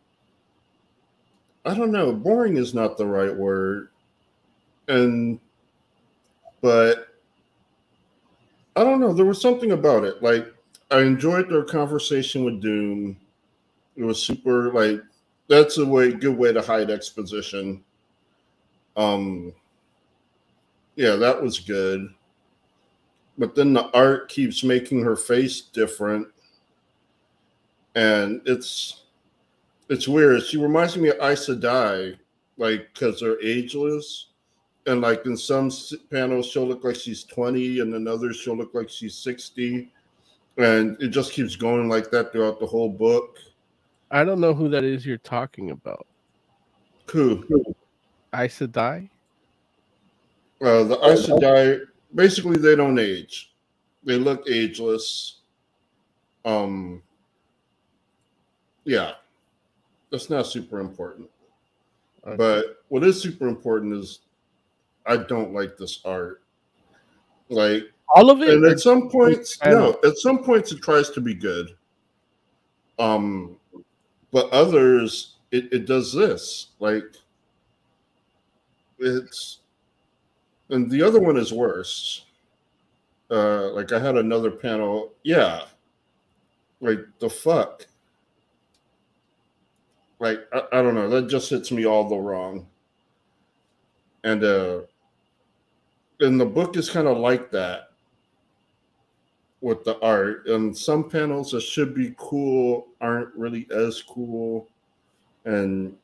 I 1.65 1.73
don't 1.75 1.91
know. 1.91 2.13
Boring 2.13 2.57
is 2.57 2.73
not 2.73 2.97
the 2.97 3.05
right 3.05 3.35
word, 3.35 3.89
and 4.87 5.39
but 6.61 7.07
I 8.75 8.83
don't 8.83 8.99
know. 8.99 9.13
There 9.13 9.25
was 9.25 9.41
something 9.41 9.71
about 9.71 10.03
it. 10.03 10.21
Like 10.23 10.47
I 10.89 11.01
enjoyed 11.01 11.49
their 11.49 11.63
conversation 11.63 12.43
with 12.45 12.61
Doom. 12.61 13.17
It 13.97 14.03
was 14.03 14.21
super 14.21 14.71
like 14.73 15.01
that's 15.47 15.77
a 15.77 15.85
way 15.85 16.13
good 16.13 16.37
way 16.37 16.53
to 16.53 16.61
hide 16.61 16.89
exposition. 16.89 17.83
Um 18.95 19.53
yeah, 20.95 21.15
that 21.15 21.41
was 21.41 21.59
good. 21.59 22.13
But 23.37 23.55
then 23.55 23.73
the 23.73 23.89
art 23.95 24.29
keeps 24.29 24.63
making 24.63 25.01
her 25.03 25.15
face 25.15 25.61
different. 25.61 26.27
And 27.95 28.41
it's 28.45 29.03
it's 29.89 30.07
weird. 30.07 30.43
She 30.43 30.57
reminds 30.57 30.95
me 30.97 31.09
of 31.09 31.17
Aes 31.17 31.47
Sedai, 31.47 32.17
like 32.57 32.89
because 32.93 33.19
they're 33.19 33.41
ageless. 33.41 34.27
And 34.87 35.01
like 35.01 35.25
in 35.25 35.37
some 35.37 35.69
panels, 36.09 36.47
she'll 36.47 36.67
look 36.67 36.83
like 36.83 36.95
she's 36.95 37.23
20, 37.23 37.81
and 37.81 37.93
in 37.93 38.07
others, 38.07 38.37
she'll 38.37 38.57
look 38.57 38.73
like 38.73 38.89
she's 38.89 39.15
60. 39.15 39.91
And 40.57 41.01
it 41.01 41.09
just 41.09 41.33
keeps 41.33 41.55
going 41.55 41.87
like 41.87 42.09
that 42.11 42.31
throughout 42.31 42.59
the 42.59 42.65
whole 42.65 42.89
book. 42.89 43.37
I 44.09 44.23
don't 44.23 44.39
know 44.39 44.53
who 44.53 44.69
that 44.69 44.83
is 44.83 45.05
you're 45.05 45.17
talking 45.17 45.71
about. 45.71 46.07
Who? 47.11 47.45
Aes 48.33 48.59
Sedai? 48.59 49.09
Uh, 50.61 50.83
the 50.83 50.99
Aes 51.05 51.27
Sedai, 51.27 51.81
basically, 52.13 52.57
they 52.57 52.75
don't 52.75 52.99
age. 52.99 53.53
They 54.03 54.17
look 54.17 54.47
ageless. 54.47 55.39
Um, 56.45 57.01
yeah, 58.83 59.13
that's 60.11 60.29
not 60.29 60.45
super 60.45 60.79
important. 60.79 61.29
Okay. 62.25 62.35
But 62.35 62.83
what 62.89 63.03
is 63.03 63.19
super 63.19 63.47
important 63.47 63.95
is 63.95 64.19
I 65.05 65.17
don't 65.17 65.53
like 65.53 65.77
this 65.77 66.01
art. 66.05 66.43
Like, 67.49 67.83
All 68.09 68.29
of 68.29 68.41
it? 68.41 68.49
and 68.49 68.65
at 68.65 68.79
some 68.79 69.09
points, 69.09 69.57
no, 69.65 69.97
at 70.03 70.17
some 70.17 70.43
points 70.43 70.71
it 70.71 70.81
tries 70.81 71.09
to 71.11 71.21
be 71.21 71.33
good. 71.33 71.75
Um, 72.99 73.57
but 74.31 74.49
others, 74.51 75.37
it, 75.51 75.73
it 75.73 75.85
does 75.85 76.13
this. 76.13 76.67
Like, 76.79 77.05
it's, 78.99 79.60
and 80.71 80.89
the 80.89 81.03
other 81.03 81.19
one 81.19 81.37
is 81.37 81.53
worse. 81.53 82.25
Uh, 83.29 83.71
like 83.71 83.91
I 83.91 83.99
had 83.99 84.17
another 84.17 84.49
panel, 84.51 85.13
yeah. 85.23 85.65
Like 86.79 86.99
the 87.19 87.29
fuck. 87.29 87.85
Like 90.19 90.39
I, 90.51 90.63
I 90.73 90.81
don't 90.81 90.95
know, 90.95 91.09
that 91.09 91.29
just 91.29 91.49
hits 91.49 91.71
me 91.71 91.85
all 91.85 92.09
the 92.09 92.17
wrong. 92.17 92.67
And 94.23 94.43
uh 94.43 94.81
and 96.19 96.39
the 96.39 96.45
book 96.45 96.77
is 96.77 96.89
kind 96.89 97.07
of 97.07 97.17
like 97.17 97.51
that 97.51 97.91
with 99.61 99.83
the 99.83 99.99
art. 100.01 100.47
And 100.47 100.75
some 100.75 101.09
panels 101.09 101.51
that 101.51 101.61
should 101.61 101.93
be 101.95 102.13
cool 102.17 102.87
aren't 102.99 103.33
really 103.35 103.67
as 103.71 104.01
cool. 104.03 104.67
And 105.45 105.95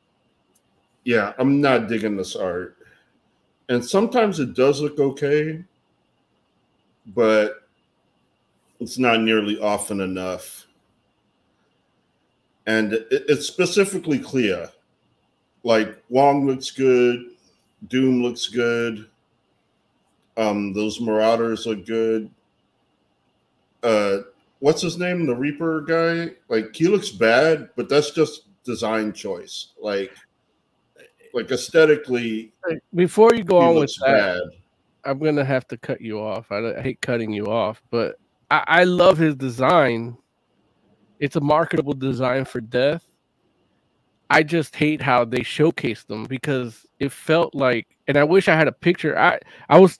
yeah, 1.04 1.32
I'm 1.38 1.60
not 1.60 1.88
digging 1.88 2.16
this 2.16 2.34
art. 2.34 2.77
And 3.68 3.84
sometimes 3.84 4.40
it 4.40 4.54
does 4.54 4.80
look 4.80 4.98
okay, 4.98 5.62
but 7.14 7.68
it's 8.80 8.98
not 8.98 9.20
nearly 9.20 9.58
often 9.60 10.00
enough. 10.00 10.66
And 12.66 12.94
it, 12.94 13.08
it's 13.10 13.46
specifically 13.46 14.18
clear. 14.18 14.70
Like 15.64 16.02
Wong 16.08 16.46
looks 16.46 16.70
good, 16.70 17.26
Doom 17.88 18.22
looks 18.22 18.48
good. 18.48 19.08
Um, 20.36 20.72
those 20.72 21.00
Marauders 21.00 21.66
look 21.66 21.84
good. 21.84 22.30
Uh, 23.82 24.18
what's 24.60 24.82
his 24.82 24.98
name? 24.98 25.26
The 25.26 25.34
Reaper 25.34 25.82
guy. 25.82 26.34
Like 26.48 26.74
he 26.74 26.86
looks 26.86 27.10
bad, 27.10 27.70
but 27.76 27.88
that's 27.88 28.12
just 28.12 28.44
design 28.64 29.12
choice. 29.12 29.68
Like, 29.80 30.12
like 31.34 31.50
aesthetically, 31.50 32.52
Before 32.94 33.34
you 33.34 33.44
go 33.44 33.58
on 33.58 33.74
with 33.76 33.94
that, 34.04 34.40
bad. 34.40 34.42
I'm 35.04 35.18
gonna 35.18 35.44
have 35.44 35.66
to 35.68 35.76
cut 35.76 36.00
you 36.00 36.20
off. 36.20 36.50
I, 36.50 36.58
I 36.76 36.82
hate 36.82 37.00
cutting 37.00 37.32
you 37.32 37.46
off, 37.46 37.82
but 37.90 38.16
I, 38.50 38.64
I 38.66 38.84
love 38.84 39.18
his 39.18 39.34
design. 39.34 40.16
It's 41.20 41.36
a 41.36 41.40
marketable 41.40 41.94
design 41.94 42.44
for 42.44 42.60
death. 42.60 43.04
I 44.30 44.42
just 44.42 44.76
hate 44.76 45.00
how 45.00 45.24
they 45.24 45.38
showcased 45.38 46.06
them 46.06 46.24
because 46.24 46.84
it 47.00 47.12
felt 47.12 47.54
like, 47.54 47.86
and 48.06 48.16
I 48.18 48.24
wish 48.24 48.48
I 48.48 48.56
had 48.56 48.68
a 48.68 48.72
picture. 48.72 49.18
I 49.18 49.38
I 49.68 49.78
was 49.78 49.98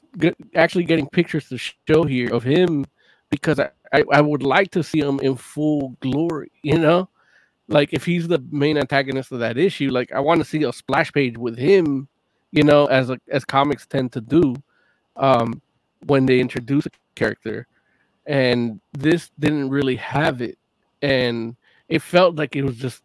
actually 0.55 0.85
getting 0.85 1.09
pictures 1.09 1.49
to 1.49 1.59
show 1.59 2.05
here 2.05 2.33
of 2.35 2.43
him 2.43 2.85
because 3.31 3.59
I, 3.59 3.71
I 3.93 4.05
I 4.13 4.21
would 4.21 4.43
like 4.43 4.71
to 4.73 4.83
see 4.83 5.01
him 5.01 5.21
in 5.21 5.37
full 5.37 5.97
glory. 6.01 6.53
You 6.63 6.79
know, 6.79 7.09
like 7.69 7.93
if 7.93 8.05
he's 8.05 8.27
the 8.27 8.43
main 8.51 8.79
antagonist 8.79 9.31
of 9.31 9.41
that 9.41 9.59
issue, 9.59 9.91
like 9.91 10.13
I 10.13 10.21
want 10.21 10.41
to 10.41 10.45
see 10.45 10.65
a 10.65 10.73
splash 10.73 11.13
page 11.13 11.37
with 11.37 11.57
him. 11.57 12.09
You 12.51 12.63
know, 12.65 12.87
as 12.87 13.11
a, 13.11 13.19
as 13.31 13.45
comics 13.45 13.87
tend 13.87 14.13
to 14.13 14.23
do 14.23 14.55
um, 15.17 15.61
when 16.07 16.25
they 16.25 16.41
introduce 16.41 16.87
a 16.87 16.91
character, 17.15 17.67
and 18.27 18.81
this 18.93 19.31
didn't 19.39 19.69
really 19.69 19.97
have 19.97 20.41
it, 20.41 20.59
and 21.03 21.57
it 21.89 22.01
felt 22.01 22.37
like 22.37 22.57
it 22.57 22.63
was 22.65 22.77
just 22.77 23.03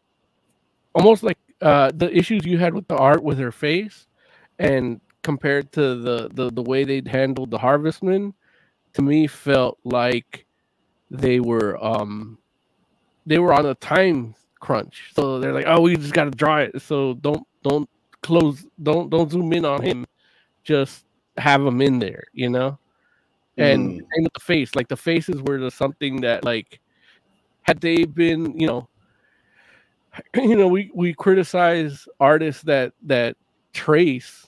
almost 0.96 1.24
like 1.24 1.38
uh, 1.62 1.92
the 1.94 2.16
issues 2.16 2.46
you 2.46 2.58
had 2.58 2.74
with 2.74 2.88
the 2.88 2.96
art 2.96 3.22
with 3.22 3.38
her 3.38 3.52
face, 3.52 4.08
and 4.60 5.02
compared 5.24 5.74
to 5.74 5.96
the 5.96 6.30
the, 6.34 6.50
the 6.52 6.64
way 6.64 6.86
they'd 6.86 7.08
handled 7.10 7.52
the 7.52 7.58
Harvestmen, 7.58 8.34
to 8.94 9.02
me 9.02 9.28
felt 9.28 9.78
like 9.84 10.46
they 11.12 11.42
were 11.42 11.84
um 11.84 12.38
they 13.26 13.40
were 13.40 13.54
on 13.54 13.66
a 13.66 13.76
time 13.76 14.36
crunch. 14.64 15.12
So 15.14 15.40
they're 15.40 15.54
like, 15.54 15.66
oh, 15.68 15.82
we 15.82 15.96
just 15.98 16.14
got 16.14 16.24
to 16.26 16.32
draw 16.32 16.58
it. 16.60 16.82
So 16.82 17.16
don't 17.16 17.46
don't 17.64 17.90
close, 18.22 18.66
don't 18.82 19.10
don't 19.10 19.30
zoom 19.30 19.52
in 19.54 19.66
on 19.66 19.82
him. 19.84 20.06
Just 20.64 21.06
have 21.38 21.62
him 21.62 21.82
in 21.82 22.00
there, 22.00 22.24
you 22.34 22.50
know. 22.50 22.80
And 23.58 23.90
Mm. 23.92 23.98
same 24.16 24.24
with 24.24 24.34
the 24.34 24.40
face. 24.40 24.76
Like 24.76 24.88
the 24.88 24.96
faces 24.98 25.42
were 25.44 25.60
the 25.60 25.70
something 25.70 26.22
that 26.22 26.46
like 26.46 26.80
had 27.64 27.82
they 27.82 28.06
been, 28.06 28.58
you 28.60 28.68
know, 28.68 28.90
you 30.36 30.56
know, 30.56 30.68
we 30.68 30.90
we 30.96 31.14
criticize 31.14 32.08
artists 32.20 32.64
that 32.64 32.94
that 33.04 33.36
trace. 33.74 34.48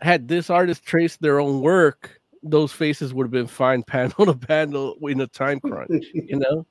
Had 0.00 0.28
this 0.28 0.50
artist 0.50 0.84
traced 0.84 1.22
their 1.22 1.40
own 1.40 1.60
work, 1.62 2.20
those 2.42 2.72
faces 2.72 3.14
would 3.14 3.24
have 3.24 3.30
been 3.30 3.46
fine 3.46 3.82
panel 3.86 4.26
to 4.26 4.34
panel 4.34 4.96
in 5.02 5.20
a 5.20 5.26
time 5.28 5.60
crunch, 5.60 6.04
you 6.12 6.38
know. 6.38 6.66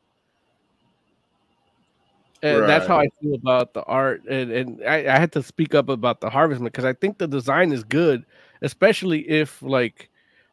And 2.44 2.68
that's 2.70 2.86
how 2.88 2.98
I 3.00 3.08
feel 3.22 3.36
about 3.36 3.74
the 3.74 3.84
art. 3.84 4.24
And 4.26 4.52
and 4.52 4.82
I, 4.86 5.08
I 5.16 5.18
had 5.20 5.32
to 5.34 5.42
speak 5.44 5.74
up 5.74 5.90
about 5.90 6.20
the 6.22 6.30
harvestman 6.30 6.66
because 6.66 6.86
I 6.86 6.94
think 6.94 7.18
the 7.18 7.28
design 7.28 7.72
is 7.72 7.84
good, 7.84 8.26
especially 8.62 9.28
if 9.30 9.62
like 9.62 10.10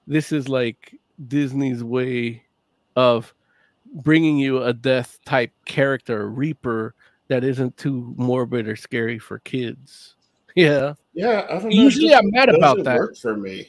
this 0.07 0.31
is 0.33 0.49
like 0.49 0.97
Disney's 1.29 1.83
way 1.85 2.45
of 2.97 3.35
bringing 3.93 4.39
you 4.39 4.63
a 4.63 4.73
death 4.73 5.19
type 5.27 5.53
character, 5.65 6.29
Reaper, 6.31 6.95
that 7.29 7.43
isn't 7.45 7.77
too 7.77 8.15
morbid 8.17 8.69
or 8.69 8.77
scary 8.77 9.19
for 9.19 9.39
kids. 9.41 10.15
Yeah, 10.57 10.95
Yeah, 11.15 11.47
I 11.49 11.53
don't 11.55 11.65
know. 11.65 11.71
Usually 11.71 12.13
I'm 12.13 12.29
mad 12.33 12.49
about 12.49 12.83
that. 12.83 12.97
Work 12.99 13.17
for 13.17 13.37
me. 13.37 13.69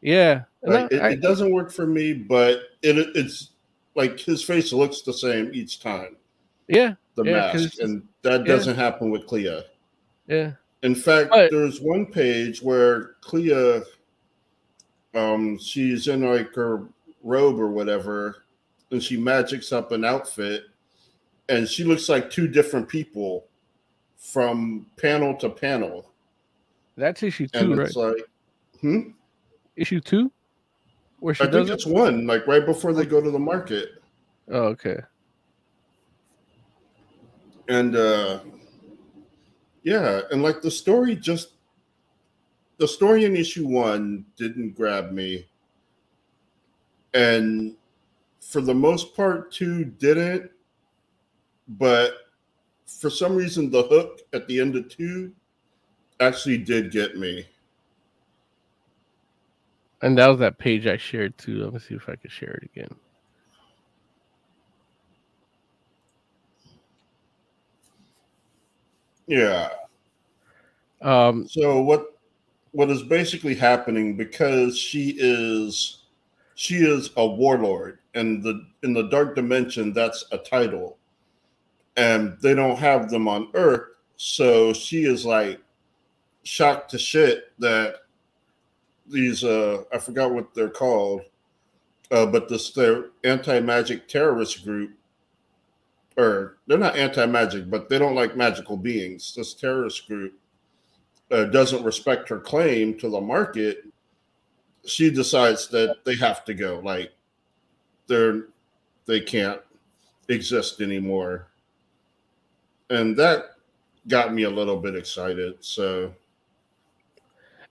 yeah. 0.00 0.44
Like, 0.62 0.90
No, 0.90 0.96
it, 0.96 1.02
I- 1.02 1.10
it 1.10 1.20
doesn't 1.20 1.52
work 1.52 1.70
for 1.70 1.86
me, 1.86 2.14
but 2.14 2.60
it 2.82 2.96
it's 3.14 3.50
like 3.94 4.18
his 4.18 4.42
face 4.42 4.72
looks 4.72 5.02
the 5.02 5.12
same 5.12 5.50
each 5.52 5.80
time. 5.80 6.16
yeah, 6.66 6.94
The 7.16 7.24
Yeah, 7.24 7.32
mask, 7.32 7.78
and 7.80 8.06
that 8.22 8.40
yeah. 8.40 8.46
doesn't 8.46 8.76
happen 8.76 9.10
with 9.10 9.26
Clea. 9.26 9.62
yeah. 10.26 10.52
In 10.82 10.94
fact, 10.94 11.30
But- 11.30 11.50
there's 11.50 11.80
one 11.80 12.06
page 12.06 12.60
where 12.60 13.14
Clea, 13.20 13.82
um, 15.14 15.58
she's 15.58 16.08
in 16.08 16.22
like 16.22 16.52
her 16.54 16.88
robe 17.22 17.58
or 17.58 17.68
whatever, 17.68 18.42
and 18.90 19.02
she 19.02 19.16
magics 19.16 19.72
up 19.72 19.92
an 19.92 20.04
outfit, 20.04 20.64
and 21.48 21.68
she 21.68 21.84
looks 21.84 22.08
like 22.08 22.30
two 22.30 22.48
different 22.48 22.88
people 22.88 23.46
from 24.18 24.86
panel 24.96 25.34
to 25.36 25.48
panel, 25.50 26.10
That's 26.96 27.22
issue 27.22 27.46
and 27.54 27.74
two, 27.74 27.74
right? 27.76 27.96
like, 27.96 28.28
hmm. 28.80 29.10
issue 29.76 30.00
two, 30.00 30.30
where 31.20 31.34
she 31.34 31.44
I 31.44 31.50
think 31.50 31.68
it. 31.68 31.72
it's 31.72 31.86
one, 31.86 32.26
like 32.26 32.46
right 32.46 32.64
before 32.66 32.92
they 32.92 33.06
go 33.06 33.20
to 33.20 33.30
the 33.30 33.38
market. 33.38 33.90
Oh, 34.48 34.64
okay. 34.64 34.98
And 37.68 37.96
uh 37.96 38.40
yeah 39.82 40.20
and 40.30 40.42
like 40.42 40.60
the 40.60 40.70
story 40.70 41.14
just 41.16 41.50
the 42.78 42.88
story 42.88 43.24
in 43.24 43.36
issue 43.36 43.66
one 43.66 44.24
didn't 44.36 44.70
grab 44.72 45.12
me 45.12 45.46
and 47.14 47.76
for 48.40 48.60
the 48.60 48.74
most 48.74 49.14
part 49.14 49.50
two 49.52 49.84
didn't 49.84 50.50
but 51.68 52.14
for 52.86 53.08
some 53.08 53.34
reason 53.34 53.70
the 53.70 53.82
hook 53.84 54.20
at 54.32 54.46
the 54.46 54.60
end 54.60 54.76
of 54.76 54.88
two 54.88 55.32
actually 56.20 56.58
did 56.58 56.90
get 56.90 57.16
me 57.16 57.46
And 60.04 60.18
that 60.18 60.28
was 60.28 60.38
that 60.40 60.58
page 60.58 60.86
I 60.86 60.98
shared 60.98 61.38
too. 61.38 61.64
Let 61.64 61.72
me 61.72 61.78
see 61.78 61.94
if 61.94 62.10
I 62.10 62.16
can 62.16 62.28
share 62.28 62.60
it 62.62 62.64
again. 62.64 62.94
Yeah. 69.26 69.70
Um, 71.02 71.46
So 71.48 71.80
what 71.80 72.18
what 72.72 72.90
is 72.90 73.02
basically 73.02 73.54
happening 73.54 74.16
because 74.16 74.76
she 74.76 75.16
is 75.18 76.02
she 76.56 76.76
is 76.76 77.10
a 77.16 77.26
warlord 77.26 77.98
and 78.14 78.42
the 78.42 78.66
in 78.82 78.92
the 78.92 79.08
dark 79.08 79.34
dimension 79.36 79.92
that's 79.92 80.24
a 80.32 80.38
title. 80.38 80.98
And 81.96 82.36
they 82.40 82.54
don't 82.54 82.78
have 82.78 83.08
them 83.10 83.28
on 83.28 83.50
earth 83.54 83.94
so 84.16 84.72
she 84.72 85.04
is 85.04 85.24
like 85.24 85.60
shocked 86.44 86.90
to 86.90 86.98
shit 86.98 87.52
that 87.58 87.96
these 89.06 89.44
uh 89.44 89.82
i 89.92 89.98
forgot 89.98 90.32
what 90.32 90.54
they're 90.54 90.70
called 90.70 91.22
uh 92.10 92.26
but 92.26 92.48
this 92.48 92.70
their 92.70 93.06
anti-magic 93.24 94.08
terrorist 94.08 94.64
group 94.64 94.92
or 96.16 96.58
they're 96.66 96.78
not 96.78 96.96
anti-magic 96.96 97.68
but 97.68 97.88
they 97.88 97.98
don't 97.98 98.14
like 98.14 98.36
magical 98.36 98.76
beings 98.76 99.34
this 99.34 99.54
terrorist 99.54 100.06
group 100.06 100.34
uh, 101.30 101.44
doesn't 101.44 101.82
respect 101.82 102.28
her 102.28 102.38
claim 102.38 102.96
to 102.98 103.08
the 103.08 103.20
market, 103.20 103.84
she 104.86 105.10
decides 105.10 105.68
that 105.68 106.04
they 106.04 106.14
have 106.16 106.44
to 106.44 106.54
go. 106.54 106.80
Like 106.84 107.12
they're 108.06 108.48
they 109.06 109.20
can't 109.20 109.60
exist 110.28 110.80
anymore, 110.80 111.48
and 112.90 113.16
that 113.16 113.56
got 114.08 114.34
me 114.34 114.42
a 114.42 114.50
little 114.50 114.76
bit 114.76 114.94
excited. 114.94 115.56
So 115.60 116.14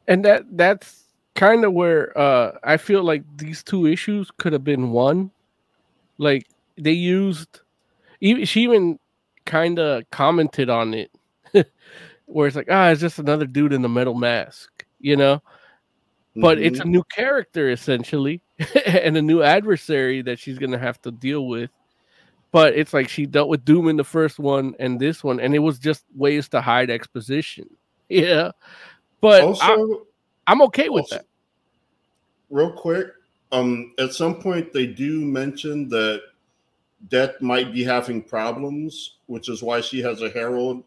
and 0.07 0.25
that 0.25 0.45
that's 0.57 1.03
kind 1.35 1.63
of 1.63 1.73
where 1.73 2.15
uh 2.17 2.57
I 2.63 2.77
feel 2.77 3.03
like 3.03 3.23
these 3.37 3.63
two 3.63 3.85
issues 3.85 4.29
could 4.37 4.53
have 4.53 4.63
been 4.63 4.91
one. 4.91 5.31
Like 6.17 6.47
they 6.77 6.91
used, 6.91 7.61
she 8.45 8.63
even 8.63 8.99
kind 9.45 9.79
of 9.79 10.09
commented 10.11 10.69
on 10.69 10.93
it, 10.93 11.11
where 12.25 12.47
it's 12.47 12.55
like, 12.55 12.67
ah, 12.71 12.89
it's 12.89 13.01
just 13.01 13.19
another 13.19 13.45
dude 13.45 13.73
in 13.73 13.81
the 13.81 13.89
metal 13.89 14.13
mask, 14.13 14.85
you 14.99 15.15
know. 15.15 15.41
But 16.35 16.57
it's 16.57 16.79
a 16.79 16.85
new 16.85 17.03
character 17.03 17.69
essentially, 17.69 18.41
and 18.87 19.15
a 19.17 19.21
new 19.21 19.43
adversary 19.43 20.23
that 20.23 20.39
she's 20.39 20.57
gonna 20.57 20.79
have 20.79 20.99
to 21.03 21.11
deal 21.11 21.47
with. 21.47 21.69
But 22.51 22.73
it's 22.75 22.93
like 22.93 23.07
she 23.09 23.25
dealt 23.25 23.49
with 23.49 23.65
Doom 23.65 23.87
in 23.87 23.97
the 23.97 24.03
first 24.03 24.39
one 24.39 24.75
and 24.79 24.99
this 24.99 25.23
one, 25.23 25.39
and 25.39 25.53
it 25.53 25.59
was 25.59 25.77
just 25.77 26.05
ways 26.15 26.47
to 26.49 26.61
hide 26.61 26.89
exposition. 26.89 27.69
Yeah, 28.09 28.51
but 29.21 29.41
also 29.43 29.63
I, 29.63 30.51
I'm 30.51 30.61
okay 30.63 30.89
with 30.89 31.03
also- 31.03 31.15
that. 31.17 31.25
real 32.49 32.71
quick, 32.71 33.07
um, 33.51 33.93
at 33.97 34.13
some 34.13 34.35
point 34.35 34.71
they 34.73 34.85
do 34.85 35.21
mention 35.21 35.87
that 35.89 36.21
Death 37.09 37.41
might 37.41 37.73
be 37.73 37.83
having 37.83 38.21
problems, 38.21 39.17
which 39.25 39.49
is 39.49 39.61
why 39.61 39.81
she 39.81 40.01
has 40.01 40.21
a 40.21 40.29
herald 40.29 40.83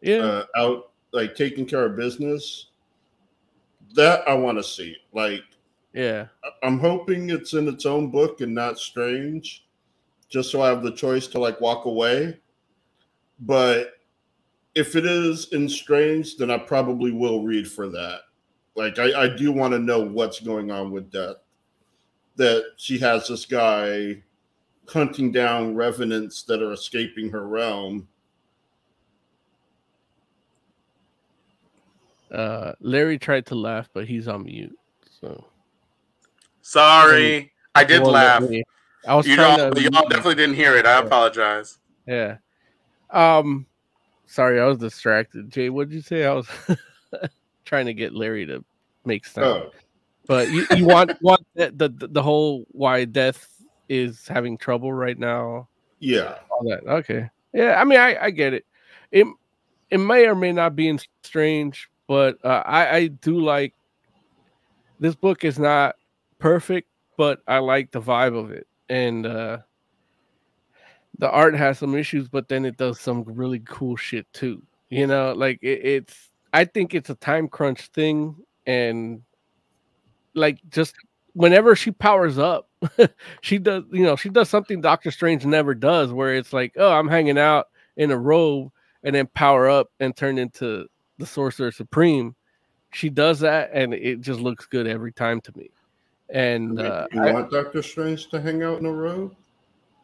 Yeah, 0.00 0.16
uh, 0.16 0.46
out 0.56 0.90
like 1.12 1.34
taking 1.34 1.66
care 1.66 1.84
of 1.84 1.96
business. 1.96 2.66
That 3.94 4.26
I 4.26 4.34
want 4.34 4.58
to 4.58 4.64
see. 4.64 4.96
Like 5.12 5.42
yeah, 5.92 6.26
I'm 6.62 6.78
hoping 6.78 7.30
it's 7.30 7.52
in 7.52 7.68
its 7.68 7.84
own 7.84 8.10
book 8.10 8.40
and 8.40 8.54
not 8.54 8.78
strange, 8.78 9.66
just 10.28 10.50
so 10.50 10.62
I 10.62 10.68
have 10.68 10.82
the 10.82 10.92
choice 10.92 11.26
to 11.28 11.38
like 11.38 11.60
walk 11.60 11.84
away. 11.84 12.38
But 13.40 13.94
if 14.74 14.96
it 14.96 15.04
is 15.04 15.52
in 15.52 15.68
strange, 15.68 16.36
then 16.36 16.50
I 16.50 16.56
probably 16.56 17.10
will 17.10 17.42
read 17.42 17.70
for 17.70 17.88
that. 17.90 18.20
Like 18.74 18.98
I, 18.98 19.24
I 19.24 19.28
do 19.28 19.52
want 19.52 19.72
to 19.72 19.78
know 19.78 20.00
what's 20.00 20.40
going 20.40 20.70
on 20.70 20.90
with 20.90 21.10
Death. 21.10 21.36
That 22.36 22.64
she 22.78 22.98
has 22.98 23.28
this 23.28 23.44
guy 23.44 24.22
hunting 24.88 25.32
down 25.32 25.74
revenants 25.74 26.42
that 26.44 26.62
are 26.62 26.72
escaping 26.72 27.30
her 27.30 27.46
realm. 27.46 28.08
Uh, 32.30 32.72
Larry 32.80 33.18
tried 33.18 33.46
to 33.46 33.54
laugh, 33.54 33.88
but 33.92 34.06
he's 34.06 34.26
on 34.28 34.44
mute. 34.44 34.76
So 35.20 35.44
Sorry, 36.62 37.52
I 37.74 37.84
did 37.84 38.02
laugh. 38.02 38.42
I 39.06 39.14
was 39.14 39.26
You 39.26 39.34
trying 39.36 39.58
know, 39.58 39.70
to. 39.70 39.82
y'all 39.82 40.08
definitely 40.08 40.36
didn't 40.36 40.54
hear 40.54 40.76
it. 40.76 40.86
I 40.86 41.00
apologize. 41.00 41.78
Yeah. 42.06 42.36
Um. 43.10 43.66
Sorry, 44.26 44.58
I 44.60 44.64
was 44.64 44.78
distracted. 44.78 45.50
Jay, 45.50 45.68
what 45.68 45.90
did 45.90 45.94
you 45.96 46.00
say? 46.00 46.24
I 46.24 46.32
was 46.32 46.48
trying 47.66 47.84
to 47.86 47.92
get 47.94 48.14
Larry 48.14 48.46
to 48.46 48.64
make 49.04 49.26
sense. 49.26 49.44
Oh, 49.46 49.70
But 50.26 50.50
you, 50.50 50.64
you 50.74 50.86
want 50.86 51.20
want 51.20 51.46
the, 51.54 51.70
the 51.70 52.08
the 52.08 52.22
whole 52.22 52.64
why 52.70 53.04
death 53.04 53.51
is 53.92 54.26
having 54.28 54.56
trouble 54.56 54.92
right 54.92 55.18
now. 55.18 55.68
yeah. 56.00 56.38
All 56.50 56.64
that. 56.68 56.84
Okay. 56.86 57.28
Yeah. 57.52 57.80
I 57.80 57.84
mean, 57.84 58.00
I 58.00 58.16
I 58.26 58.30
get 58.30 58.54
it. 58.54 58.64
It 59.10 59.26
it 59.90 59.98
may 59.98 60.26
or 60.26 60.34
may 60.34 60.52
not 60.52 60.74
be 60.74 60.88
in 60.88 60.98
strange, 61.22 61.88
but 62.08 62.38
uh, 62.44 62.62
I 62.66 62.96
I 62.96 63.06
do 63.08 63.40
like 63.40 63.74
this 65.00 65.14
book 65.14 65.44
is 65.44 65.58
not 65.58 65.96
perfect, 66.38 66.88
but 67.16 67.40
I 67.46 67.58
like 67.58 67.90
the 67.92 68.00
vibe 68.00 68.36
of 68.36 68.50
it 68.50 68.66
and. 68.88 69.26
uh 69.26 69.58
the 71.18 71.30
art 71.30 71.54
has 71.54 71.78
some 71.78 71.94
issues, 71.94 72.26
but 72.28 72.48
then 72.48 72.64
it 72.64 72.76
does 72.76 72.98
some 72.98 73.22
really 73.26 73.60
cool 73.60 73.96
shit 73.96 74.26
too. 74.32 74.62
You 74.88 75.06
know, 75.06 75.32
like 75.34 75.58
it, 75.62 75.84
it's 75.84 76.30
I 76.52 76.64
think 76.64 76.94
it's 76.94 77.10
a 77.10 77.14
time 77.14 77.48
crunch 77.48 77.88
thing, 77.88 78.34
and 78.66 79.22
like 80.34 80.58
just 80.70 80.94
whenever 81.34 81.76
she 81.76 81.90
powers 81.92 82.38
up, 82.38 82.68
she 83.40 83.58
does 83.58 83.84
you 83.92 84.02
know 84.02 84.16
she 84.16 84.28
does 84.28 84.48
something 84.48 84.80
Doctor 84.80 85.10
Strange 85.10 85.44
never 85.44 85.74
does, 85.74 86.12
where 86.12 86.34
it's 86.34 86.52
like, 86.52 86.74
oh, 86.76 86.92
I'm 86.92 87.08
hanging 87.08 87.38
out 87.38 87.68
in 87.96 88.10
a 88.10 88.18
robe 88.18 88.70
and 89.02 89.14
then 89.14 89.26
power 89.28 89.68
up 89.68 89.90
and 90.00 90.16
turn 90.16 90.38
into 90.38 90.86
the 91.18 91.26
Sorcerer 91.26 91.72
Supreme. 91.72 92.34
She 92.92 93.08
does 93.08 93.40
that, 93.40 93.70
and 93.72 93.94
it 93.94 94.20
just 94.20 94.40
looks 94.40 94.66
good 94.66 94.86
every 94.86 95.12
time 95.12 95.40
to 95.42 95.56
me. 95.56 95.70
And 96.30 96.80
uh, 96.80 97.06
you 97.12 97.22
I- 97.22 97.32
want 97.32 97.50
Doctor 97.50 97.82
Strange 97.82 98.28
to 98.30 98.40
hang 98.40 98.62
out 98.62 98.78
in 98.78 98.86
a 98.86 98.92
robe? 98.92 99.34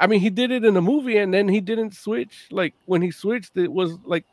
I 0.00 0.06
mean, 0.06 0.20
he 0.20 0.30
did 0.30 0.52
it 0.52 0.64
in 0.64 0.74
the 0.74 0.82
movie, 0.82 1.18
and 1.18 1.34
then 1.34 1.48
he 1.48 1.60
didn't 1.60 1.94
switch. 1.94 2.46
Like 2.50 2.72
when 2.86 3.02
he 3.02 3.10
switched, 3.10 3.56
it 3.56 3.72
was 3.72 3.98
like, 4.04 4.24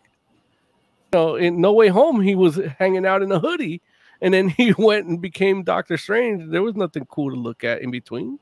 you 1.11 1.19
know, 1.19 1.35
in 1.35 1.59
No 1.59 1.73
Way 1.73 1.87
Home, 1.87 2.21
he 2.21 2.35
was 2.35 2.59
hanging 2.77 3.05
out 3.05 3.23
in 3.23 3.31
a 3.31 3.39
hoodie, 3.39 3.81
and 4.21 4.33
then 4.33 4.49
he 4.57 4.73
went 4.77 5.05
and 5.07 5.21
became 5.21 5.63
Doctor 5.63 5.97
Strange. 5.97 6.49
There 6.51 6.63
was 6.63 6.75
nothing 6.75 7.05
cool 7.05 7.29
to 7.31 7.35
look 7.39 7.63
at 7.63 7.81
in 7.81 7.91
between. 7.91 8.39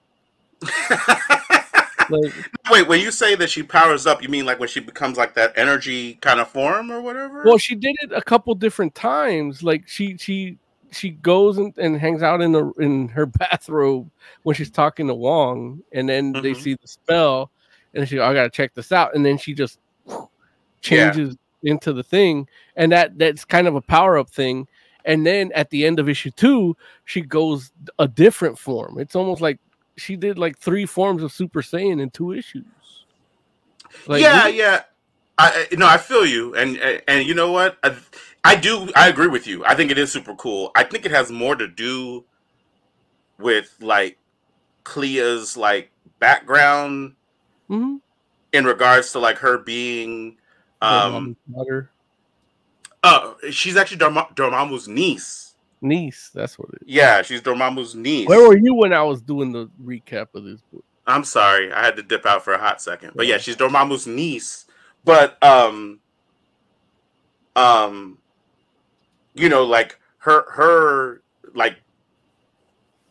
like 2.10 2.34
Wait, 2.72 2.88
when 2.88 3.02
you 3.02 3.12
say 3.12 3.36
that 3.36 3.50
she 3.50 3.64
powers 3.64 4.06
up, 4.06 4.22
you 4.24 4.30
mean 4.30 4.46
like 4.46 4.60
when 4.60 4.70
she 4.70 4.80
becomes 4.80 5.18
like 5.18 5.34
that 5.36 5.58
energy 5.58 6.16
kind 6.16 6.40
of 6.40 6.48
form 6.48 6.92
or 6.92 7.02
whatever? 7.02 7.44
well 7.46 7.58
she 7.58 7.76
did 7.76 7.96
it 8.02 8.12
a 8.14 8.22
couple 8.22 8.54
different 8.56 8.94
times 8.96 9.64
like 9.64 9.86
she 9.88 10.16
she 10.18 10.58
she 10.92 11.10
goes 11.10 11.58
and, 11.58 11.78
and 11.78 12.00
hangs 12.00 12.22
out 12.24 12.42
in 12.42 12.52
the 12.52 12.72
in 12.80 13.10
her 13.10 13.26
bathrobe 13.40 14.10
when 14.44 14.56
she's 14.56 14.70
talking 14.72 15.08
to 15.08 15.14
wong 15.14 15.82
and 15.92 16.08
then 16.08 16.32
they 16.32 16.52
Mhm. 16.54 16.62
see 16.64 16.74
the 16.76 16.88
spell 16.88 17.52
and 17.94 18.08
she 18.08 18.20
i 18.20 18.34
gotta 18.34 18.50
check 18.50 18.74
this 18.74 18.92
out 18.92 19.14
and 19.16 19.26
then 19.26 19.38
she 19.38 19.54
just 19.54 19.80
changes 20.82 21.36
into 21.64 21.94
the 21.94 22.04
thing 22.04 22.48
and 22.76 22.92
that 22.92 23.18
that's 23.18 23.44
kind 23.46 23.68
of 23.68 23.76
a 23.76 23.82
power 23.82 24.18
up 24.18 24.30
thing 24.30 24.68
and 25.06 25.26
then 25.26 25.52
at 25.54 25.70
the 25.70 25.86
end 25.86 26.00
of 26.00 26.08
issue 26.10 26.32
two 26.32 26.76
she 27.06 27.22
goes 27.22 27.72
a 28.00 28.08
different 28.08 28.58
form 28.58 28.98
it's 29.00 29.16
almost 29.16 29.42
like 29.42 29.60
she 29.98 30.16
did 30.16 30.38
like 30.40 30.58
three 30.58 30.86
forms 30.86 31.22
of 31.24 31.32
super 31.32 31.62
saiyan 31.62 32.02
in 32.02 32.10
two 32.10 32.32
issues 32.32 32.66
like 34.08 34.22
yeah, 34.22 34.46
we- 34.46 34.58
yeah. 34.58 34.82
I 35.38 35.68
no, 35.72 35.88
I 35.88 35.98
feel 35.98 36.26
you, 36.28 36.54
and 36.56 36.78
and, 36.78 37.02
and 37.08 37.28
you 37.28 37.34
know 37.34 37.52
what? 37.52 37.78
I, 37.84 37.96
I 38.44 38.56
do. 38.56 38.88
I 38.96 39.08
agree 39.10 39.28
with 39.28 39.48
you. 39.48 39.66
I 39.66 39.74
think 39.74 39.90
it 39.90 39.98
is 39.98 40.12
super 40.12 40.36
cool. 40.36 40.72
I 40.76 40.84
think 40.84 41.06
it 41.08 41.12
has 41.12 41.32
more 41.32 41.56
to 41.56 41.68
do 41.68 42.24
with 43.40 43.76
like 43.82 44.20
Clea's 44.84 45.58
like 45.58 45.90
background 46.20 47.16
Mhm. 47.68 48.00
in 48.52 48.66
regards 48.66 49.12
to 49.14 49.20
like 49.20 49.38
her 49.40 49.58
being. 49.58 50.38
Um, 50.84 51.36
daughter 51.52 51.90
uh, 53.04 53.34
she's 53.52 53.76
actually 53.76 53.98
Dorma- 53.98 54.34
Dormammu's 54.36 54.88
niece. 54.88 55.56
niece 55.82 56.32
that's 56.34 56.58
what 56.58 56.70
it 56.70 56.84
is 56.88 56.88
Yeah, 56.88 57.22
she's 57.22 57.42
Dormammu's 57.42 57.94
niece. 57.96 58.28
Where 58.28 58.48
were 58.48 58.58
you 58.58 58.74
when 58.76 58.94
I 58.94 59.04
was 59.04 59.22
doing 59.22 59.52
the 59.52 59.70
recap 59.84 60.28
of 60.34 60.44
this 60.46 60.62
book? 60.72 60.84
I'm 61.06 61.26
sorry, 61.26 61.72
I 61.74 61.84
had 61.84 61.98
to 61.98 62.04
dip 62.04 62.26
out 62.26 62.44
for 62.46 62.54
a 62.54 62.58
hot 62.58 62.82
second. 62.82 63.12
But 63.16 63.28
yeah, 63.28 63.38
she's 63.38 63.58
Dormammu's 63.58 64.08
niece. 64.08 64.66
But 65.04 65.42
um 65.44 66.00
um 67.56 68.18
you 69.36 69.50
know, 69.50 69.64
like 69.64 70.00
her 70.20 70.50
her 70.52 71.22
like 71.54 71.78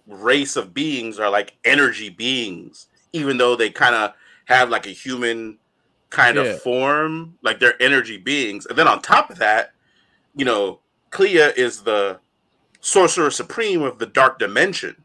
race 0.07 0.57
of 0.57 0.73
beings 0.75 1.19
are 1.19 1.31
like 1.31 1.55
energy 1.65 2.09
beings, 2.09 2.89
even 3.13 3.37
though 3.37 3.57
they 3.57 3.71
kind 3.71 3.95
of 3.95 4.13
have 4.47 4.71
like 4.71 4.87
a 4.87 4.91
human 4.91 5.59
kind 6.11 6.37
Yeah. 6.37 6.45
of 6.45 6.63
form, 6.63 7.37
like 7.43 7.61
they're 7.61 7.81
energy 7.83 8.17
beings. 8.19 8.67
And 8.67 8.77
then 8.79 8.89
on 8.89 9.03
top 9.03 9.31
of 9.31 9.39
that, 9.39 9.72
you 10.35 10.45
know, 10.45 10.81
Clea 11.11 11.37
is 11.57 11.83
the 11.83 12.19
sorcerer 12.81 13.31
supreme 13.31 13.83
of 13.83 13.99
the 13.99 14.07
dark 14.07 14.39
dimension 14.41 14.97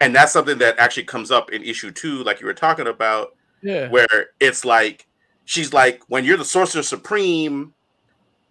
and 0.00 0.14
that's 0.14 0.32
something 0.32 0.58
that 0.58 0.76
actually 0.78 1.04
comes 1.04 1.30
up 1.30 1.52
in 1.52 1.62
issue 1.62 1.92
two 1.92 2.24
like 2.24 2.40
you 2.40 2.46
were 2.46 2.54
talking 2.54 2.88
about 2.88 3.36
Yeah. 3.62 3.88
where 3.90 4.30
it's 4.40 4.64
like 4.64 5.06
she's 5.44 5.72
like 5.72 6.02
when 6.08 6.24
you're 6.24 6.36
the 6.36 6.44
sorcerer 6.44 6.82
supreme 6.82 7.72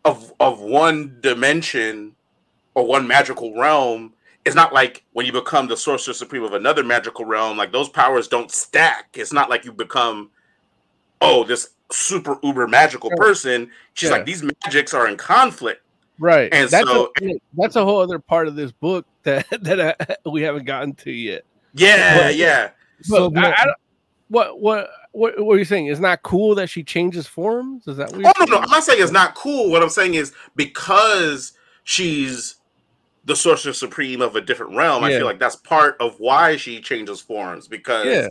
of 0.05 0.31
of 0.39 0.61
one 0.61 1.17
dimension 1.19 2.15
or 2.75 2.85
one 2.87 3.05
magical 3.05 3.53
realm 3.55 4.13
it's 4.45 4.55
not 4.55 4.71
like 4.71 5.03
when 5.11 5.25
you 5.25 5.33
become 5.33 5.67
the 5.67 5.75
sorcerer 5.75 6.13
supreme 6.13 6.43
of 6.43 6.53
another 6.53 6.85
magical 6.85 7.25
realm 7.25 7.57
like 7.57 7.73
those 7.73 7.89
powers 7.89 8.29
don't 8.29 8.51
stack 8.51 9.09
it's 9.15 9.33
not 9.33 9.49
like 9.49 9.65
you 9.65 9.73
become 9.73 10.29
oh 11.19 11.43
this 11.43 11.71
super 11.91 12.37
uber 12.43 12.67
magical 12.67 13.09
Right. 13.11 13.19
person 13.19 13.71
she's 13.93 14.09
Yeah. 14.09 14.15
like 14.17 14.25
these 14.25 14.43
magics 14.43 14.93
are 14.93 15.07
in 15.07 15.17
conflict 15.17 15.81
Right. 16.19 16.51
And 16.51 16.67
that's 16.69 16.87
so- 16.89 17.11
a, 17.21 17.39
that's 17.55 17.75
a 17.75 17.85
whole 17.85 17.99
other 18.01 18.17
part 18.19 18.47
of 18.47 18.55
this 18.55 18.71
book 18.71 19.05
that 19.23 19.45
that 19.61 19.95
I, 20.25 20.29
we 20.29 20.41
haven't 20.41 20.65
gotten 20.65 20.93
to 20.95 21.11
yet. 21.11 21.43
yeah 21.73 22.17
But- 22.23 22.35
yeah 22.35 22.69
So, 23.03 23.31
I, 23.35 23.51
I 23.51 23.65
what 24.29 24.59
what 24.59 24.89
what 25.13 25.39
what 25.39 25.53
are 25.55 25.57
you 25.59 25.65
saying? 25.65 25.87
It's 25.87 25.99
not 26.01 26.21
cool 26.23 26.53
that 26.55 26.69
she 26.69 26.83
changes 26.83 27.25
forms? 27.27 27.87
Is 27.87 27.97
that 27.97 28.11
what 28.11 28.19
you're 28.19 28.33
Oh 28.37 28.45
no, 28.45 28.55
no. 28.57 28.57
I'm 28.61 28.69
not 28.69 28.83
saying 28.83 29.01
it's 29.01 29.11
not 29.11 29.35
cool. 29.35 29.69
What 29.71 29.81
I'm 29.81 29.89
saying 29.89 30.15
is 30.15 30.33
because 30.55 31.53
she's 31.83 32.55
the 33.25 33.35
sorcerer 33.35 33.73
supreme 33.73 34.21
of 34.21 34.35
a 34.35 34.41
different 34.41 34.75
realm, 34.75 35.03
I 35.03 35.11
feel 35.11 35.25
like 35.25 35.39
that's 35.39 35.55
part 35.57 35.95
of 35.99 36.19
why 36.19 36.55
she 36.57 36.81
changes 36.81 37.19
forms 37.21 37.67
because 37.67 38.05
Yeah. 38.07 38.27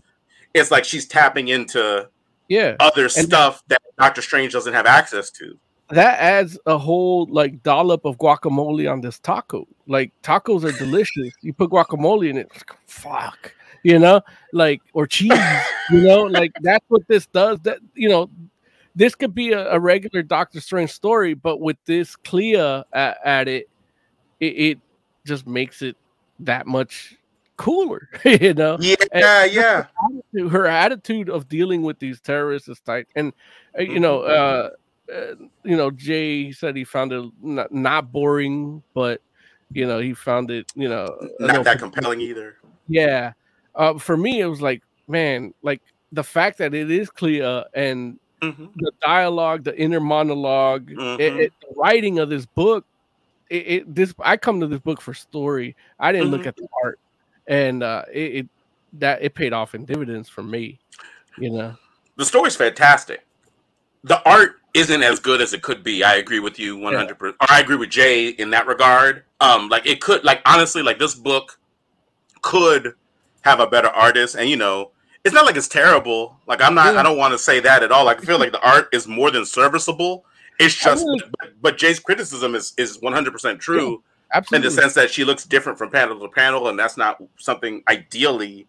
it's 0.55 0.70
like 0.70 0.85
she's 0.85 1.07
tapping 1.07 1.49
into 1.49 2.09
Yeah. 2.48 2.77
other 2.81 3.09
stuff 3.09 3.62
that 3.68 3.82
Doctor 3.98 4.23
Strange 4.23 4.52
doesn't 4.52 4.73
have 4.73 4.86
access 4.86 5.31
to. 5.32 5.59
That 5.90 6.18
adds 6.18 6.59
a 6.66 6.77
whole 6.77 7.27
like 7.31 7.62
dollop 7.62 8.05
of 8.05 8.18
guacamole 8.18 8.90
on 8.90 9.01
this 9.01 9.18
taco. 9.20 9.68
Like 9.86 10.12
tacos 10.23 10.64
are 10.64 10.77
delicious. 10.77 11.32
You 11.43 11.52
put 11.52 11.70
guacamole 11.70 12.28
in 12.28 12.36
it, 12.36 12.51
like, 12.52 12.73
fuck. 12.86 13.55
You 13.85 14.01
know, 14.01 14.20
like 14.52 14.81
or 14.94 15.06
cheese, 15.06 15.32
you 15.90 16.01
know, 16.01 16.23
like 16.23 16.52
that's 16.60 16.85
what 16.89 17.06
this 17.06 17.27
does. 17.27 17.60
That 17.60 17.78
you 17.94 18.09
know, 18.09 18.28
this 18.97 19.14
could 19.14 19.32
be 19.32 19.52
a, 19.52 19.70
a 19.70 19.78
regular 19.78 20.23
Doctor 20.24 20.60
Strange 20.60 20.90
story, 20.90 21.35
but 21.35 21.60
with 21.60 21.77
this 21.85 22.16
Clea 22.16 22.56
at, 22.56 23.18
at 23.24 23.47
it, 23.47 23.68
it, 24.40 24.47
it 24.47 24.78
just 25.24 25.47
makes 25.47 25.82
it 25.82 25.97
that 26.40 26.66
much 26.66 27.16
cooler, 27.57 28.09
you 28.24 28.55
know. 28.55 28.77
Yeah, 28.81 29.45
yeah. 29.45 29.87
attitude- 30.05 30.51
her 30.53 30.66
attitude 30.66 31.28
of 31.31 31.49
dealing 31.49 31.83
with 31.83 31.99
these 31.99 32.20
terrorists 32.20 32.69
is 32.69 32.81
tight 32.81 33.07
and 33.16 33.33
uh, 33.78 33.83
you 33.83 33.99
know 34.01 34.20
uh, 34.23 34.70
uh 35.12 35.35
you 35.65 35.77
know 35.77 35.91
jay 35.91 36.53
said 36.53 36.77
he 36.77 36.85
found 36.85 37.12
it 37.12 37.24
not, 37.41 37.73
not 37.73 38.12
boring 38.12 38.83
but 38.95 39.20
you 39.73 39.87
know 39.87 39.99
he 39.99 40.12
found 40.15 40.51
it 40.51 40.66
you 40.74 40.89
know 40.89 41.07
Not 41.41 41.65
that 41.65 41.78
compelling 41.78 42.20
either. 42.20 42.57
yeah 42.89 43.33
uh 43.74 43.99
for 43.99 44.16
me 44.16 44.41
it 44.41 44.47
was 44.47 44.61
like 44.61 44.83
man 45.09 45.55
like 45.62 45.81
the 46.12 46.23
fact 46.24 46.59
that 46.59 46.74
it 46.74 46.91
is 46.91 47.09
clear 47.11 47.65
and 47.74 48.19
Mhm. 48.43 48.70
the 48.77 48.93
dialogue 49.01 49.65
the 49.65 49.74
inner 49.81 50.01
monolog 50.01 50.91
it, 50.91 50.99
Mhm. 50.99 51.41
it- 51.41 51.53
the 51.62 51.74
writing 51.77 52.19
of 52.19 52.28
this 52.28 52.45
book 52.47 52.85
it, 53.49 53.66
it 53.66 53.95
this 53.95 54.12
i 54.20 54.37
come 54.37 54.61
to 54.61 54.66
this 54.66 54.81
book 54.81 55.01
for 55.01 55.15
story 55.15 55.74
i 55.99 56.12
didn't 56.12 56.31
look 56.31 56.43
Mhm. 56.43 56.49
at 56.49 56.57
the 56.57 56.69
art 56.85 56.99
and 57.48 57.82
uh 57.82 58.02
it, 58.12 58.35
it 58.35 58.48
that 58.93 59.23
it 59.23 59.35
paid 59.35 59.52
off 59.52 59.74
in 59.74 59.85
dividends 59.85 60.28
for 60.28 60.43
me 60.43 60.78
you 61.39 61.51
know 61.51 61.74
The 62.16 62.24
story's 62.24 62.56
fantastic. 62.56 63.27
The 64.05 64.23
art 64.28 64.56
isn't 64.73 65.02
as 65.02 65.18
good 65.20 65.40
as 65.40 65.52
it 65.52 65.62
could 65.62 65.82
be. 65.82 66.02
I 66.05 66.14
agree 66.16 66.39
with 66.40 66.59
you 66.59 66.78
100%. 66.78 67.20
Or 67.20 67.35
I 67.48 67.60
agree 67.60 67.77
with 67.77 67.90
Jay 67.90 68.28
in 68.28 68.51
that 68.51 68.66
regard. 68.66 69.24
Um 69.40 69.68
like 69.68 69.86
it 69.86 70.01
could 70.01 70.24
like 70.24 70.40
honestly 70.47 70.82
like 70.82 70.98
this 70.98 71.14
book 71.14 71.59
could 72.43 72.94
have 73.43 73.60
a 73.60 73.66
better 73.66 73.89
artist 73.89 74.35
and 74.36 74.48
you 74.48 74.56
know 74.56 74.90
it's 75.24 75.35
not 75.35 75.44
like 75.44 75.56
it's 75.56 75.68
terrible. 75.68 76.36
Like 76.47 76.62
I'm 76.62 76.74
not 76.74 76.94
Yeah. 76.94 77.01
I 77.01 77.02
don't 77.02 77.18
want 77.18 77.32
to 77.32 77.39
say 77.39 77.59
that 77.60 77.82
at 77.82 77.90
all. 77.93 78.05
Like 78.06 78.18
I 78.23 78.24
feel 78.24 78.39
like 78.39 78.52
the 78.52 78.64
art 78.66 78.89
is 78.93 79.06
more 79.09 79.31
than 79.31 79.44
serviceable. 79.44 80.24
It's 80.60 80.74
just 80.74 81.05
really- 81.05 81.20
but, 81.39 81.51
but 81.60 81.78
Jay's 81.78 81.98
criticism 81.98 82.55
is 82.55 82.73
is 82.78 82.98
100% 82.98 83.59
true 83.60 83.94
in 83.97 84.02
absolutely 84.32 84.69
the 84.69 84.74
sense 84.74 84.94
that 84.94 85.11
she 85.11 85.24
looks 85.24 85.44
different 85.44 85.78
from 85.78 85.90
panel 85.90 86.19
to 86.19 86.28
panel 86.28 86.69
and 86.69 86.78
that's 86.78 86.97
not 86.97 87.23
something 87.39 87.82
ideally 87.89 88.66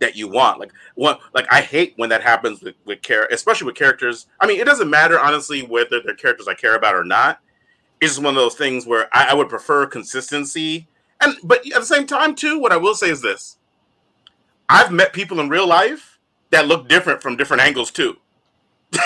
that 0.00 0.16
you 0.16 0.28
want. 0.28 0.58
Like 0.58 0.72
one 0.94 1.16
like 1.34 1.46
i 1.50 1.60
hate 1.60 1.94
when 1.96 2.08
that 2.10 2.22
happens 2.22 2.60
with 2.62 2.74
with 2.84 3.02
care 3.02 3.26
especially 3.30 3.66
with 3.66 3.76
characters. 3.76 4.26
I 4.40 4.46
mean 4.46 4.60
it 4.60 4.64
doesn't 4.64 4.90
matter 4.90 5.18
honestly 5.18 5.62
whether 5.62 6.00
they're 6.00 6.14
characters 6.14 6.48
i 6.48 6.54
care 6.54 6.74
about 6.74 6.94
or 6.94 7.04
not. 7.04 7.40
It's 8.00 8.12
just 8.12 8.22
one 8.22 8.34
of 8.34 8.40
those 8.40 8.54
things 8.54 8.86
where 8.86 9.08
I, 9.14 9.30
I 9.30 9.34
would 9.34 9.48
prefer 9.48 9.86
consistency. 9.86 10.88
And 11.20 11.36
but 11.44 11.58
at 11.66 11.80
the 11.80 11.86
same 11.86 12.06
time 12.06 12.34
too 12.34 12.58
what 12.58 12.72
i 12.72 12.76
will 12.76 12.94
say 12.94 13.10
is 13.10 13.22
this. 13.22 13.58
I've 14.68 14.92
met 14.92 15.12
people 15.12 15.40
in 15.40 15.48
real 15.48 15.66
life 15.66 16.18
that 16.50 16.66
look 16.66 16.88
different 16.88 17.22
from 17.22 17.36
different 17.36 17.62
angles 17.62 17.90
too. 17.90 18.16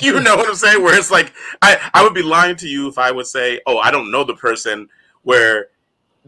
You 0.00 0.20
know 0.20 0.36
what 0.36 0.48
i'm 0.48 0.54
saying? 0.54 0.82
Where 0.82 0.96
it's 0.96 1.10
like 1.10 1.32
i 1.60 1.90
i 1.92 2.02
would 2.02 2.14
be 2.14 2.22
lying 2.22 2.56
to 2.56 2.68
you 2.68 2.88
if 2.88 2.98
i 2.98 3.10
would 3.10 3.26
say 3.26 3.60
oh 3.66 3.78
i 3.78 3.90
don't 3.90 4.10
know 4.10 4.22
the 4.22 4.34
person 4.34 4.88
where 5.22 5.68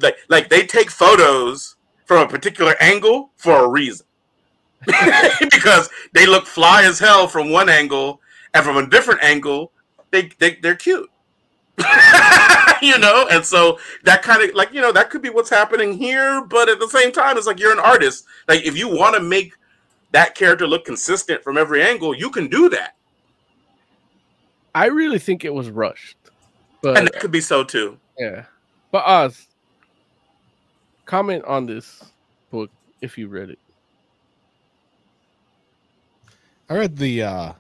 like 0.02 0.16
like 0.28 0.48
they 0.48 0.66
take 0.66 0.90
photos 0.90 1.76
from 2.04 2.22
a 2.22 2.28
particular 2.28 2.74
angle 2.80 3.30
for 3.36 3.64
a 3.64 3.68
reason. 3.68 4.06
Because 5.40 5.90
they 6.12 6.26
look 6.26 6.46
fly 6.46 6.84
as 6.84 6.98
hell 6.98 7.28
from 7.28 7.50
one 7.50 7.68
angle 7.68 8.20
and 8.54 8.64
from 8.64 8.78
a 8.78 8.86
different 8.88 9.22
angle 9.22 9.72
they, 10.10 10.30
they 10.38 10.56
they're 10.56 10.74
cute. 10.74 11.10
You 12.82 12.98
know? 12.98 13.28
And 13.30 13.44
so 13.44 13.78
that 14.04 14.22
kind 14.22 14.42
of 14.42 14.54
like 14.54 14.72
you 14.72 14.80
know 14.80 14.90
that 14.90 15.10
could 15.10 15.20
be 15.20 15.28
what's 15.28 15.50
happening 15.50 15.92
here 15.92 16.42
but 16.46 16.70
at 16.70 16.80
the 16.80 16.88
same 16.88 17.12
time 17.12 17.36
it's 17.36 17.46
like 17.46 17.60
you're 17.60 17.72
an 17.72 17.78
artist. 17.78 18.24
Like 18.48 18.64
if 18.64 18.76
you 18.76 18.88
want 18.88 19.14
to 19.16 19.22
make 19.22 19.52
that 20.12 20.34
character 20.34 20.66
look 20.66 20.86
consistent 20.86 21.44
from 21.44 21.58
every 21.58 21.82
angle 21.82 22.14
you 22.14 22.30
can 22.30 22.48
do 22.48 22.70
that. 22.70 22.96
I 24.74 24.86
really 24.86 25.18
think 25.18 25.44
it 25.44 25.52
was 25.52 25.68
rushed 25.68 26.16
but 26.82 26.96
and 26.96 27.06
that 27.06 27.20
could 27.20 27.30
be 27.30 27.42
so 27.42 27.62
too. 27.62 27.98
Yeah 28.18 28.46
but 28.90 29.04
Oz, 29.06 29.46
comment 31.06 31.44
on 31.44 31.66
this 31.66 32.04
book 32.50 32.70
if 33.00 33.16
you 33.18 33.28
read 33.28 33.50
it 33.50 33.58
I 36.68 36.74
read 36.76 36.96
the 36.96 37.22
uh 37.22 37.52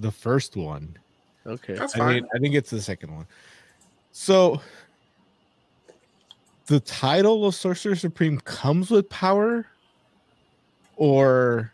the 0.00 0.10
first 0.12 0.54
one. 0.56 0.96
okay 1.46 1.74
that's 1.74 1.94
I 1.94 1.98
fine 1.98 2.14
mean, 2.14 2.28
I 2.34 2.38
think 2.38 2.54
it's 2.54 2.70
the 2.70 2.80
second 2.82 3.14
one. 3.14 3.26
So 4.12 4.60
the 6.66 6.80
title 6.80 7.46
of 7.46 7.54
Sorcerer 7.54 7.96
Supreme 7.96 8.38
comes 8.40 8.90
with 8.90 9.08
power, 9.08 9.66
or 10.96 11.72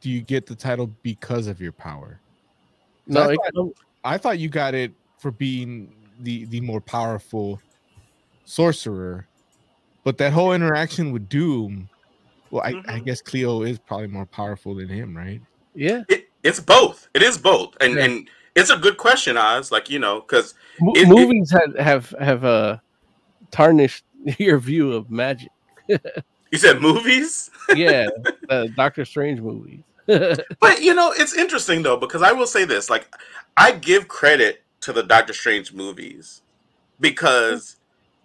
do 0.00 0.08
you 0.10 0.20
get 0.22 0.46
the 0.46 0.54
title 0.56 0.90
because 1.02 1.46
of 1.46 1.60
your 1.60 1.72
power? 1.72 2.20
No, 3.06 3.30
I 3.30 3.36
thought- 3.54 3.74
I 4.02 4.16
thought 4.18 4.38
you 4.38 4.48
got 4.48 4.74
it 4.74 4.92
for 5.18 5.30
being 5.30 5.92
the 6.20 6.46
the 6.46 6.60
more 6.62 6.80
powerful 6.80 7.60
sorcerer, 8.50 9.26
but 10.04 10.18
that 10.18 10.32
whole 10.32 10.52
interaction 10.52 11.12
with 11.12 11.28
Doom. 11.28 11.88
Well, 12.50 12.62
I, 12.64 12.70
I 12.70 12.98
Mhm. 12.98 13.04
guess 13.06 13.22
Clea 13.22 13.44
is 13.70 13.78
probably 13.78 14.08
more 14.08 14.26
powerful 14.26 14.74
than 14.74 14.88
him, 14.88 15.16
right? 15.16 15.40
yeah. 15.74 16.02
It, 16.08 16.26
it's 16.42 16.58
both. 16.58 17.08
It 17.14 17.22
is 17.22 17.38
both, 17.38 17.76
and 17.80 17.94
Yeah. 17.94 18.04
and 18.04 18.28
it's 18.56 18.70
a 18.70 18.76
good 18.76 18.96
question, 18.96 19.36
Oz. 19.36 19.70
Like 19.70 19.88
you 19.88 19.98
know, 20.00 20.20
because 20.20 20.54
Mo- 20.80 20.92
It- 20.96 21.02
it- 21.02 21.08
movies 21.08 21.50
have 21.52 21.76
have 21.78 22.14
have 22.20 22.44
uh, 22.44 22.78
tarnished 23.52 24.04
your 24.38 24.58
view 24.58 24.92
of 24.92 25.10
magic. 25.10 25.50
you 25.88 26.58
said 26.58 26.80
movies. 26.82 27.50
Yeah, 27.76 28.08
the 28.48 28.68
Doctor 28.76 29.04
Strange 29.04 29.40
movies. 29.40 29.82
But 30.60 30.82
you 30.82 30.92
know, 30.92 31.12
it's 31.16 31.34
interesting 31.36 31.82
though 31.84 31.96
because 31.96 32.22
I 32.22 32.32
will 32.32 32.48
say 32.48 32.64
this: 32.64 32.90
like, 32.90 33.06
I 33.56 33.70
give 33.70 34.08
credit 34.08 34.64
to 34.80 34.92
the 34.92 35.04
Doctor 35.04 35.32
Strange 35.32 35.72
movies 35.72 36.42
because 36.98 37.76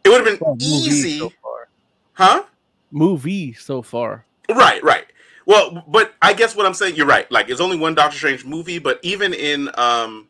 it 0.06 0.10
would 0.10 0.26
have 0.26 0.26
been 0.26 0.38
Well, 0.40 0.57
easy, 0.61 1.19
so 1.19 1.32
far. 1.41 1.68
huh? 2.14 2.44
Movie 2.91 3.53
so 3.53 3.82
far. 3.82 4.26
Right, 4.49 4.82
right. 4.84 5.06
Well, 5.45 5.84
but 5.88 6.14
I 6.22 6.34
guess 6.34 6.56
what 6.56 6.65
I'm 6.65 6.73
saying, 6.73 6.95
you're 6.95 7.06
right. 7.06 7.30
Like, 7.32 7.49
it's 7.49 7.61
only 7.61 7.77
one 7.77 7.95
Doctor 7.95 8.18
Strange 8.18 8.45
movie, 8.45 8.80
but 8.80 8.99
even 9.03 9.34
in 9.34 9.69
um, 9.76 10.27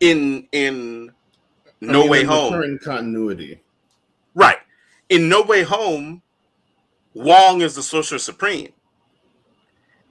in 0.00 0.46
in 0.52 1.12
I 1.82 1.92
No 1.92 2.00
mean, 2.02 2.10
Way 2.10 2.20
in 2.22 2.26
Home, 2.26 2.52
current 2.52 2.80
continuity. 2.82 3.60
right? 4.34 4.58
In 5.08 5.28
No 5.28 5.42
Way 5.42 5.62
Home, 5.62 6.22
Wong 7.14 7.60
is 7.60 7.74
the 7.74 7.82
Sorcerer 7.82 8.18
Supreme, 8.18 8.72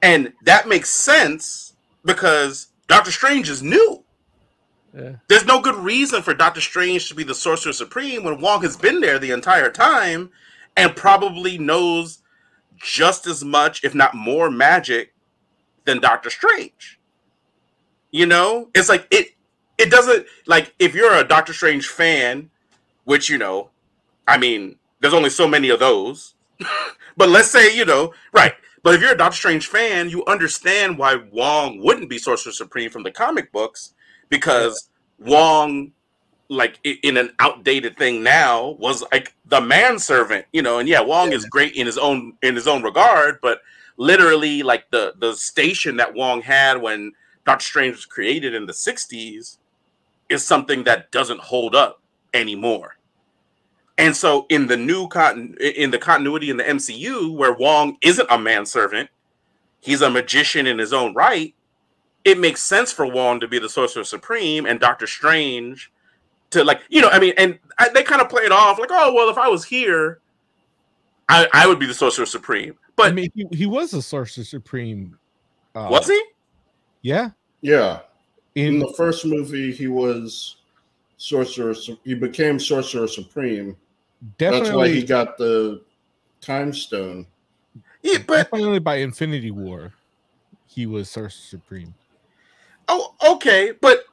and 0.01 0.33
that 0.43 0.67
makes 0.67 0.89
sense 0.89 1.73
because 2.05 2.67
Doctor 2.87 3.11
Strange 3.11 3.49
is 3.49 3.61
new. 3.61 4.03
Yeah. 4.93 5.15
There's 5.27 5.45
no 5.45 5.61
good 5.61 5.75
reason 5.75 6.21
for 6.21 6.33
Doctor 6.33 6.61
Strange 6.61 7.07
to 7.09 7.15
be 7.15 7.23
the 7.23 7.35
Sorcerer 7.35 7.73
Supreme 7.73 8.23
when 8.23 8.41
Wong 8.41 8.61
has 8.61 8.75
been 8.75 8.99
there 8.99 9.19
the 9.19 9.31
entire 9.31 9.71
time 9.71 10.31
and 10.75 10.95
probably 10.95 11.57
knows 11.57 12.21
just 12.77 13.27
as 13.27 13.43
much, 13.43 13.83
if 13.83 13.95
not 13.95 14.15
more, 14.15 14.49
magic 14.49 15.13
than 15.85 15.99
Doctor 15.99 16.29
Strange. 16.29 16.99
You 18.11 18.25
know, 18.25 18.69
it's 18.75 18.89
like 18.89 19.07
it. 19.11 19.29
It 19.77 19.89
doesn't 19.89 20.27
like 20.45 20.75
if 20.77 20.93
you're 20.93 21.15
a 21.15 21.23
Doctor 21.23 21.53
Strange 21.53 21.87
fan, 21.87 22.49
which 23.05 23.29
you 23.29 23.37
know, 23.37 23.69
I 24.27 24.37
mean, 24.37 24.75
there's 24.99 25.13
only 25.13 25.29
so 25.29 25.47
many 25.47 25.69
of 25.69 25.79
those. 25.79 26.35
but 27.17 27.29
let's 27.29 27.49
say 27.49 27.75
you 27.75 27.85
know, 27.85 28.13
right. 28.33 28.53
But 28.83 28.95
if 28.95 29.01
you're 29.01 29.13
a 29.13 29.17
Doctor 29.17 29.37
Strange 29.37 29.67
fan, 29.67 30.09
you 30.09 30.25
understand 30.25 30.97
why 30.97 31.15
Wong 31.31 31.79
wouldn't 31.79 32.09
be 32.09 32.17
Sorcerer 32.17 32.51
Supreme 32.51 32.89
from 32.89 33.03
the 33.03 33.11
comic 33.11 33.51
books 33.51 33.93
because 34.31 34.89
Wong, 35.19 35.91
like 36.49 36.79
in 36.83 37.17
an 37.17 37.31
outdated 37.39 37.95
thing 37.97 38.23
now, 38.23 38.69
was 38.79 39.03
like 39.11 39.35
the 39.45 39.61
manservant, 39.61 40.47
you 40.51 40.63
know. 40.63 40.79
And 40.79 40.89
yeah, 40.89 41.01
Wong 41.01 41.31
is 41.31 41.45
great 41.45 41.75
in 41.75 41.85
his 41.85 41.99
own 41.99 42.33
in 42.41 42.55
his 42.55 42.67
own 42.67 42.81
regard, 42.81 43.37
but 43.43 43.61
literally, 43.97 44.63
like 44.63 44.89
the 44.89 45.13
the 45.19 45.35
station 45.35 45.97
that 45.97 46.15
Wong 46.15 46.41
had 46.41 46.81
when 46.81 47.11
Doctor 47.45 47.63
Strange 47.63 47.95
was 47.95 48.05
created 48.05 48.55
in 48.55 48.65
the 48.65 48.73
'60s 48.73 49.57
is 50.29 50.43
something 50.43 50.85
that 50.85 51.11
doesn't 51.11 51.41
hold 51.41 51.75
up 51.75 52.01
anymore. 52.33 52.95
And 53.97 54.15
so, 54.15 54.45
in 54.49 54.65
the 54.65 54.77
new 54.77 55.07
cotton 55.09 55.55
in 55.59 55.91
the 55.91 55.99
continuity 55.99 56.49
in 56.49 56.57
the 56.57 56.63
MCU, 56.63 57.35
where 57.35 57.53
Wong 57.53 57.97
isn't 58.01 58.31
a 58.31 58.39
manservant, 58.39 59.09
he's 59.81 60.01
a 60.01 60.09
magician 60.09 60.65
in 60.65 60.79
his 60.79 60.93
own 60.93 61.13
right 61.13 61.53
it 62.23 62.39
makes 62.39 62.61
sense 62.61 62.91
for 62.91 63.05
Wong 63.05 63.39
to 63.39 63.47
be 63.47 63.59
the 63.59 63.69
Sorcerer 63.69 64.03
Supreme 64.03 64.65
and 64.65 64.79
Doctor 64.79 65.07
Strange 65.07 65.91
to 66.51 66.63
like, 66.63 66.81
you 66.89 67.01
know, 67.01 67.09
I 67.09 67.19
mean, 67.19 67.33
and 67.37 67.57
I, 67.79 67.89
they 67.89 68.03
kind 68.03 68.21
of 68.21 68.29
play 68.29 68.43
it 68.43 68.51
off 68.51 68.79
like, 68.79 68.89
oh, 68.91 69.13
well, 69.13 69.29
if 69.29 69.37
I 69.37 69.47
was 69.47 69.63
here, 69.63 70.19
I, 71.29 71.47
I 71.53 71.67
would 71.67 71.79
be 71.79 71.85
the 71.85 71.93
Sorcerer 71.93 72.25
Supreme. 72.25 72.77
But 72.95 73.07
I 73.07 73.11
mean, 73.13 73.31
he, 73.33 73.47
he 73.51 73.65
was 73.65 73.93
a 73.93 74.01
sorcerer 74.01 74.43
supreme. 74.43 75.17
Uh, 75.73 75.87
was 75.89 76.07
he? 76.07 76.21
Yeah. 77.01 77.31
Yeah. 77.61 78.01
In 78.55 78.75
In 78.75 78.79
the 78.79 78.93
first 78.97 79.25
movie, 79.25 79.71
he 79.71 79.87
was 79.87 80.57
sorcerer. 81.17 81.73
He 82.03 82.13
became 82.13 82.59
sorcerer 82.59 83.07
supreme. 83.07 83.77
That's 84.37 84.69
why 84.71 84.89
he 84.89 85.03
got 85.03 85.37
the 85.37 85.81
time 86.41 86.73
stone. 86.73 87.25
Yeah, 88.03 88.19
but 88.27 88.51
definitely 88.51 88.79
by 88.79 88.97
Infinity 88.97 89.51
War, 89.51 89.93
he 90.67 90.85
was 90.85 91.09
sorcerer 91.09 91.29
supreme. 91.29 91.93
Oh, 92.91 93.15
okay, 93.35 93.71
but 93.81 94.03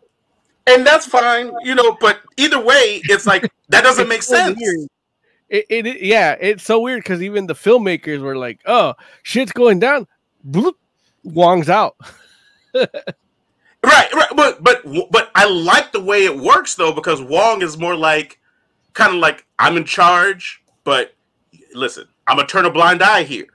and 0.66 0.86
that's 0.86 1.06
fine, 1.06 1.50
you 1.64 1.74
know. 1.74 1.96
But 2.00 2.20
either 2.36 2.60
way, 2.60 3.00
it's 3.04 3.26
like 3.26 3.50
that 3.70 3.82
doesn't 3.84 4.08
make 4.08 4.22
so 4.22 4.34
sense. 4.36 4.60
It, 5.48 5.66
it, 5.70 5.86
it- 5.86 6.02
yeah, 6.02 6.36
it's 6.40 6.62
so 6.64 6.80
weird 6.80 7.02
because 7.02 7.22
even 7.22 7.46
the 7.46 7.54
filmmakers 7.54 8.20
were 8.20 8.36
like, 8.36 8.60
"Oh, 8.66 8.94
shit's 9.22 9.52
going 9.52 9.78
down." 9.80 10.06
Bloop, 10.48 10.74
Wong's 11.24 11.68
out. 11.68 11.96
Right, 12.74 14.12
right, 14.12 14.28
but 14.34 14.62
but 14.64 14.82
but 15.12 15.30
I 15.36 15.48
like 15.48 15.92
the 15.92 16.00
way 16.00 16.24
it 16.24 16.36
works 16.36 16.74
though 16.74 16.92
because 16.92 17.22
Wong 17.22 17.62
is 17.62 17.78
more 17.78 17.94
like 17.94 18.40
kind 18.92 19.14
of 19.14 19.20
like 19.20 19.46
I'm 19.58 19.76
in 19.76 19.84
charge, 19.84 20.62
but 20.82 21.14
listen, 21.74 22.06
I'm 22.26 22.36
gonna 22.36 22.48
turn 22.48 22.66
a 22.66 22.70
blind 22.70 23.02
eye 23.02 23.22
here. 23.22 23.46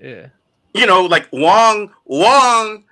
Yeah, 0.00 0.26
You 0.74 0.86
know, 0.86 1.04
like 1.06 1.26
Wong 1.32 1.90
Wong 2.04 2.84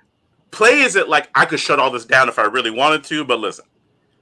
plays 0.51 0.95
it 0.95 1.09
like 1.09 1.29
I 1.33 1.45
could 1.45 1.59
shut 1.59 1.79
all 1.79 1.91
this 1.91 2.05
down 2.05 2.29
if 2.29 2.37
I 2.37 2.43
really 2.43 2.71
wanted 2.71 3.03
to, 3.05 3.25
but 3.25 3.39
listen, 3.39 3.65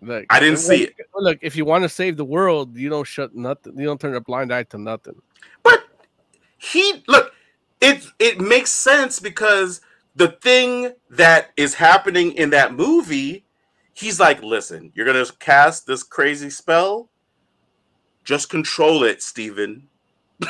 Look, 0.02 0.26
I 0.30 0.40
didn't 0.40 0.58
see 0.58 0.84
it. 0.84 0.96
Look, 1.16 1.40
if 1.42 1.56
you 1.56 1.66
want 1.66 1.84
to 1.84 1.90
save 1.90 2.18
the 2.18 2.26
world, 2.26 2.76
you 2.78 2.90
don't 2.90 3.06
shut 3.06 3.36
nothing. 3.36 3.78
You 3.78 3.86
don't 3.86 4.00
turn 4.00 4.16
a 4.16 4.22
blind 4.22 4.54
eye 4.54 4.64
to 4.64 4.78
nothing. 4.78 5.22
But 5.64 5.84
he 6.58 7.04
look, 7.08 7.34
it 7.82 8.06
it 8.18 8.40
makes 8.40 8.72
sense 8.72 9.20
because 9.20 9.82
the 10.16 10.30
thing 10.30 10.94
that 11.10 11.52
is 11.58 11.74
happening 11.74 12.32
in 12.34 12.50
that 12.52 12.74
movie, 12.74 13.46
he's 13.94 14.20
like, 14.20 14.42
listen, 14.42 14.92
you're 14.96 15.06
gonna 15.06 15.26
cast 15.40 15.86
this 15.86 16.04
crazy 16.04 16.50
spell. 16.50 17.10
Just 18.24 18.50
control 18.50 19.04
it, 19.04 19.22
Stephen. 19.22 19.88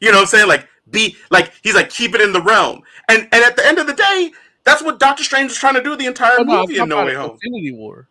you 0.00 0.10
know 0.10 0.18
what 0.18 0.22
I'm 0.22 0.26
saying? 0.26 0.48
Like 0.48 0.68
be 0.90 1.16
like 1.30 1.52
he's 1.62 1.74
like 1.74 1.90
keep 1.90 2.14
it 2.14 2.20
in 2.20 2.32
the 2.32 2.42
realm. 2.42 2.82
And 3.08 3.28
and 3.30 3.44
at 3.44 3.56
the 3.56 3.66
end 3.66 3.78
of 3.78 3.86
the 3.86 3.94
day, 3.94 4.32
that's 4.66 4.82
what 4.82 4.98
Doctor 4.98 5.24
Strange 5.24 5.48
was 5.48 5.56
trying 5.56 5.74
to 5.74 5.82
do 5.82 5.96
the 5.96 6.04
entire 6.06 6.40
Oh, 6.40 6.42
no, 6.42 6.60
movie 6.60 6.78
in 6.78 6.88
No 6.88 7.06
Way 7.06 7.14
Home. 7.14 7.38
Infinity 7.42 7.72
War. 7.72 8.08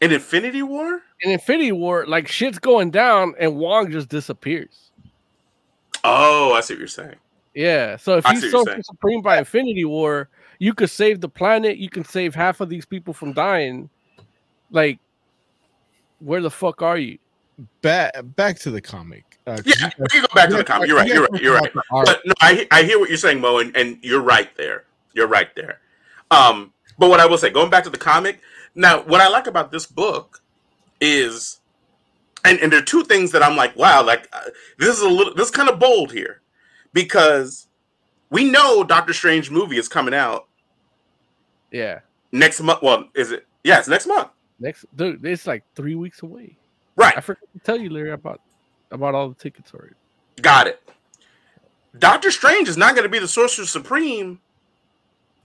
In 0.00 0.12
Infinity 0.12 0.62
War? 0.62 1.02
In 1.20 1.30
Infinity 1.30 1.72
War, 1.72 2.06
like 2.06 2.26
shit's 2.26 2.58
going 2.58 2.90
down, 2.90 3.34
and 3.38 3.56
Wong 3.56 3.90
just 3.90 4.08
disappears. 4.08 4.90
Oh, 6.04 6.54
I 6.54 6.60
see 6.62 6.74
what 6.74 6.78
you're 6.78 6.88
saying. 6.88 7.16
Yeah. 7.54 7.96
So 7.96 8.16
if 8.16 8.24
I 8.24 8.32
he's 8.32 8.44
you're 8.44 8.64
so 8.64 8.64
supreme 8.82 9.20
by 9.20 9.38
Infinity 9.38 9.84
War, 9.84 10.28
you 10.58 10.72
could 10.72 10.90
save 10.90 11.20
the 11.20 11.28
planet. 11.28 11.76
You 11.76 11.90
can 11.90 12.04
save 12.04 12.34
half 12.34 12.60
of 12.60 12.68
these 12.68 12.86
people 12.86 13.12
from 13.12 13.32
dying. 13.32 13.90
Like, 14.70 15.00
where 16.20 16.40
the 16.40 16.50
fuck 16.50 16.80
are 16.82 16.96
you? 16.96 17.18
Back 17.82 18.14
back 18.36 18.58
to 18.60 18.70
the 18.70 18.80
comic. 18.80 19.27
Uh, 19.48 19.62
Yeah, 19.64 19.74
you 19.76 19.86
we 19.98 20.06
guys- 20.06 20.12
can 20.12 20.20
go 20.22 20.34
back 20.34 20.48
to 20.50 20.56
the 20.56 20.64
comic. 20.64 20.88
You're 20.88 20.96
right. 20.98 21.08
you 21.08 21.14
You're 21.14 21.26
right. 21.28 21.42
You're 21.42 21.54
right. 21.54 21.72
about 21.72 21.84
the 21.90 21.96
art. 21.96 22.06
But 22.06 22.20
no, 22.26 22.34
I 22.40 22.66
I 22.70 22.82
hear 22.82 22.98
what 22.98 23.08
you're 23.08 23.18
saying, 23.18 23.40
Mo, 23.40 23.58
and, 23.58 23.74
and 23.76 23.98
you're 24.02 24.20
right 24.22 24.54
there. 24.56 24.84
You're 25.14 25.26
right 25.28 25.48
there. 25.56 25.80
Um, 26.30 26.72
but 26.98 27.08
what 27.10 27.20
I 27.20 27.26
will 27.26 27.38
say, 27.38 27.50
going 27.50 27.70
back 27.70 27.84
to 27.84 27.90
the 27.90 27.98
comic, 27.98 28.40
now 28.74 29.02
what 29.02 29.20
I 29.20 29.28
like 29.28 29.46
about 29.46 29.72
this 29.72 29.86
book 29.86 30.42
is, 31.00 31.60
and 32.44 32.58
and 32.60 32.70
there 32.72 32.80
are 32.80 32.84
two 32.84 33.04
things 33.04 33.32
that 33.32 33.42
I'm 33.42 33.56
like, 33.56 33.74
wow, 33.76 34.04
like 34.04 34.28
uh, 34.32 34.42
this 34.78 34.88
is 34.96 35.00
a 35.02 35.08
little, 35.08 35.34
this 35.34 35.46
is 35.46 35.50
kind 35.50 35.68
of 35.68 35.78
bold 35.78 36.12
here, 36.12 36.40
because 36.92 37.66
we 38.30 38.44
know 38.50 38.84
Doctor 38.84 39.12
Strange 39.14 39.50
movie 39.50 39.78
is 39.78 39.88
coming 39.88 40.12
out 40.14 40.46
Yeah. 41.70 42.00
next 42.32 42.60
month. 42.60 42.82
Well, 42.82 43.08
is 43.14 43.32
it? 43.32 43.46
Yeah, 43.64 43.78
it's 43.78 43.88
next 43.88 44.06
month. 44.06 44.28
Next, 44.60 44.84
dude, 44.94 45.24
it's 45.24 45.46
like 45.46 45.62
three 45.74 45.94
weeks 45.94 46.22
away. 46.22 46.56
Right. 46.96 47.16
I 47.16 47.20
forgot 47.20 47.44
to 47.54 47.60
tell 47.60 47.78
you, 47.78 47.90
Larry, 47.90 48.10
about 48.10 48.40
about 48.90 49.14
all 49.14 49.28
the 49.28 49.34
tickets 49.34 49.72
already. 49.74 49.94
Got 50.40 50.66
it. 50.66 50.82
Doctor 51.98 52.30
Strange 52.30 52.68
is 52.68 52.76
not 52.76 52.94
going 52.94 53.02
to 53.04 53.08
be 53.08 53.18
the 53.18 53.28
Sorcerer 53.28 53.64
Supreme 53.66 54.40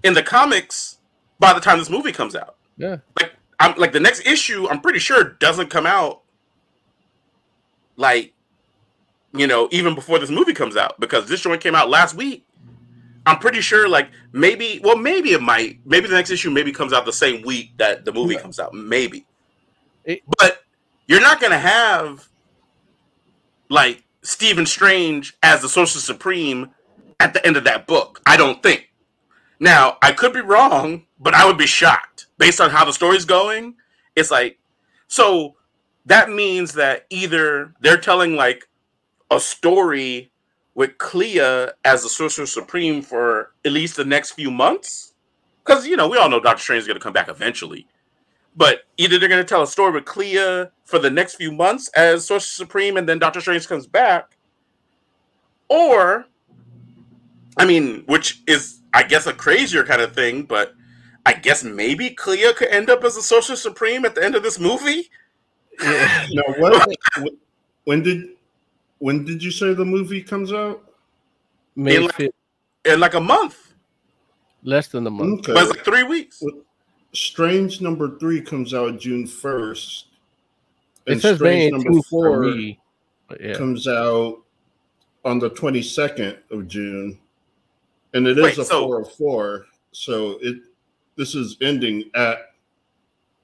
in 0.03 0.13
the 0.13 0.21
comics 0.23 0.97
by 1.39 1.53
the 1.53 1.59
time 1.59 1.79
this 1.79 1.89
movie 1.89 2.11
comes 2.11 2.35
out. 2.35 2.55
Yeah. 2.77 2.97
Like 3.19 3.33
I'm 3.59 3.77
like 3.77 3.91
the 3.91 3.99
next 3.99 4.25
issue, 4.25 4.67
I'm 4.69 4.81
pretty 4.81 4.99
sure 4.99 5.23
doesn't 5.23 5.69
come 5.69 5.85
out 5.85 6.21
like 7.95 8.33
you 9.35 9.47
know, 9.47 9.67
even 9.71 9.95
before 9.95 10.19
this 10.19 10.29
movie 10.29 10.53
comes 10.53 10.77
out 10.77 10.99
because 10.99 11.27
this 11.27 11.41
joint 11.41 11.59
came 11.61 11.73
out 11.73 11.89
last 11.89 12.13
week. 12.15 12.45
I'm 13.25 13.39
pretty 13.39 13.61
sure 13.61 13.87
like 13.87 14.09
maybe 14.31 14.79
well 14.83 14.97
maybe 14.97 15.29
it 15.31 15.41
might 15.41 15.79
maybe 15.85 16.07
the 16.07 16.15
next 16.15 16.29
issue 16.29 16.51
maybe 16.51 16.71
comes 16.71 16.93
out 16.93 17.05
the 17.05 17.13
same 17.13 17.41
week 17.43 17.71
that 17.77 18.05
the 18.05 18.11
movie 18.11 18.35
comes 18.35 18.59
out 18.59 18.73
maybe. 18.73 19.25
It- 20.03 20.21
but 20.37 20.63
you're 21.07 21.21
not 21.21 21.39
going 21.39 21.51
to 21.51 21.57
have 21.59 22.27
like 23.73 24.03
Stephen 24.21 24.67
Strange 24.67 25.35
as 25.41 25.61
the 25.63 25.67
Sorcerer 25.67 25.99
Supreme 25.99 26.69
at 27.19 27.33
the 27.33 27.43
end 27.45 27.57
of 27.57 27.63
that 27.63 27.87
book. 27.87 28.21
I 28.23 28.37
don't 28.37 28.61
think. 28.61 28.91
Now, 29.59 29.97
I 30.01 30.11
could 30.11 30.31
be 30.31 30.41
wrong, 30.41 31.07
but 31.19 31.33
I 31.33 31.45
would 31.47 31.57
be 31.57 31.65
shocked 31.65 32.27
based 32.37 32.61
on 32.61 32.69
how 32.69 32.85
the 32.85 32.93
story's 32.93 33.25
going. 33.25 33.75
It's 34.15 34.29
like, 34.29 34.59
so 35.07 35.55
that 36.05 36.29
means 36.29 36.73
that 36.73 37.07
either 37.09 37.73
they're 37.79 37.97
telling 37.97 38.35
like 38.35 38.69
a 39.31 39.39
story 39.39 40.31
with 40.75 40.99
Clea 40.99 41.39
as 41.83 42.03
the 42.03 42.09
Sorcerer 42.09 42.45
Supreme 42.45 43.01
for 43.01 43.53
at 43.65 43.71
least 43.71 43.95
the 43.95 44.05
next 44.05 44.31
few 44.31 44.51
months, 44.51 45.13
because 45.65 45.87
you 45.87 45.97
know 45.97 46.07
we 46.07 46.17
all 46.17 46.29
know 46.29 46.39
Doctor 46.39 46.61
Strange 46.61 46.81
is 46.81 46.87
going 46.87 46.99
to 46.99 47.03
come 47.03 47.13
back 47.13 47.29
eventually. 47.29 47.87
But 48.55 48.83
either 48.97 49.17
they're 49.17 49.29
going 49.29 49.41
to 49.43 49.47
tell 49.47 49.63
a 49.63 49.67
story 49.67 49.91
with 49.91 50.05
Clea 50.05 50.65
for 50.85 50.99
the 50.99 51.09
next 51.09 51.35
few 51.35 51.51
months 51.51 51.89
as 51.95 52.25
Sorcerer 52.27 52.65
Supreme, 52.65 52.97
and 52.97 53.09
then 53.09 53.17
Doctor 53.19 53.41
Strange 53.41 53.67
comes 53.67 53.87
back, 53.87 54.37
or, 55.69 56.25
I 57.57 57.65
mean, 57.65 58.03
which 58.05 58.41
is 58.47 58.81
I 58.93 59.03
guess 59.03 59.25
a 59.25 59.33
crazier 59.33 59.83
kind 59.83 60.01
of 60.01 60.13
thing, 60.13 60.43
but 60.43 60.73
I 61.25 61.33
guess 61.33 61.63
maybe 61.63 62.11
Clea 62.11 62.53
could 62.53 62.67
end 62.67 62.89
up 62.91 63.03
as 63.03 63.17
a 63.17 63.21
Sorcerer 63.23 63.55
Supreme 63.55 64.05
at 64.05 64.13
the 64.13 64.23
end 64.23 64.35
of 64.35 64.43
this 64.43 64.59
movie. 64.59 65.09
No, 66.31 66.43
what? 66.59 66.87
when 67.85 68.03
did 68.03 68.29
when 68.99 69.25
did 69.25 69.43
you 69.43 69.49
say 69.49 69.73
the 69.73 69.83
movie 69.83 70.21
comes 70.21 70.53
out? 70.53 70.83
May 71.75 71.95
In 71.95 72.03
like- 72.03 72.31
In 72.85 72.99
like 72.99 73.15
a 73.15 73.19
month, 73.19 73.73
less 74.63 74.87
than 74.89 75.07
a 75.07 75.09
month. 75.09 75.39
Okay. 75.39 75.53
but 75.53 75.63
it's 75.63 75.71
like 75.75 75.83
three 75.85 76.03
weeks. 76.03 76.43
Strange 77.13 77.79
number 77.81 78.17
three 78.17 78.41
comes 78.41 78.73
out 78.73 78.99
June 78.99 79.27
first. 79.27 80.07
It 81.05 81.21
says 81.21 81.39
May 81.39 81.67
18 81.67 82.01
for 82.03 82.41
me. 82.41 82.79
But 83.27 83.41
yeah. 83.41 83.53
comes 83.53 83.87
out 83.87 84.41
on 85.25 85.39
the 85.39 85.49
twenty 85.49 85.81
second 85.81 86.37
of 86.51 86.67
June, 86.67 87.17
and 88.13 88.27
it 88.27 88.37
is 88.37 88.43
Wait, 88.43 88.57
a 88.57 88.65
so- 88.65 88.85
four 88.85 89.01
of 89.01 89.11
four. 89.13 89.65
So 89.91 90.39
it 90.41 90.57
this 91.15 91.35
is 91.35 91.57
ending 91.61 92.09
at 92.15 92.53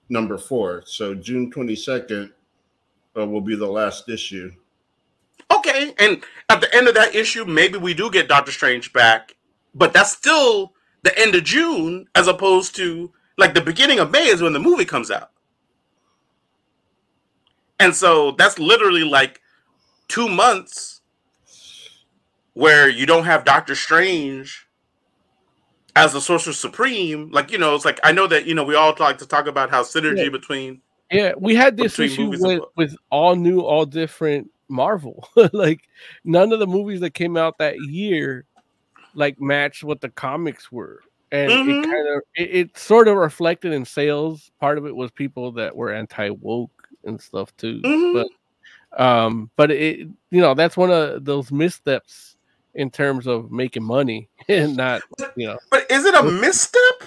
number 0.10 0.38
four. 0.38 0.84
So 0.86 1.14
June 1.14 1.52
twenty 1.52 1.76
second 1.76 2.32
uh, 3.18 3.26
will 3.26 3.42
be 3.42 3.56
the 3.56 3.68
last 3.68 4.10
issue. 4.10 4.52
Okay, 5.52 5.94
and 6.00 6.24
at 6.50 6.62
the 6.62 6.74
end 6.76 6.88
of 6.88 6.96
that 6.96 7.16
issue, 7.16 7.46
maybe 7.46 7.78
we 7.78 7.94
do 7.94 8.12
get 8.12 8.28
Doctor 8.28 8.52
Strange 8.52 8.92
back, 8.94 9.36
but 9.74 9.94
that's 9.94 10.12
still 10.12 10.74
the 11.04 11.18
end 11.18 11.36
of 11.36 11.44
June, 11.44 12.08
as 12.16 12.28
opposed 12.28 12.76
to 12.76 13.12
like 13.40 13.54
the 13.54 13.62
beginning 13.62 14.00
of 14.00 14.12
May 14.12 14.28
is 14.28 14.42
when 14.42 14.54
the 14.54 14.60
movie 14.60 14.86
comes 14.86 15.10
out. 15.10 15.32
And 17.80 17.96
so 17.96 18.32
that's 18.32 18.60
literally 18.60 19.06
like 19.06 19.42
two 20.10 20.28
months 20.28 21.02
where 22.54 22.90
you 22.90 23.06
don't 23.06 23.24
have 23.24 23.46
Doctor 23.46 23.74
Strange 23.74 24.68
as 25.96 26.12
the 26.12 26.20
Sorcerer 26.20 26.52
Supreme. 26.52 27.32
Like, 27.32 27.52
you 27.52 27.58
know, 27.58 27.74
it's 27.76 27.86
like 27.86 28.02
I 28.04 28.12
know 28.12 28.28
that, 28.28 28.46
you 28.46 28.54
know, 28.54 28.66
we 28.66 28.76
all 28.76 28.94
like 29.00 29.18
to 29.20 29.26
talk 29.26 29.48
about 29.48 29.70
how 29.70 29.84
synergy 29.84 30.26
Yeah. 30.26 30.30
between 30.30 30.82
Yeah, 31.10 31.32
we 31.38 31.56
had 31.56 31.78
this 31.78 31.98
issue 31.98 32.30
with, 32.30 32.62
with 32.76 32.96
all 33.10 33.38
new, 33.38 33.62
all 33.62 33.86
different 33.86 34.52
Marvel. 34.68 35.30
like 35.54 35.80
none 36.26 36.52
of 36.52 36.60
the 36.60 36.68
movies 36.68 37.00
that 37.00 37.14
came 37.14 37.38
out 37.38 37.58
that 37.60 37.80
year 37.80 38.46
like 39.14 39.40
matched 39.40 39.86
what 39.86 40.02
the 40.02 40.10
comics 40.10 40.70
were. 40.70 41.00
And 41.32 41.52
Mhm. 41.52 41.70
it 41.84 41.88
kind 41.88 42.08
of 42.16 42.24
it, 42.36 42.56
it 42.56 42.78
sort 42.78 43.08
of 43.08 43.16
reflected 43.16 43.72
in 43.74 43.86
sales. 43.86 44.52
Part 44.60 44.78
of 44.78 44.86
it 44.86 44.96
was 44.96 45.12
people 45.12 45.52
that 45.54 45.76
were 45.76 45.94
anti 45.94 46.30
woke 46.32 46.88
and 47.04 47.22
stuff 47.22 47.56
too. 47.58 47.82
Mhm. 47.84 48.14
But 48.14 48.28
um, 49.04 49.52
but 49.56 49.70
it 49.72 50.00
you 50.32 50.42
know, 50.42 50.54
that's 50.56 50.76
one 50.76 50.92
of 50.92 51.24
those 51.26 51.52
missteps 51.52 52.36
in 52.74 52.90
terms 52.90 53.28
of 53.28 53.52
making 53.52 53.84
money 53.84 54.30
and 54.50 54.76
not 54.76 55.02
you 55.36 55.48
know 55.48 55.58
But 55.70 55.90
is 55.92 56.06
it 56.06 56.16
a 56.16 56.24
misstep? 56.24 57.04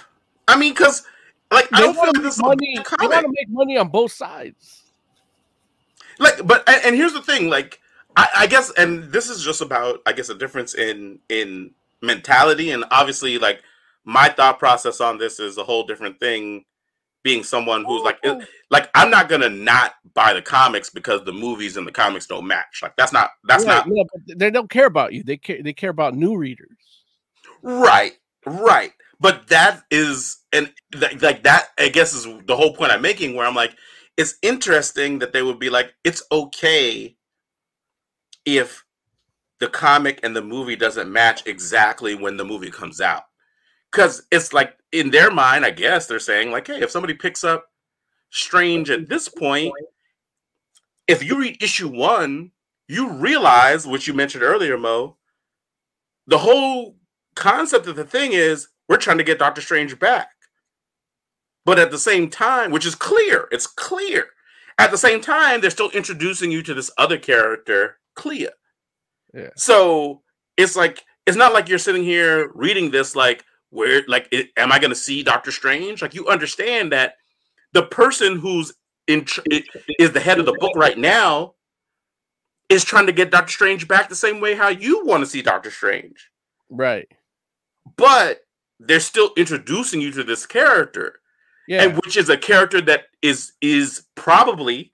I 0.46 0.56
mean, 0.56 0.72
because 0.72 1.04
like 1.52 1.68
I 1.72 1.80
don't 1.80 1.94
feel 1.94 2.02
want 2.02 2.14
like 2.14 2.22
to 2.22 2.22
this 2.22 2.38
money. 2.38 2.82
They 3.00 3.06
want 3.06 3.26
to 3.26 3.32
make 3.32 3.48
money 3.48 3.76
on 3.76 3.88
both 3.88 4.12
sides. 4.12 4.82
like 6.18 6.46
but 6.46 6.62
and, 6.68 6.86
and 6.86 6.96
here's 6.96 7.12
the 7.12 7.22
thing 7.22 7.48
like 7.48 7.80
I, 8.16 8.28
I 8.38 8.46
guess 8.46 8.70
and 8.76 9.10
this 9.12 9.28
is 9.30 9.42
just 9.42 9.60
about 9.62 10.00
i 10.06 10.12
guess 10.12 10.28
a 10.28 10.34
difference 10.34 10.74
in 10.74 11.18
in 11.28 11.70
mentality 12.02 12.70
and 12.70 12.84
obviously 12.90 13.38
like 13.38 13.62
my 14.04 14.28
thought 14.28 14.58
process 14.58 15.00
on 15.00 15.18
this 15.18 15.38
is 15.38 15.58
a 15.58 15.64
whole 15.64 15.84
different 15.84 16.18
thing 16.20 16.64
being 17.22 17.44
someone 17.44 17.84
who's 17.84 18.02
like 18.02 18.18
like 18.70 18.90
i'm 18.96 19.08
not 19.08 19.28
gonna 19.28 19.48
not 19.48 19.94
buy 20.12 20.32
the 20.32 20.42
comics 20.42 20.90
because 20.90 21.22
the 21.22 21.32
movies 21.32 21.76
and 21.76 21.86
the 21.86 21.92
comics 21.92 22.26
don't 22.26 22.46
match 22.46 22.80
like 22.82 22.94
that's 22.96 23.12
not 23.12 23.30
that's 23.44 23.64
Right, 23.64 23.86
not 23.86 23.88
no, 23.88 24.04
but 24.12 24.38
they 24.38 24.50
don't 24.50 24.70
care 24.70 24.86
about 24.86 25.12
you. 25.12 25.22
They 25.22 25.36
care. 25.36 25.62
They 25.62 25.72
care 25.72 25.90
about 25.90 26.14
new 26.14 26.36
readers. 26.36 26.68
Right, 27.62 28.14
right. 28.46 28.92
But 29.20 29.46
that 29.48 29.82
is, 29.90 30.38
and 30.52 30.72
th- 30.92 31.22
like 31.22 31.44
that, 31.44 31.68
I 31.78 31.88
guess, 31.88 32.12
is 32.12 32.26
the 32.46 32.56
whole 32.56 32.74
point 32.74 32.92
I'm 32.92 33.02
making. 33.02 33.36
Where 33.36 33.46
I'm 33.46 33.54
like, 33.54 33.76
it's 34.16 34.36
interesting 34.42 35.18
that 35.20 35.32
they 35.32 35.42
would 35.42 35.58
be 35.58 35.70
like, 35.70 35.94
it's 36.04 36.22
okay 36.32 37.16
if 38.44 38.84
the 39.60 39.68
comic 39.68 40.20
and 40.24 40.34
the 40.34 40.42
movie 40.42 40.76
doesn't 40.76 41.12
match 41.12 41.46
exactly 41.46 42.16
when 42.16 42.36
the 42.36 42.44
movie 42.44 42.70
comes 42.70 43.00
out, 43.00 43.24
because 43.92 44.26
it's 44.30 44.52
like 44.52 44.76
in 44.90 45.10
their 45.10 45.30
mind, 45.30 45.64
I 45.64 45.70
guess 45.70 46.06
they're 46.06 46.18
saying 46.18 46.50
like, 46.50 46.66
hey, 46.66 46.80
if 46.80 46.90
somebody 46.90 47.14
picks 47.14 47.44
up 47.44 47.66
Strange 48.30 48.90
at 48.90 49.08
this 49.08 49.28
point, 49.28 49.74
if 51.06 51.22
you 51.22 51.38
read 51.38 51.62
issue 51.62 51.88
one, 51.88 52.50
you 52.88 53.10
realize 53.10 53.86
what 53.86 54.06
you 54.06 54.14
mentioned 54.14 54.42
earlier, 54.42 54.78
Mo. 54.78 55.16
The 56.26 56.38
whole 56.38 56.96
concept 57.34 57.86
of 57.86 57.96
the 57.96 58.04
thing 58.04 58.32
is 58.32 58.68
we're 58.88 58.96
trying 58.96 59.18
to 59.18 59.24
get 59.24 59.38
Doctor 59.38 59.60
Strange 59.60 59.98
back. 59.98 60.28
But 61.64 61.78
at 61.78 61.90
the 61.90 61.98
same 61.98 62.28
time, 62.28 62.70
which 62.72 62.86
is 62.86 62.94
clear, 62.94 63.46
it's 63.52 63.66
clear. 63.66 64.26
At 64.78 64.90
the 64.90 64.98
same 64.98 65.20
time, 65.20 65.60
they're 65.60 65.70
still 65.70 65.90
introducing 65.90 66.50
you 66.50 66.62
to 66.62 66.74
this 66.74 66.90
other 66.98 67.18
character, 67.18 67.98
Clea. 68.14 68.48
Yeah. 69.34 69.50
So 69.56 70.22
it's 70.56 70.76
like 70.76 71.04
it's 71.26 71.36
not 71.36 71.52
like 71.52 71.68
you're 71.68 71.78
sitting 71.78 72.02
here 72.02 72.50
reading 72.54 72.90
this 72.90 73.14
like 73.14 73.44
where 73.72 74.02
like 74.06 74.28
it, 74.30 74.50
am 74.56 74.70
I 74.70 74.78
going 74.78 74.90
to 74.90 74.94
see 74.96 75.22
Doctor 75.22 75.50
Strange? 75.50 76.02
Like 76.02 76.14
you 76.14 76.28
understand 76.28 76.92
that 76.92 77.14
the 77.72 77.82
person 77.82 78.38
who's 78.38 78.72
in 79.08 79.24
tr- 79.24 79.40
is 79.98 80.12
the 80.12 80.20
head 80.20 80.38
of 80.38 80.46
the 80.46 80.56
book 80.60 80.76
right 80.76 80.96
now 80.98 81.54
is 82.68 82.84
trying 82.84 83.06
to 83.06 83.12
get 83.12 83.30
Doctor 83.30 83.50
Strange 83.52 83.88
back 83.88 84.08
the 84.08 84.14
same 84.14 84.40
way 84.40 84.54
how 84.54 84.68
you 84.68 85.04
want 85.06 85.22
to 85.24 85.26
see 85.30 85.42
Doctor 85.42 85.70
Strange 85.70 86.30
Right. 86.70 87.08
but 87.96 88.40
they're 88.78 89.00
still 89.00 89.30
introducing 89.36 90.00
you 90.00 90.10
to 90.12 90.22
this 90.24 90.46
character 90.46 91.20
Yeah. 91.66 91.82
and 91.82 91.96
which 92.04 92.16
is 92.16 92.28
a 92.28 92.36
character 92.36 92.80
that 92.82 93.04
is 93.22 93.52
is 93.60 94.04
probably 94.14 94.92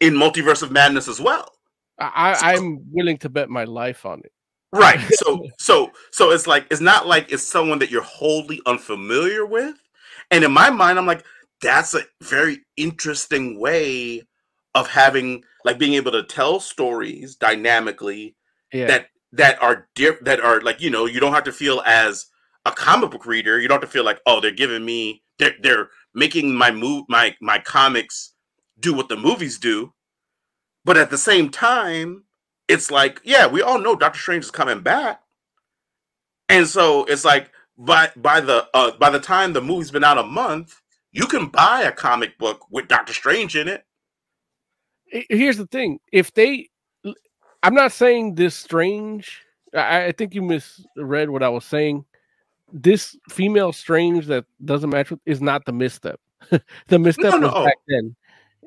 in 0.00 0.14
multiverse 0.14 0.62
of 0.62 0.72
madness 0.72 1.06
as 1.08 1.20
well 1.20 1.50
I, 1.98 2.32
I- 2.42 2.54
I'm 2.54 2.80
willing 2.90 3.18
to 3.18 3.28
bet 3.28 3.48
my 3.48 3.64
life 3.64 4.04
on 4.04 4.20
it. 4.24 4.32
Right. 4.74 5.00
So 5.14 5.48
so 5.58 5.92
so 6.12 6.30
it's 6.32 6.46
like 6.46 6.66
it's 6.70 6.80
not 6.80 7.06
like 7.06 7.32
it's 7.32 7.42
someone 7.46 7.78
that 7.80 7.90
you're 7.90 8.02
wholly 8.02 8.60
unfamiliar 8.66 9.46
with. 9.46 9.76
And 10.30 10.44
in 10.44 10.52
my 10.52 10.70
mind 10.70 10.98
i'm 10.98 11.06
like 11.06 11.24
that's 11.62 11.94
a 11.94 12.02
very 12.22 12.58
interesting 12.76 13.58
way 13.60 14.22
of 14.74 14.88
having 14.88 15.44
like 15.64 15.78
being 15.78 15.94
able 15.94 16.12
to 16.12 16.22
tell 16.24 16.60
stories 16.60 17.36
dynamically 17.36 18.36
Yeah. 18.72 18.86
that 18.86 19.08
that 19.32 19.62
are 19.62 19.88
diff- 19.94 20.20
that 20.24 20.40
are 20.40 20.60
like 20.62 20.80
you 20.80 20.90
know 20.90 21.06
you 21.06 21.20
don't 21.20 21.32
have 21.34 21.44
to 21.44 21.52
feel 21.52 21.82
as 21.86 22.26
a 22.66 22.70
comic 22.72 23.10
book 23.10 23.26
reader. 23.26 23.60
You 23.60 23.68
don't 23.68 23.80
have 23.80 23.88
to 23.90 23.92
feel 23.92 24.04
like 24.04 24.20
oh 24.26 24.40
they're 24.40 24.50
giving 24.50 24.84
me 24.84 25.22
they're, 25.38 25.54
they're 25.62 25.90
making 26.14 26.54
my 26.54 26.70
move 26.70 27.04
my 27.08 27.36
my 27.40 27.58
comics 27.58 28.34
do 28.80 28.94
what 28.94 29.08
the 29.08 29.16
movies 29.16 29.58
do. 29.58 29.92
But 30.84 30.96
at 30.96 31.10
the 31.10 31.18
same 31.18 31.50
time 31.50 32.23
it's 32.68 32.90
like 32.90 33.20
yeah 33.24 33.46
we 33.46 33.62
all 33.62 33.78
know 33.78 33.96
doctor 33.96 34.18
strange 34.18 34.44
is 34.44 34.50
coming 34.50 34.80
back 34.80 35.20
and 36.48 36.66
so 36.66 37.04
it's 37.04 37.24
like 37.24 37.50
by 37.76 38.10
by 38.16 38.40
the 38.40 38.66
uh 38.74 38.92
by 38.98 39.10
the 39.10 39.20
time 39.20 39.52
the 39.52 39.60
movie's 39.60 39.90
been 39.90 40.04
out 40.04 40.18
a 40.18 40.22
month 40.22 40.80
you 41.12 41.26
can 41.26 41.46
buy 41.46 41.82
a 41.82 41.92
comic 41.92 42.38
book 42.38 42.66
with 42.70 42.88
doctor 42.88 43.12
strange 43.12 43.56
in 43.56 43.68
it 43.68 43.84
Here's 45.28 45.56
the 45.56 45.66
thing: 45.66 46.00
if 46.12 46.32
they, 46.34 46.68
I'm 47.62 47.74
not 47.74 47.92
saying 47.92 48.34
this 48.34 48.54
strange. 48.54 49.42
I, 49.72 50.06
I 50.06 50.12
think 50.12 50.34
you 50.34 50.42
misread 50.42 51.30
what 51.30 51.42
I 51.42 51.48
was 51.48 51.64
saying. 51.64 52.04
This 52.72 53.16
female 53.28 53.72
strange 53.72 54.26
that 54.26 54.44
doesn't 54.64 54.90
match 54.90 55.10
with 55.10 55.20
is 55.24 55.40
not 55.40 55.64
the 55.66 55.72
misstep. 55.72 56.18
the 56.88 56.98
misstep 56.98 57.34
no, 57.34 57.40
was 57.40 57.52
no. 57.52 57.64
back 57.64 57.78
then. 57.86 58.16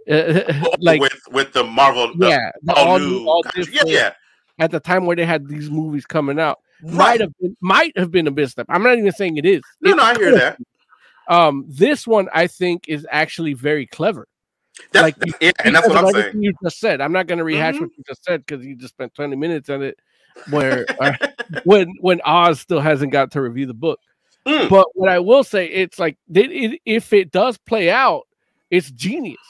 Uh, 0.09 0.43
like 0.79 1.01
with 1.01 1.19
with 1.31 1.51
the 1.53 1.63
marvel 1.63 2.15
the 2.17 2.29
yeah, 2.29 2.51
the 2.63 2.73
all 2.73 2.87
all 2.93 2.99
new 2.99 3.27
all 3.27 3.43
yeah 3.55 3.83
yeah 3.85 4.13
At 4.59 4.71
the 4.71 4.79
time 4.79 5.05
where 5.05 5.15
they 5.15 5.25
had 5.25 5.47
these 5.47 5.69
movies 5.69 6.05
coming 6.05 6.39
out, 6.39 6.59
right 6.81 6.93
might 6.95 7.21
have 7.21 7.31
been 7.39 7.57
might 7.61 7.97
have 7.97 8.11
been 8.11 8.27
a 8.27 8.31
misstep. 8.31 8.65
I'm 8.69 8.83
not 8.83 8.97
even 8.97 9.11
saying 9.11 9.37
it 9.37 9.45
is. 9.45 9.61
no 9.81 9.93
no 9.93 10.03
i 10.03 10.15
hear 10.15 10.33
that 10.35 10.57
Um, 11.27 11.65
this 11.67 12.07
one 12.07 12.29
I 12.33 12.47
think 12.47 12.85
is 12.87 13.05
actually 13.11 13.53
very 13.53 13.85
clever. 13.85 14.27
That's, 14.93 15.03
Like, 15.03 15.15
yeah, 15.41 15.51
and 15.65 15.75
that's 15.75 15.87
what 15.87 15.97
I'm 15.97 16.11
saying. 16.13 16.41
You 16.41 16.53
just 16.63 16.79
said. 16.79 17.01
I'm 17.01 17.11
not 17.11 17.27
going 17.27 17.39
to 17.39 17.43
rehash 17.43 17.75
Mhm. 17.75 17.81
what 17.81 17.89
you 17.97 18.03
just 18.07 18.23
said 18.23 18.45
because 18.45 18.65
you 18.65 18.75
just 18.75 18.93
spent 18.93 19.13
20 19.13 19.35
minutes 19.35 19.69
on 19.69 19.81
it. 19.83 19.97
where 20.51 20.85
uh, 21.01 21.13
when 21.65 21.91
when 21.99 22.21
Oz 22.23 22.59
still 22.61 22.79
hasn't 22.79 23.11
got 23.11 23.31
to 23.31 23.41
review 23.41 23.65
the 23.65 23.73
book. 23.73 23.99
Mm. 24.45 24.69
But 24.69 24.87
what 24.93 25.09
I 25.09 25.19
will 25.19 25.43
say, 25.43 25.65
it's 25.67 25.97
like 25.99 26.15
it, 26.33 26.51
it, 26.51 26.81
if 26.85 27.11
it 27.11 27.31
does 27.31 27.57
play 27.57 27.89
out, 27.89 28.27
it's 28.69 28.89
genius 28.91 29.41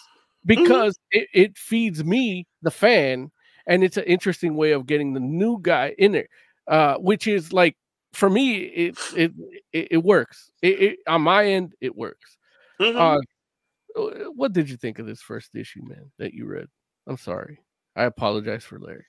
because 0.47 0.97
it, 1.11 1.27
it 1.33 1.57
feeds 1.57 2.03
me 2.03 2.47
the 2.63 2.71
fan, 2.71 3.29
and 3.67 3.83
it's 3.83 3.97
an 3.97 4.05
interesting 4.05 4.55
way 4.55 4.71
of 4.71 4.87
getting 4.87 5.13
the 5.13 5.19
new 5.19 5.59
guy 5.61 5.93
in 5.99 6.13
there, 6.13 6.27
uh, 6.67 6.95
which 6.95 7.27
is 7.27 7.53
like 7.53 7.77
for 8.13 8.29
me, 8.29 8.57
it 8.61 8.97
it 9.15 9.31
it, 9.73 9.87
it 9.91 9.97
works. 10.03 10.49
It, 10.63 10.81
it 10.81 10.99
on 11.07 11.21
my 11.21 11.45
end, 11.45 11.73
it 11.81 11.95
works. 11.95 12.37
Mhm. 12.81 12.95
Uh, 12.95 13.99
uh, 13.99 14.29
what 14.35 14.53
did 14.53 14.69
you 14.69 14.77
think 14.77 14.97
of 14.99 15.05
this 15.05 15.21
first 15.21 15.53
issue, 15.55 15.81
man, 15.83 16.11
that 16.17 16.33
you 16.33 16.45
read? 16.45 16.67
I'm 17.07 17.17
sorry. 17.17 17.59
I 17.95 18.03
apologize 18.05 18.63
for 18.63 18.79
Larry. 18.79 19.05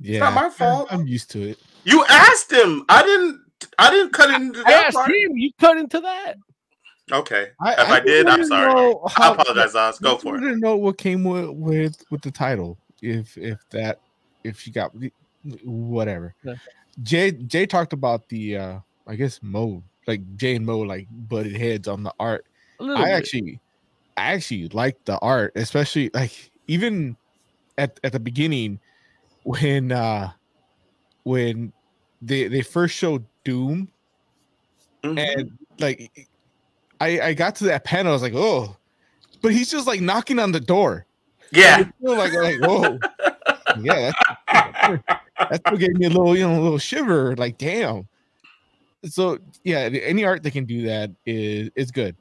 Yeah, 0.00 0.20
not 0.20 0.34
my 0.34 0.42
I'm- 0.42 0.50
fault. 0.50 0.88
I'm 0.90 1.06
used 1.06 1.30
to 1.32 1.42
it. 1.50 1.58
you 1.84 2.04
asked 2.08 2.50
him. 2.52 2.84
I 2.88 3.02
didn't. 3.02 3.40
I 3.78 3.90
didn't 3.90 4.12
cut 4.14 4.30
into 4.30 4.60
I 4.60 4.70
that 4.70 4.86
asked 4.86 4.96
part. 4.96 5.10
him, 5.10 5.36
you 5.36 5.50
cut 5.60 5.76
into 5.76 6.00
that. 6.00 6.34
Okay. 7.12 7.48
I, 7.60 7.72
if 7.72 7.78
I, 7.80 7.96
just 7.96 8.06
did, 8.06 8.26
I'm 8.28 8.44
sorry. 8.44 8.72
know 8.74 9.02
I 9.06 9.10
how- 9.12 9.34
apologize, 9.34 9.74
Oz. 9.74 9.98
Go 9.98 10.16
for 10.16 10.36
it. 10.36 10.40
wanted 10.40 10.54
to 10.54 10.58
know 10.58 10.76
what 10.76 10.98
came 10.98 11.24
with 11.24 11.50
with 11.50 12.04
with 12.10 12.22
the 12.22 12.30
title. 12.30 12.78
If 13.02 13.36
if 13.38 13.58
that 13.70 14.00
if 14.44 14.66
you 14.66 14.72
got 14.72 14.92
whatever. 15.64 16.34
Yeah. 16.44 16.54
Jay 17.02 17.30
Jay 17.32 17.66
talked 17.66 17.92
about 17.92 18.28
the 18.28 18.56
uh 18.56 18.78
I 19.06 19.14
guess 19.16 19.40
Mo 19.42 19.82
like 20.06 20.20
Jay 20.36 20.56
and 20.56 20.66
Mo 20.66 20.80
like 20.80 21.06
butted 21.10 21.56
heads 21.56 21.88
on 21.88 22.02
the 22.02 22.12
art. 22.20 22.44
I 22.80 22.84
bit. 22.86 22.98
actually 23.08 23.60
I 24.16 24.32
actually 24.32 24.68
like 24.68 25.02
the 25.04 25.18
art, 25.18 25.52
especially 25.56 26.10
like 26.14 26.50
even 26.68 27.16
at 27.78 27.98
at 28.04 28.12
the 28.12 28.20
beginning 28.20 28.78
when 29.44 29.92
uh 29.92 30.30
when 31.24 31.72
they 32.22 32.48
they 32.48 32.62
first 32.62 32.94
showed 32.94 33.24
Doom 33.44 33.88
Mhm. 35.02 35.18
and 35.38 35.58
like 35.78 36.28
I 37.00 37.20
I 37.20 37.34
got 37.34 37.56
to 37.56 37.64
that 37.64 37.84
panel, 37.84 38.12
I 38.12 38.14
was 38.14 38.22
like, 38.22 38.34
oh, 38.34 38.76
but 39.42 39.52
he's 39.52 39.70
just 39.70 39.86
like 39.86 40.00
knocking 40.00 40.38
on 40.38 40.52
the 40.52 40.60
door. 40.60 41.06
yeah. 41.52 41.78
I 41.80 42.04
feel 42.04 42.16
like 42.16 42.32
like 42.32 42.60
whoa, 42.60 42.98
yeah, 43.80 44.12
that, 44.52 45.02
that 45.38 45.60
still 45.66 45.78
gave 45.78 45.94
me 45.94 46.06
a 46.06 46.10
little 46.10 46.36
you 46.36 46.46
know 46.46 46.60
a 46.60 46.62
little 46.62 46.78
shiver. 46.78 47.34
Like 47.36 47.58
damn. 47.58 48.06
So 49.04 49.38
yeah, 49.64 49.78
any 49.80 50.24
art 50.24 50.42
that 50.42 50.52
can 50.52 50.64
do 50.64 50.82
that 50.82 51.10
is 51.26 51.70
is 51.74 51.90
good. 51.90 52.16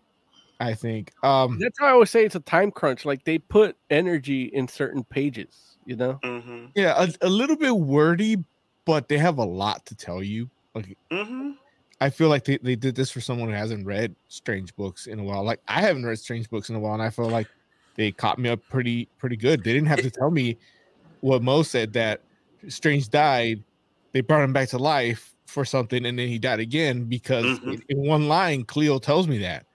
I 0.60 0.73
think. 0.73 1.14
Um, 1.23 1.57
That's 1.60 1.80
how 1.80 1.88
I 1.88 1.91
always 1.91 2.10
say 2.10 2.26
it's 2.26 2.35
a 2.35 2.41
time 2.41 2.72
crunch. 2.72 3.06
Like 3.06 3.23
they 3.23 3.38
put 3.38 3.77
energy 3.89 4.43
in 4.45 4.68
certain 4.68 5.03
pages, 5.06 5.77
you 5.85 5.95
know? 5.95 6.19
Mm-hmm. 6.23 6.65
yeah, 6.76 6.95
a, 7.01 7.27
a 7.27 7.30
little 7.30 7.56
bit 7.56 7.76
wordy, 7.76 8.43
but 8.84 9.07
they 9.07 9.18
have 9.18 9.38
a 9.38 9.43
lot 9.45 9.85
to 9.85 9.95
tell 9.95 10.22
you. 10.22 10.49
Like 10.76 10.97
Mm-hmm. 11.11 11.51
I 12.01 12.09
feel 12.09 12.30
like 12.30 12.45
they, 12.45 12.57
they 12.57 12.76
did 12.76 12.95
this 12.95 13.11
for 13.11 13.19
someone 13.21 13.49
who 13.49 13.55
hasn't 13.55 13.85
read 13.85 14.15
strange 14.30 14.76
books 14.76 15.07
in 15.07 15.19
a 15.19 15.23
while. 15.23 15.43
Like 15.43 15.59
I 15.67 15.81
haven't 15.81 16.05
read 16.05 16.17
strange 16.19 16.49
books 16.49 16.69
in 16.69 16.76
a 16.76 16.80
while, 16.80 16.93
and 16.93 17.03
I 17.03 17.09
feel 17.09 17.27
like 17.30 17.47
they 17.95 18.11
caught 18.11 18.39
me 18.39 18.49
up 18.49 18.61
pretty 18.69 19.07
pretty 19.17 19.35
good. 19.35 19.63
They 19.63 19.73
didn't 19.73 19.89
have 19.89 20.01
to 20.01 20.09
tell 20.11 20.31
me 20.31 20.57
what 21.21 21.41
Mo 21.41 21.63
said 21.63 21.93
that 21.93 22.21
Strange 22.67 23.09
died. 23.09 23.63
They 24.13 24.21
brought 24.21 24.43
him 24.43 24.53
back 24.53 24.69
to 24.69 24.77
life 24.77 25.34
for 25.45 25.65
something, 25.65 26.05
and 26.05 26.17
then 26.17 26.27
he 26.27 26.39
died 26.39 26.59
again 26.59 27.03
because 27.05 27.45
Mhm. 27.59 27.73
in, 27.73 27.84
in 27.89 27.97
one 28.07 28.27
line, 28.27 28.63
Clea 28.63 28.99
tells 28.99 29.27
me 29.27 29.38
that 29.39 29.65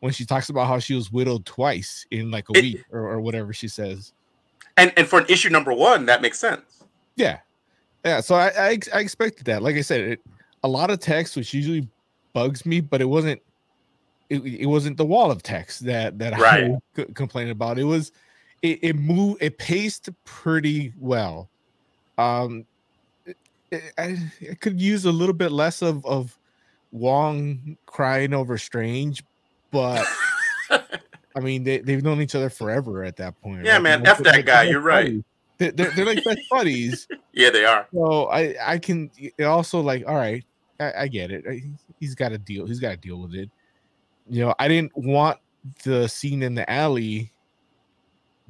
when 0.00 0.12
she 0.12 0.24
talks 0.24 0.48
about 0.50 0.66
how 0.68 0.78
she 0.78 0.94
was 0.94 1.10
widowed 1.10 1.46
twice 1.46 2.06
in 2.10 2.30
like 2.30 2.48
a 2.50 2.58
It- 2.58 2.62
week 2.62 2.84
or, 2.92 3.00
or 3.08 3.20
whatever 3.20 3.52
she 3.52 3.68
says. 3.68 4.12
And 4.76 4.92
and 4.96 5.06
for 5.08 5.18
an 5.20 5.26
issue 5.28 5.48
number 5.50 5.72
one, 5.72 6.06
that 6.06 6.22
makes 6.22 6.38
sense. 6.38 6.84
Yeah, 7.16 7.38
yeah. 8.04 8.20
So 8.20 8.34
I 8.36 8.48
I, 8.48 8.78
I 8.92 9.00
expected 9.00 9.46
that. 9.46 9.62
Like 9.62 9.76
I 9.76 9.80
said, 9.82 10.00
it, 10.00 10.20
a 10.64 10.68
lot 10.68 10.90
of 10.90 10.98
text, 10.98 11.36
which 11.36 11.54
usually 11.54 11.86
bugs 12.32 12.66
me, 12.66 12.80
but 12.80 13.00
it 13.00 13.04
wasn't. 13.04 13.40
It, 14.30 14.40
it 14.44 14.66
wasn't 14.66 14.96
the 14.96 15.04
wall 15.04 15.30
of 15.30 15.42
text 15.42 15.84
that 15.84 16.18
that 16.18 16.36
Right. 16.40 16.72
I 16.72 16.78
c- 16.96 17.12
complained 17.14 17.50
about. 17.50 17.78
It 17.78 17.84
was, 17.84 18.10
it, 18.62 18.78
it 18.82 18.96
moved, 18.96 19.42
it 19.42 19.58
paced 19.58 20.08
pretty 20.24 20.92
well. 20.98 21.48
Um, 22.18 22.64
it- 23.26 23.36
I, 23.98 24.16
I 24.50 24.54
could 24.54 24.80
use 24.80 25.04
a 25.04 25.12
little 25.12 25.34
bit 25.34 25.52
less 25.52 25.82
of 25.82 26.04
of 26.06 26.36
Wong 26.92 27.76
crying 27.86 28.32
over 28.32 28.56
Strange, 28.56 29.22
but 29.70 30.06
I 30.70 31.40
mean 31.40 31.64
they 31.64 31.78
they've 31.78 32.02
known 32.02 32.20
each 32.22 32.34
other 32.34 32.48
forever 32.50 33.04
at 33.04 33.16
that 33.16 33.40
point. 33.42 33.64
Yeah, 33.64 33.74
right? 33.74 33.82
man, 33.82 34.06
F 34.06 34.18
that 34.18 34.46
guy, 34.46 34.62
you're 34.64 34.80
right. 34.80 35.22
They're, 35.58 35.72
they're, 35.72 35.90
they're 35.90 36.06
like 36.06 36.24
best 36.24 36.40
buddies. 36.50 37.06
Yeah, 37.36 37.50
they 37.50 37.64
are. 37.64 37.88
So 37.92 38.26
I 38.26 38.54
I 38.64 38.78
can 38.78 39.10
also 39.44 39.80
like 39.80 40.04
all 40.06 40.14
right, 40.14 40.44
I, 40.80 40.92
I 41.02 41.08
get 41.08 41.30
it. 41.30 41.44
He's 42.00 42.14
got 42.14 42.30
to 42.30 42.38
deal. 42.38 42.66
He's 42.66 42.80
got 42.80 42.90
to 42.90 42.96
deal 42.96 43.20
with 43.20 43.34
it. 43.34 43.50
You 44.28 44.44
know, 44.44 44.54
I 44.58 44.68
didn't 44.68 44.96
want 44.96 45.38
the 45.84 46.08
scene 46.08 46.42
in 46.42 46.54
the 46.54 46.68
alley 46.70 47.32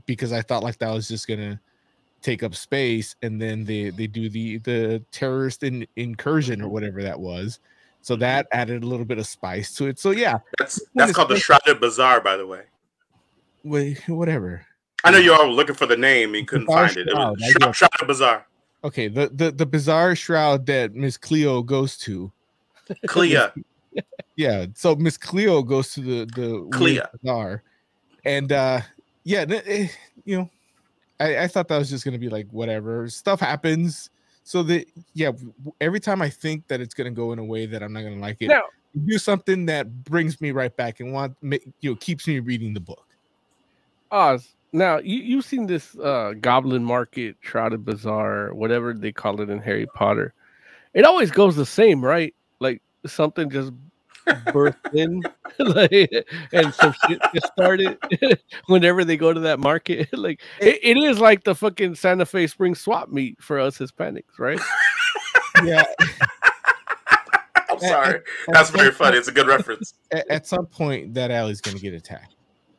because 0.06 0.32
I 0.32 0.42
thought 0.42 0.62
like 0.62 0.78
that 0.78 0.92
was 0.92 1.08
just 1.08 1.26
gonna 1.26 1.60
take 2.22 2.42
up 2.42 2.54
space, 2.54 3.16
and 3.22 3.40
then 3.40 3.64
they 3.64 3.90
they 3.90 4.06
do 4.06 4.28
the 4.28 4.58
the 4.58 5.02
terrorist 5.10 5.62
in, 5.62 5.86
incursion 5.96 6.62
or 6.62 6.68
whatever 6.68 7.02
that 7.02 7.18
was. 7.18 7.60
So 8.02 8.14
mm-hmm. 8.14 8.20
that 8.20 8.46
added 8.52 8.82
a 8.82 8.86
little 8.86 9.06
bit 9.06 9.18
of 9.18 9.26
spice 9.26 9.74
to 9.76 9.86
it. 9.86 9.98
So 9.98 10.10
yeah, 10.10 10.38
That's 10.58 10.80
that's 10.94 11.12
called 11.12 11.30
the 11.30 11.38
Shrouded 11.38 11.80
Bazaar, 11.80 12.20
by 12.20 12.36
the 12.36 12.46
way. 12.46 12.62
wait, 13.62 14.06
whatever. 14.08 14.66
I 15.04 15.10
know 15.10 15.18
you 15.18 15.34
all 15.34 15.48
were 15.48 15.54
looking 15.54 15.74
for 15.74 15.86
the 15.86 15.96
name 15.96 16.30
and 16.30 16.40
you 16.40 16.46
couldn't 16.46 16.66
Bazaar 16.66 16.88
find 16.88 16.96
it. 16.98 17.08
It 17.08 17.12
Shroud, 17.12 17.36
was 17.40 17.50
Shroud- 17.50 17.74
Shrouded 17.74 18.08
Bazaar. 18.08 18.46
Okay, 18.84 19.08
the 19.08 19.28
the 19.28 19.50
the 19.50 19.66
bizarre 19.66 20.14
shroud 20.14 20.66
that 20.66 20.94
Miss 20.94 21.16
Cleo 21.16 21.62
goes 21.62 21.96
to. 21.98 22.30
Clea. 23.06 23.38
yeah 24.36 24.66
so 24.74 24.94
miss 24.96 25.16
cleo 25.16 25.62
goes 25.62 25.92
to 25.92 26.00
the 26.00 26.26
the 26.34 26.68
Clea. 26.72 26.94
weird 26.94 27.06
bazaar 27.12 27.62
and 28.24 28.52
uh 28.52 28.80
yeah 29.24 29.44
th- 29.44 29.62
eh, 29.66 29.88
you 30.24 30.38
know 30.38 30.50
I, 31.20 31.44
I 31.44 31.48
thought 31.48 31.68
that 31.68 31.78
was 31.78 31.90
just 31.90 32.04
gonna 32.04 32.18
be 32.18 32.28
like 32.28 32.48
whatever 32.50 33.08
stuff 33.08 33.40
happens 33.40 34.10
so 34.42 34.62
that 34.64 34.86
yeah 35.14 35.30
every 35.80 36.00
time 36.00 36.20
i 36.22 36.28
think 36.28 36.66
that 36.68 36.80
it's 36.80 36.94
gonna 36.94 37.10
go 37.10 37.32
in 37.32 37.38
a 37.38 37.44
way 37.44 37.66
that 37.66 37.82
i'm 37.82 37.92
not 37.92 38.02
gonna 38.02 38.20
like 38.20 38.38
it 38.40 38.48
Now, 38.48 38.62
do 39.06 39.18
something 39.18 39.66
that 39.66 40.04
brings 40.04 40.40
me 40.40 40.50
right 40.50 40.74
back 40.76 41.00
and 41.00 41.12
want 41.12 41.36
you 41.42 41.90
know 41.90 41.96
keeps 41.96 42.26
me 42.26 42.40
reading 42.40 42.74
the 42.74 42.80
book 42.80 43.06
Oz. 44.10 44.54
Now 44.74 44.98
you 44.98 45.18
you've 45.18 45.44
seen 45.44 45.68
this 45.68 45.96
uh 45.98 46.34
Goblin 46.40 46.84
Market, 46.84 47.36
Shrouded 47.40 47.84
Bazaar, 47.84 48.52
whatever 48.54 48.92
they 48.92 49.12
call 49.12 49.40
it 49.40 49.48
in 49.48 49.60
Harry 49.60 49.86
Potter. 49.86 50.34
It 50.94 51.04
always 51.04 51.30
goes 51.30 51.54
the 51.54 51.64
same, 51.64 52.04
right? 52.04 52.34
Like 52.58 52.82
something 53.06 53.50
just 53.50 53.72
burst 54.52 54.76
in, 54.92 55.22
like, 55.60 56.10
and 56.52 56.74
some 56.74 56.92
shit 57.06 57.20
just 57.32 57.52
started 57.52 57.96
whenever 58.66 59.04
they 59.04 59.16
go 59.16 59.32
to 59.32 59.38
that 59.40 59.60
market. 59.60 60.08
like 60.12 60.40
it, 60.60 60.80
it 60.82 60.96
is 60.96 61.20
like 61.20 61.44
the 61.44 61.54
fucking 61.54 61.94
Santa 61.94 62.26
Fe 62.26 62.48
Spring 62.48 62.74
swap 62.74 63.10
meet 63.10 63.40
for 63.40 63.60
us 63.60 63.78
Hispanics, 63.78 64.38
right? 64.40 64.60
yeah 65.62 65.84
I'm 67.70 67.78
sorry. 67.78 68.22
That's 68.48 68.70
very 68.70 68.90
funny. 68.90 69.18
It's 69.18 69.28
a 69.28 69.32
good 69.32 69.46
reference. 69.46 69.94
at, 70.10 70.28
at 70.28 70.46
some 70.48 70.66
point 70.66 71.14
that 71.14 71.30
alley's 71.30 71.60
gonna 71.60 71.78
get 71.78 71.94
attacked 71.94 72.33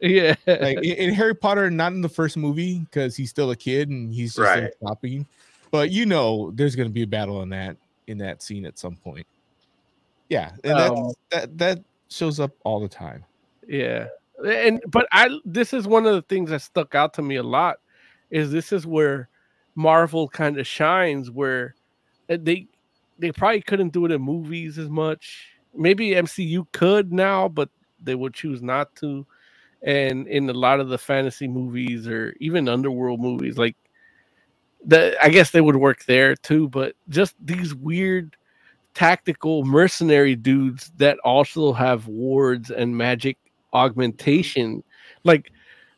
yeah. 0.05 0.35
like 0.47 0.77
in, 0.77 0.83
in 0.83 1.13
Harry 1.13 1.35
Potter, 1.35 1.69
not 1.69 1.93
in 1.93 2.01
the 2.01 2.09
first 2.09 2.37
movie 2.37 2.79
because 2.79 3.15
he's 3.15 3.29
still 3.29 3.51
a 3.51 3.55
kid 3.55 3.89
and 3.89 4.13
he's 4.13 4.35
just 4.35 4.39
Right. 4.39 4.63
right. 4.63 4.73
shopping. 4.81 5.25
But 5.71 5.91
you 5.91 6.05
know, 6.05 6.51
there's 6.51 6.75
going 6.75 6.87
to 6.87 6.93
be 6.93 7.03
a 7.03 7.07
battle 7.07 7.41
in 7.41 7.49
that 7.49 7.77
in 8.07 8.17
that 8.19 8.41
scene 8.41 8.65
at 8.65 8.77
some 8.77 8.95
point. 8.95 9.25
Yeah, 10.29 10.51
and 10.63 10.73
Um, 10.73 11.13
that 11.31 11.57
that 11.57 11.83
shows 12.09 12.39
up 12.39 12.51
all 12.63 12.79
the 12.79 12.87
time. 12.87 13.23
Yeah. 13.67 14.07
And 14.45 14.81
but 14.87 15.07
I 15.11 15.29
this 15.45 15.73
is 15.73 15.87
one 15.87 16.05
of 16.05 16.13
the 16.13 16.21
things 16.23 16.49
that 16.49 16.61
stuck 16.61 16.93
out 16.95 17.13
to 17.15 17.21
me 17.21 17.35
a 17.37 17.43
lot 17.43 17.77
is 18.31 18.51
this 18.51 18.71
is 18.71 18.85
where 18.85 19.29
Marvel 19.75 20.27
kind 20.27 20.57
of 20.57 20.67
shines 20.67 21.31
where 21.31 21.75
uh, 22.29 22.37
they 22.41 22.67
they 23.17 23.31
probably 23.31 23.61
couldn't 23.61 23.93
do 23.93 24.05
it 24.05 24.11
in 24.11 24.21
movies 24.21 24.77
as 24.77 24.89
much. 24.89 25.47
Maybe 25.73 26.11
MCU 26.11 26.65
could 26.71 27.11
now, 27.13 27.47
but 27.47 27.69
they 28.03 28.15
would 28.15 28.33
choose 28.33 28.61
not 28.61 28.95
to. 28.97 29.25
And 29.85 30.27
in 30.27 30.49
a 30.49 30.53
lot 30.53 30.79
of 30.79 30.89
the 30.89 30.97
fantasy 30.97 31.47
movies 31.47 32.07
or 32.07 32.35
even 32.41 32.67
underworld 32.67 33.21
movies, 33.21 33.57
like 33.57 33.77
the 34.83 35.15
I 35.23 35.29
guess 35.29 35.51
they 35.51 35.61
would 35.61 35.77
work 35.77 36.05
there 36.05 36.35
too, 36.35 36.67
but 36.69 36.95
just 37.09 37.35
these 37.39 37.73
weird 37.73 38.35
tactical 38.95 39.63
mercenary 39.63 40.35
dudes 40.35 40.91
that 40.97 41.19
also 41.19 41.71
have 41.73 42.07
wards 42.07 42.71
and 42.71 42.97
magic 42.97 43.37
augmentation. 43.73 44.83
Like 45.23 45.51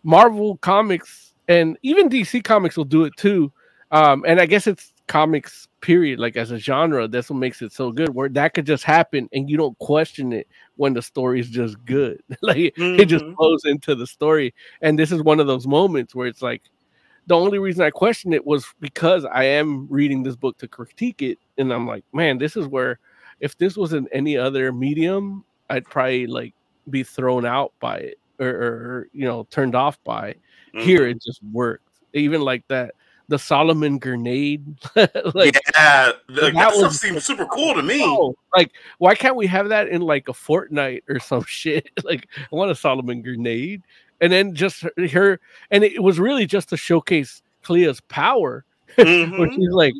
Marvel 0.03 0.57
comics 0.57 1.33
and 1.47 1.77
even 1.81 2.09
DC 2.09 2.43
comics 2.43 2.75
will 2.75 2.85
do 2.85 3.05
it 3.05 3.13
too. 3.17 3.51
Um, 3.91 4.25
and 4.27 4.41
I 4.41 4.45
guess 4.45 4.67
it's 4.67 4.91
comics 5.07 5.67
period, 5.81 6.19
like 6.19 6.35
as 6.35 6.51
a 6.51 6.57
genre, 6.57 7.07
that's 7.07 7.29
what 7.29 7.37
makes 7.37 7.61
it 7.61 7.71
so 7.71 7.91
good, 7.91 8.13
where 8.13 8.29
that 8.29 8.53
could 8.53 8.65
just 8.65 8.83
happen 8.83 9.27
and 9.33 9.49
you 9.49 9.57
don't 9.57 9.77
question 9.79 10.33
it 10.33 10.47
when 10.75 10.93
the 10.93 11.01
story 11.01 11.39
is 11.39 11.49
just 11.49 11.83
good. 11.85 12.21
like 12.41 12.73
it 12.77 13.05
just 13.05 13.25
Mhm. 13.25 13.35
flows 13.35 13.65
into 13.65 13.95
the 13.95 14.05
story. 14.07 14.53
And 14.81 14.97
this 14.99 15.11
is 15.11 15.21
one 15.23 15.39
of 15.39 15.47
those 15.47 15.65
moments 15.67 16.13
where 16.13 16.27
it's 16.27 16.41
like 16.41 16.61
the 17.27 17.35
only 17.35 17.59
reason 17.59 17.83
I 17.83 17.89
questioned 17.89 18.33
it 18.33 18.45
was 18.45 18.65
because 18.79 19.25
I 19.25 19.43
am 19.43 19.87
reading 19.89 20.23
this 20.23 20.35
book 20.35 20.57
to 20.59 20.67
critique 20.67 21.21
it, 21.21 21.37
and 21.57 21.73
I'm 21.73 21.85
like, 21.87 22.05
man, 22.13 22.37
this 22.37 22.55
is 22.55 22.67
where 22.67 22.99
if 23.39 23.57
this 23.57 23.75
was 23.75 23.93
in 23.93 24.07
any 24.11 24.37
other 24.37 24.71
medium, 24.71 25.43
I'd 25.69 25.85
probably 25.85 26.27
like 26.27 26.53
be 26.89 27.03
thrown 27.03 27.45
out 27.45 27.73
by 27.81 27.97
it 27.97 28.19
or, 28.39 28.47
or 28.47 29.07
you 29.11 29.25
know 29.25 29.45
turned 29.51 29.75
off 29.75 30.01
by. 30.03 30.35
Mm-hmm. 30.73 30.79
Here 30.79 31.07
it 31.07 31.21
just 31.21 31.41
worked. 31.51 31.83
Even 32.13 32.41
like 32.41 32.65
that, 32.69 32.95
the 33.29 33.37
Solomon 33.39 33.97
grenade, 33.99 34.65
like 34.95 35.59
yeah, 35.75 36.11
like, 36.29 36.53
that 36.53 36.53
that 36.53 36.73
stuff 36.73 36.83
was- 36.83 36.99
seems 37.01 37.25
super 37.25 37.45
cool 37.51 37.73
to 37.75 37.83
me. 37.83 38.01
oh, 38.03 38.35
like 38.55 38.71
why 38.99 39.15
can't 39.15 39.35
we 39.35 39.47
have 39.47 39.69
that 39.69 39.89
in 39.89 40.01
like 40.01 40.27
a 40.29 40.33
Fortnite 40.33 41.01
or 41.09 41.19
some 41.19 41.43
shit? 41.47 41.89
Like 42.03 42.27
I 42.37 42.55
want 42.55 42.71
a 42.71 42.75
Solomon 42.75 43.21
grenade, 43.21 43.83
and 44.21 44.31
then 44.31 44.55
just 44.55 44.81
her, 44.81 44.91
her 45.11 45.39
and 45.71 45.83
it 45.83 46.01
was 46.01 46.19
really 46.19 46.45
just 46.45 46.69
to 46.69 46.77
showcase 46.77 47.41
Clea's 47.63 47.99
power, 48.01 48.63
where 48.95 49.05
Mhm. 49.05 49.53
she's 49.55 49.69
like, 49.71 49.93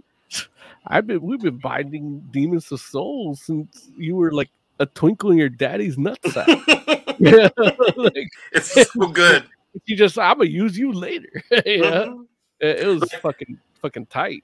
"I've 0.88 1.06
been 1.08 1.22
we've 1.22 1.42
been 1.42 1.58
binding 1.58 2.20
demons 2.32 2.68
to 2.70 2.78
souls 2.78 3.42
since 3.42 3.90
you 3.98 4.16
were 4.16 4.32
like 4.32 4.50
a 4.80 4.86
twinkle 4.86 5.32
in 5.32 5.38
your 5.38 5.50
daddy's 5.50 5.98
nutsack." 5.98 6.48
yeah, 7.20 7.50
like 7.98 8.30
it's 8.54 8.90
so 8.94 9.08
good. 9.08 9.44
you 9.86 9.98
just 9.98 10.18
I'm 10.18 10.38
gonna 10.38 10.50
use 10.50 10.78
you 10.78 10.94
later. 10.94 11.44
yeah, 11.52 12.06
Mhm. 12.06 12.26
It, 12.60 12.80
it 12.80 12.88
was 12.88 13.12
fucking 13.22 13.58
fucking 13.82 14.08
tight. 14.08 14.44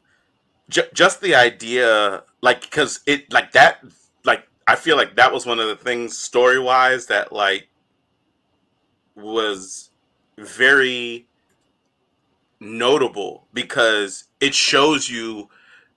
Ju- 0.70 0.90
just 0.94 1.22
the 1.22 1.36
idea, 1.36 2.24
like, 2.42 2.62
because 2.62 3.02
it, 3.06 3.32
like 3.32 3.52
that, 3.52 3.84
like, 4.24 4.48
I 4.68 4.76
feel 4.76 4.96
like 4.96 5.16
that 5.18 5.34
was 5.34 5.46
one 5.46 5.60
of 5.60 5.68
the 5.68 5.76
things 5.76 6.18
story 6.18 6.60
wise 6.60 7.08
that, 7.08 7.32
like, 7.32 7.68
was 9.16 9.90
very 10.38 11.28
notable 12.60 13.46
because 13.54 14.26
it 14.40 14.54
shows 14.56 15.10
you 15.10 15.50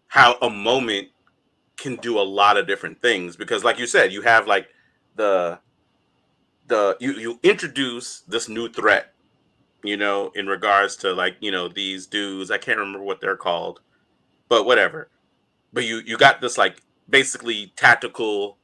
how 0.09 0.37
a 0.43 0.51
moment 0.51 1.09
can 1.77 1.97
do 1.97 2.19
a 2.19 2.23
lot 2.23 2.57
of 2.57 2.67
different 2.67 3.01
things 3.01 3.37
because 3.37 3.63
like 3.63 3.79
you 3.79 3.87
said 3.87 4.13
you 4.13 4.23
have 4.23 4.47
like 4.47 4.69
the 5.15 5.59
the 6.67 6.97
you 6.99 7.13
you 7.13 7.39
introduce 7.43 8.21
this 8.21 8.49
new 8.49 8.69
threat 8.69 9.13
you 9.87 9.97
know 9.97 10.31
in 10.35 10.47
regards 10.47 10.97
to 10.97 11.13
like 11.13 11.37
you 11.41 11.51
know 11.51 11.69
these 11.69 12.07
dudes 12.07 12.51
i 12.51 12.59
can't 12.59 12.79
remember 12.79 13.03
what 13.03 13.21
they're 13.21 13.37
called 13.37 13.81
but 14.49 14.67
whatever. 14.67 15.11
But 15.73 15.85
you 15.85 16.03
you 16.05 16.17
got 16.17 16.41
this 16.41 16.59
like 16.59 16.83
basically 17.09 17.73
tactical 17.77 18.59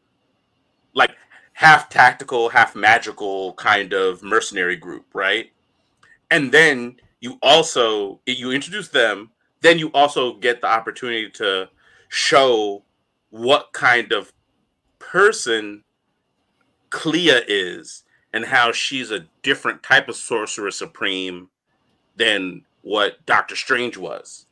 like 0.94 1.12
half 1.55 1.89
tactical 1.89 2.51
half 2.51 2.74
magical 2.74 3.55
kind 3.55 3.93
of 3.93 4.23
mercenary 4.23 4.77
group 4.77 5.07
right? 5.12 5.53
And 6.31 6.53
then 6.53 6.97
you 7.20 7.39
also 7.43 8.20
you 8.27 8.53
introduce 8.53 8.89
them 8.89 9.31
then 9.61 9.78
you 9.78 9.90
also 9.93 10.35
get 10.35 10.61
the 10.61 10.66
opportunity 10.66 11.31
to 11.31 11.69
show 12.09 12.82
what 13.31 13.73
kind 13.73 14.12
of 14.12 14.32
person 14.99 15.85
Clea 16.90 17.43
is 17.49 18.02
and 18.32 18.46
how 18.46 18.72
she's 18.72 19.10
a 19.10 19.26
different 19.42 19.82
type 19.82 20.09
of 20.09 20.16
sorcerer 20.16 20.70
supreme 20.70 21.48
than 22.16 22.62
what 22.82 23.24
Doctor 23.26 23.56
Strange 23.56 23.96
was. 23.96 24.46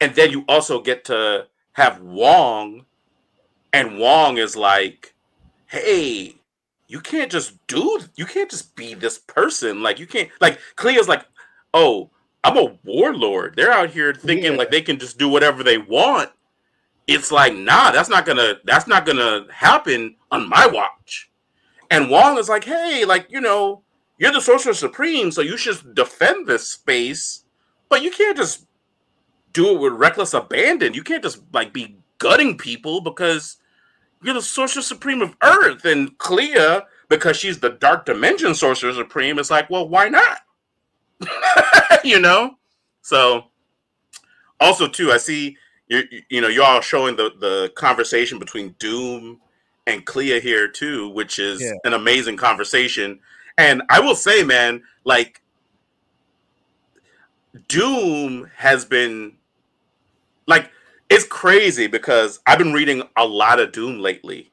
And 0.00 0.14
then 0.14 0.30
you 0.30 0.44
also 0.48 0.80
get 0.80 1.04
to 1.06 1.46
have 1.72 2.00
Wong, 2.00 2.84
and 3.72 3.98
Wong 3.98 4.38
is 4.38 4.56
like, 4.56 5.14
hey, 5.66 6.36
you 6.86 7.00
can't 7.00 7.30
just 7.30 7.66
do, 7.66 8.00
you 8.16 8.24
can't 8.24 8.50
just 8.50 8.74
be 8.74 8.94
this 8.94 9.18
person. 9.18 9.82
Like, 9.82 9.98
you 9.98 10.06
can't, 10.06 10.30
like, 10.40 10.58
Clea's 10.76 11.08
like, 11.08 11.24
oh, 11.74 12.10
I'm 12.44 12.56
a 12.56 12.78
warlord. 12.84 13.54
They're 13.56 13.72
out 13.72 13.90
here 13.90 14.14
thinking 14.14 14.52
Yeah. 14.52 14.58
like 14.58 14.70
they 14.70 14.80
can 14.80 14.98
just 14.98 15.18
do 15.18 15.28
whatever 15.28 15.62
they 15.62 15.78
want. 15.78 16.30
It's 17.06 17.32
like, 17.32 17.54
nah, 17.54 17.90
that's 17.90 18.08
not 18.08 18.24
gonna, 18.24 18.58
that's 18.64 18.86
not 18.86 19.04
gonna 19.04 19.46
happen 19.52 20.16
on 20.30 20.48
my 20.48 20.66
watch. 20.66 21.30
And 21.90 22.10
Wong 22.10 22.38
is 22.38 22.48
like, 22.48 22.64
hey, 22.64 23.04
like, 23.04 23.26
you 23.30 23.40
know, 23.40 23.82
you're 24.18 24.32
the 24.32 24.40
Sorcerer 24.40 24.74
Supreme, 24.74 25.30
so 25.30 25.40
you 25.40 25.56
should 25.56 25.94
defend 25.94 26.46
this 26.46 26.68
space, 26.68 27.44
but 27.88 28.02
you 28.02 28.10
can't 28.10 28.36
just 28.36 28.66
do 29.52 29.74
it 29.74 29.80
with 29.80 29.92
reckless 29.94 30.34
abandon. 30.34 30.94
You 30.94 31.02
can't 31.02 31.22
just 31.22 31.40
like 31.52 31.72
be 31.72 31.98
gutting 32.18 32.58
people 32.58 33.00
because 33.00 33.56
you're 34.22 34.34
the 34.34 34.42
Sorcerer 34.42 34.82
Supreme 34.82 35.22
of 35.22 35.36
Earth. 35.42 35.84
And 35.84 36.16
Clea, 36.18 36.80
because 37.08 37.36
she's 37.36 37.60
the 37.60 37.70
Dark 37.70 38.06
Dimension 38.06 38.54
Sorcerer 38.54 38.92
Supreme, 38.92 39.38
is 39.38 39.50
like, 39.50 39.70
well, 39.70 39.88
why 39.88 40.08
not? 40.08 40.40
you 42.04 42.20
know? 42.20 42.56
So 43.02 43.44
also 44.60 44.88
too, 44.88 45.12
I 45.12 45.16
see 45.16 45.56
you 45.88 46.02
you 46.28 46.40
know, 46.40 46.48
you're 46.48 46.64
all 46.64 46.80
showing 46.80 47.16
the 47.16 47.30
the 47.38 47.72
conversation 47.74 48.38
between 48.38 48.74
Doom 48.78 49.40
and 49.88 50.06
Clea 50.06 50.40
here 50.40 50.68
too, 50.68 51.08
which 51.10 51.40
is 51.40 51.62
Yeah. 51.62 51.72
an 51.84 51.94
amazing 51.94 52.36
conversation. 52.36 53.20
And 53.58 53.82
I 53.90 54.00
will 54.00 54.16
say, 54.16 54.44
man, 54.44 54.84
like 55.04 55.42
Doom 57.68 58.50
has 58.56 58.84
been 58.84 59.36
like 60.46 60.70
it's 61.10 61.26
crazy 61.26 61.86
because 61.86 62.40
I've 62.46 62.58
been 62.58 62.74
reading 62.74 63.02
a 63.16 63.26
lot 63.26 63.60
of 63.60 63.72
Doom 63.72 64.00
lately. 64.00 64.52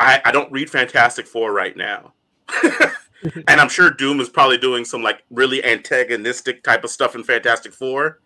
I, 0.00 0.20
I 0.24 0.32
don't 0.32 0.52
read 0.52 0.70
Fantastic 0.70 1.26
Four 1.26 1.52
right 1.52 1.76
now. 1.76 2.14
and 3.48 3.60
I'm 3.60 3.68
sure 3.68 3.90
Doom 3.90 4.20
is 4.20 4.28
probably 4.28 4.58
doing 4.58 4.84
some 4.84 5.02
like 5.02 5.22
really 5.30 5.64
antagonistic 5.64 6.64
type 6.64 6.84
of 6.84 6.90
stuff 6.90 7.14
in 7.14 7.24
Fantastic 7.24 7.72
Four. 7.74 8.20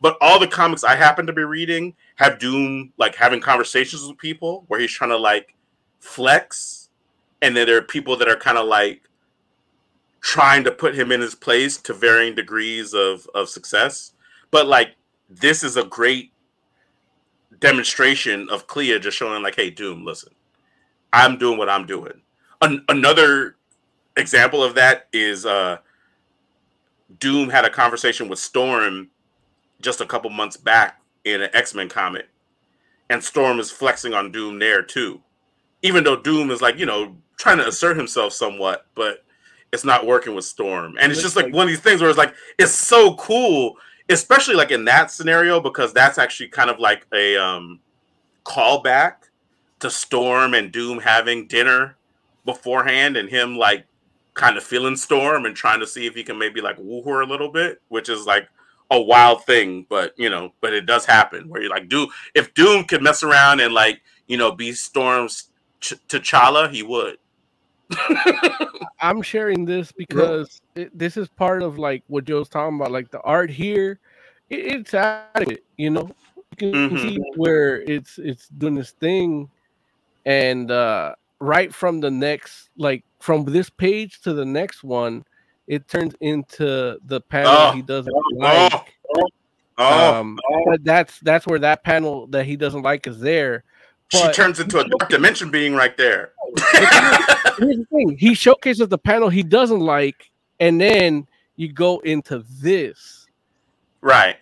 But 0.00 0.16
all 0.20 0.38
the 0.38 0.46
comics 0.46 0.84
I 0.84 0.96
happen 0.96 1.26
to 1.26 1.32
be 1.32 1.42
reading 1.42 1.94
have 2.16 2.38
Doom 2.38 2.92
like 2.98 3.16
having 3.16 3.40
conversations 3.40 4.06
with 4.06 4.18
people 4.18 4.64
where 4.68 4.80
he's 4.80 4.92
trying 4.92 5.10
to 5.10 5.16
like 5.16 5.54
flex, 6.00 6.90
and 7.42 7.56
then 7.56 7.66
there 7.66 7.78
are 7.78 7.82
people 7.82 8.16
that 8.16 8.28
are 8.28 8.36
kind 8.36 8.58
of 8.58 8.66
like 8.66 9.02
trying 10.20 10.64
to 10.64 10.70
put 10.70 10.94
him 10.94 11.12
in 11.12 11.20
his 11.20 11.34
place 11.34 11.76
to 11.78 11.94
varying 11.94 12.34
degrees 12.34 12.94
of 12.94 13.28
of 13.34 13.48
success. 13.48 14.12
But 14.50 14.66
like 14.66 14.94
this 15.28 15.62
is 15.62 15.76
a 15.76 15.84
great 15.84 16.32
demonstration 17.60 18.48
of 18.50 18.66
Clea 18.66 18.98
just 19.00 19.16
showing 19.16 19.42
like, 19.42 19.56
hey, 19.56 19.70
Doom, 19.70 20.04
listen, 20.04 20.32
I'm 21.12 21.38
doing 21.38 21.58
what 21.58 21.68
I'm 21.68 21.86
doing. 21.86 22.22
An- 22.60 22.84
another 22.88 23.56
example 24.16 24.62
of 24.62 24.74
that 24.74 25.08
is 25.12 25.46
uh 25.46 25.78
Doom 27.18 27.48
had 27.48 27.64
a 27.64 27.70
conversation 27.70 28.28
with 28.28 28.38
Storm 28.38 29.10
just 29.80 30.00
a 30.00 30.06
couple 30.06 30.30
months 30.30 30.56
back 30.56 31.00
in 31.24 31.42
an 31.42 31.50
X-Men 31.52 31.88
comic. 31.88 32.28
And 33.10 33.22
Storm 33.22 33.58
is 33.58 33.70
flexing 33.70 34.14
on 34.14 34.32
Doom 34.32 34.58
there 34.58 34.82
too. 34.82 35.20
Even 35.82 36.04
though 36.04 36.16
Doom 36.16 36.50
is 36.50 36.60
like, 36.60 36.78
you 36.78 36.86
know, 36.86 37.16
trying 37.38 37.58
to 37.58 37.68
assert 37.68 37.96
himself 37.96 38.32
somewhat, 38.32 38.86
but 38.94 39.24
it's 39.72 39.84
not 39.84 40.06
working 40.06 40.34
with 40.34 40.44
Storm. 40.44 40.96
And 41.00 41.12
it's 41.12 41.22
just 41.22 41.36
like 41.36 41.52
one 41.52 41.64
of 41.64 41.68
these 41.68 41.80
things 41.80 42.00
where 42.00 42.10
it's 42.10 42.18
like 42.18 42.34
it's 42.58 42.72
so 42.72 43.14
cool, 43.14 43.76
especially 44.08 44.54
like 44.54 44.70
in 44.70 44.84
that 44.86 45.10
scenario 45.10 45.60
because 45.60 45.92
that's 45.92 46.18
actually 46.18 46.48
kind 46.48 46.70
of 46.70 46.78
like 46.78 47.06
a 47.12 47.36
um 47.36 47.80
callback 48.44 49.28
to 49.80 49.90
Storm 49.90 50.54
and 50.54 50.72
Doom 50.72 50.98
having 50.98 51.46
dinner 51.46 51.96
beforehand 52.44 53.16
and 53.16 53.28
him 53.28 53.56
like 53.56 53.84
kind 54.34 54.56
of 54.56 54.64
feeling 54.64 54.96
Storm 54.96 55.44
and 55.46 55.54
trying 55.54 55.80
to 55.80 55.86
see 55.86 56.06
if 56.06 56.14
he 56.14 56.24
can 56.24 56.38
maybe 56.38 56.60
like 56.60 56.76
woo 56.78 57.02
her 57.02 57.20
a 57.20 57.26
little 57.26 57.50
bit, 57.50 57.80
which 57.88 58.08
is 58.08 58.26
like 58.26 58.48
a 58.90 59.00
wild 59.00 59.44
thing, 59.44 59.86
but 59.88 60.14
you 60.16 60.30
know, 60.30 60.52
but 60.60 60.72
it 60.72 60.86
does 60.86 61.04
happen 61.04 61.48
where 61.48 61.60
you're 61.60 61.70
like, 61.70 61.88
Doom, 61.88 62.08
if 62.34 62.54
Doom 62.54 62.84
could 62.84 63.02
mess 63.02 63.22
around 63.22 63.60
and 63.60 63.74
like, 63.74 64.02
you 64.26 64.36
know, 64.36 64.52
be 64.52 64.72
Storm's 64.72 65.50
Ch- 65.80 65.94
T'Challa, 66.08 66.70
he 66.70 66.82
would. 66.82 67.18
I'm 69.00 69.22
sharing 69.22 69.64
this 69.64 69.92
because 69.92 70.60
it, 70.74 70.96
this 70.96 71.16
is 71.16 71.28
part 71.28 71.62
of 71.62 71.78
like 71.78 72.02
what 72.08 72.24
Joe's 72.24 72.48
talking 72.48 72.76
about. 72.76 72.90
Like 72.90 73.10
the 73.10 73.20
art 73.22 73.50
here, 73.50 74.00
it, 74.50 74.58
it's 74.74 74.94
adequate. 74.94 75.64
You 75.76 75.90
know, 75.90 76.10
you 76.36 76.56
can 76.72 76.88
Mhm. 76.90 77.00
see 77.00 77.18
where 77.36 77.80
it's 77.82 78.18
it's 78.18 78.48
doing 78.48 78.74
this 78.74 78.92
thing, 78.92 79.48
and 80.26 80.70
uh 80.70 81.14
right 81.40 81.72
from 81.72 82.00
the 82.00 82.10
next, 82.10 82.68
like 82.76 83.04
from 83.20 83.44
this 83.44 83.70
page 83.70 84.20
to 84.22 84.32
the 84.32 84.44
next 84.44 84.82
one, 84.82 85.24
it 85.68 85.86
turns 85.88 86.14
into 86.20 86.98
the 87.06 87.20
panel 87.20 87.52
Oh. 87.52 87.72
he 87.72 87.82
doesn't 87.82 88.12
Oh. 88.14 88.68
like. 88.72 88.94
Oh, 89.80 90.14
um, 90.20 90.38
but 90.66 90.82
that's 90.82 91.20
that's 91.20 91.46
where 91.46 91.60
that 91.60 91.84
panel 91.84 92.26
that 92.28 92.44
he 92.46 92.56
doesn't 92.56 92.82
like 92.82 93.06
is 93.06 93.20
there. 93.20 93.62
she 94.10 94.32
turns 94.32 94.58
into 94.58 94.80
a 94.80 94.88
dark 94.88 95.08
dimension 95.08 95.50
being 95.52 95.74
right 95.74 95.96
there. 95.96 96.32
here's 97.58 97.76
the 97.76 97.86
thing 97.92 98.16
he 98.18 98.34
showcases 98.34 98.88
the 98.88 98.98
panel 98.98 99.28
he 99.28 99.42
doesn't 99.42 99.80
like 99.80 100.30
and 100.60 100.80
then 100.80 101.26
you 101.56 101.70
go 101.72 101.98
into 102.00 102.42
this 102.60 103.26
right. 104.00 104.36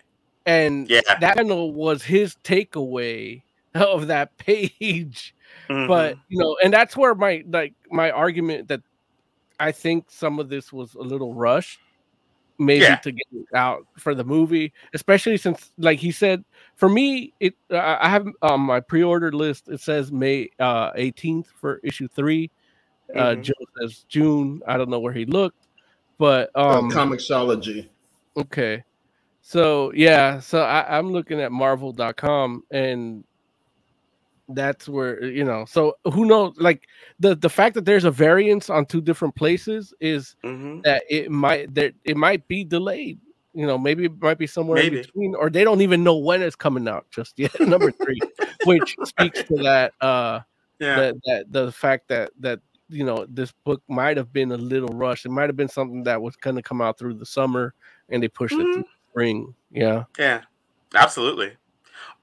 and 0.45 0.89
Yeah. 0.89 1.01
that 1.19 1.35
panel 1.35 1.71
was 1.73 2.01
his 2.03 2.35
takeaway 2.43 3.41
of 3.75 4.07
that 4.07 4.35
page 4.37 5.35
Mhm. 5.69 5.87
but 5.87 6.17
you 6.29 6.39
know 6.39 6.57
and 6.63 6.71
that's 6.73 6.95
where 6.97 7.13
my 7.13 7.43
like 7.49 7.73
my 7.91 8.09
argument 8.09 8.69
that 8.69 8.81
i 9.59 9.71
think 9.71 10.05
some 10.09 10.39
of 10.39 10.49
this 10.49 10.71
was 10.73 10.95
a 10.95 11.01
little 11.01 11.33
rushed 11.33 11.79
maybe 12.59 12.83
Yeah. 12.83 12.95
to 12.97 13.11
get 13.11 13.27
it 13.33 13.45
out 13.53 13.85
for 13.99 14.15
the 14.15 14.23
movie, 14.23 14.73
especially 14.95 15.37
since, 15.37 15.71
like 15.77 15.99
he 15.99 16.11
said, 16.11 16.43
for 16.75 16.89
me, 16.89 17.31
it 17.39 17.53
I 17.69 17.97
I 18.01 18.09
have 18.09 18.25
on 18.41 18.61
my 18.61 18.79
pre-order 18.79 19.31
list. 19.31 19.69
It 19.69 19.79
says 19.79 20.11
May 20.11 20.49
uh, 20.59 20.91
18th 20.93 21.45
for 21.61 21.79
issue 21.83 22.07
three. 22.07 22.49
Uh, 23.13 23.35
Mhm. 23.35 23.43
Joe 23.43 23.53
says 23.79 24.05
June. 24.09 24.63
I 24.67 24.75
don't 24.75 24.89
know 24.89 24.99
where 24.99 25.13
he 25.13 25.25
looked, 25.25 25.67
but 26.17 26.49
Oh, 26.55 26.79
um, 26.79 26.89
Comixology. 26.89 27.89
Okay. 28.35 28.83
So 29.41 29.93
yeah, 29.93 30.39
so 30.39 30.61
I, 30.63 30.97
I'm 30.97 31.11
looking 31.11 31.39
at 31.39 31.51
marvel.com 31.51 32.63
and 32.71 33.23
that's 34.49 34.87
where 34.87 35.23
you 35.25 35.43
know, 35.43 35.65
so 35.65 35.97
who 36.13 36.25
knows 36.25 36.55
like 36.57 36.87
the 37.19 37.35
the 37.35 37.49
fact 37.49 37.75
that 37.75 37.85
there's 37.85 38.05
a 38.05 38.11
variance 38.11 38.69
on 38.69 38.85
two 38.85 39.01
different 39.01 39.35
places 39.35 39.93
is 39.99 40.35
Mhm. 40.43 40.83
that 40.83 41.03
it 41.09 41.29
might 41.31 41.73
that 41.75 41.93
it 42.03 42.17
might 42.17 42.47
be 42.47 42.63
delayed. 42.63 43.19
You 43.53 43.65
know, 43.65 43.77
maybe 43.77 44.05
it 44.05 44.21
might 44.21 44.37
be 44.37 44.45
somewhere 44.47 44.75
Maybe. 44.81 44.97
in 44.97 45.01
between, 45.03 45.35
or 45.35 45.49
they 45.49 45.63
don't 45.63 45.81
even 45.81 46.03
know 46.03 46.15
when 46.17 46.41
it's 46.41 46.55
coming 46.55 46.87
out 46.87 47.07
just 47.11 47.37
yet. 47.39 47.51
Number 47.59 47.91
three, 47.91 48.19
which 48.65 48.95
speaks 49.03 49.43
to 49.43 49.55
that 49.63 49.93
uh 50.01 50.41
Yeah. 50.79 50.95
that 50.97 51.15
that 51.25 51.51
the 51.51 51.71
fact 51.71 52.07
that 52.09 52.31
that 52.39 52.59
you 52.89 53.03
know 53.03 53.25
this 53.27 53.51
book 53.65 53.81
might 53.89 54.15
have 54.15 54.31
been 54.31 54.51
a 54.51 54.57
little 54.57 54.89
rushed. 54.95 55.25
It 55.25 55.29
might 55.29 55.49
have 55.49 55.57
been 55.57 55.67
something 55.67 56.03
that 56.03 56.21
was 56.21 56.35
going 56.37 56.55
to 56.55 56.61
come 56.61 56.81
out 56.81 56.97
through 56.99 57.15
the 57.15 57.25
summer, 57.25 57.73
and 58.09 58.21
they 58.23 58.27
pushed 58.29 58.53
it 58.55 58.65
Mhm. 58.65 58.73
to 58.83 58.85
spring. 59.11 59.55
Yeah. 59.71 60.03
Yeah, 60.17 60.41
absolutely. 60.95 61.51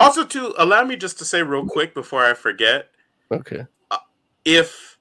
Also, 0.01 0.24
to 0.24 0.55
allow 0.59 0.85
me 0.85 0.97
just 0.97 1.19
to 1.19 1.24
say 1.24 1.43
real 1.43 1.65
quick 1.66 1.94
before 1.94 2.24
I 2.24 2.35
forget, 2.35 2.90
Okay. 3.31 3.66
if 4.44 4.98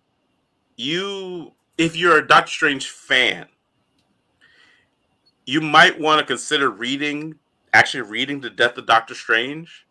you 0.77 1.51
if 1.77 1.95
you're 1.95 2.18
a 2.19 2.27
Doctor 2.27 2.51
Strange 2.51 2.89
fan, 2.89 3.47
you 5.45 5.61
might 5.61 5.99
want 5.99 6.19
to 6.19 6.26
consider 6.26 6.69
reading 6.69 7.35
actually 7.73 8.01
reading 8.01 8.39
the 8.39 8.49
Death 8.49 8.77
of 8.77 8.85
Doctor 8.85 9.15
Strange. 9.15 9.88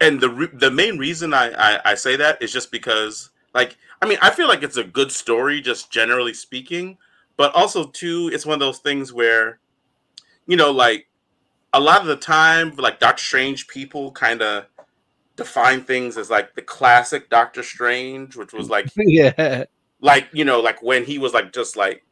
And 0.00 0.20
the 0.20 0.28
re- 0.28 0.48
the 0.52 0.70
main 0.70 0.98
reason 0.98 1.32
I, 1.32 1.50
I 1.52 1.92
I 1.92 1.94
say 1.94 2.16
that 2.16 2.42
is 2.42 2.52
just 2.52 2.70
because 2.70 3.30
like 3.54 3.76
I 4.02 4.06
mean 4.06 4.18
I 4.20 4.30
feel 4.30 4.46
like 4.48 4.62
it's 4.62 4.76
a 4.76 4.84
good 4.84 5.10
story 5.10 5.60
just 5.62 5.90
generally 5.90 6.34
speaking, 6.34 6.98
but 7.36 7.54
also 7.54 7.86
too 7.86 8.30
it's 8.32 8.44
one 8.44 8.54
of 8.54 8.60
those 8.60 8.78
things 8.78 9.12
where 9.12 9.58
you 10.46 10.56
know 10.56 10.70
like 10.70 11.08
a 11.72 11.80
lot 11.80 12.00
of 12.00 12.06
the 12.06 12.16
time 12.16 12.74
like 12.76 13.00
Doctor 13.00 13.22
Strange 13.22 13.68
people 13.68 14.12
kind 14.12 14.42
of 14.42 14.66
define 15.36 15.82
things 15.82 16.16
as 16.16 16.30
like 16.30 16.54
the 16.54 16.62
classic 16.62 17.28
Doctor 17.28 17.62
Strange, 17.62 18.36
which 18.36 18.52
was 18.52 18.70
like 18.70 18.86
yeah. 18.96 19.64
like 20.00 20.28
you 20.32 20.44
know 20.44 20.60
like 20.60 20.82
when 20.82 21.04
he 21.04 21.18
was 21.18 21.34
like 21.34 21.52
just 21.52 21.76
like 21.76 22.02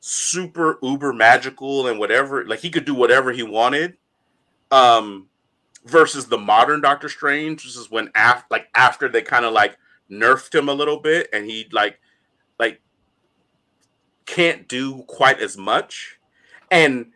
super 0.00 0.78
uber 0.82 1.12
magical 1.12 1.86
and 1.88 1.98
whatever 1.98 2.44
like 2.46 2.60
he 2.60 2.70
could 2.70 2.84
do 2.84 2.94
whatever 2.94 3.32
he 3.32 3.42
wanted 3.42 3.96
um 4.70 5.26
versus 5.84 6.26
the 6.26 6.38
modern 6.38 6.80
doctor 6.80 7.08
strange 7.08 7.64
this 7.64 7.76
is 7.76 7.90
when 7.90 8.08
after 8.14 8.46
like 8.50 8.68
after 8.76 9.08
they 9.08 9.22
kind 9.22 9.44
of 9.44 9.52
like 9.52 9.76
nerfed 10.10 10.54
him 10.54 10.68
a 10.68 10.72
little 10.72 11.00
bit 11.00 11.28
and 11.32 11.46
he 11.46 11.66
like 11.72 11.98
like 12.60 12.80
can't 14.24 14.68
do 14.68 15.02
quite 15.08 15.40
as 15.40 15.56
much 15.56 16.18
and 16.70 17.06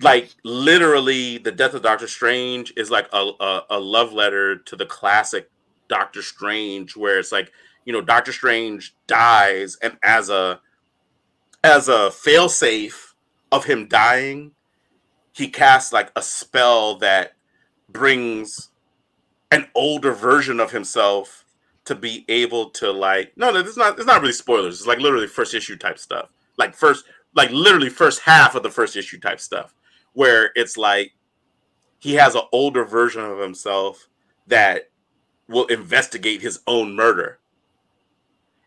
like 0.00 0.30
literally 0.44 1.38
the 1.38 1.52
death 1.52 1.74
of 1.74 1.82
doctor 1.82 2.06
strange 2.06 2.72
is 2.76 2.90
like 2.90 3.08
a, 3.12 3.30
a, 3.40 3.62
a 3.70 3.80
love 3.80 4.12
letter 4.12 4.56
to 4.56 4.76
the 4.76 4.86
classic 4.86 5.50
doctor 5.88 6.22
strange 6.22 6.96
where 6.96 7.18
it's 7.18 7.32
like 7.32 7.52
you 7.84 7.92
know 7.92 8.00
doctor 8.00 8.32
strange 8.32 8.94
dies 9.06 9.76
and 9.82 9.96
as 10.02 10.28
a 10.28 10.60
as 11.64 11.88
a 11.88 12.10
failsafe 12.10 13.14
of 13.50 13.64
him 13.64 13.88
dying 13.88 14.52
he 15.32 15.48
casts 15.48 15.92
like 15.92 16.10
a 16.16 16.22
spell 16.22 16.96
that 16.96 17.34
brings 17.88 18.70
an 19.50 19.68
older 19.74 20.12
version 20.12 20.60
of 20.60 20.72
himself 20.72 21.44
to 21.84 21.94
be 21.94 22.24
able 22.28 22.70
to 22.70 22.90
like 22.92 23.32
no 23.36 23.50
no 23.50 23.60
it's 23.60 23.76
not 23.76 23.96
it's 23.96 24.06
not 24.06 24.20
really 24.20 24.32
spoilers. 24.32 24.78
It's 24.80 24.86
like 24.86 24.98
literally 24.98 25.26
first 25.26 25.54
issue 25.54 25.76
type 25.76 25.98
stuff. 25.98 26.28
Like 26.58 26.74
first 26.74 27.04
like 27.34 27.50
literally 27.50 27.88
first 27.88 28.22
half 28.22 28.54
of 28.54 28.62
the 28.62 28.70
first 28.70 28.96
issue 28.96 29.18
type 29.18 29.40
stuff 29.40 29.74
where 30.18 30.50
it's 30.56 30.76
like 30.76 31.12
he 32.00 32.14
has 32.14 32.34
an 32.34 32.42
older 32.50 32.84
version 32.84 33.22
of 33.22 33.38
himself 33.38 34.08
that 34.48 34.90
will 35.48 35.66
investigate 35.66 36.42
his 36.42 36.58
own 36.66 36.96
murder 36.96 37.38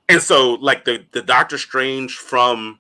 and 0.07 0.22
so 0.22 0.53
like 0.53 0.86
the 0.86 1.06
the 1.11 1.22
doctor 1.22 1.57
strange 1.57 2.15
from 2.15 2.80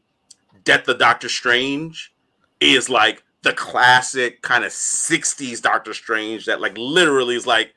death 0.63 0.87
of 0.87 0.99
doctor 0.99 1.27
strange 1.27 2.13
is 2.61 2.89
like 2.89 3.23
the 3.41 3.51
classic 3.53 4.41
kind 4.41 4.63
of 4.63 4.71
60s 4.71 5.61
doctor 5.61 5.93
strange 5.93 6.45
that 6.45 6.61
like 6.61 6.77
literally 6.77 7.35
is 7.35 7.45
like 7.45 7.73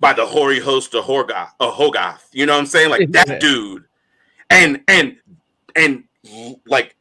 by 0.00 0.12
the 0.12 0.26
hoary 0.26 0.60
host 0.60 0.94
of 0.94 1.04
Horgoth, 1.04 1.50
of 1.60 1.74
Hoggoth. 1.74 2.22
You 2.32 2.46
know 2.46 2.54
what 2.54 2.60
I'm 2.60 2.66
saying? 2.66 2.90
Like 2.90 3.10
that 3.12 3.40
dude. 3.40 3.84
And 4.50 4.82
and 4.88 5.16
and 5.76 6.04
like 6.66 6.96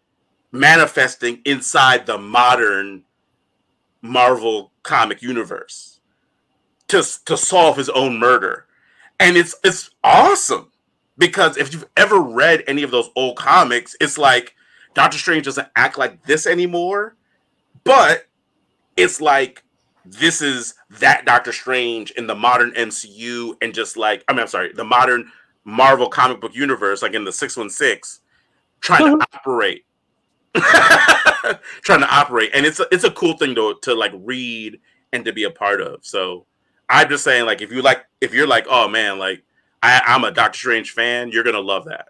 manifesting 0.51 1.41
inside 1.45 2.05
the 2.05 2.17
modern 2.17 3.03
Marvel 4.01 4.71
comic 4.83 5.21
universe 5.21 5.99
to 6.87 7.03
to 7.25 7.37
solve 7.37 7.77
his 7.77 7.89
own 7.89 8.19
murder. 8.19 8.65
And 9.19 9.35
it's 9.35 9.55
it's 9.63 9.89
awesome 10.03 10.71
because 11.17 11.57
if 11.57 11.73
you've 11.73 11.87
ever 11.97 12.19
read 12.19 12.63
any 12.67 12.83
of 12.83 12.91
those 12.91 13.09
old 13.15 13.37
comics, 13.37 13.95
it's 13.99 14.17
like 14.17 14.55
Doctor 14.93 15.17
Strange 15.17 15.45
doesn't 15.45 15.67
act 15.75 15.97
like 15.97 16.23
this 16.23 16.47
anymore, 16.47 17.15
but 17.83 18.27
it's 18.95 19.21
like 19.21 19.63
this 20.05 20.41
is 20.41 20.75
that 20.89 21.25
Doctor 21.25 21.51
Strange 21.51 22.11
in 22.11 22.27
the 22.27 22.35
modern 22.35 22.71
MCU 22.71 23.55
and 23.61 23.73
just 23.73 23.97
like 23.97 24.23
I 24.27 24.33
mean 24.33 24.41
I'm 24.41 24.47
sorry, 24.47 24.71
the 24.73 24.83
modern 24.83 25.31
Marvel 25.65 26.07
comic 26.07 26.39
book 26.39 26.55
universe, 26.55 27.01
like 27.01 27.13
in 27.13 27.25
the 27.25 27.31
616, 27.31 28.23
trying 28.79 29.19
to 29.19 29.25
operate. 29.33 29.83
trying 31.81 32.01
to 32.01 32.07
operate. 32.09 32.51
And 32.53 32.65
it's 32.65 32.79
a, 32.79 32.85
it's 32.91 33.03
a 33.03 33.11
cool 33.11 33.33
thing 33.33 33.55
to 33.55 33.75
to 33.81 33.93
like 33.93 34.13
read 34.15 34.79
and 35.13 35.23
to 35.25 35.33
be 35.33 35.43
a 35.43 35.51
part 35.51 35.81
of. 35.81 36.05
So 36.05 36.45
I'm 36.89 37.09
just 37.09 37.23
saying, 37.23 37.45
like, 37.45 37.61
if 37.61 37.71
you 37.71 37.81
like 37.81 38.05
if 38.21 38.33
you're 38.33 38.47
like, 38.47 38.65
oh 38.69 38.87
man, 38.87 39.19
like 39.19 39.43
I, 39.83 40.01
I'm 40.05 40.23
a 40.23 40.31
Doctor 40.31 40.57
Strange 40.57 40.91
fan, 40.91 41.31
you're 41.31 41.43
gonna 41.43 41.59
love 41.59 41.85
that. 41.85 42.07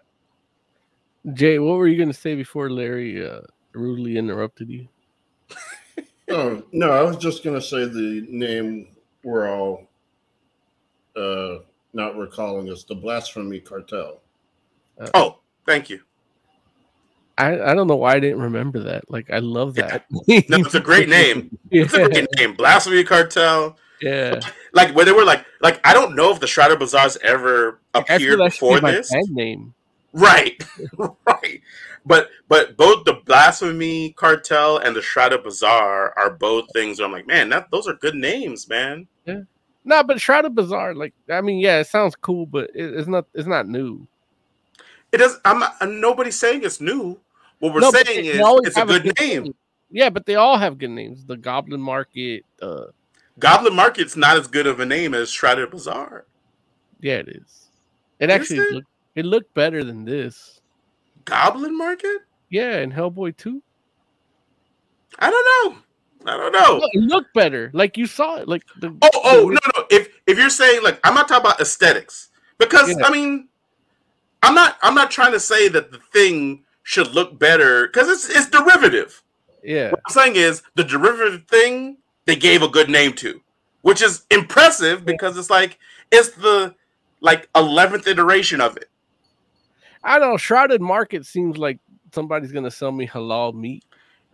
Jay, 1.34 1.58
what 1.58 1.76
were 1.76 1.88
you 1.88 1.96
going 1.96 2.08
to 2.08 2.14
say 2.14 2.34
before 2.34 2.70
Larry 2.70 3.26
uh, 3.28 3.40
rudely 3.72 4.16
interrupted 4.16 4.70
you? 4.70 4.88
Oh 6.30 6.62
no, 6.72 6.90
I 6.92 7.02
was 7.02 7.16
just 7.16 7.44
gonna 7.44 7.60
say 7.60 7.84
the 7.84 8.24
name 8.28 8.88
we're 9.24 9.48
all 9.48 9.82
uh 11.16 11.58
not 11.92 12.16
recalling 12.16 12.68
is 12.68 12.84
the 12.84 12.94
Blasphemy 12.94 13.60
Cartel. 13.60 14.20
Oh, 15.14 15.38
thank 15.66 15.90
you. 15.90 16.00
I, 17.38 17.70
I 17.70 17.74
don't 17.74 17.86
know 17.86 17.96
why 17.96 18.14
I 18.14 18.20
didn't 18.20 18.40
remember 18.40 18.80
that. 18.84 19.10
Like, 19.10 19.30
I 19.30 19.38
love 19.38 19.74
that. 19.76 20.04
No, 20.10 20.24
it's 20.26 20.74
a 20.74 20.80
great 20.80 21.08
name. 21.08 21.56
It's 21.70 21.94
a 21.94 22.08
great 22.08 22.28
name. 22.36 22.54
Blasphemy 22.54 23.04
Cartel. 23.04 23.76
Yeah. 24.00 24.40
Like 24.72 24.94
where 24.94 25.04
they 25.04 25.12
were 25.12 25.24
like 25.24 25.44
like 25.60 25.80
I 25.84 25.92
don't 25.92 26.14
know 26.14 26.32
if 26.32 26.40
the 26.40 26.46
Shroud 26.46 26.70
of 26.70 26.78
Bazaars 26.78 27.16
ever 27.22 27.80
appeared 27.94 28.38
before 28.38 28.80
be 28.80 28.92
this. 28.92 29.10
name. 29.30 29.74
Right, 30.12 30.62
right. 31.26 31.60
But 32.06 32.30
but 32.48 32.76
both 32.76 33.04
the 33.04 33.14
Blasphemy 33.24 34.12
Cartel 34.12 34.78
and 34.78 34.94
the 34.96 35.02
Shroud 35.02 35.32
of 35.32 35.44
Bazaar 35.44 36.18
are 36.18 36.30
both 36.30 36.72
things 36.72 36.98
where 36.98 37.06
I'm 37.06 37.12
like, 37.12 37.26
man, 37.26 37.48
that 37.50 37.70
those 37.70 37.86
are 37.88 37.94
good 37.94 38.14
names, 38.14 38.68
man. 38.68 39.06
Yeah. 39.26 39.42
No, 39.84 40.02
but 40.02 40.20
Shroud 40.20 40.44
of 40.44 40.54
Bazaar, 40.54 40.94
like, 40.94 41.14
I 41.30 41.40
mean, 41.40 41.58
yeah, 41.58 41.80
it 41.80 41.86
sounds 41.86 42.14
cool, 42.14 42.46
but 42.46 42.70
it, 42.74 42.94
it's 42.94 43.08
not. 43.08 43.26
It's 43.34 43.48
not 43.48 43.68
new. 43.68 44.06
It 45.12 45.18
does. 45.18 45.38
I'm 45.44 45.60
not, 45.60 45.76
nobody's 45.88 46.38
saying 46.38 46.62
it's 46.62 46.80
new. 46.80 47.18
What 47.60 47.74
we're 47.74 47.80
No, 47.80 47.90
saying 47.90 48.24
is 48.24 48.40
it's 48.64 48.76
a 48.76 48.80
have 48.80 48.88
good 48.88 49.12
name. 49.20 49.54
Yeah, 49.90 50.10
but 50.10 50.26
they 50.26 50.34
all 50.36 50.58
have 50.58 50.78
good 50.78 50.90
names. 50.90 51.24
The 51.24 51.36
Goblin 51.36 51.80
Market. 51.80 52.44
Uh, 52.60 52.86
Goblin 53.38 53.74
Market's 53.74 54.16
not 54.16 54.36
as 54.36 54.46
good 54.46 54.66
of 54.66 54.80
a 54.80 54.86
name 54.86 55.14
as 55.14 55.30
Shrouded 55.30 55.70
Bazaar. 55.70 56.26
yeah, 57.00 57.14
it 57.14 57.28
is. 57.28 57.68
It 58.20 58.30
Is 58.30 58.34
actually 58.34 58.58
it? 58.58 58.72
looked. 58.72 58.86
It 59.14 59.24
looked 59.24 59.54
better 59.54 59.82
than 59.82 60.04
this. 60.04 60.60
Goblin 61.24 61.76
Market? 61.76 62.18
Yeah, 62.50 62.76
and 62.76 62.92
Hellboy 62.92 63.36
two. 63.36 63.62
I 65.18 65.30
don't 65.30 65.74
know. 65.74 65.78
I 66.32 66.36
don't 66.36 66.52
know. 66.52 66.80
It 66.92 67.00
looked 67.02 67.32
better. 67.34 67.70
Like 67.72 67.96
you 67.96 68.06
saw 68.06 68.36
it. 68.36 68.48
Like 68.48 68.62
the. 68.80 68.96
Oh, 69.02 69.08
oh 69.24 69.40
the- 69.48 69.54
no, 69.54 69.60
no. 69.76 69.86
If 69.90 70.08
if 70.26 70.38
you're 70.38 70.50
saying 70.50 70.82
like 70.82 71.00
I'm 71.04 71.14
not 71.14 71.28
talking 71.28 71.46
about 71.46 71.60
aesthetics 71.60 72.28
because 72.58 72.88
Yeah. 72.90 73.06
I 73.06 73.10
mean, 73.10 73.48
I'm 74.42 74.54
not 74.54 74.76
I'm 74.82 74.94
not 74.94 75.10
trying 75.10 75.32
to 75.32 75.40
say 75.40 75.68
that 75.68 75.90
the 75.90 75.98
thing 76.12 76.64
should 76.88 77.14
look 77.14 77.38
better 77.38 77.86
because 77.86 78.08
it's 78.08 78.34
it's 78.34 78.48
derivative. 78.48 79.22
Yeah. 79.62 79.90
What 79.90 80.00
I'm 80.06 80.12
saying 80.12 80.36
is 80.36 80.62
the 80.74 80.84
derivative 80.84 81.44
thing 81.46 81.98
they 82.24 82.34
gave 82.34 82.62
a 82.62 82.68
good 82.68 82.88
name 82.88 83.12
to, 83.16 83.42
which 83.82 84.00
is 84.00 84.24
impressive 84.30 85.04
because 85.04 85.36
it's 85.36 85.50
like 85.50 85.78
it's 86.10 86.30
the 86.30 86.74
like 87.20 87.46
eleventh 87.54 88.06
iteration 88.06 88.62
of 88.62 88.78
it. 88.78 88.88
I 90.02 90.18
don't 90.18 90.30
know. 90.30 90.36
Shrouded 90.38 90.80
Market 90.80 91.26
seems 91.26 91.58
like 91.58 91.78
somebody's 92.14 92.52
gonna 92.52 92.70
sell 92.70 92.90
me 92.90 93.06
halal 93.06 93.52
meat. 93.52 93.84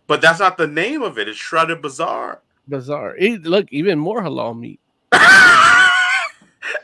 but 0.07 0.21
that's 0.21 0.39
not 0.39 0.57
the 0.57 0.67
name 0.67 1.01
of 1.01 1.17
it. 1.17 1.27
It's 1.27 1.37
Shrouded 1.37 1.81
Bazaar. 1.81 2.39
Bizarre. 2.69 3.17
It, 3.17 3.43
look, 3.43 3.67
even 3.71 3.99
more 3.99 4.21
halal 4.21 4.57
meat. 4.57 4.79
and 5.11 5.19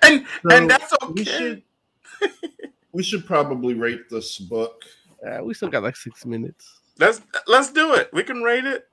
So, 0.04 0.50
and 0.52 0.70
that's 0.70 0.92
okay. 1.02 1.14
We 1.14 1.24
should 1.24 1.64
we 2.92 3.04
should 3.04 3.26
probably 3.26 3.74
rate 3.74 4.10
this 4.10 4.38
book. 4.38 4.84
Uh, 5.26 5.44
we 5.44 5.54
still 5.54 5.70
got 5.70 5.84
like 5.84 5.96
six 5.96 6.26
minutes. 6.26 6.82
Let's 7.00 7.22
let's 7.48 7.72
do 7.72 7.94
it. 7.94 8.10
We 8.14 8.24
can 8.24 8.42
rate 8.42 8.66
it. 8.66 8.88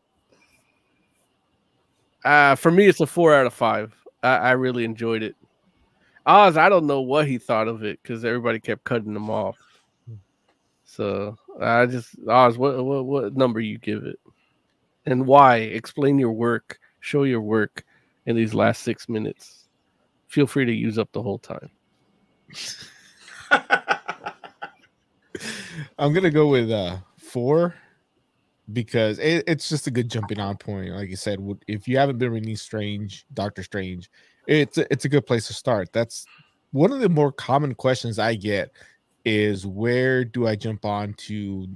Uh, 2.25 2.55
for 2.55 2.71
me, 2.71 2.87
it's 2.87 3.01
a 3.01 3.07
four 3.07 3.35
out 3.35 3.47
of 3.47 3.55
five. 3.55 3.95
I, 4.23 4.37
I 4.37 4.51
really 4.53 4.85
enjoyed 4.85 5.23
it. 5.23 5.37
Oz, 6.27 6.57
I 6.57 6.69
don't 6.69 6.87
know 6.87 7.01
what 7.01 7.27
he 7.27 7.39
thought 7.39 7.69
of 7.69 7.83
it 7.83 8.01
because 8.03 8.25
everybody 8.25 8.61
kept 8.61 8.85
cutting 8.85 9.17
him 9.17 9.31
off. 9.31 9.57
So 10.85 11.37
I 11.61 11.87
just 11.87 12.17
Oz, 12.29 12.59
what 12.59 12.85
what 12.85 13.07
what 13.07 13.37
number 13.37 13.61
you 13.61 13.79
give 13.79 14.05
it, 14.05 14.19
and 15.07 15.27
why? 15.27 15.57
Explain 15.57 16.19
your 16.19 16.33
work. 16.33 16.79
Show 17.01 17.23
your 17.23 17.41
work 17.41 17.85
in 18.27 18.37
these 18.37 18.53
last 18.53 18.83
six 18.83 19.09
minutes. 19.09 19.69
Feel 20.27 20.47
free 20.47 20.67
to 20.67 20.73
use 20.73 20.99
up 20.99 21.11
the 21.13 21.23
whole 21.23 21.39
time. 21.39 21.71
I'm 25.99 26.13
gonna 26.13 26.31
go 26.31 26.49
with 26.49 26.71
uh 26.71 26.99
four 27.19 27.75
because 28.73 29.19
it, 29.19 29.45
it's 29.47 29.69
just 29.69 29.87
a 29.87 29.91
good 29.91 30.11
jumping 30.11 30.39
on 30.41 30.57
point. 30.57 30.91
Like 30.91 31.09
you 31.09 31.17
said, 31.17 31.39
if 31.67 31.89
you 31.89 31.97
haven't 31.99 32.19
been 32.19 32.31
reading 32.33 32.57
Strange, 32.57 33.25
Doctor 33.35 33.63
Strange, 33.63 34.11
it's 34.47 34.77
a, 34.79 34.91
it's 34.93 35.05
a 35.05 35.09
good 35.09 35.27
place 35.27 35.47
to 35.47 35.55
start. 35.55 35.93
That's 35.93 36.27
one 36.73 36.93
of 36.93 37.01
the 37.01 37.09
more 37.09 37.33
common 37.33 37.75
questions 37.75 38.19
I 38.19 38.35
get 38.35 38.71
is 39.25 39.67
where 39.67 40.25
do 40.25 40.47
I 40.47 40.55
jump 40.55 40.85
on 40.85 41.15
to 41.15 41.67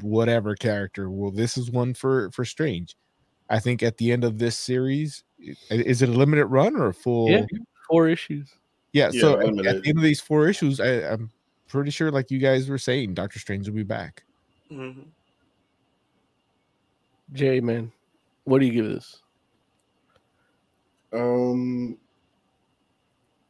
whatever 0.00 0.54
character? 0.56 1.10
Well, 1.10 1.30
this 1.30 1.56
is 1.56 1.70
one 1.70 1.94
for 1.94 2.30
for 2.32 2.44
Strange. 2.44 2.96
I 3.50 3.58
think 3.58 3.82
at 3.82 3.98
the 3.98 4.10
end 4.12 4.24
of 4.24 4.38
this 4.38 4.56
series, 4.56 5.24
is 5.70 6.02
it 6.02 6.08
a 6.08 6.12
limited 6.12 6.46
run 6.46 6.74
or 6.76 6.88
a 6.88 6.94
full? 6.94 7.28
Yeah, 7.28 7.44
four 7.88 8.08
issues. 8.08 8.50
Yeah, 8.92 9.10
Yeah, 9.12 9.20
so 9.20 9.40
at- 9.40 9.66
at 9.66 9.82
the 9.82 9.88
end 9.88 9.98
of 9.98 10.02
these 10.04 10.20
four 10.20 10.48
issues, 10.48 10.80
I, 10.80 10.88
I'm 11.12 11.30
pretty 11.72 11.90
sure, 11.90 12.10
like 12.10 12.30
you 12.30 12.38
guys 12.38 12.68
were 12.68 12.78
saying, 12.78 13.14
Doctor 13.14 13.38
Strange 13.38 13.66
will 13.66 13.74
be 13.74 13.82
back. 13.82 14.24
Mhm. 14.70 15.06
Jay, 17.32 17.60
man, 17.60 17.90
what 18.44 18.60
do 18.60 18.66
you 18.66 18.72
give 18.72 18.92
this? 18.92 19.22
Um, 21.12 21.96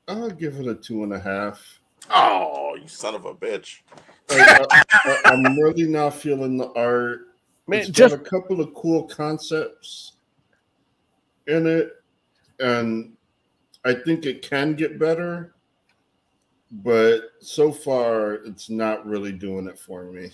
I'll 0.06 0.30
give 0.30 0.58
it 0.60 0.66
a 0.66 0.74
two 0.74 1.02
and 1.02 1.12
a 1.12 1.18
half. 1.18 1.80
Oh, 2.10 2.76
you 2.80 2.86
son 2.88 3.14
of 3.14 3.24
a 3.24 3.34
bitch. 3.34 3.80
Like, 4.28 4.66
I, 4.70 5.20
am 5.26 5.56
really 5.58 5.88
not 5.88 6.14
feeling 6.14 6.56
the 6.56 6.72
art. 6.72 7.28
Man, 7.66 7.80
it's 7.80 7.88
just 7.88 8.16
got 8.16 8.26
a 8.26 8.30
couple 8.30 8.60
of 8.60 8.72
cool 8.74 9.04
concepts 9.04 10.12
in 11.46 11.66
it, 11.66 11.90
and 12.60 13.16
I 13.84 13.94
think 13.94 14.26
it 14.26 14.42
can 14.42 14.74
get 14.74 14.98
better. 14.98 15.51
But 16.72 17.32
so 17.40 17.70
far, 17.70 18.32
it's 18.32 18.70
not 18.70 19.06
really 19.06 19.32
doing 19.32 19.66
it 19.66 19.78
for 19.78 20.04
me. 20.04 20.30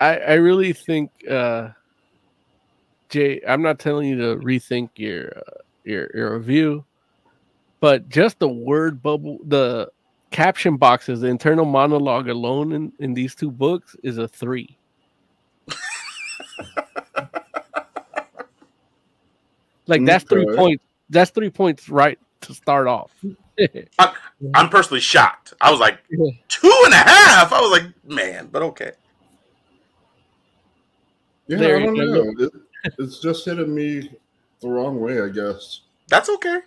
I, 0.00 0.16
I 0.18 0.32
really 0.34 0.72
think 0.72 1.10
uh 1.28 1.70
Jay, 3.08 3.42
I'm 3.46 3.60
not 3.60 3.78
telling 3.78 4.08
you 4.08 4.16
to 4.16 4.36
rethink 4.42 4.90
your 4.96 5.36
uh, 5.36 5.60
your 5.84 6.10
your 6.14 6.38
review, 6.38 6.84
but 7.80 8.08
just 8.08 8.38
the 8.38 8.48
word 8.48 9.02
bubble, 9.02 9.38
the 9.46 9.90
caption 10.30 10.76
boxes, 10.78 11.20
the 11.20 11.26
internal 11.26 11.66
monologue 11.66 12.28
alone 12.28 12.72
in, 12.72 12.92
in 13.00 13.12
these 13.12 13.34
two 13.34 13.50
books 13.50 13.94
is 14.02 14.16
a 14.16 14.26
three. 14.26 14.78
like 19.86 20.04
that's 20.06 20.24
three 20.24 20.46
points. 20.56 20.84
That's 21.10 21.30
three 21.32 21.50
points 21.50 21.90
right 21.90 22.18
to 22.42 22.54
start 22.54 22.86
off. 22.86 23.12
I'm 24.54 24.68
personally 24.68 25.00
shocked. 25.00 25.54
I 25.60 25.70
was 25.70 25.80
like 25.80 25.98
two 26.48 26.82
and 26.84 26.92
a 26.94 26.96
half. 26.96 27.52
I 27.52 27.60
was 27.60 27.70
like, 27.70 27.92
man, 28.04 28.48
but 28.50 28.62
okay. 28.62 28.92
Yeah, 31.48 31.56
There 31.58 31.76
I 31.76 31.80
don't 31.80 31.94
go. 31.96 32.04
know. 32.04 32.34
It, 32.38 32.52
it's 32.98 33.18
just 33.20 33.44
hitting 33.44 33.74
me 33.74 34.10
the 34.60 34.68
wrong 34.68 35.00
way, 35.00 35.20
I 35.20 35.28
guess. 35.28 35.80
That's 36.08 36.28
okay. 36.28 36.58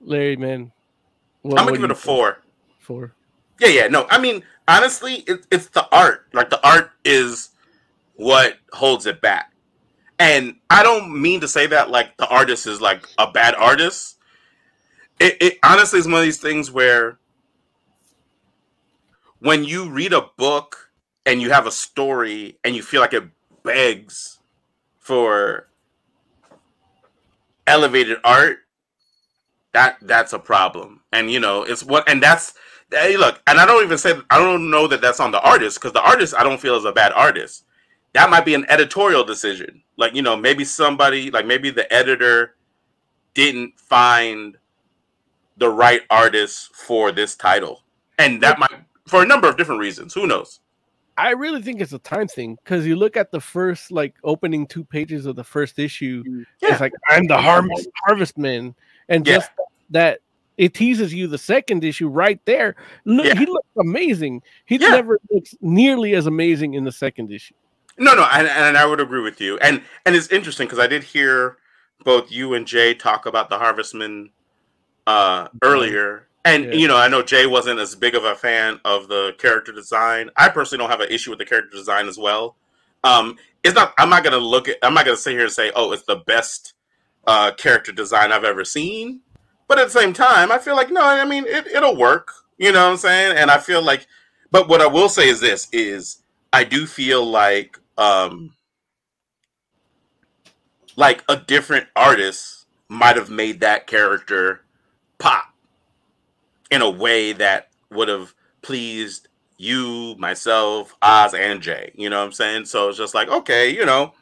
Larry, 0.00 0.36
man, 0.36 0.72
what- 1.42 1.58
I'm 1.58 1.66
gonna 1.66 1.76
give 1.78 1.84
it 1.84 1.90
a 1.90 1.94
four. 1.94 2.38
Four. 2.80 3.12
Yeah, 3.58 3.68
yeah. 3.68 3.88
No, 3.88 4.06
I 4.10 4.18
mean, 4.18 4.42
honestly, 4.68 5.16
it, 5.26 5.46
it's 5.50 5.68
the 5.68 5.88
art. 5.94 6.26
Like 6.32 6.50
the 6.50 6.64
art 6.66 6.90
is 7.04 7.50
what 8.14 8.58
holds 8.72 9.06
it 9.06 9.20
back. 9.20 9.52
And 10.18 10.56
I 10.70 10.82
don't 10.82 11.20
mean 11.20 11.40
to 11.40 11.48
say 11.48 11.66
that 11.68 11.90
like 11.90 12.16
the 12.16 12.28
artist 12.28 12.66
is 12.66 12.80
like 12.80 13.06
a 13.18 13.30
bad 13.30 13.54
artist. 13.54 14.18
It, 15.20 15.36
it 15.40 15.58
honestly 15.64 15.98
is 15.98 16.06
one 16.06 16.16
of 16.16 16.22
these 16.22 16.40
things 16.40 16.70
where 16.70 17.18
when 19.40 19.64
you 19.64 19.90
read 19.90 20.12
a 20.12 20.30
book 20.38 20.90
and 21.26 21.42
you 21.42 21.50
have 21.50 21.66
a 21.66 21.72
story 21.72 22.58
and 22.64 22.76
you 22.76 22.82
feel 22.82 23.00
like 23.00 23.14
it 23.14 23.24
begs 23.62 24.38
for 24.98 25.68
elevated 27.66 28.18
art, 28.24 28.58
that 29.74 29.98
that's 30.02 30.32
a 30.32 30.40
problem. 30.40 31.02
And 31.12 31.30
you 31.30 31.40
know, 31.40 31.64
it's 31.64 31.84
what 31.84 32.08
and 32.08 32.22
that's 32.22 32.54
hey, 32.90 33.18
look, 33.18 33.42
and 33.46 33.60
I 33.60 33.66
don't 33.66 33.84
even 33.84 33.98
say 33.98 34.14
I 34.30 34.38
don't 34.38 34.70
know 34.70 34.88
that 34.88 35.02
that's 35.02 35.20
on 35.20 35.32
the 35.32 35.42
artist 35.42 35.78
because 35.78 35.92
the 35.92 36.02
artist 36.02 36.34
I 36.36 36.44
don't 36.44 36.60
feel 36.60 36.76
is 36.76 36.86
a 36.86 36.92
bad 36.92 37.12
artist. 37.12 37.65
That 38.16 38.30
might 38.30 38.46
be 38.46 38.54
an 38.54 38.64
editorial 38.70 39.24
decision. 39.24 39.82
Like 39.98 40.14
you 40.14 40.22
know, 40.22 40.36
maybe 40.38 40.64
somebody 40.64 41.30
like 41.30 41.44
maybe 41.44 41.68
the 41.68 41.90
editor 41.92 42.56
didn't 43.34 43.78
find 43.78 44.56
the 45.58 45.68
right 45.68 46.00
artist 46.08 46.74
for 46.74 47.12
this 47.12 47.36
title, 47.36 47.82
and 48.18 48.42
that 48.42 48.58
might 48.58 48.70
for 49.06 49.22
a 49.22 49.26
number 49.26 49.46
of 49.46 49.58
different 49.58 49.80
reasons. 49.82 50.14
Who 50.14 50.26
knows? 50.26 50.60
I 51.18 51.30
really 51.32 51.60
think 51.60 51.82
it's 51.82 51.92
a 51.92 51.98
time 51.98 52.26
thing 52.26 52.56
because 52.64 52.86
you 52.86 52.96
look 52.96 53.18
at 53.18 53.30
the 53.30 53.40
first 53.40 53.92
like 53.92 54.14
opening 54.24 54.66
two 54.66 54.82
pages 54.84 55.26
of 55.26 55.36
the 55.36 55.44
first 55.44 55.78
issue. 55.78 56.24
Mm. 56.24 56.46
Yeah. 56.62 56.72
It's 56.72 56.80
like 56.80 56.94
I'm 57.10 57.26
the 57.26 57.36
harvest 57.36 57.90
harvestman, 58.06 58.74
and 59.10 59.26
Yeah. 59.26 59.34
just 59.34 59.50
that 59.90 60.20
it 60.56 60.72
teases 60.72 61.12
you 61.12 61.26
the 61.26 61.36
second 61.36 61.84
issue 61.84 62.08
right 62.08 62.40
there. 62.46 62.76
Look, 63.04 63.26
Yeah. 63.26 63.34
he 63.38 63.44
looks 63.44 63.68
amazing. 63.78 64.40
He 64.64 64.76
Yeah. 64.76 64.88
never 64.88 65.18
looks 65.30 65.54
nearly 65.60 66.14
as 66.14 66.26
amazing 66.26 66.72
in 66.72 66.84
the 66.84 66.92
second 66.92 67.30
issue. 67.30 67.54
No, 67.98 68.14
no, 68.14 68.24
and, 68.30 68.46
and 68.46 68.76
I 68.76 68.84
would 68.84 69.00
agree 69.00 69.22
with 69.22 69.40
you. 69.40 69.58
And 69.58 69.82
and 70.04 70.14
it's 70.14 70.28
interesting 70.28 70.66
because 70.66 70.78
I 70.78 70.86
did 70.86 71.02
hear 71.02 71.56
both 72.04 72.30
you 72.30 72.54
and 72.54 72.66
Jay 72.66 72.94
talk 72.94 73.26
about 73.26 73.48
the 73.48 73.58
Harvestman 73.58 74.30
uh, 75.06 75.48
earlier. 75.62 76.28
And 76.44 76.66
Yeah. 76.66 76.72
you 76.74 76.88
know, 76.88 76.96
I 76.96 77.08
know 77.08 77.22
Jay 77.22 77.46
wasn't 77.46 77.80
as 77.80 77.94
big 77.94 78.14
of 78.14 78.24
a 78.24 78.34
fan 78.34 78.80
of 78.84 79.08
the 79.08 79.34
character 79.38 79.72
design. 79.72 80.30
I 80.36 80.48
personally 80.48 80.82
don't 80.82 80.90
have 80.90 81.00
an 81.00 81.10
issue 81.10 81.30
with 81.30 81.38
the 81.38 81.44
character 81.46 81.76
design 81.76 82.06
as 82.06 82.18
well. 82.18 82.56
Um, 83.02 83.36
it's 83.64 83.74
not. 83.74 83.94
I'm 83.98 84.10
not 84.10 84.24
gonna 84.24 84.38
look 84.38 84.68
at. 84.68 84.76
I'm 84.82 84.94
not 84.94 85.04
gonna 85.04 85.16
sit 85.16 85.32
here 85.32 85.44
and 85.44 85.52
say, 85.52 85.72
"Oh, 85.74 85.92
it's 85.92 86.04
the 86.04 86.16
best 86.16 86.74
uh, 87.26 87.52
character 87.52 87.92
design 87.92 88.30
I've 88.30 88.44
ever 88.44 88.64
seen." 88.64 89.20
But 89.68 89.78
at 89.80 89.86
the 89.86 89.98
same 89.98 90.12
time, 90.12 90.52
I 90.52 90.58
feel 90.58 90.76
like 90.76 90.90
no. 90.90 91.00
I 91.02 91.24
mean, 91.24 91.44
it, 91.46 91.66
it'll 91.68 91.96
work. 91.96 92.30
You 92.58 92.72
know 92.72 92.84
what 92.84 92.92
I'm 92.92 92.96
saying? 92.96 93.36
And 93.36 93.50
I 93.50 93.58
feel 93.58 93.82
like, 93.82 94.06
but 94.50 94.68
what 94.68 94.80
I 94.80 94.86
will 94.86 95.08
say 95.08 95.28
is 95.28 95.40
this: 95.40 95.68
is 95.72 96.22
I 96.52 96.62
do 96.62 96.86
feel 96.86 97.24
like 97.24 97.78
um 97.98 98.52
like 100.96 101.24
a 101.28 101.36
different 101.36 101.88
artist 101.96 102.66
might 102.88 103.16
have 103.16 103.30
made 103.30 103.60
that 103.60 103.86
character 103.88 104.62
pop 105.18 105.44
in 106.70 106.82
a 106.82 106.90
way 106.90 107.32
that 107.34 107.70
would 107.90 108.08
have 108.08 108.34
pleased 108.62 109.28
you, 109.58 110.16
myself, 110.18 110.94
Oz, 111.02 111.34
and 111.34 111.62
Jay. 111.62 111.92
You 111.96 112.10
know 112.10 112.18
what 112.20 112.26
I'm 112.26 112.32
saying? 112.32 112.66
So 112.66 112.90
it's 112.90 112.98
just 112.98 113.14
like, 113.14 113.28
okay, 113.28 113.70
you 113.74 113.86
know, 113.86 114.14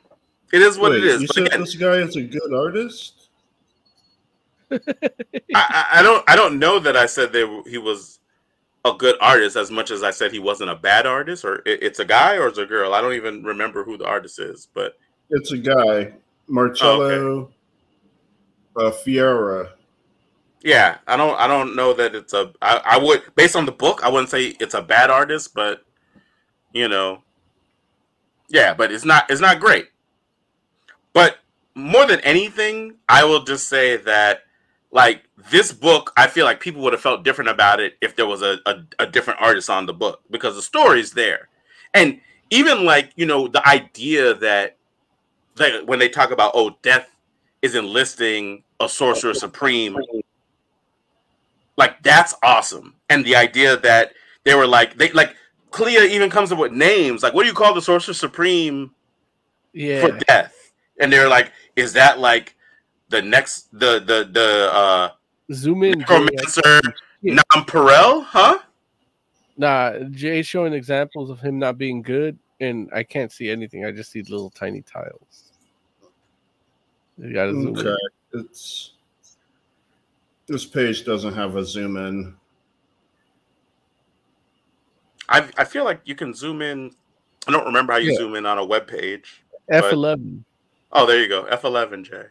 it 0.52 0.62
is 0.62 0.78
what 0.78 0.92
Wait, 0.92 0.98
it 0.98 1.04
is. 1.04 1.22
You 1.22 1.28
But 1.28 1.36
said 1.36 1.46
again, 1.46 1.60
this 1.60 1.76
guy 1.76 1.96
is 1.98 2.16
a 2.16 2.22
good 2.22 2.54
artist? 2.54 3.28
I, 5.54 5.86
I 5.94 6.02
don't 6.02 6.24
I 6.28 6.36
don't 6.36 6.58
know 6.58 6.78
that 6.80 6.96
I 6.96 7.06
said 7.06 7.32
that 7.32 7.64
he 7.68 7.78
was 7.78 8.20
a 8.84 8.92
good 8.92 9.16
artist 9.20 9.56
as 9.56 9.70
much 9.70 9.90
as 9.90 10.02
I 10.02 10.10
said 10.10 10.32
he 10.32 10.38
wasn't 10.38 10.70
a 10.70 10.76
bad 10.76 11.06
artist, 11.06 11.44
or 11.44 11.56
it, 11.66 11.82
it's 11.82 11.98
a 12.00 12.04
guy 12.04 12.36
or 12.36 12.48
it's 12.48 12.58
a 12.58 12.66
girl. 12.66 12.94
I 12.94 13.00
don't 13.00 13.14
even 13.14 13.42
remember 13.44 13.84
who 13.84 13.96
the 13.96 14.06
artist 14.06 14.38
is, 14.38 14.68
but 14.74 14.94
It's 15.30 15.52
a 15.52 15.58
guy, 15.58 16.12
Marcelo 16.48 17.50
uh, 18.76 18.90
Ferreira. 18.90 19.70
yeah, 20.62 20.98
I 21.06 21.16
don't 21.16 21.38
I 21.40 21.46
don't 21.46 21.76
know 21.76 21.92
that 21.94 22.14
it's 22.14 22.32
a 22.34 22.52
I, 22.60 22.80
I 22.84 22.98
would 22.98 23.22
based 23.34 23.56
on 23.56 23.66
the 23.66 23.72
book 23.72 24.02
I 24.04 24.08
wouldn't 24.10 24.30
say 24.30 24.48
it's 24.60 24.74
a 24.74 24.82
bad 24.82 25.10
artist, 25.10 25.54
but 25.54 25.84
you 26.72 26.88
know, 26.88 27.22
yeah, 28.48 28.74
but 28.74 28.92
it's 28.92 29.04
not 29.04 29.30
it's 29.30 29.40
not 29.40 29.60
great. 29.60 29.88
But 31.12 31.38
more 31.74 32.06
than 32.06 32.20
anything, 32.20 32.96
I 33.08 33.24
will 33.24 33.44
just 33.44 33.68
say 33.68 33.96
that 33.98 34.40
like 34.90 35.23
this 35.50 35.72
book, 35.72 36.12
I 36.16 36.26
feel 36.26 36.44
like 36.44 36.60
people 36.60 36.82
would 36.82 36.92
have 36.92 37.02
felt 37.02 37.24
different 37.24 37.50
about 37.50 37.80
it 37.80 37.96
if 38.00 38.14
there 38.16 38.26
was 38.26 38.42
a, 38.42 38.58
a, 38.66 38.76
a 39.00 39.06
different 39.06 39.40
artist 39.40 39.68
on 39.68 39.86
the 39.86 39.92
book 39.94 40.20
because 40.30 40.54
the 40.54 40.62
story's 40.62 41.12
there. 41.12 41.48
And 41.92 42.20
even 42.50 42.84
like 42.84 43.12
you 43.16 43.26
know 43.26 43.48
the 43.48 43.66
idea 43.66 44.34
that 44.34 44.76
like 45.58 45.72
when 45.86 45.98
they 45.98 46.08
talk 46.08 46.30
about 46.30 46.52
oh 46.54 46.76
death 46.82 47.08
is 47.62 47.74
enlisting 47.74 48.62
a 48.80 48.88
sorcerer 48.88 49.34
supreme 49.34 49.96
like 51.76 52.02
that's 52.02 52.34
awesome 52.42 52.94
and 53.08 53.24
the 53.24 53.34
idea 53.34 53.76
that 53.76 54.12
they 54.44 54.54
were 54.54 54.66
like 54.66 54.96
they 54.96 55.10
like 55.12 55.34
clea 55.70 55.96
even 56.14 56.30
comes 56.30 56.52
up 56.52 56.58
with 56.58 56.72
names 56.72 57.22
like 57.22 57.34
what 57.34 57.42
do 57.42 57.48
you 57.48 57.54
call 57.54 57.74
the 57.74 57.82
sorcerer 57.82 58.14
supreme 58.14 58.90
Yeah. 59.72 60.00
for 60.06 60.18
death 60.26 60.72
and 61.00 61.12
they're 61.12 61.28
like 61.28 61.50
is 61.76 61.92
that 61.94 62.18
like 62.18 62.54
the 63.08 63.22
next 63.22 63.68
the 63.72 63.98
the 64.00 64.28
the 64.30 64.70
uh 64.72 65.08
Zoom 65.52 65.82
in. 65.84 66.00
Jay. 66.00 66.18
necromancer 66.24 66.80
Yeah. 67.22 67.36
Namparel, 67.54 68.24
huh 68.24 68.58
Nah, 69.56 69.98
Jay's 70.10 70.46
showing 70.46 70.72
examples 70.72 71.30
of 71.30 71.40
him 71.40 71.58
not 71.58 71.78
being 71.78 72.02
good, 72.02 72.38
and 72.60 72.90
I 72.92 73.04
can't 73.04 73.30
see 73.30 73.50
anything. 73.50 73.84
I 73.84 73.92
just 73.92 74.10
see 74.10 74.22
little 74.22 74.50
tiny 74.50 74.82
tiles. 74.82 75.52
You 77.18 77.32
gotta 77.32 77.52
zoom 77.52 77.78
in. 77.78 77.86
Okay, 77.86 77.96
it's 78.32 78.92
this 80.46 80.66
page 80.66 81.04
doesn't 81.04 81.34
have 81.34 81.54
a 81.56 81.64
zoom 81.64 81.96
in. 81.96 82.34
I 85.28 85.48
I 85.56 85.64
feel 85.64 85.84
like 85.84 86.00
you 86.04 86.16
can 86.16 86.34
zoom 86.34 86.60
in. 86.60 86.90
I 87.46 87.52
don't 87.52 87.66
remember 87.66 87.92
how 87.92 87.98
you 88.00 88.10
Yeah. 88.10 88.16
zoom 88.16 88.34
in 88.34 88.46
on 88.46 88.58
a 88.58 88.64
web 88.64 88.88
page. 88.88 89.44
F11. 89.70 90.44
Oh, 90.92 91.06
there 91.06 91.20
you 91.20 91.28
go. 91.28 91.44
F11J. 91.44 92.26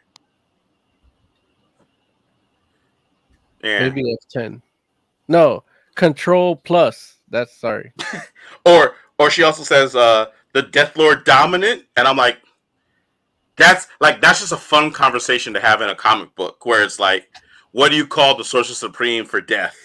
Yeah. 3.64 3.88
Maybe 3.88 4.16
F10. 4.36 4.62
No, 5.28 5.64
Control 5.96 6.58
Plus. 6.58 7.18
That's 7.30 7.56
sorry. 7.56 7.94
Or 8.66 8.96
or 9.18 9.30
she 9.30 9.44
also 9.44 9.64
says 9.64 9.96
uh 9.96 10.28
the 10.54 10.62
Death 10.62 10.96
Lord 10.96 11.26
dominant, 11.26 11.84
and 11.98 12.08
I'm 12.08 12.16
like, 12.16 12.38
that's 13.58 13.88
like 14.00 14.22
that's 14.22 14.40
just 14.40 14.52
a 14.52 14.58
fun 14.58 14.92
conversation 14.92 15.54
to 15.54 15.60
have 15.60 15.82
in 15.82 15.90
a 15.90 15.96
comic 15.96 16.34
book 16.36 16.66
where 16.66 16.84
it's 16.84 17.00
like, 17.00 17.28
what 17.72 17.90
do 17.90 17.96
you 17.96 18.08
call 18.08 18.38
the 18.38 18.44
Sorcerer 18.44 18.76
Supreme 18.76 19.26
for 19.26 19.42
death? 19.42 19.76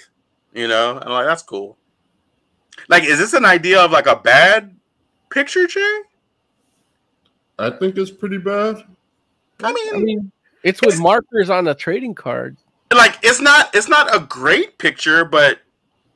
You 0.52 0.68
know, 0.68 0.96
and 0.96 1.04
I'm 1.04 1.10
like, 1.10 1.26
that's 1.26 1.42
cool. 1.42 1.76
Like, 2.88 3.04
is 3.04 3.18
this 3.18 3.32
an 3.32 3.44
idea 3.44 3.80
of 3.80 3.90
like 3.90 4.06
a 4.06 4.16
bad 4.16 4.76
picture, 5.30 5.66
Jay? 5.66 6.00
I 7.58 7.70
think 7.70 7.96
it's 7.96 8.10
pretty 8.10 8.38
bad. 8.38 8.84
I 9.62 9.72
mean, 9.72 9.94
I 9.94 9.98
mean, 9.98 10.32
it's 10.62 10.80
with 10.82 11.00
markers 11.00 11.50
on 11.50 11.66
a 11.68 11.74
trading 11.74 12.14
card. 12.14 12.56
Like 12.96 13.18
it's 13.22 13.40
not 13.40 13.74
it's 13.74 13.88
not 13.88 14.14
a 14.14 14.20
great 14.20 14.78
picture, 14.78 15.24
but 15.24 15.60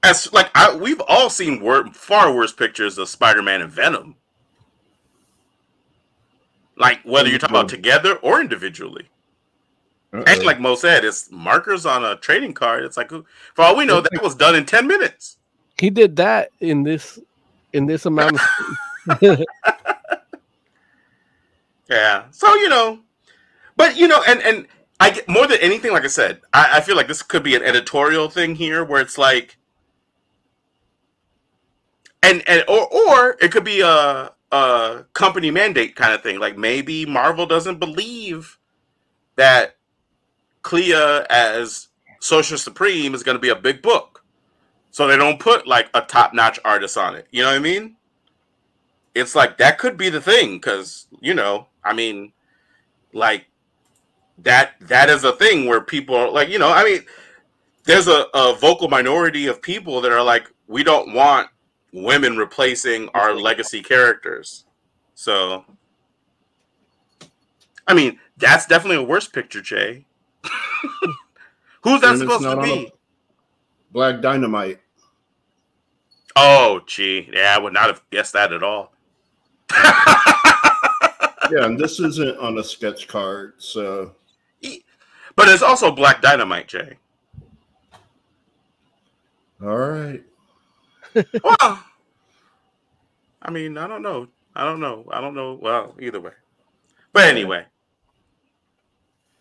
as 0.03 0.33
like 0.33 0.51
I, 0.55 0.75
we've 0.75 1.01
all 1.09 1.31
seen 1.31 1.61
wor- 1.61 1.87
far 1.93 2.35
worse 2.35 2.53
pictures 2.53 2.99
of 2.99 3.09
Spider-Man 3.09 3.63
and 3.63 3.71
Venom. 3.71 4.17
Like 6.77 7.01
whether 7.05 7.29
you're 7.29 7.39
talking 7.39 7.55
about 7.55 7.67
mm-hmm. 7.67 7.77
together 7.77 8.15
or 8.17 8.41
individually, 8.41 9.09
and 10.13 10.29
Uh-oh. 10.29 10.45
like 10.45 10.61
Mo 10.61 10.75
said, 10.75 11.05
it's 11.05 11.31
markers 11.31 11.87
on 11.87 12.05
a 12.05 12.17
trading 12.17 12.55
card. 12.55 12.85
It's 12.85 12.97
like 12.97 13.11
for 13.11 13.27
all 13.59 13.77
we 13.77 13.85
know, 13.85 14.01
that 14.01 14.23
was 14.23 14.35
done 14.35 14.57
in 14.57 14.65
ten 14.65 14.87
minutes. 14.87 15.39
He 15.79 15.91
did 15.91 16.17
that 16.17 16.51
in 16.61 16.83
this 16.83 17.19
in 17.73 17.87
this 17.87 18.07
amount 18.07 18.39
of 19.09 19.21
Yeah. 21.93 22.25
So 22.31 22.53
you 22.55 22.69
know, 22.69 23.01
but 23.77 23.97
you 23.97 24.09
know, 24.09 24.23
and 24.27 24.41
and 24.43 24.67
I 25.03 25.11
get 25.11 25.29
more 25.29 25.49
than 25.49 25.59
anything, 25.61 25.91
like 25.91 26.05
I 26.05 26.09
said, 26.09 26.43
I, 26.53 26.75
I 26.75 26.81
feel 26.81 26.95
like 26.95 27.09
this 27.09 27.25
could 27.25 27.43
be 27.43 27.57
an 27.57 27.65
editorial 27.65 28.29
thing 28.29 28.55
here, 28.55 28.85
where 28.85 29.01
it's 29.01 29.19
like, 29.19 29.57
and 32.23 32.41
and 32.49 32.63
or 32.69 32.87
or 32.87 33.37
it 33.41 33.51
could 33.51 33.65
be 33.65 33.81
a 33.81 34.31
a 34.53 35.05
company 35.13 35.51
mandate 35.51 35.97
kind 35.97 36.15
of 36.15 36.23
thing. 36.23 36.39
Like 36.39 36.57
maybe 36.57 37.05
Marvel 37.05 37.47
doesn't 37.47 37.81
believe 37.81 38.59
that 39.35 39.75
Clea 40.63 40.95
as 41.29 41.89
Sorcerer 42.21 42.57
Supreme 42.57 43.13
is 43.13 43.25
going 43.25 43.35
to 43.35 43.43
be 43.43 43.49
a 43.49 43.57
big 43.57 43.83
book, 43.83 44.23
so 44.93 45.09
they 45.09 45.17
don't 45.17 45.41
put 45.41 45.67
like 45.67 45.91
a 45.95 46.03
top 46.03 46.33
notch 46.33 46.61
artist 46.65 46.97
on 46.97 47.17
it. 47.17 47.27
You 47.33 47.43
know 47.43 47.49
what 47.49 47.57
I 47.57 47.59
mean? 47.59 47.97
It's 49.17 49.35
like 49.35 49.59
that 49.59 49.79
could 49.79 49.97
be 49.97 50.11
the 50.11 50.21
thing 50.21 50.59
because 50.59 51.09
you 51.21 51.35
know, 51.35 51.67
I 51.83 51.93
mean, 51.93 52.33
like 53.13 53.47
that 54.39 54.75
that 54.81 55.09
is 55.09 55.25
a 55.25 55.33
thing 55.33 55.67
where 55.67 55.81
people 55.81 56.15
are 56.17 56.31
like, 56.31 56.49
you 56.49 56.59
know, 56.59 56.71
I 56.71 56.85
mean, 56.85 57.05
there's 57.85 58.09
a, 58.09 58.27
a 58.35 58.55
vocal 58.55 58.89
minority 58.89 59.47
of 59.47 59.63
people 59.63 60.01
that 60.01 60.13
are 60.13 60.23
like, 60.23 60.51
we 60.69 60.83
don't 60.83 61.15
want 61.15 61.49
women 61.93 62.37
replacing 62.37 63.09
our 63.11 63.35
legacy 63.35 63.83
characters. 63.83 64.65
So, 65.15 65.65
I 67.87 67.95
mean, 67.95 68.19
that's 68.37 68.67
definitely 68.67 68.97
a 68.97 69.07
worse 69.07 69.29
picture, 69.29 69.61
Jay. 69.61 70.07
Who's 71.83 72.01
that 72.01 72.11
And 72.11 72.19
supposed 72.21 72.45
to 72.45 72.63
be? 72.63 72.93
Black 73.91 74.21
Dynamite. 74.21 74.81
Oh, 76.35 76.81
gee, 76.87 77.29
yeah, 77.33 77.55
I 77.55 77.59
would 77.59 77.75
not 77.75 77.89
have 77.89 78.03
guessed 78.11 78.33
that 78.33 78.53
at 78.53 78.63
all. 78.63 78.93
Yeah, 81.53 81.67
and 81.67 81.79
this 81.79 82.01
isn't 82.01 82.39
on 82.39 82.57
a 82.59 82.65
sketch 82.65 83.09
card, 83.09 83.55
so 83.59 84.15
But 85.37 85.49
it's 85.49 85.63
also 85.63 85.91
Black 85.91 86.21
Dynamite, 86.23 86.69
Jay. 86.69 86.97
all 89.63 89.77
right. 89.79 90.23
Well, 91.45 91.85
I 93.43 93.51
mean, 93.51 93.77
I 93.77 93.87
don't 93.87 94.03
know. 94.03 94.29
I 94.55 94.65
don't 94.65 94.81
know. 94.81 95.05
I 95.11 95.21
don't 95.21 95.35
know. 95.35 95.59
Well, 95.61 95.95
either 96.01 96.21
way. 96.21 96.33
But 97.13 97.25
anyway, 97.25 97.67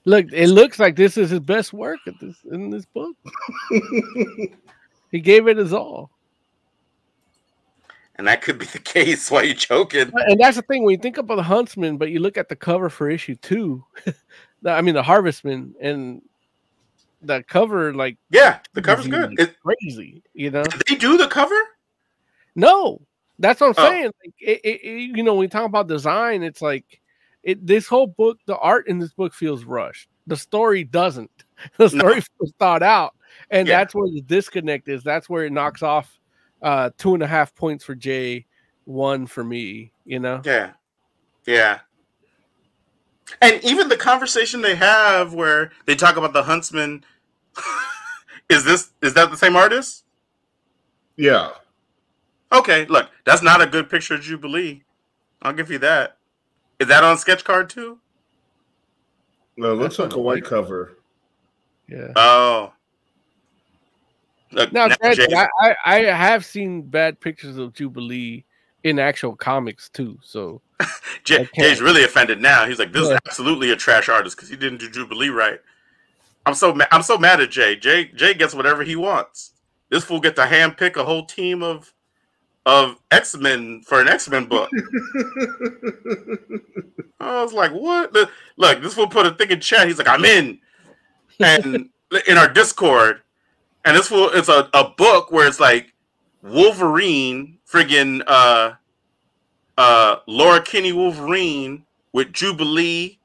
Look, 0.03 0.25
it 0.33 0.47
looks 0.47 0.79
like 0.79 0.95
this 0.95 1.15
is 1.15 1.29
his 1.29 1.39
best 1.39 1.71
work 1.73 1.99
at 2.07 2.15
this 2.19 2.35
in 2.51 2.69
this 2.71 2.85
book. 2.85 3.15
He 5.11 5.19
gave 5.19 5.47
it 5.49 5.57
his 5.57 5.73
all. 5.73 6.09
and 8.15 8.25
that 8.27 8.41
could 8.41 8.57
be 8.57 8.65
the 8.65 8.79
case. 8.95 9.29
Why 9.29 9.43
you 9.43 9.53
joking? 9.53 10.09
And 10.13 10.39
that's 10.39 10.55
the 10.55 10.61
thing 10.63 10.83
when 10.83 10.93
you 10.93 10.97
think 11.01 11.17
about 11.17 11.35
the 11.35 11.43
Huntsman, 11.43 11.97
but 11.97 12.09
you 12.11 12.19
look 12.19 12.37
at 12.37 12.47
the 12.49 12.55
cover 12.55 12.89
for 12.89 13.09
issue 13.09 13.35
two. 13.35 13.83
I 14.65 14.81
mean, 14.81 14.95
the 14.95 15.03
Harvestman 15.03 15.73
and 15.81 16.21
the 17.21 17.43
cover, 17.43 17.93
like 17.93 18.17
Yeah, 18.29 18.59
the 18.73 18.81
cover's 18.81 19.07
good. 19.07 19.35
It's 19.39 19.55
crazy. 19.63 20.23
You 20.33 20.51
know, 20.51 20.63
did 20.63 20.81
they 20.87 20.95
do 20.95 21.17
the 21.17 21.27
cover? 21.27 21.55
no, 22.55 23.01
that's 23.39 23.61
what 23.61 23.67
I'm 23.77 23.85
Oh. 23.85 23.89
saying. 23.89 24.05
Like, 24.05 24.33
it, 24.39 24.61
it, 24.63 24.81
it- 24.83 25.17
you 25.17 25.23
know, 25.23 25.33
when 25.33 25.41
we 25.41 25.47
talk 25.47 25.65
about 25.65 25.87
design, 25.87 26.43
it's 26.43 26.61
like 26.61 26.99
it. 27.43 27.65
This 27.65 27.87
whole 27.87 28.07
book, 28.07 28.37
the 28.45 28.57
art 28.57 28.87
in 28.87 28.99
this 28.99 29.13
book 29.13 29.33
feels 29.33 29.63
rushed. 29.63 30.09
The 30.27 30.37
story 30.37 30.83
doesn't. 30.83 31.31
The 31.77 31.83
No. 31.83 31.99
story 31.99 32.21
feels 32.21 32.53
thought 32.57 32.81
out, 32.83 33.15
and 33.51 33.67
Yeah. 33.67 33.77
that's 33.79 33.93
where 33.93 34.07
the 34.09 34.21
disconnect 34.21 34.87
is. 34.89 35.03
That's 35.03 35.29
where 35.29 35.45
it 35.45 35.51
knocks 35.51 35.83
off 35.83 36.19
uh 36.63 36.89
two 36.97 37.13
and 37.15 37.21
a 37.23 37.27
half 37.27 37.53
points 37.55 37.83
for 37.83 37.93
Jay, 37.95 38.45
one 38.85 39.27
for 39.27 39.43
me. 39.43 39.91
You 40.05 40.19
know. 40.19 40.41
Yeah, 40.43 40.71
yeah. 41.45 41.79
And 43.41 43.63
even 43.63 43.87
the 43.87 43.97
conversation 43.97 44.61
they 44.61 44.75
have 44.75 45.33
where 45.33 45.71
they 45.85 45.95
talk 45.95 46.17
about 46.17 46.33
the 46.33 46.43
huntsman. 46.43 47.03
is 48.49 48.65
this 48.65 48.91
is 49.01 49.13
that 49.13 49.31
the 49.31 49.37
same 49.37 49.55
artist? 49.55 50.03
Yeah. 51.15 51.51
Okay, 52.51 52.85
look, 52.85 53.09
that's 53.25 53.41
not 53.41 53.61
a 53.61 53.67
good 53.67 53.89
picture 53.89 54.15
of 54.15 54.21
Jubilee. 54.21 54.83
I'll 55.41 55.53
give 55.53 55.71
you 55.71 55.79
that. 55.79 56.17
Is 56.79 56.87
that 56.87 57.03
on 57.03 57.17
sketch 57.17 57.43
card 57.43 57.69
too? 57.69 57.99
No, 59.55 59.71
it 59.71 59.75
looks 59.75 59.97
That's 59.97 60.11
like 60.11 60.17
a 60.17 60.21
white 60.21 60.43
cover. 60.43 60.97
Yeah. 61.87 62.11
Oh. 62.15 62.73
Look, 64.51 64.73
Now, 64.73 64.87
now 64.87 64.95
granted, 64.99 65.29
Jay's- 65.29 65.47
I, 65.61 65.75
I, 65.85 65.97
I 65.99 65.99
have 66.15 66.43
seen 66.43 66.81
bad 66.81 67.19
pictures 67.19 67.57
of 67.57 67.73
Jubilee 67.73 68.43
in 68.83 68.99
actual 68.99 69.35
comics 69.35 69.89
too. 69.89 70.17
So 70.21 70.61
Jay, 71.23 71.47
Jay's 71.55 71.81
really 71.81 72.03
offended 72.03 72.41
now. 72.41 72.65
He's 72.65 72.79
like, 72.79 72.91
"This 72.91 73.07
Yeah. 73.07 73.15
is 73.15 73.19
absolutely 73.27 73.71
a 73.71 73.75
trash 73.75 74.09
artist 74.09 74.35
because 74.35 74.49
he 74.49 74.55
didn't 74.55 74.79
do 74.79 74.89
Jubilee 74.89 75.29
right." 75.29 75.59
I'm 76.45 76.53
so 76.55 76.73
ma- 76.73 76.87
I'm 76.91 77.03
so 77.03 77.17
mad 77.17 77.39
at 77.41 77.51
Jay. 77.51 77.75
Jay 77.75 78.05
Jay 78.05 78.33
gets 78.33 78.53
whatever 78.55 78.83
he 78.83 78.95
wants. 78.95 79.51
This 79.89 80.03
fool 80.03 80.19
gets 80.19 80.35
to 80.37 80.45
handpick 80.45 80.95
a 80.95 81.03
whole 81.03 81.25
team 81.25 81.61
of 81.63 81.93
of 82.65 82.95
X 83.11 83.35
Men 83.37 83.81
for 83.85 84.01
an 84.01 84.07
X 84.07 84.29
Men 84.29 84.45
book. 84.45 84.69
I 87.19 87.43
was 87.43 87.53
like, 87.53 87.71
"What?" 87.71 88.13
Look, 88.57 88.81
this 88.81 88.93
fool 88.93 89.07
put 89.07 89.25
a 89.25 89.31
thing 89.31 89.51
in 89.51 89.59
chat. 89.59 89.87
He's 89.87 89.97
like, 89.97 90.07
"I'm 90.07 90.25
in," 90.25 90.59
and 91.39 91.89
in 92.27 92.37
our 92.37 92.47
Discord, 92.51 93.21
and 93.85 93.95
this 93.95 94.07
fool 94.07 94.29
it's 94.33 94.49
a, 94.49 94.69
a 94.73 94.89
book 94.89 95.31
where 95.31 95.47
it's 95.47 95.59
like 95.59 95.93
Wolverine, 96.41 97.59
friggin' 97.71 98.23
uh 98.25 98.73
uh 99.77 100.17
Laura 100.27 100.61
Kinney 100.61 100.93
Wolverine 100.93 101.85
with 102.13 102.33
Jubilee, 102.33 103.19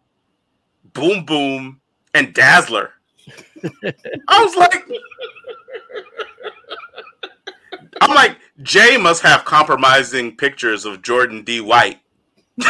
Boom 0.93 1.25
Boom, 1.25 1.81
and 2.15 2.33
Dazzler. 2.35 2.93
I 4.29 4.43
was 4.45 4.57
like, 4.57 4.85
I'm 8.01 8.15
like, 8.15 8.37
Jay 8.63 8.97
must 8.97 9.23
have 9.23 9.45
compromising 9.45 10.37
pictures 10.37 10.85
of 10.85 11.03
Jordan 11.03 11.43
D. 11.43 11.61
White. 11.61 12.01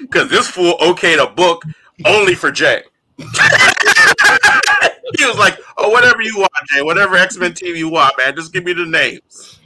Because 0.00 0.30
this 0.30 0.48
fool 0.48 0.78
okayed 0.78 1.22
a 1.22 1.28
book 1.28 1.62
only 2.06 2.34
for 2.34 2.50
Jay. 2.50 2.82
he 3.18 3.24
was 5.26 5.36
like, 5.38 5.58
oh, 5.76 5.90
whatever 5.90 6.22
you 6.22 6.38
want, 6.38 6.52
Jay, 6.72 6.82
whatever 6.82 7.16
X 7.16 7.36
Men 7.36 7.54
team 7.54 7.76
you 7.76 7.88
want, 7.88 8.14
man, 8.16 8.34
just 8.34 8.52
give 8.52 8.64
me 8.64 8.72
the 8.72 8.86
names. 8.86 9.58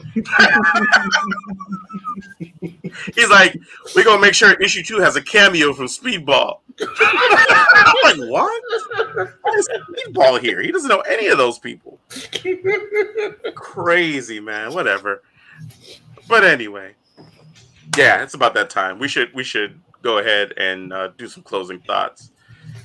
He's 2.60 3.30
like, 3.30 3.58
we're 3.96 4.04
to 4.04 4.18
make 4.18 4.34
sure 4.34 4.52
issue 4.60 4.82
two 4.82 4.98
has 4.98 5.16
a 5.16 5.22
cameo 5.22 5.72
from 5.72 5.86
Speedball. 5.86 6.58
I'm 6.80 8.18
like, 8.18 8.30
what? 8.30 8.62
Speedball 10.08 10.40
here? 10.40 10.60
He 10.60 10.70
doesn't 10.70 10.88
know 10.88 11.00
any 11.00 11.28
of 11.28 11.38
those 11.38 11.58
people. 11.58 11.98
Crazy, 13.54 14.40
man. 14.40 14.74
Whatever. 14.74 15.22
But 16.28 16.44
anyway, 16.44 16.94
yeah, 17.96 18.22
it's 18.22 18.34
about 18.34 18.54
that 18.54 18.70
time. 18.70 18.98
We 18.98 19.08
should 19.08 19.34
we 19.34 19.42
should 19.42 19.80
go 20.02 20.18
ahead 20.18 20.52
and 20.56 20.92
uh, 20.92 21.08
do 21.18 21.28
some 21.28 21.42
closing 21.42 21.80
thoughts. 21.80 22.30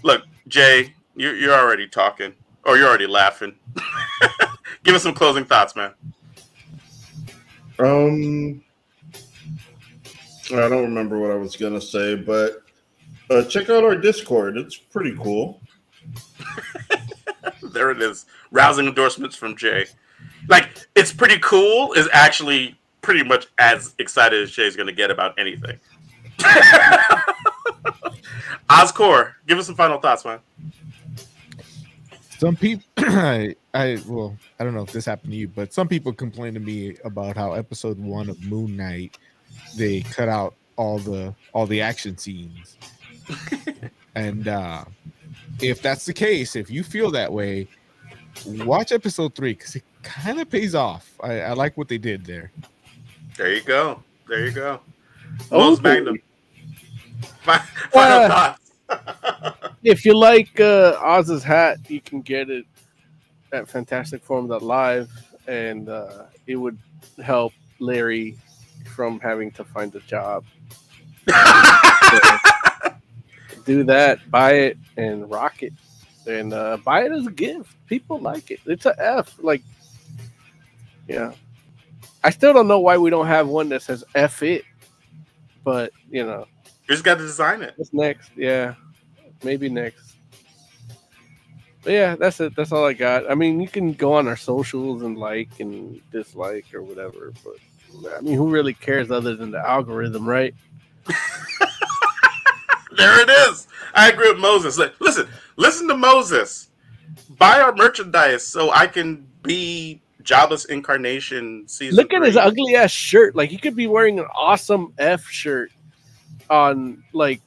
Look, 0.03 0.23
Jay, 0.47 0.93
you're, 1.15 1.35
you're 1.35 1.53
already 1.53 1.87
talking, 1.87 2.33
or 2.63 2.77
you're 2.77 2.87
already 2.87 3.07
laughing. 3.07 3.55
Give 4.83 4.95
us 4.95 5.03
some 5.03 5.13
closing 5.13 5.45
thoughts, 5.45 5.75
man. 5.75 5.93
Um, 7.79 8.63
I 10.51 10.69
don't 10.69 10.83
remember 10.83 11.17
what 11.17 11.31
I 11.31 11.35
was 11.35 11.55
gonna 11.55 11.81
say, 11.81 12.15
but 12.15 12.63
uh, 13.29 13.43
check 13.43 13.69
out 13.69 13.83
our 13.83 13.95
Discord. 13.95 14.57
It's 14.57 14.77
pretty 14.77 15.15
cool. 15.17 15.61
there 17.73 17.91
it 17.91 18.01
is. 18.01 18.25
Rousing 18.51 18.87
endorsements 18.87 19.35
from 19.35 19.55
Jay. 19.55 19.85
Like, 20.47 20.87
it's 20.95 21.11
pretty 21.11 21.39
cool. 21.39 21.93
Is 21.93 22.07
actually 22.11 22.77
pretty 23.01 23.23
much 23.23 23.47
as 23.57 23.95
excited 23.99 24.41
as 24.41 24.51
Jay's 24.51 24.75
going 24.75 24.87
to 24.87 24.93
get 24.93 25.11
about 25.11 25.37
anything. 25.39 25.79
Oscore, 28.69 29.33
give 29.47 29.57
us 29.57 29.67
some 29.67 29.75
final 29.75 29.99
thoughts, 29.99 30.25
man. 30.25 30.39
Some 32.37 32.55
people, 32.55 32.83
I, 32.97 33.55
I, 33.73 34.01
well, 34.07 34.35
I 34.59 34.63
don't 34.63 34.73
know 34.73 34.83
if 34.83 34.91
this 34.91 35.05
happened 35.05 35.31
to 35.31 35.37
you, 35.37 35.47
but 35.47 35.73
some 35.73 35.87
people 35.87 36.13
complain 36.13 36.53
to 36.55 36.59
me 36.59 36.97
about 37.05 37.37
how 37.37 37.53
episode 37.53 37.97
one 37.99 38.29
of 38.29 38.43
Moon 38.43 38.75
Knight 38.75 39.17
they 39.75 40.01
cut 40.01 40.29
out 40.29 40.55
all 40.77 40.99
the 40.99 41.33
all 41.53 41.65
the 41.65 41.81
action 41.81 42.17
scenes, 42.17 42.77
and 44.15 44.47
uh 44.47 44.85
if 45.61 45.81
that's 45.81 46.05
the 46.05 46.13
case, 46.13 46.55
if 46.55 46.69
you 46.69 46.83
feel 46.83 47.11
that 47.11 47.31
way, 47.31 47.67
watch 48.45 48.91
episode 48.91 49.35
three 49.35 49.53
because 49.53 49.75
it 49.75 49.83
kind 50.03 50.39
of 50.39 50.49
pays 50.49 50.75
off. 50.75 51.13
I, 51.23 51.41
I 51.41 51.53
like 51.53 51.77
what 51.77 51.87
they 51.87 51.97
did 51.97 52.25
there. 52.25 52.51
There 53.37 53.53
you 53.53 53.61
go. 53.61 54.03
There 54.27 54.45
you 54.45 54.51
go. 54.51 54.79
Most 55.51 55.81
Magnum. 55.81 56.21
Final 57.41 57.63
Uh, 57.93 58.53
thoughts. 58.89 59.69
if 59.83 60.05
you 60.05 60.13
like 60.17 60.59
uh, 60.59 60.97
Oz's 61.01 61.43
hat, 61.43 61.89
you 61.89 62.01
can 62.01 62.21
get 62.21 62.49
it 62.49 62.65
at 63.51 63.69
Fantastic 63.69 64.23
Forum 64.23 64.47
Live, 64.47 65.09
and 65.47 65.89
uh, 65.89 66.23
it 66.47 66.55
would 66.55 66.77
help 67.23 67.53
Larry 67.79 68.37
from 68.95 69.19
having 69.19 69.51
to 69.51 69.63
find 69.63 69.93
a 69.95 69.99
job. 70.01 70.45
do 73.65 73.83
that, 73.83 74.19
buy 74.31 74.53
it, 74.53 74.77
and 74.95 75.29
rock 75.29 75.63
it, 75.63 75.73
and 76.27 76.53
uh, 76.53 76.77
buy 76.77 77.03
it 77.03 77.11
as 77.11 77.27
a 77.27 77.31
gift. 77.31 77.75
People 77.87 78.19
like 78.19 78.51
it. 78.51 78.59
It's 78.65 78.85
a 78.85 78.95
F. 78.97 79.35
Like, 79.39 79.61
yeah. 81.07 81.33
I 82.23 82.29
still 82.29 82.53
don't 82.53 82.67
know 82.67 82.79
why 82.79 82.97
we 82.97 83.09
don't 83.09 83.27
have 83.27 83.47
one 83.47 83.69
that 83.69 83.81
says 83.81 84.03
F 84.15 84.41
it, 84.41 84.63
but 85.63 85.91
you 86.09 86.25
know, 86.25 86.47
You 86.87 86.95
just 86.95 87.03
got 87.03 87.15
to 87.15 87.23
design 87.23 87.61
it. 87.61 87.73
what's 87.75 87.93
next? 87.93 88.31
Yeah, 88.35 88.75
maybe 89.43 89.69
next. 89.69 90.15
But 91.83 91.93
yeah, 91.93 92.15
that's 92.15 92.39
it. 92.39 92.55
That's 92.55 92.71
all 92.71 92.85
I 92.85 92.93
got. 92.93 93.29
I 93.29 93.35
mean, 93.35 93.61
you 93.61 93.67
can 93.67 93.93
go 93.93 94.13
on 94.13 94.27
our 94.27 94.35
socials 94.35 95.03
and 95.03 95.17
like 95.17 95.59
and 95.59 96.01
dislike 96.11 96.73
or 96.73 96.81
whatever, 96.81 97.31
but 97.43 97.55
I 98.15 98.21
mean, 98.21 98.35
who 98.35 98.49
really 98.49 98.73
cares 98.73 99.11
other 99.11 99.35
than 99.35 99.51
the 99.51 99.59
algorithm, 99.59 100.27
right? 100.27 100.53
There 102.97 103.21
it 103.21 103.29
is. 103.29 103.67
I 103.93 104.09
agree 104.09 104.31
with 104.31 104.39
Moses. 104.39 104.77
Like, 104.77 104.99
listen, 104.99 105.27
listen 105.57 105.87
to 105.87 105.95
Moses. 105.97 106.69
Buy 107.37 107.59
our 107.59 107.73
merchandise 107.75 108.45
so 108.45 108.71
I 108.71 108.87
can 108.87 109.27
be 109.43 110.01
jobless 110.21 110.65
incarnation 110.65 111.67
season. 111.67 111.95
Look 111.95 112.13
at 112.13 112.23
his 112.23 112.37
ugly 112.37 112.75
ass 112.75 112.91
shirt. 112.91 113.35
Like 113.35 113.49
he 113.49 113.57
could 113.57 113.75
be 113.75 113.87
wearing 113.87 114.19
an 114.19 114.25
awesome 114.33 114.93
F 114.97 115.25
shirt 115.27 115.71
on 116.49 117.03
like 117.13 117.41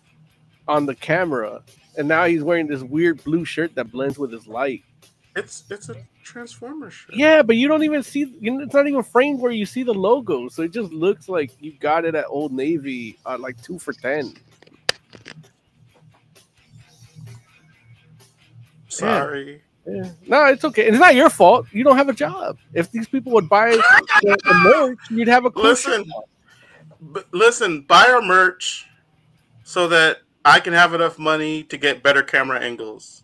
on 0.67 0.87
the 0.87 0.95
camera, 0.95 1.63
and 1.97 2.07
now 2.07 2.27
he's 2.27 2.43
wearing 2.43 2.67
this 2.67 2.83
weird 2.83 3.23
blue 3.25 3.45
shirt 3.45 3.75
that 3.75 3.91
blends 3.91 4.19
with 4.19 4.33
his 4.33 4.47
light. 4.47 4.85
It's 5.35 5.65
it's 5.71 5.89
a 5.89 5.97
Transformer 6.29 6.91
shirt. 6.91 7.17
Yeah, 7.17 7.41
but 7.41 7.57
you 7.57 7.69
don't 7.69 7.85
even 7.85 8.03
see. 8.03 8.37
You 8.39 8.51
know, 8.51 8.61
it's 8.63 8.75
not 8.75 8.87
even 8.87 9.03
framed 9.03 9.41
where 9.41 9.51
you 9.51 9.65
see 9.65 9.83
the 9.83 9.95
logo, 9.95 10.49
so 10.49 10.63
it 10.63 10.73
just 10.73 10.93
looks 10.93 11.27
like 11.27 11.53
you 11.59 11.73
got 11.81 12.05
it 12.05 12.15
at 12.15 12.27
Old 12.29 12.53
Navy 12.53 13.19
at 13.27 13.41
like 13.41 13.61
two 13.63 13.79
for 13.79 13.95
ten. 13.95 14.35
Sorry. 18.89 19.63
Yeah. 19.87 20.11
No, 20.27 20.45
it's 20.45 20.65
okay. 20.67 20.87
It's 20.87 20.99
not 20.99 21.15
your 21.15 21.31
fault. 21.31 21.67
You 21.73 21.83
don't 21.83 21.97
have 21.97 22.11
a 22.11 22.13
job. 22.13 22.59
If 22.75 22.91
these 22.91 23.09
people 23.09 23.33
would 23.33 23.49
buy 23.49 23.71
the, 23.71 24.37
the 24.45 24.55
merch, 24.55 24.99
you'd 25.09 25.29
have 25.29 25.47
a 25.47 25.51
cool 25.51 25.63
Listen. 25.63 26.05
B- 27.15 27.21
listen, 27.33 27.83
buy 27.83 28.07
our 28.11 28.21
merch 28.21 28.87
so 29.63 29.89
that 29.89 30.19
I 30.45 30.61
can 30.61 30.75
have 30.75 30.93
enough 30.93 31.19
money 31.19 31.63
to 31.65 31.79
get 31.79 32.03
better 32.03 32.23
camera 32.23 32.61
angles. 32.61 33.23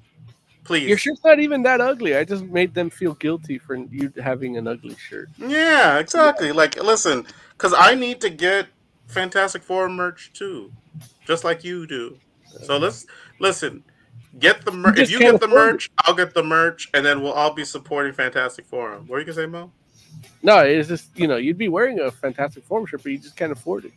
Please. 0.65 0.89
Your 0.89 0.97
shirt's 0.97 1.23
not 1.23 1.41
even 1.41 1.63
that 1.65 1.81
ugly. 1.81 2.17
I 2.17 2.25
just 2.25 2.45
made 2.45 2.75
them 2.75 2.89
feel 2.89 3.15
guilty 3.15 3.59
for 3.59 3.77
you 3.77 4.11
having 4.23 4.57
an 4.57 4.67
ugly 4.67 4.97
shirt. 4.97 5.29
Yeah, 5.37 5.99
exactly. 5.99 6.53
Like, 6.53 6.83
listen, 6.83 7.27
because 7.51 7.75
I 7.77 7.95
need 7.95 8.21
to 8.23 8.31
get 8.31 8.69
Fantastic 9.07 9.63
Four 9.63 9.89
merch 9.91 10.33
too, 10.33 10.73
just 11.27 11.45
like 11.45 11.65
you 11.65 11.87
do. 11.87 12.19
So 12.47 12.77
uh-huh. 12.77 12.79
let's 12.79 13.07
listen. 13.41 13.85
Get 14.39 14.65
the 14.65 14.73
merch. 14.73 14.99
If 14.99 15.11
you 15.11 15.19
get 15.19 15.39
the 15.39 15.47
afford 15.47 15.69
it. 15.69 15.73
merch, 15.73 15.91
I'll 15.99 16.15
get 16.15 16.35
the 16.35 16.43
merch, 16.43 16.89
and 16.95 17.05
then 17.05 17.23
we'll 17.23 17.33
all 17.33 17.53
be 17.53 17.65
supporting 17.65 18.13
Fantastic 18.13 18.65
Forum. 18.65 19.07
What 19.07 19.17
are 19.17 19.21
you 19.21 19.27
gonna 19.27 19.37
say, 19.37 19.47
Mo? 19.47 19.71
No, 20.43 20.61
it's 20.61 20.89
just 20.89 21.17
you 21.19 21.29
know 21.29 21.37
you'd 21.37 21.59
be 21.59 21.69
wearing 21.69 22.01
a 22.01 22.11
Fantastic 22.11 22.65
Forum 22.65 22.87
shirt, 22.87 23.03
but 23.03 23.13
you 23.13 23.19
just 23.19 23.37
can't 23.37 23.53
afford 23.53 23.85
it. 23.85 23.93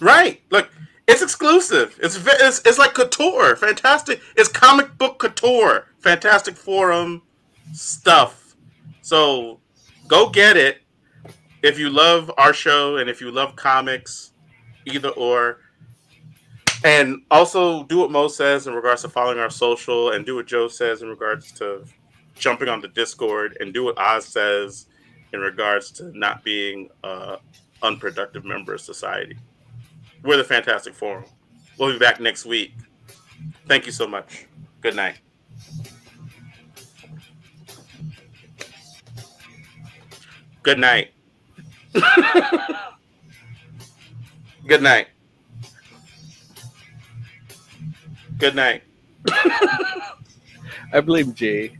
Right. 0.00 0.42
Look, 0.50 0.70
it's 1.06 1.22
exclusive. 1.22 1.98
It's 2.02 2.18
it's, 2.24 2.60
it's 2.64 2.78
like 2.78 2.94
couture. 2.94 3.56
Fantastic. 3.56 4.20
It's 4.36 4.48
comic 4.48 4.96
book 4.98 5.18
couture. 5.18 5.86
Fantastic 5.98 6.56
Forum 6.56 7.22
stuff. 7.72 8.56
So 9.02 9.60
go 10.06 10.30
get 10.30 10.56
it 10.56 10.82
if 11.62 11.78
you 11.78 11.90
love 11.90 12.30
our 12.38 12.52
show 12.52 12.96
and 12.96 13.10
if 13.10 13.20
you 13.20 13.30
love 13.30 13.56
comics, 13.56 14.32
either 14.86 15.10
or. 15.10 15.58
And 16.82 17.22
also 17.30 17.84
do 17.84 17.98
what 17.98 18.10
Mo 18.10 18.28
says 18.28 18.66
in 18.66 18.72
regards 18.72 19.02
to 19.02 19.08
following 19.08 19.38
our 19.38 19.50
social, 19.50 20.12
and 20.12 20.24
do 20.24 20.36
what 20.36 20.46
Joe 20.46 20.68
says 20.68 21.02
in 21.02 21.08
regards 21.08 21.52
to 21.52 21.84
jumping 22.36 22.68
on 22.68 22.80
the 22.80 22.88
Discord, 22.88 23.56
and 23.60 23.74
do 23.74 23.84
what 23.84 23.98
Oz 23.98 24.24
says 24.24 24.86
in 25.34 25.40
regards 25.40 25.90
to 25.92 26.16
not 26.18 26.42
being 26.42 26.88
a 27.04 27.36
unproductive 27.82 28.44
member 28.46 28.74
of 28.74 28.80
society. 28.80 29.36
We're 30.22 30.36
the 30.36 30.44
Fantastic 30.44 30.94
Forum. 30.94 31.24
We'll 31.78 31.92
be 31.92 31.98
back 31.98 32.20
next 32.20 32.44
week. 32.44 32.74
Thank 33.66 33.86
you 33.86 33.92
so 33.92 34.06
much. 34.06 34.46
Good 34.80 34.96
night. 34.96 35.18
Good 40.62 40.78
night. 40.78 41.12
Good 44.66 44.82
night. 44.82 45.08
Good 48.38 48.54
night. 48.54 48.82
I 50.92 51.00
blame 51.02 51.34
Jay. 51.34 51.78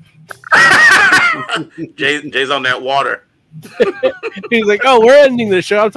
Jay, 1.94 2.28
Jay's 2.30 2.50
on 2.50 2.62
that 2.62 2.80
water. 2.80 3.26
He's 4.50 4.64
like, 4.66 4.80
"Oh, 4.84 5.04
we're 5.04 5.16
ending 5.16 5.50
the 5.50 5.62
show." 5.62 5.84
I'm 5.84 5.92